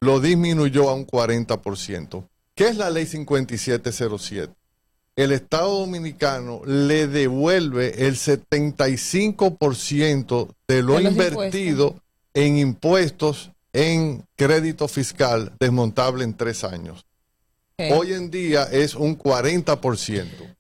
lo 0.01 0.21
disminuyó 0.21 0.91
a 0.91 0.95
un 0.95 1.07
40%. 1.07 2.25
¿Qué 2.63 2.69
es 2.69 2.77
la 2.77 2.91
ley 2.91 3.07
5707? 3.07 4.55
El 5.17 5.33
Estado 5.33 5.81
Dominicano 5.81 6.63
le 6.65 7.09
devuelve 7.09 8.07
el 8.07 8.15
75% 8.15 10.49
de 10.69 10.83
lo 10.85 10.95
De 10.95 11.03
invertido 11.03 12.01
en 12.33 12.59
impuestos 12.59 13.51
en 13.73 14.25
crédito 14.37 14.87
fiscal 14.87 15.53
desmontable 15.59 16.23
en 16.23 16.37
tres 16.37 16.63
años. 16.63 17.05
Hoy 17.91 18.13
en 18.13 18.31
día 18.31 18.69
es 18.71 18.95
un 18.95 19.19
40%. 19.19 20.55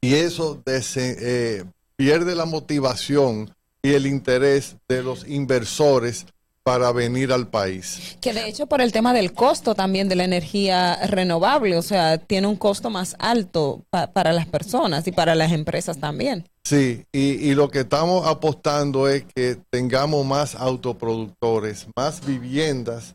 Y 0.00 0.14
eso 0.14 0.62
eh, 0.64 1.64
pierde 1.96 2.34
la 2.34 2.46
motivación 2.46 3.54
y 3.82 3.92
el 3.92 4.06
interés 4.06 4.76
de 4.88 5.02
los 5.02 5.28
inversores 5.28 6.24
para 6.64 6.90
venir 6.92 7.30
al 7.30 7.46
país. 7.46 8.16
Que 8.22 8.32
de 8.32 8.48
hecho 8.48 8.66
por 8.66 8.80
el 8.80 8.90
tema 8.90 9.12
del 9.12 9.34
costo 9.34 9.74
también 9.74 10.08
de 10.08 10.16
la 10.16 10.24
energía 10.24 10.96
renovable, 11.06 11.76
o 11.76 11.82
sea, 11.82 12.16
tiene 12.18 12.46
un 12.46 12.56
costo 12.56 12.88
más 12.88 13.14
alto 13.18 13.84
pa- 13.90 14.10
para 14.12 14.32
las 14.32 14.46
personas 14.46 15.06
y 15.06 15.12
para 15.12 15.34
las 15.34 15.52
empresas 15.52 15.98
también. 15.98 16.48
Sí, 16.64 17.04
y, 17.12 17.50
y 17.50 17.54
lo 17.54 17.70
que 17.70 17.80
estamos 17.80 18.26
apostando 18.26 19.08
es 19.08 19.24
que 19.34 19.58
tengamos 19.68 20.24
más 20.24 20.54
autoproductores, 20.54 21.86
más 21.94 22.24
viviendas 22.24 23.14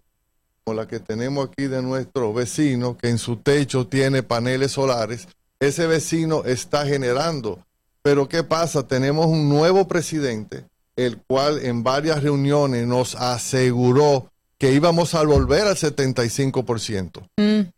como 0.63 0.75
la 0.79 0.87
que 0.87 0.99
tenemos 0.99 1.47
aquí 1.47 1.65
de 1.65 1.81
nuestro 1.81 2.31
vecino, 2.31 2.95
que 2.95 3.09
en 3.09 3.17
su 3.17 3.37
techo 3.37 3.87
tiene 3.87 4.21
paneles 4.21 4.73
solares. 4.73 5.27
Ese 5.59 5.87
vecino 5.87 6.43
está 6.45 6.85
generando. 6.85 7.65
Pero 8.03 8.29
¿qué 8.29 8.43
pasa? 8.43 8.87
Tenemos 8.87 9.25
un 9.25 9.49
nuevo 9.49 9.87
presidente, 9.87 10.65
el 11.05 11.17
cual 11.27 11.59
en 11.65 11.83
varias 11.83 12.21
reuniones 12.23 12.85
nos 12.87 13.15
aseguró 13.15 14.31
que 14.57 14.73
íbamos 14.73 15.15
a 15.15 15.23
volver 15.23 15.67
al 15.67 15.75
75%. 15.75 17.23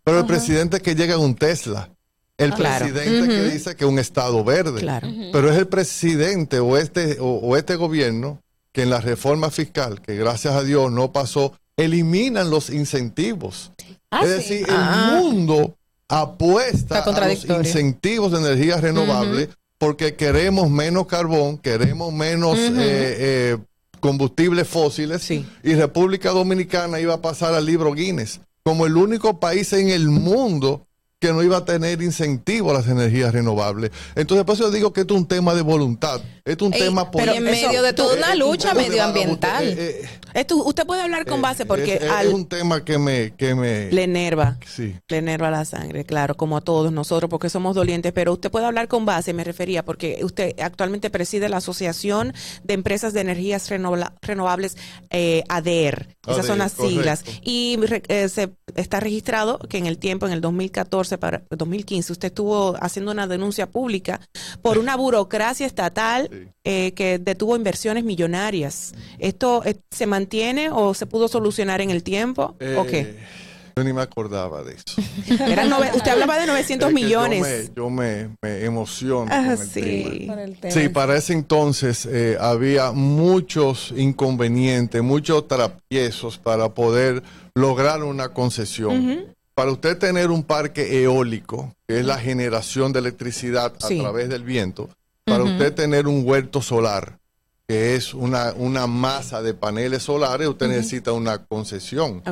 Pero 0.03 0.19
el 0.19 0.26
presidente 0.26 0.80
que 0.81 0.95
llega 0.95 1.15
en 1.15 1.22
un 1.22 1.35
Tesla, 1.35 1.89
el 2.38 2.53
Ah, 2.53 2.56
claro. 2.56 2.85
presidente 2.85 3.27
que 3.27 3.43
dice 3.52 3.76
que 3.76 3.85
un 3.85 3.99
estado 3.99 4.43
verde, 4.43 4.81
Claro. 4.81 5.07
Pero 5.31 5.52
es 5.52 5.57
el 5.57 5.68
presidente 5.68 6.60
o 6.60 6.77
este 6.77 7.18
o, 7.19 7.26
o 7.35 7.56
este 7.57 7.76
gobierno 7.76 8.39
que 8.73 8.84
en 8.84 8.89
la 8.89 8.99
reforma 9.02 9.52
fiscal, 9.52 10.02
que 10.02 10.15
gracias 10.15 10.56
a 10.56 10.64
Dios 10.64 10.91
no 10.91 11.11
pasó, 11.11 11.53
eliminan 11.77 12.49
los 12.49 12.69
incentivos. 12.69 13.72
Ah, 14.10 14.22
es 14.23 14.30
sí. 14.45 14.53
decir, 14.56 14.68
Ah. 14.69 15.11
el 15.18 15.23
mundo 15.23 15.76
apuesta 16.10 16.99
a 17.03 17.27
los 17.27 17.45
incentivos 17.45 18.31
de 18.31 18.39
energías 18.39 18.81
renovables 18.81 19.49
porque 19.82 20.14
queremos 20.14 20.70
menos 20.70 21.08
carbón, 21.08 21.58
queremos 21.58 22.14
menos 22.14 22.56
eh, 22.56 22.70
eh, 22.78 23.58
combustibles 23.99 24.68
fósiles 24.68 25.28
y 25.32 25.74
República 25.74 26.30
Dominicana 26.30 26.99
iba 26.99 27.16
a 27.16 27.22
pasar 27.24 27.56
al 27.56 27.66
libro 27.66 27.91
Guinness. 27.91 28.41
Como 28.64 28.86
el 28.86 28.95
único 28.95 29.40
país 29.40 29.74
en 29.74 29.90
el 29.90 30.08
mundo 30.08 30.86
que 31.22 31.31
no 31.31 31.43
iba 31.43 31.57
a 31.57 31.65
tener 31.65 32.02
incentivo 32.02 32.72
a 32.72 32.73
las 32.73 32.88
energías 32.88 33.31
renovables. 33.31 33.91
Entonces, 34.15 34.43
por 34.43 34.56
eso 34.56 34.64
yo 34.64 34.72
digo 34.72 34.91
que 34.91 35.02
esto 35.02 35.14
es 35.14 35.22
un 35.22 35.27
tema 35.27 35.53
de 35.53 35.61
voluntad, 35.61 36.19
esto 36.43 36.65
es 36.65 36.68
un 36.69 36.73
Ey, 36.73 36.80
tema 36.81 37.11
pero 37.11 37.31
político. 37.31 37.38
en 37.38 37.43
medio 37.68 37.81
de 37.84 37.93
toda 37.93 38.15
Eh, 38.15 38.18
una 38.18 38.27
es 38.30 38.34
un 38.34 38.39
lucha 38.39 38.73
medioambiental. 38.73 39.64
eh, 39.68 40.02
eh, 40.03 40.10
Esto, 40.34 40.56
usted 40.64 40.84
puede 40.88 41.03
hablar 41.03 41.27
con 41.27 41.39
base 41.39 41.65
porque 41.68 41.95
es, 41.95 42.02
es 42.27 42.34
un 42.34 42.48
tema 42.48 42.84
que 42.84 42.98
me... 42.98 43.34
Que 43.35 43.53
me 43.53 43.91
le 43.91 44.03
enerva. 44.03 44.57
Sí. 44.65 44.95
Le 45.10 45.18
enerva 45.18 45.52
la 45.52 45.64
sangre, 45.64 46.06
claro, 46.06 46.35
como 46.35 46.57
a 46.57 46.61
todos 46.61 46.91
nosotros, 46.91 47.30
porque 47.30 47.49
somos 47.49 47.76
dolientes, 47.76 48.11
pero 48.14 48.34
usted 48.34 48.49
puede 48.49 48.65
hablar 48.65 48.88
con 48.88 49.06
base, 49.06 49.31
me 49.34 49.43
refería, 49.43 49.85
porque 49.85 50.22
usted 50.23 50.60
actualmente 50.60 51.11
preside 51.11 51.49
la 51.49 51.57
Asociación 51.57 52.34
de 52.64 52.73
Empresas 52.73 53.14
de 53.14 53.22
Energías 53.22 53.69
Renova- 53.69 54.14
Renovables, 54.23 54.76
eh, 55.11 55.43
ADER. 55.49 56.15
Esas 56.27 56.48
son 56.48 56.61
ADER, 56.61 56.80
las 56.80 56.89
siglas. 56.89 57.23
Y 57.43 57.77
re- 57.80 58.02
eh, 58.07 58.27
se 58.30 58.49
está 58.76 58.99
registrado 58.99 59.60
que 59.60 59.77
en 59.77 59.85
el 59.85 59.99
tiempo, 59.99 60.26
en 60.26 60.31
el 60.34 60.41
2014 60.41 61.11
para 61.18 61.44
2015, 61.50 62.12
usted 62.14 62.28
estuvo 62.28 62.76
haciendo 62.82 63.12
una 63.12 63.28
denuncia 63.28 63.68
pública 63.70 64.20
por 64.62 64.78
una 64.78 64.96
burocracia 64.96 65.66
estatal 65.66 66.52
eh, 66.64 66.92
que 66.94 67.20
detuvo 67.20 67.56
inversiones 67.56 68.04
millonarias. 68.04 68.94
¿Esto 69.20 69.64
eh, 69.66 69.76
se 69.92 70.06
mantiene 70.06 70.70
o 70.72 70.94
se 70.94 71.06
pudo 71.06 71.28
solucionar 71.28 71.82
en 71.82 71.90
el 71.90 72.04
tiempo? 72.04 72.56
¿O 72.78 72.86
qué? 72.86 73.00
Eh, 73.00 73.20
Yo 73.76 73.84
ni 73.86 73.94
me 73.94 74.02
acordaba 74.02 74.64
de 74.64 74.74
eso. 74.74 75.02
Nove- 75.28 75.96
usted 75.96 76.12
hablaba 76.12 76.38
de 76.38 76.46
900 76.48 76.90
Es 76.90 76.96
que 76.96 77.02
millones. 77.04 77.72
Yo 77.74 77.90
me, 77.90 78.28
yo 78.28 78.28
me- 78.42 78.50
me 78.60 78.66
emociono. 78.66 79.28
Ah, 79.32 79.44
con 79.44 79.52
el 79.62 79.68
sí. 79.68 80.28
tema. 80.62 80.74
Sí, 80.74 80.90
para 80.90 81.16
ese 81.18 81.34
entonces 81.34 82.06
eh, 82.06 82.38
había 82.40 82.92
muchos 82.92 83.94
inconvenientes, 83.96 85.02
muchos 85.02 85.48
trapiezos 85.48 86.38
para 86.38 86.74
poder 86.74 87.24
lograr 87.56 88.04
una 88.04 88.30
concesión. 88.30 89.26
Para 89.62 89.74
usted 89.74 89.96
tener 90.00 90.32
un 90.32 90.42
parque 90.42 91.04
eólico, 91.04 91.76
que 91.88 92.00
es 92.00 92.06
la 92.08 92.18
generación 92.18 92.92
de 92.94 92.98
electricidad 93.00 93.72
a 93.80 93.88
Sí. 93.90 94.00
través 94.00 94.28
del 94.28 94.44
viento, 94.44 94.90
para 95.24 95.44
usted 95.44 95.72
tener 95.76 96.08
un 96.08 96.24
huerto 96.28 96.64
solar, 96.64 97.20
que 97.68 97.94
es 97.94 98.16
una, 98.16 98.54
una 98.54 98.88
masa 98.88 99.44
de 99.44 99.54
paneles 99.54 100.02
solares, 100.02 100.48
usted 100.48 100.68
necesita 100.68 101.12
una 101.12 101.46
concesión. 101.46 102.24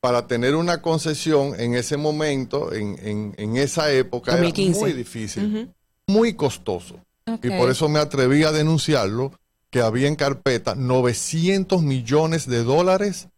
Para 0.00 0.26
tener 0.26 0.54
una 0.56 0.82
concesión 0.82 1.58
en 1.58 1.74
ese 1.74 1.96
momento, 1.96 2.74
en, 2.74 2.98
en- 3.02 3.34
en 3.38 3.56
esa 3.56 3.90
época, 3.90 4.32
2015. 4.32 4.70
era 4.78 4.80
muy 4.80 4.92
difícil, 4.92 5.70
muy 6.06 6.34
costoso. 6.34 6.96
Y 7.42 7.48
por 7.48 7.70
eso 7.70 7.88
me 7.88 7.98
atreví 7.98 8.44
a 8.44 8.52
denunciarlo, 8.52 9.32
que 9.70 9.80
había 9.80 10.06
en 10.06 10.16
carpeta 10.16 10.74
900 10.74 11.80
millones 11.82 12.46
de 12.46 12.62
dólares 12.62 13.28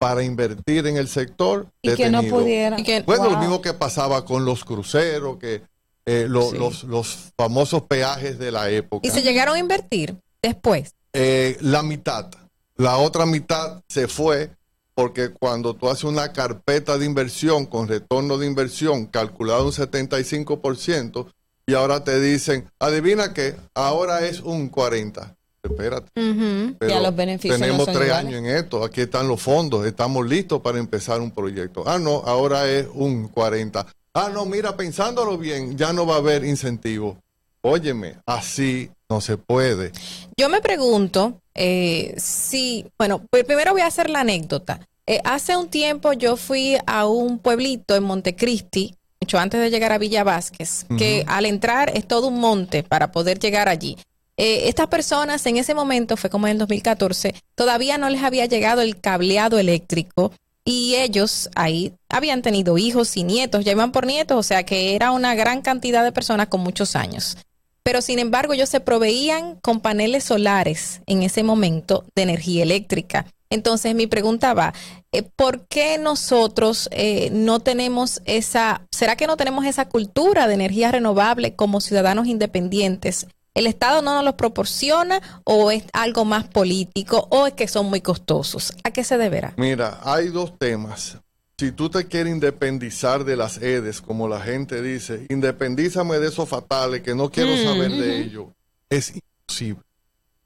para 0.00 0.22
invertir 0.24 0.86
en 0.86 0.96
el 0.96 1.08
sector. 1.08 1.66
Y 1.82 1.94
que 1.94 2.08
no 2.08 2.22
pudieran. 2.22 2.80
Y 2.80 2.82
que- 2.84 3.02
bueno, 3.02 3.24
lo 3.24 3.30
wow. 3.32 3.38
mismo 3.40 3.60
que 3.62 3.74
pasaba 3.74 4.24
con 4.24 4.46
los 4.46 4.64
cruceros, 4.64 5.36
que 5.36 5.62
eh, 6.06 6.24
lo- 6.26 6.50
Sí. 6.50 6.56
los, 6.56 6.84
los 6.84 7.16
famosos 7.36 7.82
peajes 7.82 8.38
de 8.38 8.50
la 8.50 8.70
época. 8.70 9.06
Y 9.06 9.10
se 9.10 9.22
llegaron 9.22 9.54
a 9.56 9.58
invertir 9.58 10.16
después. 10.42 10.94
Eh, 11.12 11.58
la 11.60 11.82
mitad. 11.82 12.30
La 12.76 12.96
otra 12.96 13.26
mitad 13.26 13.82
se 13.88 14.08
fue 14.08 14.50
porque 14.94 15.28
cuando 15.30 15.74
tú 15.74 15.90
haces 15.90 16.04
una 16.04 16.32
carpeta 16.32 16.96
de 16.96 17.04
inversión 17.04 17.66
con 17.66 17.86
retorno 17.86 18.38
de 18.38 18.46
inversión 18.46 19.04
calculado 19.06 19.66
un 19.66 19.72
75% 19.72 21.26
y 21.66 21.74
ahora 21.74 22.02
te 22.04 22.18
dicen, 22.20 22.70
adivina 22.78 23.34
qué, 23.34 23.54
ahora 23.74 24.26
es 24.26 24.40
un 24.40 24.70
40%. 24.70 25.36
Espérate. 25.62 26.08
Pero 26.14 26.88
Ya 26.88 27.00
los 27.00 27.14
beneficios 27.14 27.58
tenemos 27.60 27.86
no 27.86 27.92
tres 27.92 28.06
iguales. 28.08 28.26
años 28.26 28.38
en 28.40 28.46
esto, 28.46 28.82
aquí 28.84 29.02
están 29.02 29.28
los 29.28 29.40
fondos, 29.42 29.86
estamos 29.86 30.26
listos 30.26 30.60
para 30.60 30.78
empezar 30.78 31.20
un 31.20 31.30
proyecto. 31.30 31.84
Ah, 31.86 31.98
no, 31.98 32.22
ahora 32.24 32.68
es 32.68 32.86
un 32.94 33.28
40. 33.28 33.86
Ah, 34.14 34.30
no, 34.32 34.44
mira, 34.46 34.76
pensándolo 34.76 35.38
bien, 35.38 35.76
ya 35.76 35.92
no 35.92 36.06
va 36.06 36.14
a 36.16 36.18
haber 36.18 36.44
incentivo. 36.44 37.18
Óyeme, 37.62 38.16
así 38.26 38.90
no 39.08 39.20
se 39.20 39.36
puede. 39.36 39.92
Yo 40.38 40.48
me 40.48 40.60
pregunto 40.62 41.40
eh, 41.54 42.14
si, 42.16 42.86
bueno, 42.98 43.22
pues 43.30 43.44
primero 43.44 43.72
voy 43.72 43.82
a 43.82 43.86
hacer 43.86 44.08
la 44.08 44.20
anécdota. 44.20 44.80
Eh, 45.06 45.20
hace 45.24 45.56
un 45.56 45.68
tiempo 45.68 46.12
yo 46.14 46.36
fui 46.36 46.78
a 46.86 47.06
un 47.06 47.38
pueblito 47.38 47.94
en 47.96 48.04
Montecristi, 48.04 48.94
mucho 49.20 49.38
antes 49.38 49.60
de 49.60 49.68
llegar 49.70 49.92
a 49.92 49.98
Villa 49.98 50.24
Vázquez, 50.24 50.86
que 50.96 51.24
al 51.26 51.44
entrar 51.44 51.90
es 51.94 52.06
todo 52.08 52.28
un 52.28 52.40
monte 52.40 52.82
para 52.82 53.12
poder 53.12 53.38
llegar 53.38 53.68
allí. 53.68 53.98
Eh, 54.42 54.70
estas 54.70 54.86
personas 54.86 55.44
en 55.44 55.58
ese 55.58 55.74
momento, 55.74 56.16
fue 56.16 56.30
como 56.30 56.46
en 56.46 56.52
el 56.52 56.58
2014, 56.58 57.34
todavía 57.54 57.98
no 57.98 58.08
les 58.08 58.22
había 58.22 58.46
llegado 58.46 58.80
el 58.80 58.98
cableado 58.98 59.58
eléctrico 59.58 60.32
y 60.64 60.94
ellos 60.94 61.50
ahí 61.54 61.92
habían 62.08 62.40
tenido 62.40 62.78
hijos 62.78 63.18
y 63.18 63.24
nietos, 63.24 63.66
ya 63.66 63.72
iban 63.72 63.92
por 63.92 64.06
nietos, 64.06 64.38
o 64.38 64.42
sea 64.42 64.64
que 64.64 64.94
era 64.94 65.10
una 65.10 65.34
gran 65.34 65.60
cantidad 65.60 66.02
de 66.02 66.12
personas 66.12 66.48
con 66.48 66.62
muchos 66.62 66.96
años 66.96 67.36
pero 67.82 68.02
sin 68.02 68.18
embargo 68.18 68.52
ellos 68.52 68.68
se 68.68 68.80
proveían 68.80 69.56
con 69.56 69.80
paneles 69.80 70.24
solares 70.24 71.00
en 71.06 71.22
ese 71.22 71.42
momento 71.42 72.04
de 72.14 72.22
energía 72.22 72.62
eléctrica. 72.62 73.26
Entonces 73.48 73.94
mi 73.94 74.06
pregunta 74.06 74.54
va, 74.54 74.74
eh, 75.12 75.22
¿por 75.22 75.66
qué 75.66 75.98
nosotros 75.98 76.88
eh, 76.92 77.30
no 77.32 77.58
tenemos 77.58 78.22
esa, 78.26 78.86
será 78.92 79.16
que 79.16 79.26
no 79.26 79.36
tenemos 79.36 79.64
esa 79.64 79.88
cultura 79.88 80.46
de 80.46 80.54
energía 80.54 80.92
renovable 80.92 81.56
como 81.56 81.80
ciudadanos 81.80 82.28
independientes? 82.28 83.26
¿El 83.54 83.66
Estado 83.66 84.00
no 84.00 84.14
nos 84.14 84.24
los 84.24 84.34
proporciona 84.34 85.20
o 85.44 85.70
es 85.70 85.84
algo 85.92 86.24
más 86.24 86.46
político 86.46 87.26
o 87.30 87.46
es 87.48 87.54
que 87.54 87.66
son 87.66 87.86
muy 87.86 88.00
costosos? 88.00 88.74
¿A 88.84 88.92
qué 88.92 89.02
se 89.02 89.18
deberá? 89.18 89.54
Mira, 89.56 90.00
hay 90.04 90.28
dos 90.28 90.56
temas. 90.56 91.18
Si 91.58 91.72
tú 91.72 91.90
te 91.90 92.06
quieres 92.06 92.32
independizar 92.32 93.24
de 93.24 93.36
las 93.36 93.60
EDES, 93.60 94.00
como 94.00 94.28
la 94.28 94.40
gente 94.40 94.80
dice, 94.80 95.26
independízame 95.28 96.18
de 96.18 96.28
esos 96.28 96.48
fatales 96.48 97.02
que 97.02 97.14
no 97.14 97.30
quiero 97.30 97.50
Mm, 97.52 97.64
saber 97.64 97.90
de 97.90 98.20
ellos, 98.22 98.46
es 98.88 99.12
imposible. 99.14 99.82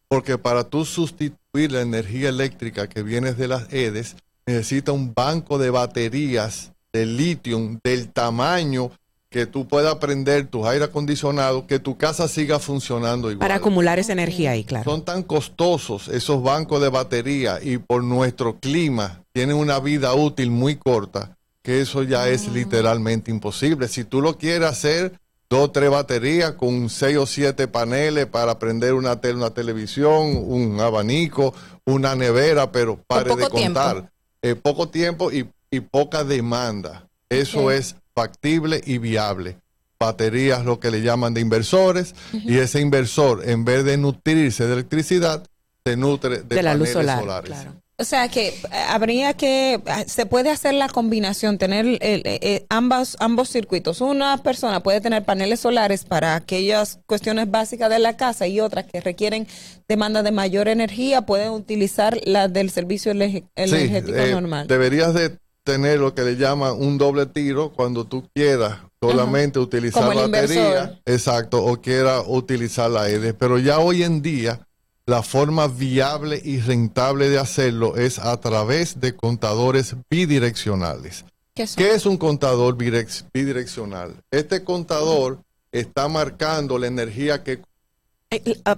Porque 0.09 0.39
para 0.39 0.64
tú 0.64 0.85
sustituir 0.85 1.70
la 1.70 1.82
energía 1.82 2.31
eléctrica 2.31 2.89
que 2.89 3.02
viene 3.02 3.32
de 3.32 3.48
las 3.48 3.72
EDES, 3.72 4.16
necesita 4.47 4.93
un 4.93 5.14
banco 5.14 5.59
de 5.59 5.70
baterías 5.70 6.72
de 6.93 7.06
litio 7.06 7.78
del 7.85 8.10
tamaño 8.10 8.90
que 9.35 9.47
tú 9.47 9.66
puedas 9.66 9.97
prender 9.97 10.47
tus 10.47 10.65
aire 10.65 10.85
acondicionados, 10.85 11.65
que 11.65 11.81
tu 11.81 11.98
casa 11.98 12.28
siga 12.28 12.61
funcionando 12.61 13.32
igual. 13.32 13.40
Para 13.40 13.56
acumular 13.56 13.98
esa 13.98 14.12
energía 14.12 14.52
ahí, 14.52 14.62
claro. 14.62 14.89
Son 14.89 15.05
tan 15.05 15.24
costosos 15.24 16.06
esos 16.06 16.40
bancos 16.40 16.81
de 16.81 16.89
batería 16.89 17.59
y 17.61 17.78
por 17.78 18.05
nuestro 18.05 18.61
clima 18.61 19.24
tienen 19.32 19.56
una 19.56 19.81
vida 19.81 20.15
útil 20.15 20.52
muy 20.52 20.77
corta 20.77 21.36
que 21.65 21.81
eso 21.81 22.05
ya 22.05 22.28
es 22.28 22.47
literalmente 22.47 23.32
imposible. 23.32 23.89
Si 23.89 24.05
tú 24.05 24.20
lo 24.20 24.39
quieres 24.39 24.69
hacer, 24.69 25.19
dos 25.51 25.65
o 25.65 25.70
tres 25.73 25.90
baterías 25.90 26.52
con 26.52 26.89
seis 26.89 27.16
o 27.16 27.27
siete 27.27 27.66
paneles 27.66 28.27
para 28.27 28.61
prender 28.61 28.94
una, 28.94 29.20
tele, 29.20 29.35
una 29.35 29.51
televisión, 29.51 30.44
un 30.47 30.78
abanico, 30.78 31.55
una 31.85 32.15
nevera, 32.15 32.70
pero 32.70 33.01
pare 33.05 33.35
de 33.35 33.48
contar. 33.48 34.12
Eh, 34.43 34.55
poco 34.55 34.90
tiempo 34.90 35.32
y, 35.32 35.48
y 35.73 35.81
poca 35.81 36.23
demanda. 36.23 37.09
Eso 37.28 37.73
es 37.73 37.97
factible 38.15 38.81
y 38.85 38.99
viable. 38.99 39.57
Baterías, 39.99 40.65
lo 40.65 40.81
que 40.81 40.91
le 40.91 41.03
llaman 41.03 41.35
de 41.35 41.41
inversores, 41.41 42.15
y 42.32 42.59
ese 42.59 42.81
inversor, 42.81 43.43
en 43.49 43.65
vez 43.65 43.85
de 43.85 43.97
nutrirse 43.97 44.66
de 44.66 44.73
electricidad, 44.74 45.47
se 45.85 45.97
nutre 45.97 46.39
de, 46.43 46.57
De 46.57 46.62
la 46.62 46.74
luz 46.74 46.91
paneles 46.91 47.12
solar, 47.16 47.45
solares. 47.45 47.73
O 47.97 48.03
sea 48.05 48.28
que 48.28 48.49
eh, 48.49 48.55
habría 48.89 49.35
que, 49.35 49.74
eh, 49.74 49.81
se 50.09 50.27
puede 50.27 50.51
hacer 50.51 50.74
la 50.74 50.89
combinación, 50.89 51.59
tener 51.59 51.86
el- 51.86 51.99
eh, 52.01 52.20
eh, 52.24 52.66
ambas, 52.69 53.16
ambos 53.20 53.49
circuitos. 53.51 54.01
Una 54.01 54.43
persona 54.43 54.82
puede 54.82 55.01
tener 55.01 55.24
paneles 55.24 55.61
solares 55.61 56.05
para 56.05 56.35
aquellas 56.35 56.99
cuestiones 57.07 57.49
básicas 57.53 57.89
de 57.91 58.01
la 58.01 58.16
casa 58.16 58.49
y 58.49 58.59
otras 58.59 58.86
que 58.86 59.01
requieren 59.01 59.47
demanda 59.89 60.24
de 60.24 60.32
mayor 60.32 60.66
energía, 60.66 61.23
pueden 61.23 61.51
utilizar 61.51 62.19
la 62.24 62.49
del 62.49 62.70
servicio 62.70 63.12
energético 63.12 64.19
eh, 64.19 64.32
normal. 64.32 64.66
Deberías 64.66 65.15
de 65.15 65.39
tener 65.65 65.99
lo 65.99 66.15
que 66.15 66.23
le 66.23 66.36
llaman 66.36 66.74
un 66.78 66.99
doble 66.99 67.27
tiro 67.27 67.73
cuando 67.73 68.05
tú 68.05 68.28
quieras 68.35 68.78
solamente 69.01 69.59
utilizar 69.59 70.12
el 70.12 70.31
batería, 70.31 71.01
exacto, 71.05 71.65
o 71.65 71.81
quieras 71.81 72.23
utilizar 72.27 72.91
la 72.91 73.09
EDE. 73.09 73.35
Pero 73.35 73.59
ya 73.59 73.78
hoy 73.81 74.03
en 74.03 74.23
día 74.23 74.61
la 75.07 75.23
forma 75.23 75.66
viable 75.66 76.41
y 76.43 76.61
rentable 76.61 77.28
de 77.28 77.39
hacerlo 77.39 77.97
es 77.97 78.19
a 78.19 78.39
través 78.41 79.01
de 79.01 79.16
contadores 79.16 79.97
bidireccionales. 80.11 81.24
¿Qué 81.55 81.95
es 81.95 82.07
un 82.07 82.16
contador 82.16 82.77
bidirec- 82.77 83.24
bidireccional? 83.32 84.15
Este 84.31 84.65
contador 84.65 85.39
está 85.73 86.09
marcando 86.09 86.78
la 86.78 86.86
energía 86.86 87.43
que 87.43 87.61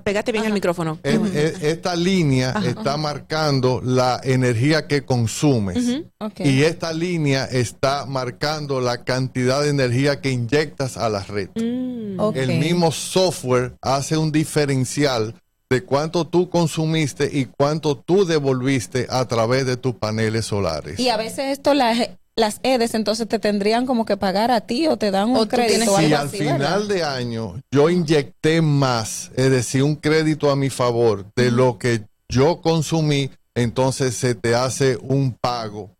pégate 0.02 0.32
bien 0.32 0.44
el 0.44 0.52
micrófono. 0.52 0.98
e- 1.02 1.20
e- 1.34 1.70
esta 1.70 1.94
línea 1.96 2.50
Ajá. 2.50 2.68
está 2.68 2.96
marcando 2.96 3.80
la 3.84 4.20
energía 4.22 4.86
que 4.86 5.04
consumes. 5.04 6.02
Y 6.38 6.62
esta 6.62 6.92
línea 6.92 7.44
está 7.44 8.06
marcando 8.06 8.80
la 8.80 9.04
cantidad 9.04 9.62
de 9.62 9.70
energía 9.70 10.20
que 10.20 10.30
inyectas 10.30 10.96
a 10.96 11.08
la 11.08 11.22
red. 11.22 11.48
Mm. 11.54 12.20
El 12.34 12.58
mismo 12.58 12.92
software 12.92 13.74
hace 13.82 14.16
un 14.16 14.32
diferencial 14.32 15.34
de 15.68 15.82
cuánto 15.82 16.26
tú 16.26 16.48
consumiste 16.48 17.28
y 17.32 17.46
cuánto 17.46 17.96
tú 17.96 18.24
devolviste 18.24 19.06
a 19.10 19.26
través 19.26 19.66
de 19.66 19.76
tus 19.76 19.96
paneles 19.96 20.46
solares. 20.46 20.98
Y 21.00 21.08
a 21.08 21.16
veces 21.16 21.58
esto 21.58 21.74
las, 21.74 22.10
las 22.36 22.60
EDES 22.62 22.94
entonces 22.94 23.26
te 23.26 23.38
tendrían 23.38 23.86
como 23.86 24.04
que 24.04 24.18
pagar 24.18 24.50
a 24.50 24.60
ti 24.60 24.86
o 24.88 24.98
te 24.98 25.10
dan 25.10 25.30
un 25.30 25.38
O 25.38 25.48
crédito 25.48 25.92
o 25.92 25.98
si 25.98 26.12
al 26.12 26.26
así, 26.26 26.38
final 26.38 26.58
¿verdad? 26.58 26.82
de 26.86 27.02
año 27.02 27.60
yo 27.70 27.88
inyecté 27.88 28.60
más, 28.60 29.30
es 29.36 29.50
decir, 29.50 29.82
un 29.82 29.96
crédito 29.96 30.50
a 30.50 30.56
mi 30.56 30.68
favor 30.68 31.26
de 31.34 31.50
lo 31.50 31.78
que 31.78 32.02
yo 32.28 32.60
consumí, 32.60 33.30
entonces 33.54 34.14
se 34.16 34.34
te 34.34 34.54
hace 34.54 34.98
un 35.00 35.32
pago. 35.32 35.96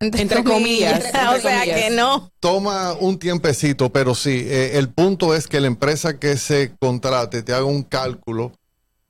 Entre 0.00 0.42
comillas. 0.42 1.04
o 1.36 1.40
sea 1.40 1.62
que 1.64 1.90
no. 1.90 2.30
Toma 2.40 2.94
un 2.94 3.18
tiempecito, 3.18 3.92
pero 3.92 4.14
sí, 4.14 4.46
eh, 4.48 4.78
el 4.78 4.88
punto 4.88 5.34
es 5.34 5.46
que 5.46 5.60
la 5.60 5.66
empresa 5.66 6.18
que 6.18 6.38
se 6.38 6.72
contrate 6.80 7.42
te 7.42 7.52
haga 7.52 7.66
un 7.66 7.82
cálculo 7.82 8.52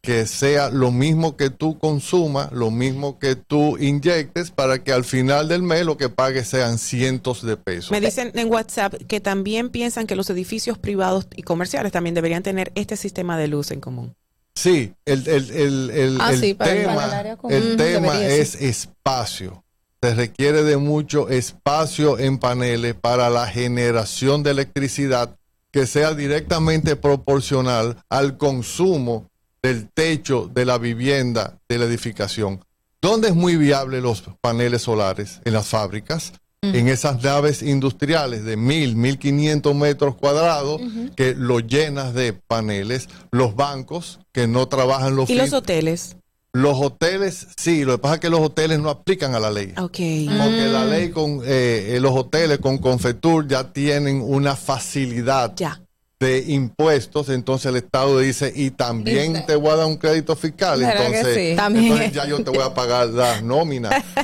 que 0.03 0.27
sea 0.27 0.69
lo 0.69 0.91
mismo 0.91 1.37
que 1.37 1.49
tú 1.49 1.79
consumas, 1.79 2.51
lo 2.51 2.73
mismo 2.73 3.21
que 3.21 3.37
tú 3.37 3.79
inyectes, 3.79 4.51
para 4.51 4.83
que 4.83 4.93
al 4.93 5.05
final 5.05 5.47
del 5.47 5.63
mes 5.63 5.87
lo 5.87 5.97
que 5.97 6.09
pagues 6.09 6.49
sean 6.49 6.79
cientos 6.79 7.47
de 7.47 7.57
pesos. 7.57 7.93
Me 7.93 8.01
dicen 8.01 8.33
en 8.35 8.51
WhatsApp 8.51 8.95
que 9.07 9.21
también 9.21 9.71
piensan 9.71 10.09
que 10.09 10.17
los 10.17 10.29
edificios 10.29 10.77
privados 10.77 11.29
y 11.37 11.43
comerciales 11.43 11.93
también 11.93 12.15
deberían 12.17 12.43
tener 12.43 12.73
este 12.75 12.97
sistema 12.97 13.39
de 13.39 13.47
luz 13.47 13.71
en 13.71 13.81
común. 13.81 14.17
Sí, 14.57 14.93
el, 15.05 15.27
el, 15.29 15.51
el, 15.53 15.91
el, 15.91 16.19
Ah, 16.21 16.33
sí, 16.35 16.55
tema, 16.55 16.95
para 16.95 17.07
el 17.07 17.13
área 17.15 17.37
común. 17.37 17.57
el 17.57 17.69
Ujú, 17.69 17.77
tema 17.77 18.25
es 18.25 18.57
espacio. 18.57 19.63
Se 20.03 20.15
requiere 20.17 20.65
de 20.65 20.79
mucho 20.79 21.29
espacio 21.29 22.19
en 22.19 22.39
paneles 22.39 22.95
para 22.95 23.31
la 23.31 23.47
generación 23.47 24.43
de 24.43 24.51
electricidad 24.51 25.37
que 25.71 25.87
sea 25.87 26.13
directamente 26.13 26.97
proporcional 26.97 27.97
al 28.11 28.37
consumo 28.37 29.31
del 29.63 29.89
techo 29.91 30.51
de 30.53 30.65
la 30.65 30.79
vivienda 30.79 31.59
de 31.69 31.79
la 31.79 31.85
edificación. 31.85 32.65
¿Dónde 33.01 33.29
es 33.29 33.35
muy 33.35 33.57
viable 33.57 34.01
los 34.01 34.25
paneles 34.41 34.83
solares? 34.83 35.41
En 35.45 35.53
las 35.53 35.67
fábricas, 35.67 36.33
en 36.63 36.89
esas 36.89 37.23
naves 37.23 37.63
industriales 37.63 38.45
de 38.45 38.57
mil, 38.57 38.95
mil 38.95 39.19
quinientos 39.19 39.75
metros 39.75 40.15
cuadrados 40.17 40.81
que 41.17 41.35
lo 41.35 41.59
llenas 41.61 42.15
de 42.15 42.33
paneles, 42.33 43.09
los 43.33 43.57
bancos 43.57 44.21
que 44.33 44.47
no 44.47 44.69
trabajan 44.69 45.17
los 45.17 45.29
¿Y 45.31 45.35
los 45.35 45.53
hoteles? 45.53 46.17
los 46.53 46.79
hoteles, 46.79 47.49
sí, 47.57 47.85
lo 47.85 47.93
que 47.93 47.99
pasa 47.99 48.15
es 48.17 48.21
que 48.21 48.31
los 48.31 48.41
hoteles 48.41 48.79
no 48.79 48.91
aplican 48.91 49.35
a 49.35 49.41
la 49.41 49.51
ley. 49.51 49.73
Ok. 49.79 49.97
Porque 49.97 50.69
la 50.71 50.85
ley 50.85 51.11
con 51.11 51.41
eh, 51.45 51.95
eh, 51.97 52.01
los 52.01 52.13
hoteles 52.15 52.59
con 52.59 52.79
Confetur 52.79 53.49
ya 53.49 53.73
tienen 53.73 54.21
una 54.21 54.55
facilidad 54.55 55.55
de 56.23 56.45
impuestos, 56.47 57.29
entonces 57.29 57.67
el 57.67 57.77
Estado 57.77 58.19
dice, 58.21 58.53
y 58.55 58.71
también 58.71 59.33
Dice. 59.35 59.45
te 59.49 59.57
voy 59.57 59.71
a 59.73 59.77
dar 59.77 59.87
un 59.87 59.97
crédito 59.97 60.37
fiscal, 60.37 60.81
¿Verdad 60.81 60.97
que 60.97 61.07
entonces, 61.19 61.35
sí? 61.35 61.51
Entonces 61.51 62.13
ya 62.13 62.27
yo 62.27 62.43
te 62.43 62.51
voy 62.51 62.63
a 62.63 62.73
pagar 62.73 63.09
las 63.09 63.43
nóminas. 63.43 63.93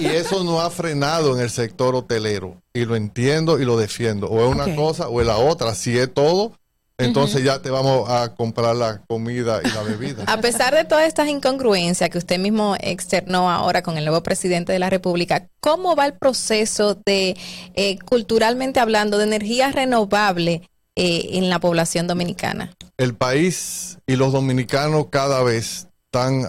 Y, 0.00 0.04
y- 0.04 0.08
y 0.08 0.16
eso 0.16 0.44
no 0.44 0.60
ha 0.60 0.68
frenado 0.70 1.34
en 1.36 1.42
el 1.42 1.50
sector 1.50 1.94
hotelero, 1.94 2.60
y 2.74 2.84
lo 2.84 2.96
entiendo 2.96 3.58
y 3.60 3.64
lo 3.64 3.76
defiendo. 3.78 4.26
O 4.28 4.46
es 4.48 4.54
una 4.54 4.74
cosa 4.76 5.08
o 5.08 5.20
es 5.20 5.26
la 5.26 5.36
otra, 5.38 5.74
si 5.74 5.96
es 5.96 6.12
todo, 6.12 6.52
entonces 7.00 7.44
ya 7.44 7.62
te 7.62 7.70
vamos 7.70 8.10
a 8.10 8.34
comprar 8.34 8.74
la 8.74 9.02
comida 9.06 9.60
y 9.64 9.68
la 9.68 9.82
bebida. 9.84 10.24
A 10.26 10.40
pesar 10.40 10.74
de 10.74 10.84
todas 10.84 11.06
estas 11.06 11.28
incongruencias 11.28 12.10
que 12.10 12.18
usted 12.18 12.40
mismo 12.40 12.74
externó 12.80 13.48
ahora 13.50 13.82
con 13.82 13.96
el 13.96 14.04
nuevo 14.04 14.22
presidente 14.24 14.72
de 14.72 14.80
la 14.80 14.90
República, 14.90 15.46
¿cómo 15.60 15.94
va 15.94 16.06
el 16.06 16.14
proceso 16.14 16.96
de, 17.06 17.36
eh, 17.74 17.98
culturalmente 18.04 18.80
hablando, 18.80 19.16
de 19.18 19.24
energía 19.24 19.70
renovable 19.70 20.68
eh, 21.00 21.38
en 21.38 21.48
la 21.48 21.60
población 21.60 22.08
dominicana? 22.08 22.74
El 22.96 23.14
país 23.14 23.98
y 24.04 24.16
los 24.16 24.32
dominicanos 24.32 25.06
cada 25.10 25.44
vez 25.44 25.86
están 26.06 26.42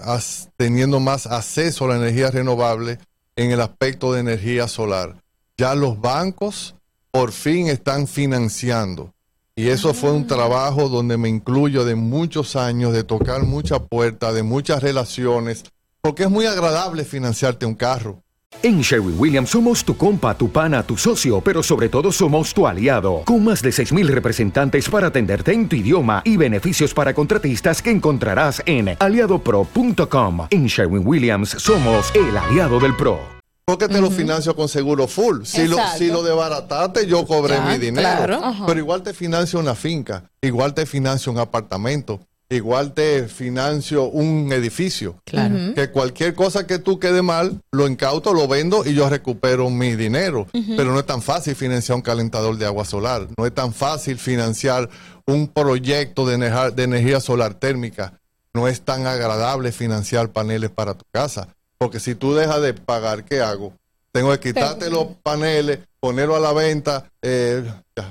teniendo 0.56 0.98
más 0.98 1.28
acceso 1.28 1.84
a 1.84 1.90
la 1.90 1.96
energía 1.96 2.32
renovable 2.32 2.98
en 3.36 3.52
el 3.52 3.60
aspecto 3.60 4.12
de 4.12 4.20
energía 4.22 4.66
solar. 4.66 5.22
Ya 5.56 5.76
los 5.76 6.00
bancos 6.00 6.74
por 7.12 7.30
fin 7.30 7.68
están 7.68 8.08
financiando 8.08 9.14
y 9.54 9.68
eso 9.68 9.94
fue 9.94 10.10
un 10.10 10.26
trabajo 10.26 10.88
donde 10.88 11.16
me 11.16 11.28
incluyo 11.28 11.84
de 11.84 11.94
muchos 11.94 12.56
años, 12.56 12.92
de 12.92 13.04
tocar 13.04 13.44
muchas 13.44 13.78
puertas, 13.88 14.34
de 14.34 14.42
muchas 14.42 14.82
relaciones, 14.82 15.62
porque 16.00 16.24
es 16.24 16.30
muy 16.30 16.46
agradable 16.46 17.04
financiarte 17.04 17.66
un 17.66 17.76
carro. 17.76 18.20
En 18.62 18.82
Sherwin 18.82 19.14
Williams 19.18 19.48
somos 19.48 19.82
tu 19.82 19.96
compa, 19.96 20.36
tu 20.36 20.50
pana, 20.50 20.82
tu 20.82 20.94
socio, 20.94 21.40
pero 21.40 21.62
sobre 21.62 21.88
todo 21.88 22.12
somos 22.12 22.52
tu 22.52 22.66
aliado, 22.66 23.22
con 23.24 23.42
más 23.42 23.62
de 23.62 23.70
6.000 23.70 24.06
representantes 24.08 24.86
para 24.90 25.06
atenderte 25.06 25.54
en 25.54 25.66
tu 25.66 25.76
idioma 25.76 26.20
y 26.26 26.36
beneficios 26.36 26.92
para 26.92 27.14
contratistas 27.14 27.80
que 27.80 27.90
encontrarás 27.90 28.62
en 28.66 28.96
aliadopro.com. 28.98 30.46
En 30.50 30.66
Sherwin 30.66 31.06
Williams 31.06 31.56
somos 31.56 32.14
el 32.14 32.36
aliado 32.36 32.78
del 32.78 32.94
PRO. 32.96 33.18
Porque 33.64 33.88
te 33.88 34.00
lo 34.00 34.10
financio 34.10 34.54
con 34.54 34.68
seguro 34.68 35.06
full. 35.06 35.44
Si 35.44 35.66
lo, 35.66 35.78
si 35.96 36.08
lo 36.08 36.22
debarataste, 36.22 37.06
yo 37.06 37.24
cobré 37.24 37.60
mi 37.62 37.78
dinero. 37.78 38.42
Pero 38.66 38.78
igual 38.78 39.02
te 39.02 39.14
financio 39.14 39.58
una 39.58 39.74
finca, 39.74 40.24
igual 40.42 40.74
te 40.74 40.84
financio 40.84 41.32
un 41.32 41.38
apartamento, 41.38 42.20
igual 42.50 42.92
te 42.92 43.28
financio 43.28 44.04
un 44.04 44.52
edificio. 44.52 45.16
Claro. 45.24 45.74
Que 45.74 45.90
cualquier 45.90 46.34
cosa 46.34 46.66
que 46.66 46.78
tú 46.78 46.98
quede 46.98 47.22
mal, 47.22 47.60
lo 47.72 47.88
incauto, 47.88 48.34
lo 48.34 48.46
vendo 48.46 48.84
y 48.84 48.92
yo 48.94 49.08
recupero 49.08 49.70
mi 49.70 49.96
dinero. 49.96 50.46
Pero 50.52 50.92
no 50.92 50.98
es 50.98 51.06
tan 51.06 51.22
fácil 51.22 51.54
financiar 51.54 51.96
un 51.96 52.02
calentador 52.02 52.58
de 52.58 52.66
agua 52.66 52.84
solar. 52.84 53.28
No 53.38 53.46
es 53.46 53.54
tan 53.54 53.72
fácil 53.72 54.18
financiar 54.18 54.90
un 55.26 55.48
proyecto 55.48 56.26
de 56.26 56.38
de 56.38 56.82
energía 56.82 57.20
solar 57.20 57.54
térmica. 57.54 58.20
No 58.52 58.68
es 58.68 58.82
tan 58.82 59.06
agradable 59.06 59.72
financiar 59.72 60.30
paneles 60.30 60.70
para 60.70 60.94
tu 60.94 61.04
casa 61.12 61.48
porque 61.80 61.98
si 61.98 62.14
tú 62.14 62.34
dejas 62.34 62.60
de 62.60 62.74
pagar, 62.74 63.24
¿qué 63.24 63.40
hago? 63.40 63.72
Tengo 64.12 64.30
que 64.32 64.52
quitarte 64.52 64.90
los 64.90 65.06
paneles, 65.22 65.78
ponerlo 66.00 66.34
a 66.34 66.40
la 66.40 66.52
venta. 66.52 67.04
Eh, 67.22 67.62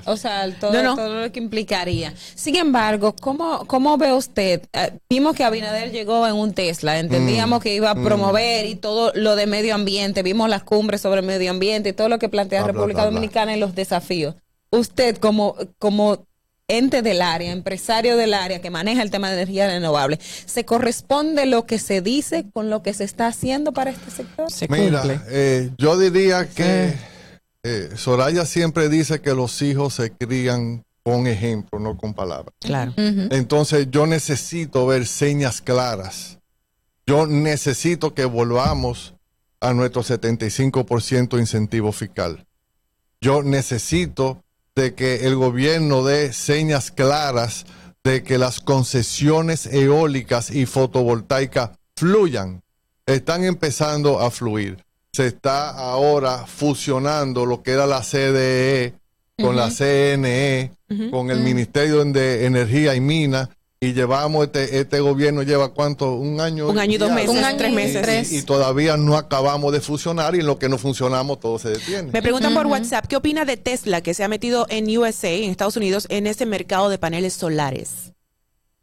o 0.04 0.16
sea, 0.16 0.48
todo, 0.58 0.72
todo, 0.94 1.22
lo 1.22 1.32
que 1.32 1.40
implicaría. 1.40 2.14
Sin 2.34 2.56
embargo, 2.56 3.14
¿cómo, 3.20 3.66
cómo 3.66 3.98
ve 3.98 4.12
usted? 4.12 4.62
Eh, 4.72 4.92
vimos 5.08 5.34
que 5.34 5.42
Abinader 5.42 5.90
llegó 5.90 6.26
en 6.26 6.34
un 6.34 6.54
Tesla, 6.54 6.98
entendíamos 6.98 7.58
mm, 7.58 7.62
que 7.62 7.74
iba 7.74 7.90
a 7.90 7.94
mm. 7.94 8.04
promover 8.04 8.66
y 8.66 8.76
todo 8.76 9.12
lo 9.14 9.34
de 9.34 9.46
medio 9.46 9.74
ambiente, 9.74 10.22
vimos 10.22 10.48
las 10.48 10.62
cumbres 10.62 11.00
sobre 11.00 11.22
medio 11.22 11.50
ambiente 11.50 11.90
y 11.90 11.92
todo 11.92 12.08
lo 12.08 12.18
que 12.20 12.28
plantea 12.28 12.64
República 12.64 13.04
Dominicana 13.04 13.52
en 13.52 13.60
los 13.60 13.74
desafíos. 13.74 14.36
Usted 14.70 15.16
como, 15.16 15.56
como 15.78 16.24
ente 16.68 17.02
del 17.02 17.20
área, 17.20 17.50
empresario 17.50 18.16
del 18.16 18.32
área 18.32 18.60
que 18.60 18.70
maneja 18.70 19.02
el 19.02 19.10
tema 19.10 19.28
de 19.28 19.34
energía 19.34 19.66
renovable, 19.66 20.20
¿se 20.20 20.64
corresponde 20.64 21.46
lo 21.46 21.66
que 21.66 21.80
se 21.80 22.00
dice 22.00 22.44
con 22.52 22.70
lo 22.70 22.84
que 22.84 22.94
se 22.94 23.02
está 23.02 23.26
haciendo 23.26 23.72
para 23.72 23.90
este 23.90 24.12
sector? 24.12 24.46
Mira, 24.68 25.02
eh, 25.28 25.70
yo 25.78 25.98
diría 25.98 26.48
que 26.48 26.94
eh, 27.62 27.90
Soraya 27.96 28.46
siempre 28.46 28.88
dice 28.88 29.20
que 29.20 29.34
los 29.34 29.60
hijos 29.62 29.94
se 29.94 30.12
crían 30.12 30.84
con 31.02 31.26
ejemplo, 31.26 31.78
no 31.78 31.96
con 31.96 32.14
palabras. 32.14 32.54
Claro. 32.60 32.92
Entonces 32.96 33.88
yo 33.90 34.06
necesito 34.06 34.86
ver 34.86 35.06
señas 35.06 35.60
claras. 35.60 36.38
Yo 37.06 37.26
necesito 37.26 38.14
que 38.14 38.24
volvamos 38.24 39.14
a 39.60 39.72
nuestro 39.74 40.02
75% 40.02 41.38
incentivo 41.38 41.92
fiscal. 41.92 42.46
Yo 43.20 43.42
necesito 43.42 44.42
de 44.74 44.94
que 44.94 45.26
el 45.26 45.36
gobierno 45.36 46.04
dé 46.04 46.32
señas 46.32 46.90
claras 46.90 47.66
de 48.02 48.22
que 48.22 48.38
las 48.38 48.60
concesiones 48.60 49.66
eólicas 49.66 50.50
y 50.50 50.64
fotovoltaicas 50.64 51.70
fluyan. 51.96 52.62
Están 53.04 53.44
empezando 53.44 54.20
a 54.20 54.30
fluir. 54.30 54.82
Se 55.12 55.26
está 55.26 55.70
ahora 55.70 56.46
fusionando 56.46 57.44
lo 57.44 57.62
que 57.62 57.72
era 57.72 57.86
la 57.86 58.02
CDE 58.02 58.94
con 59.40 59.56
la 59.56 59.70
CNE, 59.70 60.72
con 61.10 61.30
el 61.30 61.40
Ministerio 61.40 62.04
de 62.04 62.46
Energía 62.46 62.94
y 62.94 63.00
Minas, 63.00 63.48
y 63.82 63.94
llevamos, 63.94 64.44
este, 64.44 64.78
este 64.78 65.00
gobierno 65.00 65.42
lleva 65.42 65.70
cuánto, 65.70 66.12
un 66.12 66.38
año. 66.38 66.68
Un 66.68 66.78
año 66.78 66.96
y 66.96 66.98
dos 66.98 67.10
meses, 67.10 67.30
un 67.30 67.38
año, 67.38 67.56
tres 67.56 67.72
meses. 67.72 68.30
Y, 68.30 68.42
todavía 68.42 68.98
no 68.98 69.16
acabamos 69.16 69.72
de 69.72 69.80
fusionar 69.80 70.34
y 70.34 70.40
en 70.40 70.46
lo 70.46 70.58
que 70.58 70.68
no 70.68 70.76
funcionamos 70.76 71.40
todo 71.40 71.58
se 71.58 71.70
detiene. 71.70 72.10
Me 72.12 72.20
preguntan 72.20 72.52
por 72.52 72.66
WhatsApp, 72.66 73.06
¿qué 73.06 73.16
opina 73.16 73.46
de 73.46 73.56
Tesla 73.56 74.02
que 74.02 74.12
se 74.12 74.22
ha 74.22 74.28
metido 74.28 74.66
en 74.68 74.94
USA, 74.98 75.30
en 75.30 75.50
Estados 75.50 75.78
Unidos, 75.78 76.06
en 76.10 76.26
ese 76.26 76.44
mercado 76.44 76.90
de 76.90 76.98
paneles 76.98 77.32
solares? 77.32 78.12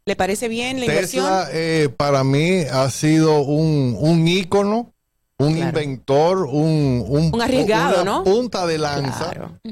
¿Le 0.04 0.16
parece 0.16 0.48
bien 0.48 0.80
la 0.80 0.86
Tesla, 0.86 1.48
eh, 1.52 1.90
para 1.96 2.24
mí 2.24 2.62
ha 2.62 2.90
sido 2.90 3.42
un, 3.42 3.94
un 4.00 4.26
ícono, 4.26 4.94
un 5.38 5.56
inventor, 5.56 6.46
un, 6.46 7.04
un, 7.06 7.40
arriesgado, 7.40 8.02
una 8.02 8.24
punta 8.24 8.66
de 8.66 8.78
lanza 8.78 9.30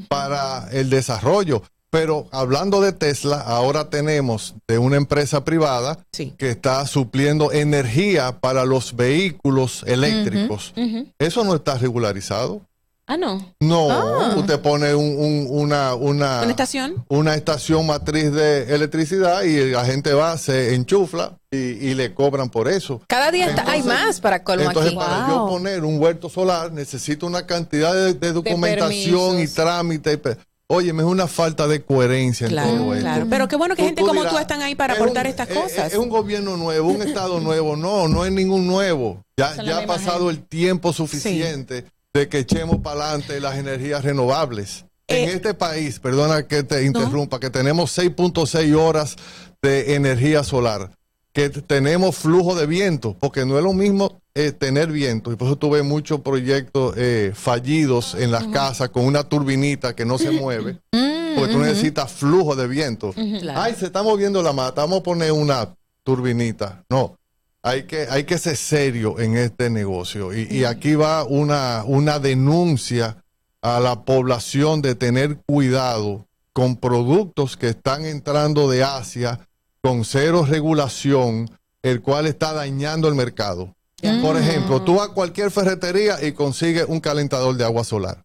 para 0.08 0.68
el 0.70 0.90
desarrollo. 0.90 1.62
Pero 1.90 2.26
hablando 2.30 2.80
de 2.80 2.92
Tesla, 2.92 3.40
ahora 3.40 3.88
tenemos 3.90 4.54
de 4.68 4.78
una 4.78 4.96
empresa 4.96 5.44
privada 5.44 5.98
que 6.12 6.50
está 6.50 6.86
supliendo 6.86 7.52
energía 7.52 8.38
para 8.40 8.64
los 8.64 8.96
vehículos 8.96 9.82
eléctricos. 9.86 10.74
Eso 11.18 11.44
no 11.44 11.54
está 11.54 11.78
regularizado. 11.78 12.60
Ah, 13.08 13.16
no. 13.16 13.54
No, 13.60 13.88
ah. 13.88 14.34
usted 14.36 14.60
pone 14.60 14.92
una, 14.92 15.94
una, 15.94 16.42
estación? 16.42 17.04
Una 17.08 17.36
estación 17.36 17.86
matriz 17.86 18.32
de 18.32 18.74
electricidad 18.74 19.44
y 19.44 19.70
la 19.70 19.84
gente 19.84 20.12
va, 20.12 20.36
se 20.38 20.74
enchufla 20.74 21.38
y, 21.52 21.94
le 21.94 22.12
cobran 22.14 22.50
por 22.50 22.68
eso. 22.68 23.00
Cada 23.06 23.30
día 23.30 23.54
hay 23.68 23.84
más 23.84 24.20
para 24.20 24.42
colmo 24.42 24.64
entonces, 24.64 24.92
Para 24.94 25.28
yo 25.28 25.46
poner 25.46 25.84
un 25.84 26.00
huerto 26.00 26.28
solar 26.28 26.72
necesito 26.72 27.26
una 27.26 27.46
cantidad 27.46 27.94
de, 27.94 28.32
documentación 28.32 29.38
y 29.40 29.46
trámite. 29.46 30.20
Oye, 30.68 30.88
es 30.88 31.04
una 31.04 31.28
falta 31.28 31.68
de 31.68 31.84
coherencia 31.84 32.48
en 32.48 32.56
todo 32.56 32.92
esto. 32.92 33.04
Claro, 33.04 33.26
pero 33.30 33.46
qué 33.46 33.54
bueno 33.54 33.76
que 33.76 33.84
gente 33.84 34.02
como 34.02 34.24
tú 34.24 34.36
están 34.36 34.62
ahí 34.62 34.74
para 34.74 34.94
aportar 34.94 35.28
estas 35.28 35.46
cosas. 35.46 35.92
Es, 35.92 35.98
un 35.98 36.08
gobierno 36.08 36.56
nuevo, 36.56 36.90
un 36.90 37.02
estado 37.02 37.38
nuevo. 37.38 37.76
No, 37.76 38.08
no 38.08 38.24
es 38.24 38.32
ningún 38.32 38.66
nuevo. 38.66 39.22
Ya, 39.38 39.62
ya 39.62 39.78
ha 39.78 39.86
pasado 39.86 40.28
el 40.28 40.42
tiempo 40.44 40.92
suficiente 40.92 41.84
de 42.16 42.28
que 42.28 42.38
echemos 42.38 42.78
para 42.78 43.10
adelante 43.10 43.40
las 43.40 43.58
energías 43.58 44.02
renovables. 44.02 44.86
en 45.06 45.28
eh, 45.28 45.32
este 45.34 45.52
país, 45.52 46.00
perdona 46.00 46.46
que 46.48 46.62
te 46.62 46.84
interrumpa, 46.84 47.38
que 47.38 47.50
tenemos 47.50 47.96
6.6 47.96 48.74
horas 48.74 49.16
de 49.60 49.94
energía 49.94 50.42
solar, 50.42 50.90
que 51.34 51.50
tenemos 51.50 52.16
flujo 52.16 52.54
de 52.54 52.66
viento, 52.66 53.14
porque 53.20 53.44
no 53.44 53.58
es 53.58 53.64
lo 53.64 53.74
mismo 53.74 54.18
eh, 54.34 54.52
tener 54.52 54.90
viento. 54.90 55.30
Y 55.30 55.36
por 55.36 55.48
eso 55.48 55.56
tuve 55.56 55.82
muchos 55.82 56.22
proyectos 56.22 56.94
eh, 56.96 57.32
fallidos 57.34 58.14
en 58.14 58.30
las 58.30 58.46
casas 58.46 58.88
con 58.88 59.04
una 59.04 59.24
turbinita 59.24 59.94
que 59.94 60.06
no 60.06 60.16
se 60.16 60.30
mueve. 60.30 60.78
Mm, 60.92 61.36
porque 61.36 61.52
tú 61.52 61.58
necesitas 61.58 62.10
flujo 62.12 62.56
de 62.56 62.66
viento. 62.66 63.14
Ay, 63.54 63.74
se 63.74 63.86
está 63.86 64.02
moviendo 64.02 64.42
la 64.42 64.54
mata, 64.54 64.80
vamos 64.80 65.00
a 65.00 65.02
poner 65.02 65.32
una 65.32 65.74
turbinita. 66.02 66.82
No, 66.88 67.18
hay 67.66 67.82
que, 67.82 68.06
hay 68.08 68.22
que 68.22 68.38
ser 68.38 68.56
serio 68.56 69.18
en 69.18 69.36
este 69.36 69.70
negocio. 69.70 70.32
Y, 70.32 70.62
aquí 70.62 70.94
va 70.94 71.24
una, 71.24 71.82
una 71.84 72.20
denuncia 72.20 73.24
a 73.60 73.80
la 73.80 74.04
población 74.04 74.82
de 74.82 74.94
tener 74.94 75.38
cuidado 75.38 76.28
con 76.52 76.76
productos 76.76 77.56
que 77.56 77.70
están 77.70 78.04
entrando 78.04 78.70
de 78.70 78.84
Asia 78.84 79.40
con 79.82 80.04
cero 80.04 80.46
regulación, 80.48 81.50
el 81.82 82.02
cual 82.02 82.28
está 82.28 82.52
dañando 82.52 83.08
el 83.08 83.16
mercado. 83.16 83.74
Por 84.22 84.36
ejemplo, 84.36 84.82
tú 84.82 84.96
vas 84.96 85.08
a 85.08 85.14
cualquier 85.14 85.50
ferretería 85.50 86.24
y 86.24 86.32
consigues 86.32 86.84
un 86.86 87.00
calentador 87.00 87.56
de 87.56 87.64
agua 87.64 87.82
solar, 87.82 88.24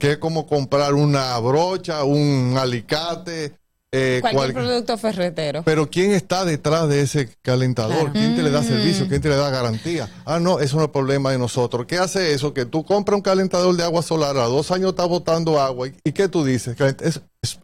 que 0.00 0.12
es 0.12 0.18
como 0.18 0.48
comprar 0.48 0.94
una 0.94 1.38
brocha, 1.38 2.02
un 2.02 2.56
alicate, 2.58 3.56
eh, 3.92 4.18
cualquier 4.20 4.52
producto 4.52 4.96
ferretero. 4.96 5.62
Pero 5.64 5.90
¿quién 5.90 6.12
está 6.12 6.44
detrás 6.44 6.88
de 6.88 7.02
ese 7.02 7.28
calentador? 7.42 8.12
¿Quién 8.12 8.36
te 8.36 8.42
le 8.42 8.50
da 8.50 8.62
servicio? 8.62 9.08
¿Quién 9.08 9.20
te 9.20 9.28
le 9.28 9.36
da 9.36 9.50
garantía? 9.50 10.08
Ah, 10.24 10.38
no, 10.38 10.60
eso 10.60 10.76
no 10.76 10.84
es 10.84 10.90
problema 10.90 11.32
de 11.32 11.38
nosotros. 11.38 11.86
¿Qué 11.86 11.98
hace 11.98 12.32
eso? 12.32 12.54
Que 12.54 12.66
tú 12.66 12.84
compras 12.84 13.16
un 13.16 13.22
calentador 13.22 13.74
de 13.76 13.82
agua 13.82 14.02
solar, 14.02 14.36
a 14.36 14.44
dos 14.44 14.70
años 14.70 14.90
está 14.90 15.04
botando 15.06 15.60
agua. 15.60 15.88
¿Y, 16.04 16.12
qué 16.12 16.28
tú 16.28 16.44
dices? 16.44 16.76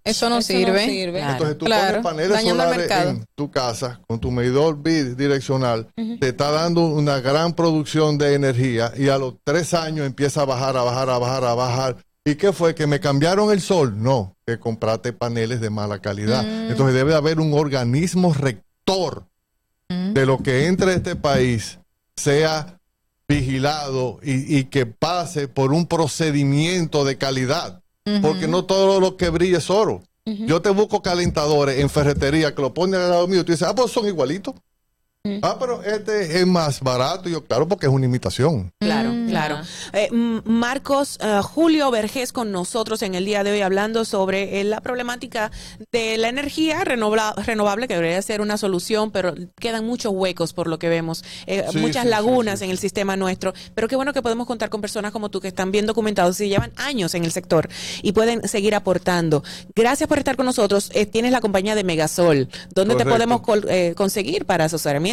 eso 0.04 0.28
no 0.28 0.42
sirve. 0.42 1.04
Entonces 1.20 1.58
tú 1.58 1.66
pones 1.66 2.02
paneles 2.02 2.42
solares 2.42 2.90
en 2.90 3.24
tu 3.36 3.50
casa 3.50 4.00
con 4.08 4.18
tu 4.18 4.30
medidor 4.30 4.82
bidireccional, 4.82 5.88
te 5.94 6.28
está 6.28 6.50
dando 6.50 6.86
una 6.86 7.20
gran 7.20 7.52
producción 7.52 8.18
de 8.18 8.34
energía 8.34 8.92
y 8.96 9.08
a 9.08 9.18
los 9.18 9.34
tres 9.44 9.74
años 9.74 10.06
empieza 10.06 10.42
a 10.42 10.44
bajar, 10.44 10.76
a 10.76 10.82
bajar, 10.82 11.10
a 11.10 11.18
bajar, 11.18 11.44
a 11.44 11.54
bajar 11.54 12.05
¿Y 12.26 12.34
qué 12.34 12.52
fue? 12.52 12.74
¿Que 12.74 12.86
me 12.86 13.00
cambiaron 13.00 13.50
el 13.50 13.62
sol? 13.62 13.94
No, 13.96 14.36
que 14.46 14.58
compraste 14.58 15.14
paneles 15.14 15.60
de 15.62 15.70
mala 15.70 16.00
calidad. 16.00 16.42
Mm. 16.42 16.70
Entonces 16.72 16.94
debe 16.94 17.14
haber 17.14 17.40
un 17.40 17.54
organismo 17.54 18.34
rector 18.34 19.24
Mm. 19.88 20.14
de 20.14 20.26
lo 20.26 20.38
que 20.38 20.66
entre 20.66 20.90
a 20.90 20.94
este 20.94 21.14
país 21.16 21.78
sea 22.16 22.80
vigilado 23.28 24.18
y, 24.22 24.56
y 24.58 24.64
que 24.64 24.86
pase 24.86 25.48
por 25.48 25.72
un 25.72 25.86
procedimiento 25.86 27.04
de 27.04 27.16
calidad. 27.16 27.82
Porque 28.22 28.46
no 28.46 28.64
todo 28.64 29.00
lo 29.00 29.16
que 29.16 29.30
brilla 29.30 29.58
es 29.58 29.68
oro. 29.68 30.02
Yo 30.24 30.62
te 30.62 30.70
busco 30.70 31.02
calentadores 31.02 31.80
en 31.80 31.90
ferretería 31.90 32.54
que 32.54 32.62
lo 32.62 32.72
ponen 32.72 33.00
al 33.00 33.10
lado 33.10 33.26
mío 33.26 33.40
y 33.40 33.44
tú 33.44 33.50
dices, 33.52 33.66
ah, 33.66 33.74
pues 33.74 33.90
son 33.90 34.06
igualitos. 34.06 34.54
Ah, 35.42 35.56
pero 35.58 35.82
este 35.82 36.38
es 36.40 36.46
más 36.46 36.80
barato. 36.80 37.28
Y 37.28 37.32
yo, 37.32 37.44
claro, 37.44 37.68
porque 37.68 37.86
es 37.86 37.92
una 37.92 38.06
imitación. 38.06 38.72
Claro, 38.80 39.12
claro. 39.28 39.58
Eh, 39.92 40.08
Marcos 40.12 41.18
eh, 41.20 41.40
Julio 41.42 41.90
Vergés 41.90 42.32
con 42.32 42.52
nosotros 42.52 43.02
en 43.02 43.14
el 43.14 43.24
día 43.24 43.44
de 43.44 43.52
hoy 43.52 43.60
hablando 43.62 44.04
sobre 44.04 44.60
eh, 44.60 44.64
la 44.64 44.80
problemática 44.80 45.50
de 45.92 46.16
la 46.18 46.28
energía 46.28 46.84
renobla- 46.84 47.34
renovable, 47.44 47.88
que 47.88 47.94
debería 47.94 48.20
ser 48.22 48.40
una 48.40 48.56
solución, 48.56 49.10
pero 49.10 49.34
quedan 49.58 49.84
muchos 49.86 50.12
huecos 50.12 50.52
por 50.52 50.66
lo 50.68 50.78
que 50.78 50.88
vemos, 50.88 51.24
eh, 51.46 51.64
Sí, 51.70 51.78
muchas 51.78 52.02
sí, 52.02 52.08
sí, 52.08 52.10
lagunas 52.10 52.62
en 52.62 52.70
el 52.70 52.78
sistema 52.78 53.16
nuestro. 53.16 53.52
Pero 53.74 53.88
qué 53.88 53.96
bueno 53.96 54.12
que 54.12 54.22
podemos 54.22 54.46
contar 54.46 54.70
con 54.70 54.80
personas 54.80 55.12
como 55.12 55.28
tú 55.30 55.40
que 55.40 55.48
están 55.48 55.70
bien 55.72 55.86
documentados 55.86 56.40
y 56.40 56.48
llevan 56.48 56.72
años 56.76 57.14
en 57.14 57.24
el 57.24 57.32
sector 57.32 57.68
y 58.02 58.12
pueden 58.12 58.46
seguir 58.48 58.74
aportando. 58.74 59.42
Gracias 59.74 60.08
por 60.08 60.18
estar 60.18 60.36
con 60.36 60.46
nosotros. 60.46 60.90
Eh, 60.94 61.06
tienes 61.06 61.32
la 61.32 61.40
compañía 61.40 61.74
de 61.74 61.84
Megasol. 61.84 62.48
¿Dónde 62.74 62.94
te 62.94 63.04
Correcto. 63.04 63.10
podemos 63.10 63.40
col- 63.42 63.66
eh, 63.68 63.94
conseguir 63.96 64.44
para 64.46 64.68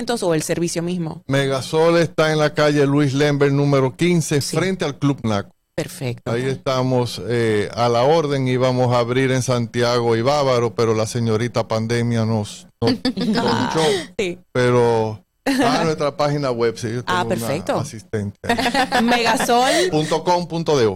o 0.10 0.34
el 0.34 0.44
servicio 0.44 0.84
mismo? 0.84 1.24
Megasol 1.28 1.98
está 1.98 2.32
en 2.32 2.40
la 2.40 2.54
calle 2.54 2.86
Luis 2.86 3.14
Lember 3.14 3.52
número 3.52 3.96
15, 3.96 4.42
frente 4.42 4.86
al 4.86 5.00
Club 5.00 5.20
NACO. 5.24 5.54
Perfecto. 5.76 6.32
Ahí 6.32 6.44
estamos 6.44 7.20
eh, 7.28 7.68
a 7.74 7.90
la 7.90 8.04
orden 8.04 8.48
y 8.48 8.58
vamos 8.58 8.94
a 8.94 9.00
abrir 9.00 9.32
en 9.32 9.42
Santiago 9.42 10.16
y 10.16 10.22
Bávaro, 10.22 10.76
pero 10.76 10.94
la 10.94 11.08
señorita 11.08 11.68
pandemia 11.68 12.26
nos, 12.26 12.68
nos 12.80 13.02
tronchó. 13.02 13.82
Sí. 14.20 14.38
Pero 14.52 15.24
a 15.46 15.84
nuestra 15.84 16.16
página 16.16 16.52
web, 16.52 16.78
sí, 16.78 16.88
yo 16.94 17.04
tengo 17.04 17.20
Ah, 17.20 17.24
una 17.24 17.30
perfecto. 17.36 17.78
asistente. 17.80 18.40
Megasol. 19.02 19.72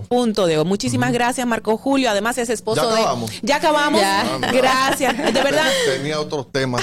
punto. 0.07 0.65
Muchísimas 0.65 1.11
gracias, 1.11 1.45
Marco 1.45 1.77
Julio. 1.77 2.09
Además, 2.09 2.37
es 2.37 2.49
esposo 2.49 2.81
Ya 2.81 2.87
de. 2.87 2.93
acabamos. 3.01 3.31
Ya 3.41 3.55
acabamos. 3.57 4.01
Ya. 4.01 4.37
Gracias. 4.53 5.17
De 5.17 5.31
verdad. 5.41 5.65
Tenía 5.97 6.19
otros 6.19 6.51
temas. 6.51 6.81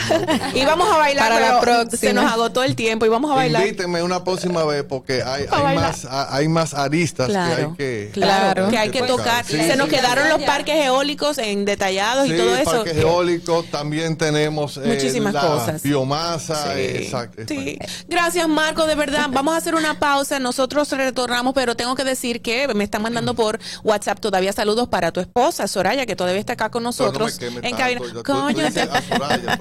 Y 0.54 0.64
vamos 0.64 0.88
a 0.92 0.98
bailar 0.98 1.28
Para 1.28 1.52
la 1.54 1.60
próxima. 1.60 1.98
Se 1.98 2.12
nos 2.12 2.30
agotó 2.30 2.62
el 2.62 2.76
tiempo 2.76 3.06
y 3.06 3.08
vamos 3.08 3.30
a 3.30 3.34
bailar. 3.34 3.62
Invítenme 3.62 4.02
una 4.02 4.22
próxima 4.24 4.64
vez 4.64 4.84
porque 4.84 5.22
hay, 5.22 5.46
más, 5.74 6.04
a- 6.04 6.34
hay 6.36 6.48
más 6.48 6.74
aristas 6.74 7.28
Claro, 7.28 7.56
que 7.56 7.62
hay 7.62 8.06
que, 8.06 8.10
Claro, 8.12 8.68
que 8.68 8.78
hay 8.78 8.90
que 8.90 9.02
tocar. 9.02 9.44
Sí, 9.44 9.56
se 9.56 9.76
nos 9.76 9.88
sí, 9.88 9.96
quedaron 9.96 10.28
los 10.28 10.42
parques 10.42 10.76
eólicos 10.84 11.38
en 11.38 11.64
detallados 11.64 12.28
y 12.28 12.36
todo 12.36 12.54
eso. 12.56 12.70
parques 12.70 12.96
eólicos, 12.96 13.66
también 13.70 14.16
tenemos 14.16 14.76
eh, 14.76 14.80
Muchísimas 14.86 15.32
la 15.34 15.40
cosas. 15.40 15.82
biomasa. 15.82 16.74
Sí. 16.74 16.80
exacto. 16.80 17.42
Sí. 17.62 17.78
Gracias, 18.08 18.48
Marco, 18.48 18.86
de 18.86 18.94
verdad. 18.94 19.28
Vamos 19.30 19.54
a 19.54 19.58
hacer 19.58 19.74
una 19.74 19.98
pausa. 19.98 20.38
Nosotros 20.38 20.90
retornamos, 20.90 21.54
pero 21.54 21.74
tengo 21.74 21.94
que 21.94 22.04
decir 22.04 22.42
que 22.42 22.68
me 22.74 22.84
están 22.84 23.02
mandando 23.02 23.34
por 23.34 23.58
WhatsApp 23.82 24.20
todavía 24.20 24.52
saludos 24.52 24.88
para 24.88 25.12
tu 25.12 25.20
esposa, 25.20 25.68
Soraya, 25.68 26.06
que 26.06 26.16
todavía 26.16 26.40
está 26.40 26.54
acá 26.54 26.70
con 26.70 26.82
nosotros. 26.82 27.40
No 27.40 27.46
en 27.46 27.54
queme 27.54 27.76
cabina. 27.76 28.00
Coño, 28.24 28.64
dices 28.64 28.88
a 28.90 29.02
Soraya, 29.02 29.58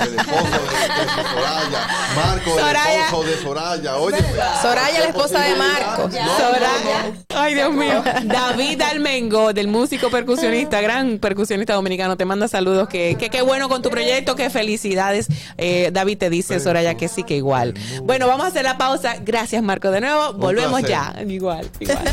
el 0.00 0.14
esposo 0.14 0.44
de, 0.44 1.24
Soraya, 1.32 1.88
Marco, 2.16 2.58
Soraya. 2.58 2.94
el 2.94 3.04
esposo 3.04 3.24
de 3.24 3.42
Soraya. 3.42 3.96
Oye, 3.96 4.16
Soraya, 4.62 5.00
la 5.00 5.06
esposa 5.06 5.40
de 5.40 5.56
Marco. 5.56 6.10
Soraya. 6.10 7.12
Ay, 7.34 7.54
Dios 7.54 7.72
mío. 7.72 8.02
David 8.24 8.80
Almengo, 8.82 9.52
del 9.52 9.68
músico 9.68 10.10
percusionista, 10.10 10.80
gran 10.80 11.18
percusionista 11.18 11.74
dominicano, 11.74 12.16
te 12.16 12.24
manda 12.24 12.48
saludos. 12.48 12.88
Que 12.88 13.16
que 13.18 13.30
qué 13.30 13.42
bueno 13.42 13.68
con 13.68 13.82
tu 13.82 13.90
proyecto, 13.90 14.36
que 14.36 14.50
felicidades. 14.50 15.28
Eh, 15.56 15.90
David 15.92 16.18
te 16.18 16.30
dice, 16.30 16.60
Soraya, 16.60 16.94
que 16.94 17.08
sí, 17.08 17.23
que 17.24 17.36
igual. 17.36 17.74
Bueno, 18.02 18.26
vamos 18.26 18.44
a 18.44 18.48
hacer 18.48 18.64
la 18.64 18.78
pausa. 18.78 19.16
Gracias, 19.24 19.62
Marco, 19.62 19.90
de 19.90 20.00
nuevo. 20.00 20.34
Volvemos 20.34 20.80
placer. 20.80 21.16
ya. 21.16 21.22
Igual, 21.22 21.70
igual. 21.80 22.04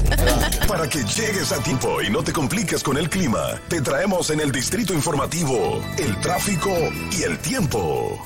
Para 0.67 0.87
que 0.87 0.99
llegues 0.99 1.51
a 1.51 1.61
tiempo 1.63 2.01
y 2.01 2.09
no 2.09 2.23
te 2.23 2.33
compliques 2.33 2.83
con 2.83 2.97
el 2.97 3.09
clima, 3.09 3.59
te 3.67 3.81
traemos 3.81 4.29
en 4.29 4.39
el 4.39 4.51
distrito 4.51 4.93
informativo 4.93 5.81
el 5.97 6.19
tráfico 6.21 6.71
y 7.11 7.23
el 7.23 7.37
tiempo. 7.39 8.17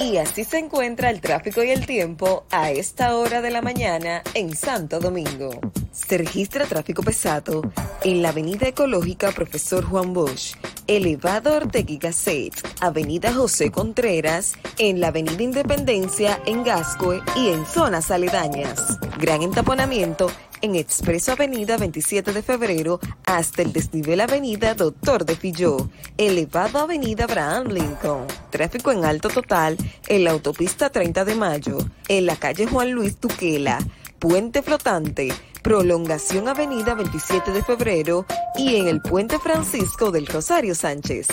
Y 0.00 0.16
así 0.16 0.44
se 0.44 0.58
encuentra 0.58 1.10
el 1.10 1.20
tráfico 1.20 1.62
y 1.62 1.70
el 1.70 1.84
tiempo 1.84 2.44
a 2.50 2.70
esta 2.70 3.16
hora 3.16 3.42
de 3.42 3.50
la 3.50 3.60
mañana 3.60 4.22
en 4.32 4.56
Santo 4.56 4.98
Domingo. 4.98 5.50
Se 5.92 6.16
registra 6.16 6.64
tráfico 6.64 7.02
pesado 7.02 7.60
en 8.02 8.22
la 8.22 8.30
Avenida 8.30 8.66
Ecológica 8.66 9.30
Profesor 9.30 9.84
Juan 9.84 10.14
Bosch, 10.14 10.54
Elevado 10.86 11.54
Ortegui 11.54 11.98
Gasset, 11.98 12.54
Avenida 12.80 13.34
José 13.34 13.70
Contreras, 13.70 14.54
en 14.78 15.00
la 15.00 15.08
Avenida 15.08 15.42
Independencia 15.42 16.40
en 16.46 16.64
Gascue 16.64 17.20
y 17.36 17.50
en 17.50 17.66
zonas 17.66 18.10
aledañas. 18.10 18.98
Gran 19.18 19.42
entaponamiento 19.42 20.30
en 20.62 20.76
Expreso 20.76 21.32
Avenida 21.32 21.76
27 21.76 22.32
de 22.32 22.42
Febrero 22.42 23.00
hasta 23.24 23.62
el 23.62 23.72
desnivel 23.72 24.20
Avenida 24.20 24.74
Doctor 24.74 25.24
de 25.24 25.36
Filló, 25.36 25.88
elevado 26.16 26.78
Avenida 26.78 27.24
Abraham 27.24 27.68
Lincoln. 27.68 28.26
Tráfico 28.50 28.92
en 28.92 29.04
alto 29.04 29.28
total 29.28 29.76
en 30.08 30.24
la 30.24 30.32
autopista 30.32 30.90
30 30.90 31.24
de 31.24 31.34
Mayo, 31.34 31.78
en 32.08 32.26
la 32.26 32.36
calle 32.36 32.66
Juan 32.66 32.90
Luis 32.90 33.16
Tuquela, 33.16 33.78
Puente 34.18 34.62
Flotante, 34.62 35.32
prolongación 35.62 36.48
Avenida 36.48 36.94
27 36.94 37.52
de 37.52 37.62
Febrero 37.62 38.26
y 38.56 38.76
en 38.76 38.88
el 38.88 39.00
Puente 39.00 39.38
Francisco 39.38 40.10
del 40.10 40.26
Rosario 40.26 40.74
Sánchez. 40.74 41.28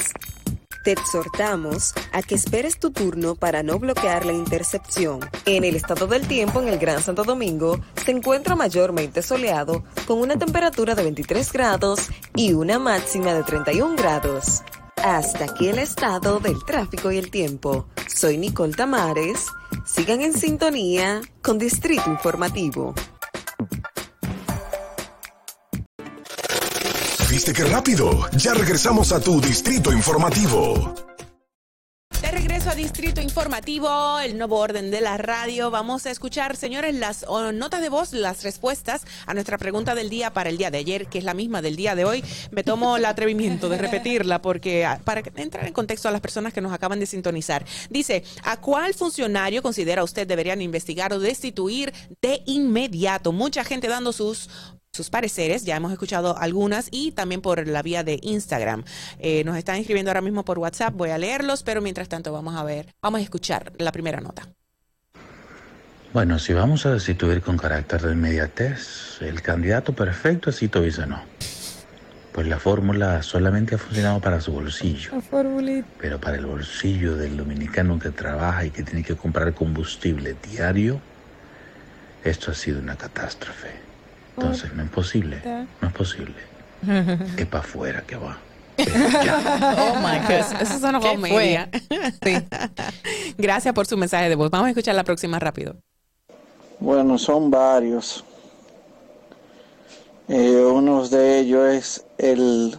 Te 0.88 0.94
exhortamos 0.94 1.94
a 2.14 2.22
que 2.22 2.34
esperes 2.34 2.80
tu 2.80 2.92
turno 2.92 3.36
para 3.36 3.62
no 3.62 3.78
bloquear 3.78 4.26
la 4.26 4.32
intercepción. 4.32 5.20
En 5.46 5.66
el 5.66 5.76
estado 5.76 6.08
del 6.08 6.26
tiempo 6.30 6.62
en 6.62 6.70
el 6.70 6.80
Gran 6.80 7.04
Santo 7.04 7.26
Domingo 7.26 7.82
se 8.06 8.12
encuentra 8.12 8.56
mayormente 8.56 9.22
soleado 9.22 9.84
con 10.06 10.20
una 10.20 10.40
temperatura 10.40 10.96
de 10.96 11.04
23 11.04 11.52
grados 11.52 12.08
y 12.38 12.54
una 12.54 12.80
máxima 12.80 13.34
de 13.34 13.44
31 13.44 13.98
grados. 13.98 14.64
Hasta 14.96 15.44
aquí 15.44 15.68
el 15.68 15.80
estado 15.80 16.40
del 16.40 16.64
tráfico 16.64 17.12
y 17.12 17.18
el 17.18 17.32
tiempo. 17.32 17.90
Soy 18.08 18.38
Nicole 18.38 18.72
Tamares. 18.72 19.48
Sigan 19.86 20.22
en 20.22 20.32
sintonía 20.32 21.20
con 21.42 21.58
Distrito 21.58 22.10
Informativo. 22.10 22.96
¿Viste 27.38 27.54
qué 27.54 27.66
rápido? 27.66 28.28
Ya 28.32 28.56
regresamos 28.56 29.12
a 29.12 29.22
tu 29.22 29.40
distrito 29.40 29.94
informativo. 29.94 30.96
De 32.20 32.32
regreso 32.32 32.72
a 32.72 32.74
Distrito 32.74 33.22
Informativo, 33.22 34.18
el 34.18 34.40
nuevo 34.40 34.58
orden 34.58 34.90
de 34.90 35.02
la 35.02 35.20
radio. 35.20 35.70
Vamos 35.70 36.08
a 36.08 36.10
escuchar, 36.10 36.56
señores, 36.56 36.96
las 36.96 37.28
notas 37.54 37.82
de 37.82 37.90
voz, 37.90 38.14
las 38.14 38.42
respuestas 38.42 39.06
a 39.28 39.36
nuestra 39.36 39.60
pregunta 39.60 39.94
del 39.94 40.10
día 40.10 40.34
para 40.34 40.50
el 40.50 40.58
día 40.58 40.72
de 40.72 40.80
ayer, 40.80 41.06
que 41.06 41.20
es 41.20 41.24
la 41.24 41.36
misma 41.36 41.62
del 41.62 41.76
día 41.76 41.94
de 41.94 42.06
hoy. 42.06 42.24
Me 42.50 42.64
tomo 42.64 42.98
el 42.98 43.06
atrevimiento 43.06 43.70
de 43.70 43.78
repetirla 43.78 44.42
porque 44.42 44.84
ah, 44.84 45.00
para 45.04 45.22
entrar 45.36 45.68
en 45.68 45.74
contexto 45.74 46.10
a 46.10 46.12
las 46.12 46.22
personas 46.22 46.54
que 46.54 46.62
nos 46.62 46.74
acaban 46.74 47.00
de 47.00 47.06
sintonizar. 47.06 47.64
Dice, 47.92 48.24
¿a 48.42 48.58
cuál 48.58 48.96
funcionario 48.96 49.62
considera 49.62 50.04
usted 50.04 50.26
deberían 50.26 50.64
investigar 50.64 51.14
o 51.14 51.20
destituir 51.20 51.94
de 52.20 52.42
inmediato? 52.48 53.32
Mucha 53.32 53.64
gente 53.64 53.88
dando 53.88 54.12
sus 54.12 54.50
sus 54.94 55.10
pareceres, 55.10 55.64
ya 55.64 55.76
hemos 55.76 55.92
escuchado 55.92 56.38
algunas 56.38 56.88
y 56.92 57.12
también 57.12 57.42
por 57.42 57.68
la 57.68 57.82
vía 57.82 58.04
de 58.04 58.20
Instagram. 58.22 58.84
Eh, 59.20 59.44
nos 59.44 59.58
están 59.58 59.78
escribiendo 59.78 60.10
ahora 60.12 60.22
mismo 60.22 60.44
por 60.44 60.60
WhatsApp, 60.60 60.94
voy 60.96 61.12
a 61.12 61.18
leerlos, 61.18 61.64
pero 61.64 61.82
mientras 61.82 62.10
tanto 62.10 62.32
vamos 62.34 62.56
a 62.56 62.64
ver, 62.64 62.94
vamos 63.02 63.20
a 63.20 63.24
escuchar 63.24 63.72
la 63.78 63.92
primera 63.92 64.22
nota. 64.22 64.48
Bueno, 66.14 66.40
si 66.40 66.54
vamos 66.54 66.86
a 66.86 66.94
destituir 66.94 67.42
con 67.42 67.58
carácter 67.58 68.02
de 68.02 68.14
inmediatez, 68.14 69.22
el 69.22 69.42
candidato 69.42 69.94
perfecto 69.94 70.50
es 70.50 70.58
Tito 70.58 70.82
Bizanó. 70.82 71.22
Pues 72.32 72.48
la 72.48 72.60
fórmula 72.60 73.22
solamente 73.24 73.76
ha 73.76 73.78
funcionado 73.78 74.22
para 74.22 74.40
su 74.40 74.52
bolsillo, 74.52 75.12
pero 76.00 76.20
para 76.20 76.38
el 76.38 76.46
bolsillo 76.46 77.16
del 77.18 77.36
dominicano 77.36 78.00
que 78.00 78.12
trabaja 78.12 78.66
y 78.66 78.70
que 78.72 78.84
tiene 78.84 79.04
que 79.04 79.16
comprar 79.16 79.54
combustible 79.54 80.36
diario, 80.50 81.02
esto 82.24 82.52
ha 82.52 82.54
sido 82.54 82.80
una 82.80 82.96
catástrofe. 82.96 83.87
Entonces, 84.38 84.74
no 84.74 84.84
es 84.84 84.90
posible, 84.90 85.42
no 85.82 85.88
es 85.88 85.94
posible. 85.94 86.36
Es 87.38 87.46
para 87.48 87.64
afuera 87.64 88.04
que 88.06 88.16
va. 88.16 88.38
oh 88.78 89.96
my 89.96 90.20
God, 90.28 90.62
eso 90.62 90.76
es 90.76 90.84
una 90.84 91.00
¿Qué 91.00 91.08
comedia. 91.10 91.70
Gracias 93.38 93.74
por 93.74 93.88
su 93.88 93.98
mensaje 93.98 94.30
de 94.30 94.36
voz. 94.36 94.52
Vamos 94.52 94.68
a 94.68 94.70
escuchar 94.70 94.94
la 94.94 95.04
próxima 95.04 95.40
rápido. 95.40 95.76
Bueno, 96.80 97.18
son 97.18 97.50
varios. 97.50 98.24
Eh, 100.28 100.64
uno 100.72 101.08
de 101.08 101.40
ellos 101.40 101.68
es 101.68 102.06
el 102.20 102.78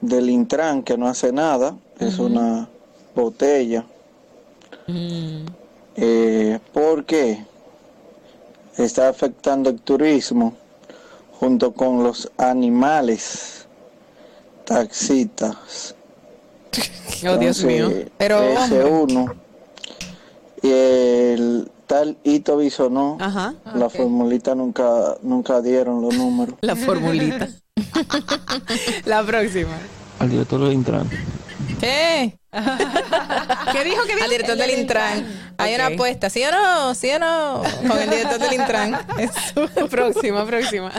del 0.00 0.30
Intran, 0.30 0.82
que 0.82 0.96
no 0.96 1.08
hace 1.08 1.32
nada, 1.32 1.76
es 1.98 2.18
una 2.18 2.68
botella. 3.14 3.84
Eh, 5.96 6.58
¿Por 6.72 7.04
qué? 7.04 7.44
Está 8.78 9.08
afectando 9.08 9.70
el 9.70 9.80
turismo. 9.80 10.54
junto 11.38 11.72
con 11.72 12.02
los 12.02 12.30
animales 12.38 13.66
taxistas. 14.64 15.94
Oh, 17.26 17.38
Dios 17.38 17.64
mío. 17.64 17.90
Pero, 18.18 18.42
ese 18.42 18.84
uno 18.84 19.34
y 20.62 20.68
el 20.70 21.70
tal 21.86 22.18
Ito 22.24 22.58
Bisonó, 22.58 23.16
Ajá. 23.18 23.54
la 23.74 23.88
formulita 23.88 24.54
nunca 24.54 25.16
nunca 25.22 25.62
dieron 25.62 26.02
los 26.02 26.14
números. 26.14 26.56
La 26.60 26.76
formulita. 26.76 27.48
La 29.06 29.22
próxima. 29.24 29.78
Al 30.18 30.28
director 30.28 30.60
del 30.60 30.74
Intran. 30.74 31.08
¿Qué? 31.80 32.38
¿Qué 33.72 33.84
dijo? 33.84 34.02
¿Qué 34.06 34.14
dijo? 34.14 34.24
Al 34.24 34.30
director 34.30 34.56
del 34.56 34.78
Intran. 34.78 35.26
Hay 35.58 35.74
una 35.74 35.86
apuesta, 35.86 36.30
¿sí 36.30 36.42
o 36.44 36.50
no? 36.50 36.94
¿Sí 36.94 37.10
o 37.10 37.18
no? 37.18 37.62
Con 37.86 37.98
el 37.98 38.10
director 38.10 38.38
del 38.38 38.52
Intran. 38.54 38.96
próxima, 39.90 40.46
próxima. 40.46 40.92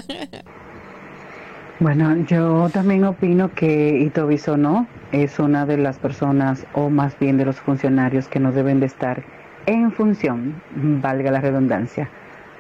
Bueno, 1.80 2.26
yo 2.26 2.70
también 2.74 3.04
opino 3.06 3.54
que 3.54 4.00
Ito 4.00 4.28
Bisonó 4.28 4.88
es 5.12 5.40
una 5.40 5.66
de 5.66 5.78
las 5.78 5.98
personas, 5.98 6.66
o 6.74 6.90
más 6.90 7.18
bien 7.20 7.38
de 7.38 7.46
los 7.46 7.58
funcionarios, 7.58 8.28
que 8.28 8.40
no 8.40 8.52
deben 8.52 8.80
de 8.80 8.88
estar 8.88 9.24
en 9.68 9.92
función, 9.92 10.62
valga 10.76 11.30
la 11.30 11.42
redundancia, 11.42 12.10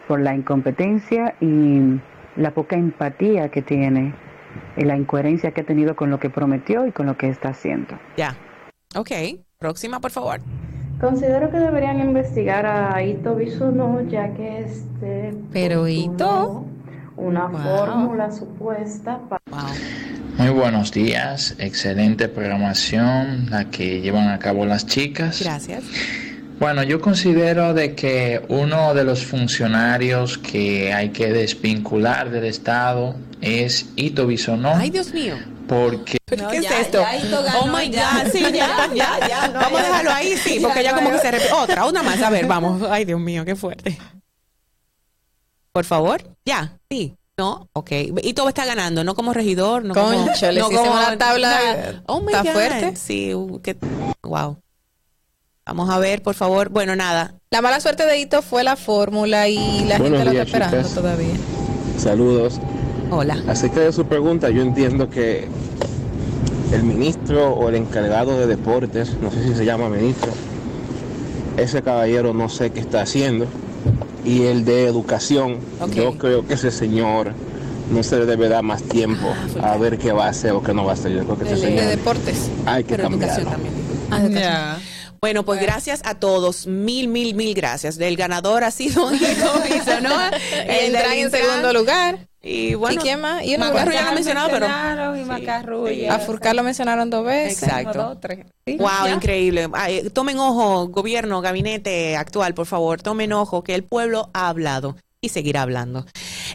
por 0.07 0.19
la 0.19 0.35
incompetencia 0.35 1.35
y 1.41 1.99
la 2.35 2.52
poca 2.52 2.76
empatía 2.76 3.49
que 3.49 3.61
tiene, 3.61 4.14
la 4.76 4.95
incoherencia 4.98 5.52
que 5.52 5.61
ha 5.61 5.65
tenido 5.65 5.95
con 5.95 6.10
lo 6.10 6.19
que 6.19 6.30
prometió 6.30 6.86
y 6.86 6.91
con 6.91 7.06
lo 7.06 7.18
que 7.18 7.30
está 7.30 7.49
haciendo. 7.49 7.98
Ya. 8.18 8.36
Ok. 8.95 9.11
Próxima, 9.60 9.99
por 9.99 10.11
favor. 10.11 10.40
Considero 10.99 11.52
que 11.52 11.57
deberían 11.57 11.99
investigar 11.99 12.65
a 12.65 13.03
Ito 13.03 13.36
Bisuno 13.36 14.02
ya 14.10 14.34
que 14.34 14.61
este 14.61 15.34
Pero 15.53 15.88
Ito 15.88 16.65
una 17.18 17.48
Wow. 17.48 17.61
fórmula 17.61 18.32
supuesta 18.32 19.19
para 19.28 19.41
Muy 20.38 20.49
buenos 20.49 20.91
días, 20.91 21.56
excelente 21.60 22.28
programación 22.28 23.49
la 23.49 23.65
que 23.69 24.02
llevan 24.02 24.30
a 24.30 24.38
cabo 24.40 24.65
las 24.65 24.86
chicas. 24.86 25.41
Gracias. 25.44 25.84
Bueno, 26.60 26.82
yo 26.84 26.99
considero 27.02 27.74
de 27.76 27.94
que 27.94 28.41
uno 28.48 28.94
de 28.95 29.03
los 29.03 29.24
funcionarios 29.24 30.38
que 30.40 30.91
hay 30.94 31.10
que 31.10 31.32
desvincular 31.32 32.32
del 32.32 32.45
Estado 32.45 33.15
es 33.41 33.88
Ito 33.95 34.27
Bisonó. 34.27 34.73
Ay, 34.76 34.89
Dios 34.89 35.14
mío. 35.14 35.35
Porque 35.68 36.18
¿Qué 36.26 36.57
es 36.57 36.72
esto? 36.72 37.03
oh 37.61 37.68
my 37.68 37.88
God, 37.89 38.31
sí, 38.31 38.41
ya, 38.53 38.88
ya, 38.93 39.19
ya. 39.27 39.49
vamos 39.53 39.81
a 39.81 39.84
dejarlo 39.84 40.11
ahí, 40.11 40.38
sí, 40.38 40.59
porque 40.61 40.81
ya 40.84 40.95
como 40.95 41.11
que 41.11 41.19
se 41.19 41.30
repite. 41.31 41.51
Otra, 41.53 41.85
una 41.85 42.03
más, 42.03 42.22
a 42.22 42.30
ver, 42.30 42.45
vamos. 42.47 42.81
Ay, 42.89 43.03
Dios 43.05 43.19
mío, 43.19 43.43
qué 43.43 43.55
fuerte. 43.55 43.97
Por 45.72 45.85
favor, 45.85 46.22
ya, 46.45 46.77
sí. 46.89 47.15
No, 47.38 47.69
ok. 47.73 47.91
Y 48.23 48.34
todo 48.34 48.49
está 48.49 48.65
ganando, 48.65 49.03
no 49.03 49.14
como 49.14 49.31
regidor, 49.34 49.85
no 49.85 49.93
como. 49.93 50.07
Concho, 50.26 50.51
les 50.51 50.64
no 50.64 50.72
como- 50.72 50.91
una 50.91 51.18
tabla. 51.18 51.49
nada. 51.49 52.03
Oh 52.07 52.19
my 52.22 52.31
¿Está 52.34 52.43
God. 52.43 52.51
fuerte? 52.51 52.95
Sí, 52.95 53.34
uh, 53.35 53.61
qué. 53.61 53.77
Wow. 54.23 54.57
Vamos 55.65 55.89
a 55.89 55.99
ver, 55.99 56.23
por 56.23 56.34
favor. 56.34 56.69
Bueno, 56.69 56.95
nada. 56.95 57.35
La 57.51 57.61
mala 57.61 57.80
suerte 57.80 58.05
de 58.05 58.18
Ito 58.19 58.41
fue 58.41 58.64
la 58.64 58.76
fórmula 58.76 59.49
y 59.49 59.84
la 59.85 59.97
Buenos 59.99 60.19
gente 60.19 60.26
lo 60.26 60.31
está 60.31 60.43
esperando 60.43 60.77
chicas. 60.77 60.95
todavía. 60.95 61.35
Saludos. 61.99 62.59
Hola. 63.11 63.38
Acerca 63.47 63.79
de 63.81 63.91
su 63.91 64.05
pregunta, 64.05 64.49
yo 64.49 64.61
entiendo 64.61 65.09
que 65.09 65.47
el 66.73 66.84
ministro 66.84 67.53
o 67.53 67.69
el 67.69 67.75
encargado 67.75 68.38
de 68.38 68.47
deportes, 68.47 69.13
no 69.21 69.31
sé 69.31 69.43
si 69.43 69.55
se 69.55 69.65
llama 69.65 69.89
ministro, 69.89 70.31
ese 71.57 71.81
caballero 71.81 72.34
no 72.34 72.49
sé 72.49 72.71
qué 72.71 72.79
está 72.79 73.01
haciendo. 73.01 73.47
Y 74.25 74.43
el 74.43 74.65
de 74.65 74.85
educación, 74.85 75.59
yo 75.93 76.17
creo 76.17 76.45
que 76.45 76.55
ese 76.55 76.69
señor 76.71 77.31
no 77.91 78.03
se 78.03 78.17
le 78.19 78.25
debe 78.25 78.49
dar 78.49 78.61
más 78.63 78.84
tiempo 78.84 79.27
a 79.61 79.77
ver 79.77 79.97
qué 79.97 80.11
va 80.11 80.25
a 80.25 80.29
hacer 80.29 80.51
o 80.51 80.61
qué 80.61 80.73
no 80.73 80.84
va 80.84 80.91
a 80.91 80.93
hacer. 80.95 81.13
Yo 81.13 81.23
creo 81.23 81.38
que 81.38 81.53
ese 81.53 81.67
De, 81.67 81.85
deportes. 81.85 82.49
hay 82.65 82.84
que 82.84 82.97
Pero 82.97 83.07
educación 83.07 83.45
cambiarlo. 83.45 83.69
también. 84.09 84.43
Ah, 84.43 84.77
Bueno, 85.21 85.45
pues 85.45 85.61
gracias 85.61 86.01
a 86.03 86.15
todos. 86.15 86.67
Mil, 86.67 87.07
mil, 87.07 87.35
mil 87.35 87.53
gracias. 87.53 87.97
Del 87.97 88.17
ganador 88.17 88.65
ha 88.65 88.71
sido 88.71 89.07
Bisonó, 89.11 90.15
El 90.67 90.88
Intran 90.88 91.13
en 91.13 91.31
segundo 91.31 91.71
lugar. 91.71 92.26
Y 92.41 92.76
bueno, 92.76 93.01
¿Y 93.01 93.03
quién 93.03 93.19
más? 93.19 93.43
Y 93.43 93.57
más. 93.57 93.73
ya 93.73 94.05
lo 94.05 94.14
mencionado, 94.14 94.49
pero. 94.51 95.15
Y 95.15 95.26
Macarrulla. 95.26 96.15
A 96.15 96.19
Furcar 96.19 96.55
lo 96.55 96.64
mencionaron 96.64 97.09
dos 97.09 97.26
veces. 97.26 97.64
Exacto. 97.64 97.97
Dos, 97.97 98.19
tres. 98.22 98.45
Sí, 98.65 98.77
Wow, 98.77 99.05
ya. 99.05 99.09
increíble. 99.11 99.68
Ay, 99.73 100.09
tomen 100.11 100.38
ojo, 100.39 100.88
gobierno, 100.88 101.41
gabinete 101.41 102.15
actual, 102.15 102.53
por 102.53 102.65
favor, 102.68 103.01
tomen 103.01 103.34
ojo 103.34 103.64
que 103.64 103.76
el 103.76 103.84
pueblo 103.84 104.30
ha 104.34 104.49
hablado 104.49 104.95
y 105.19 105.30
seguirá 105.30 105.64
hablando. 105.64 106.05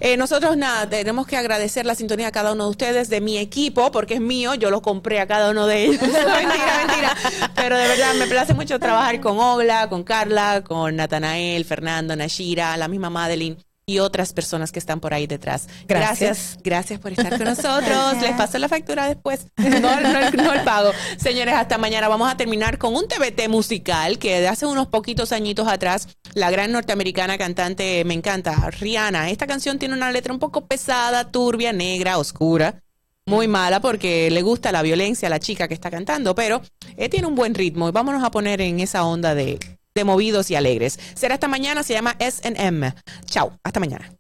Eh, 0.01 0.17
nosotros 0.17 0.57
nada, 0.57 0.89
tenemos 0.89 1.27
que 1.27 1.37
agradecer 1.37 1.85
la 1.85 1.97
sintonía 1.97 2.29
a 2.29 2.33
cada 2.33 2.53
uno 2.53 2.65
de 2.65 2.71
ustedes, 2.71 3.09
de 3.11 3.21
mi 3.21 3.37
equipo, 3.39 3.91
porque 3.91 4.15
es 4.15 4.21
mío, 4.21 4.55
yo 4.55 4.71
lo 4.71 4.83
compré 4.83 5.21
a 5.21 5.27
cada 5.27 5.51
uno 5.51 5.67
de 5.67 5.85
ellos. 5.87 6.01
mentira, 6.03 6.85
mentira. 6.87 7.17
Pero 7.57 7.77
de 7.77 7.89
verdad 7.89 8.15
me 8.15 8.27
place 8.29 8.55
mucho 8.55 8.79
trabajar 8.79 9.21
con 9.21 9.39
Ogla, 9.39 9.89
con 9.89 10.05
Carla, 10.05 10.63
con 10.65 10.95
Natanael, 10.97 11.65
Fernando, 11.65 12.15
Nashira, 12.15 12.77
la 12.77 12.87
misma 12.89 13.11
Madeline. 13.11 13.57
Y 13.85 13.99
otras 13.99 14.33
personas 14.33 14.71
que 14.71 14.79
están 14.79 15.01
por 15.01 15.13
ahí 15.13 15.27
detrás. 15.27 15.69
Gracias. 15.89 16.21
Gracias, 16.21 16.59
gracias 16.63 17.01
por 17.01 17.13
estar 17.13 17.37
con 17.37 17.45
nosotros. 17.45 18.23
Les 18.23 18.33
paso 18.37 18.59
la 18.59 18.69
factura 18.69 19.09
después. 19.09 19.47
No, 19.57 20.01
no 20.01 20.31
no 20.31 20.53
el 20.53 20.63
pago. 20.63 20.93
Señores, 21.17 21.55
hasta 21.55 21.79
mañana. 21.79 22.07
Vamos 22.09 22.31
a 22.31 22.37
terminar 22.37 22.79
con 22.79 22.95
un 22.95 23.09
TBT 23.09 23.49
musical 23.49 24.19
que 24.19 24.41
de 24.41 24.49
hace 24.49 24.67
unos 24.67 24.87
poquitos 24.87 25.33
añitos 25.33 25.67
atrás, 25.67 26.09
la 26.35 26.51
gran 26.51 26.71
norteamericana 26.71 27.39
cantante, 27.39 28.05
me 28.05 28.15
encanta, 28.15 28.71
Rihanna. 28.71 29.31
Esta 29.31 29.47
canción 29.47 29.79
tiene 29.79 29.95
una 29.95 30.13
letra 30.13 30.33
un 30.33 30.39
poco 30.39 30.67
pesada, 30.67 31.31
turbia, 31.31 31.73
negra, 31.73 32.19
oscura. 32.19 32.83
Muy 33.27 33.47
mala 33.47 33.81
porque 33.81 34.31
le 34.31 34.43
gusta 34.43 34.73
la 34.73 34.83
violencia 34.83 35.29
a 35.29 35.31
la 35.31 35.39
chica 35.39 35.69
que 35.69 35.75
está 35.75 35.91
cantando, 35.91 36.35
pero 36.35 36.61
eh, 36.97 37.09
tiene 37.09 37.29
un 37.29 37.37
buen 37.37 37.55
ritmo 37.55 37.89
y 37.89 37.93
vámonos 37.93 38.25
a 38.25 38.33
poner 38.33 38.61
en 38.61 38.81
esa 38.81 39.05
onda 39.05 39.37
de, 39.37 39.61
de 39.95 40.05
movidos 40.05 40.51
y 40.51 40.57
alegres. 40.57 40.99
Será 41.15 41.35
hasta 41.35 41.49
mañana, 41.49 41.83
se 41.83 41.93
llama 41.93 42.17
SM. 42.19 42.95
Chao, 43.27 43.59
hasta 43.63 43.81
mañana. 43.81 44.11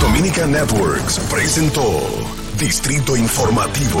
Dominica 0.00 0.46
Networks 0.46 1.18
presentó 1.30 2.02
Distrito 2.58 3.16
Informativo. 3.16 4.00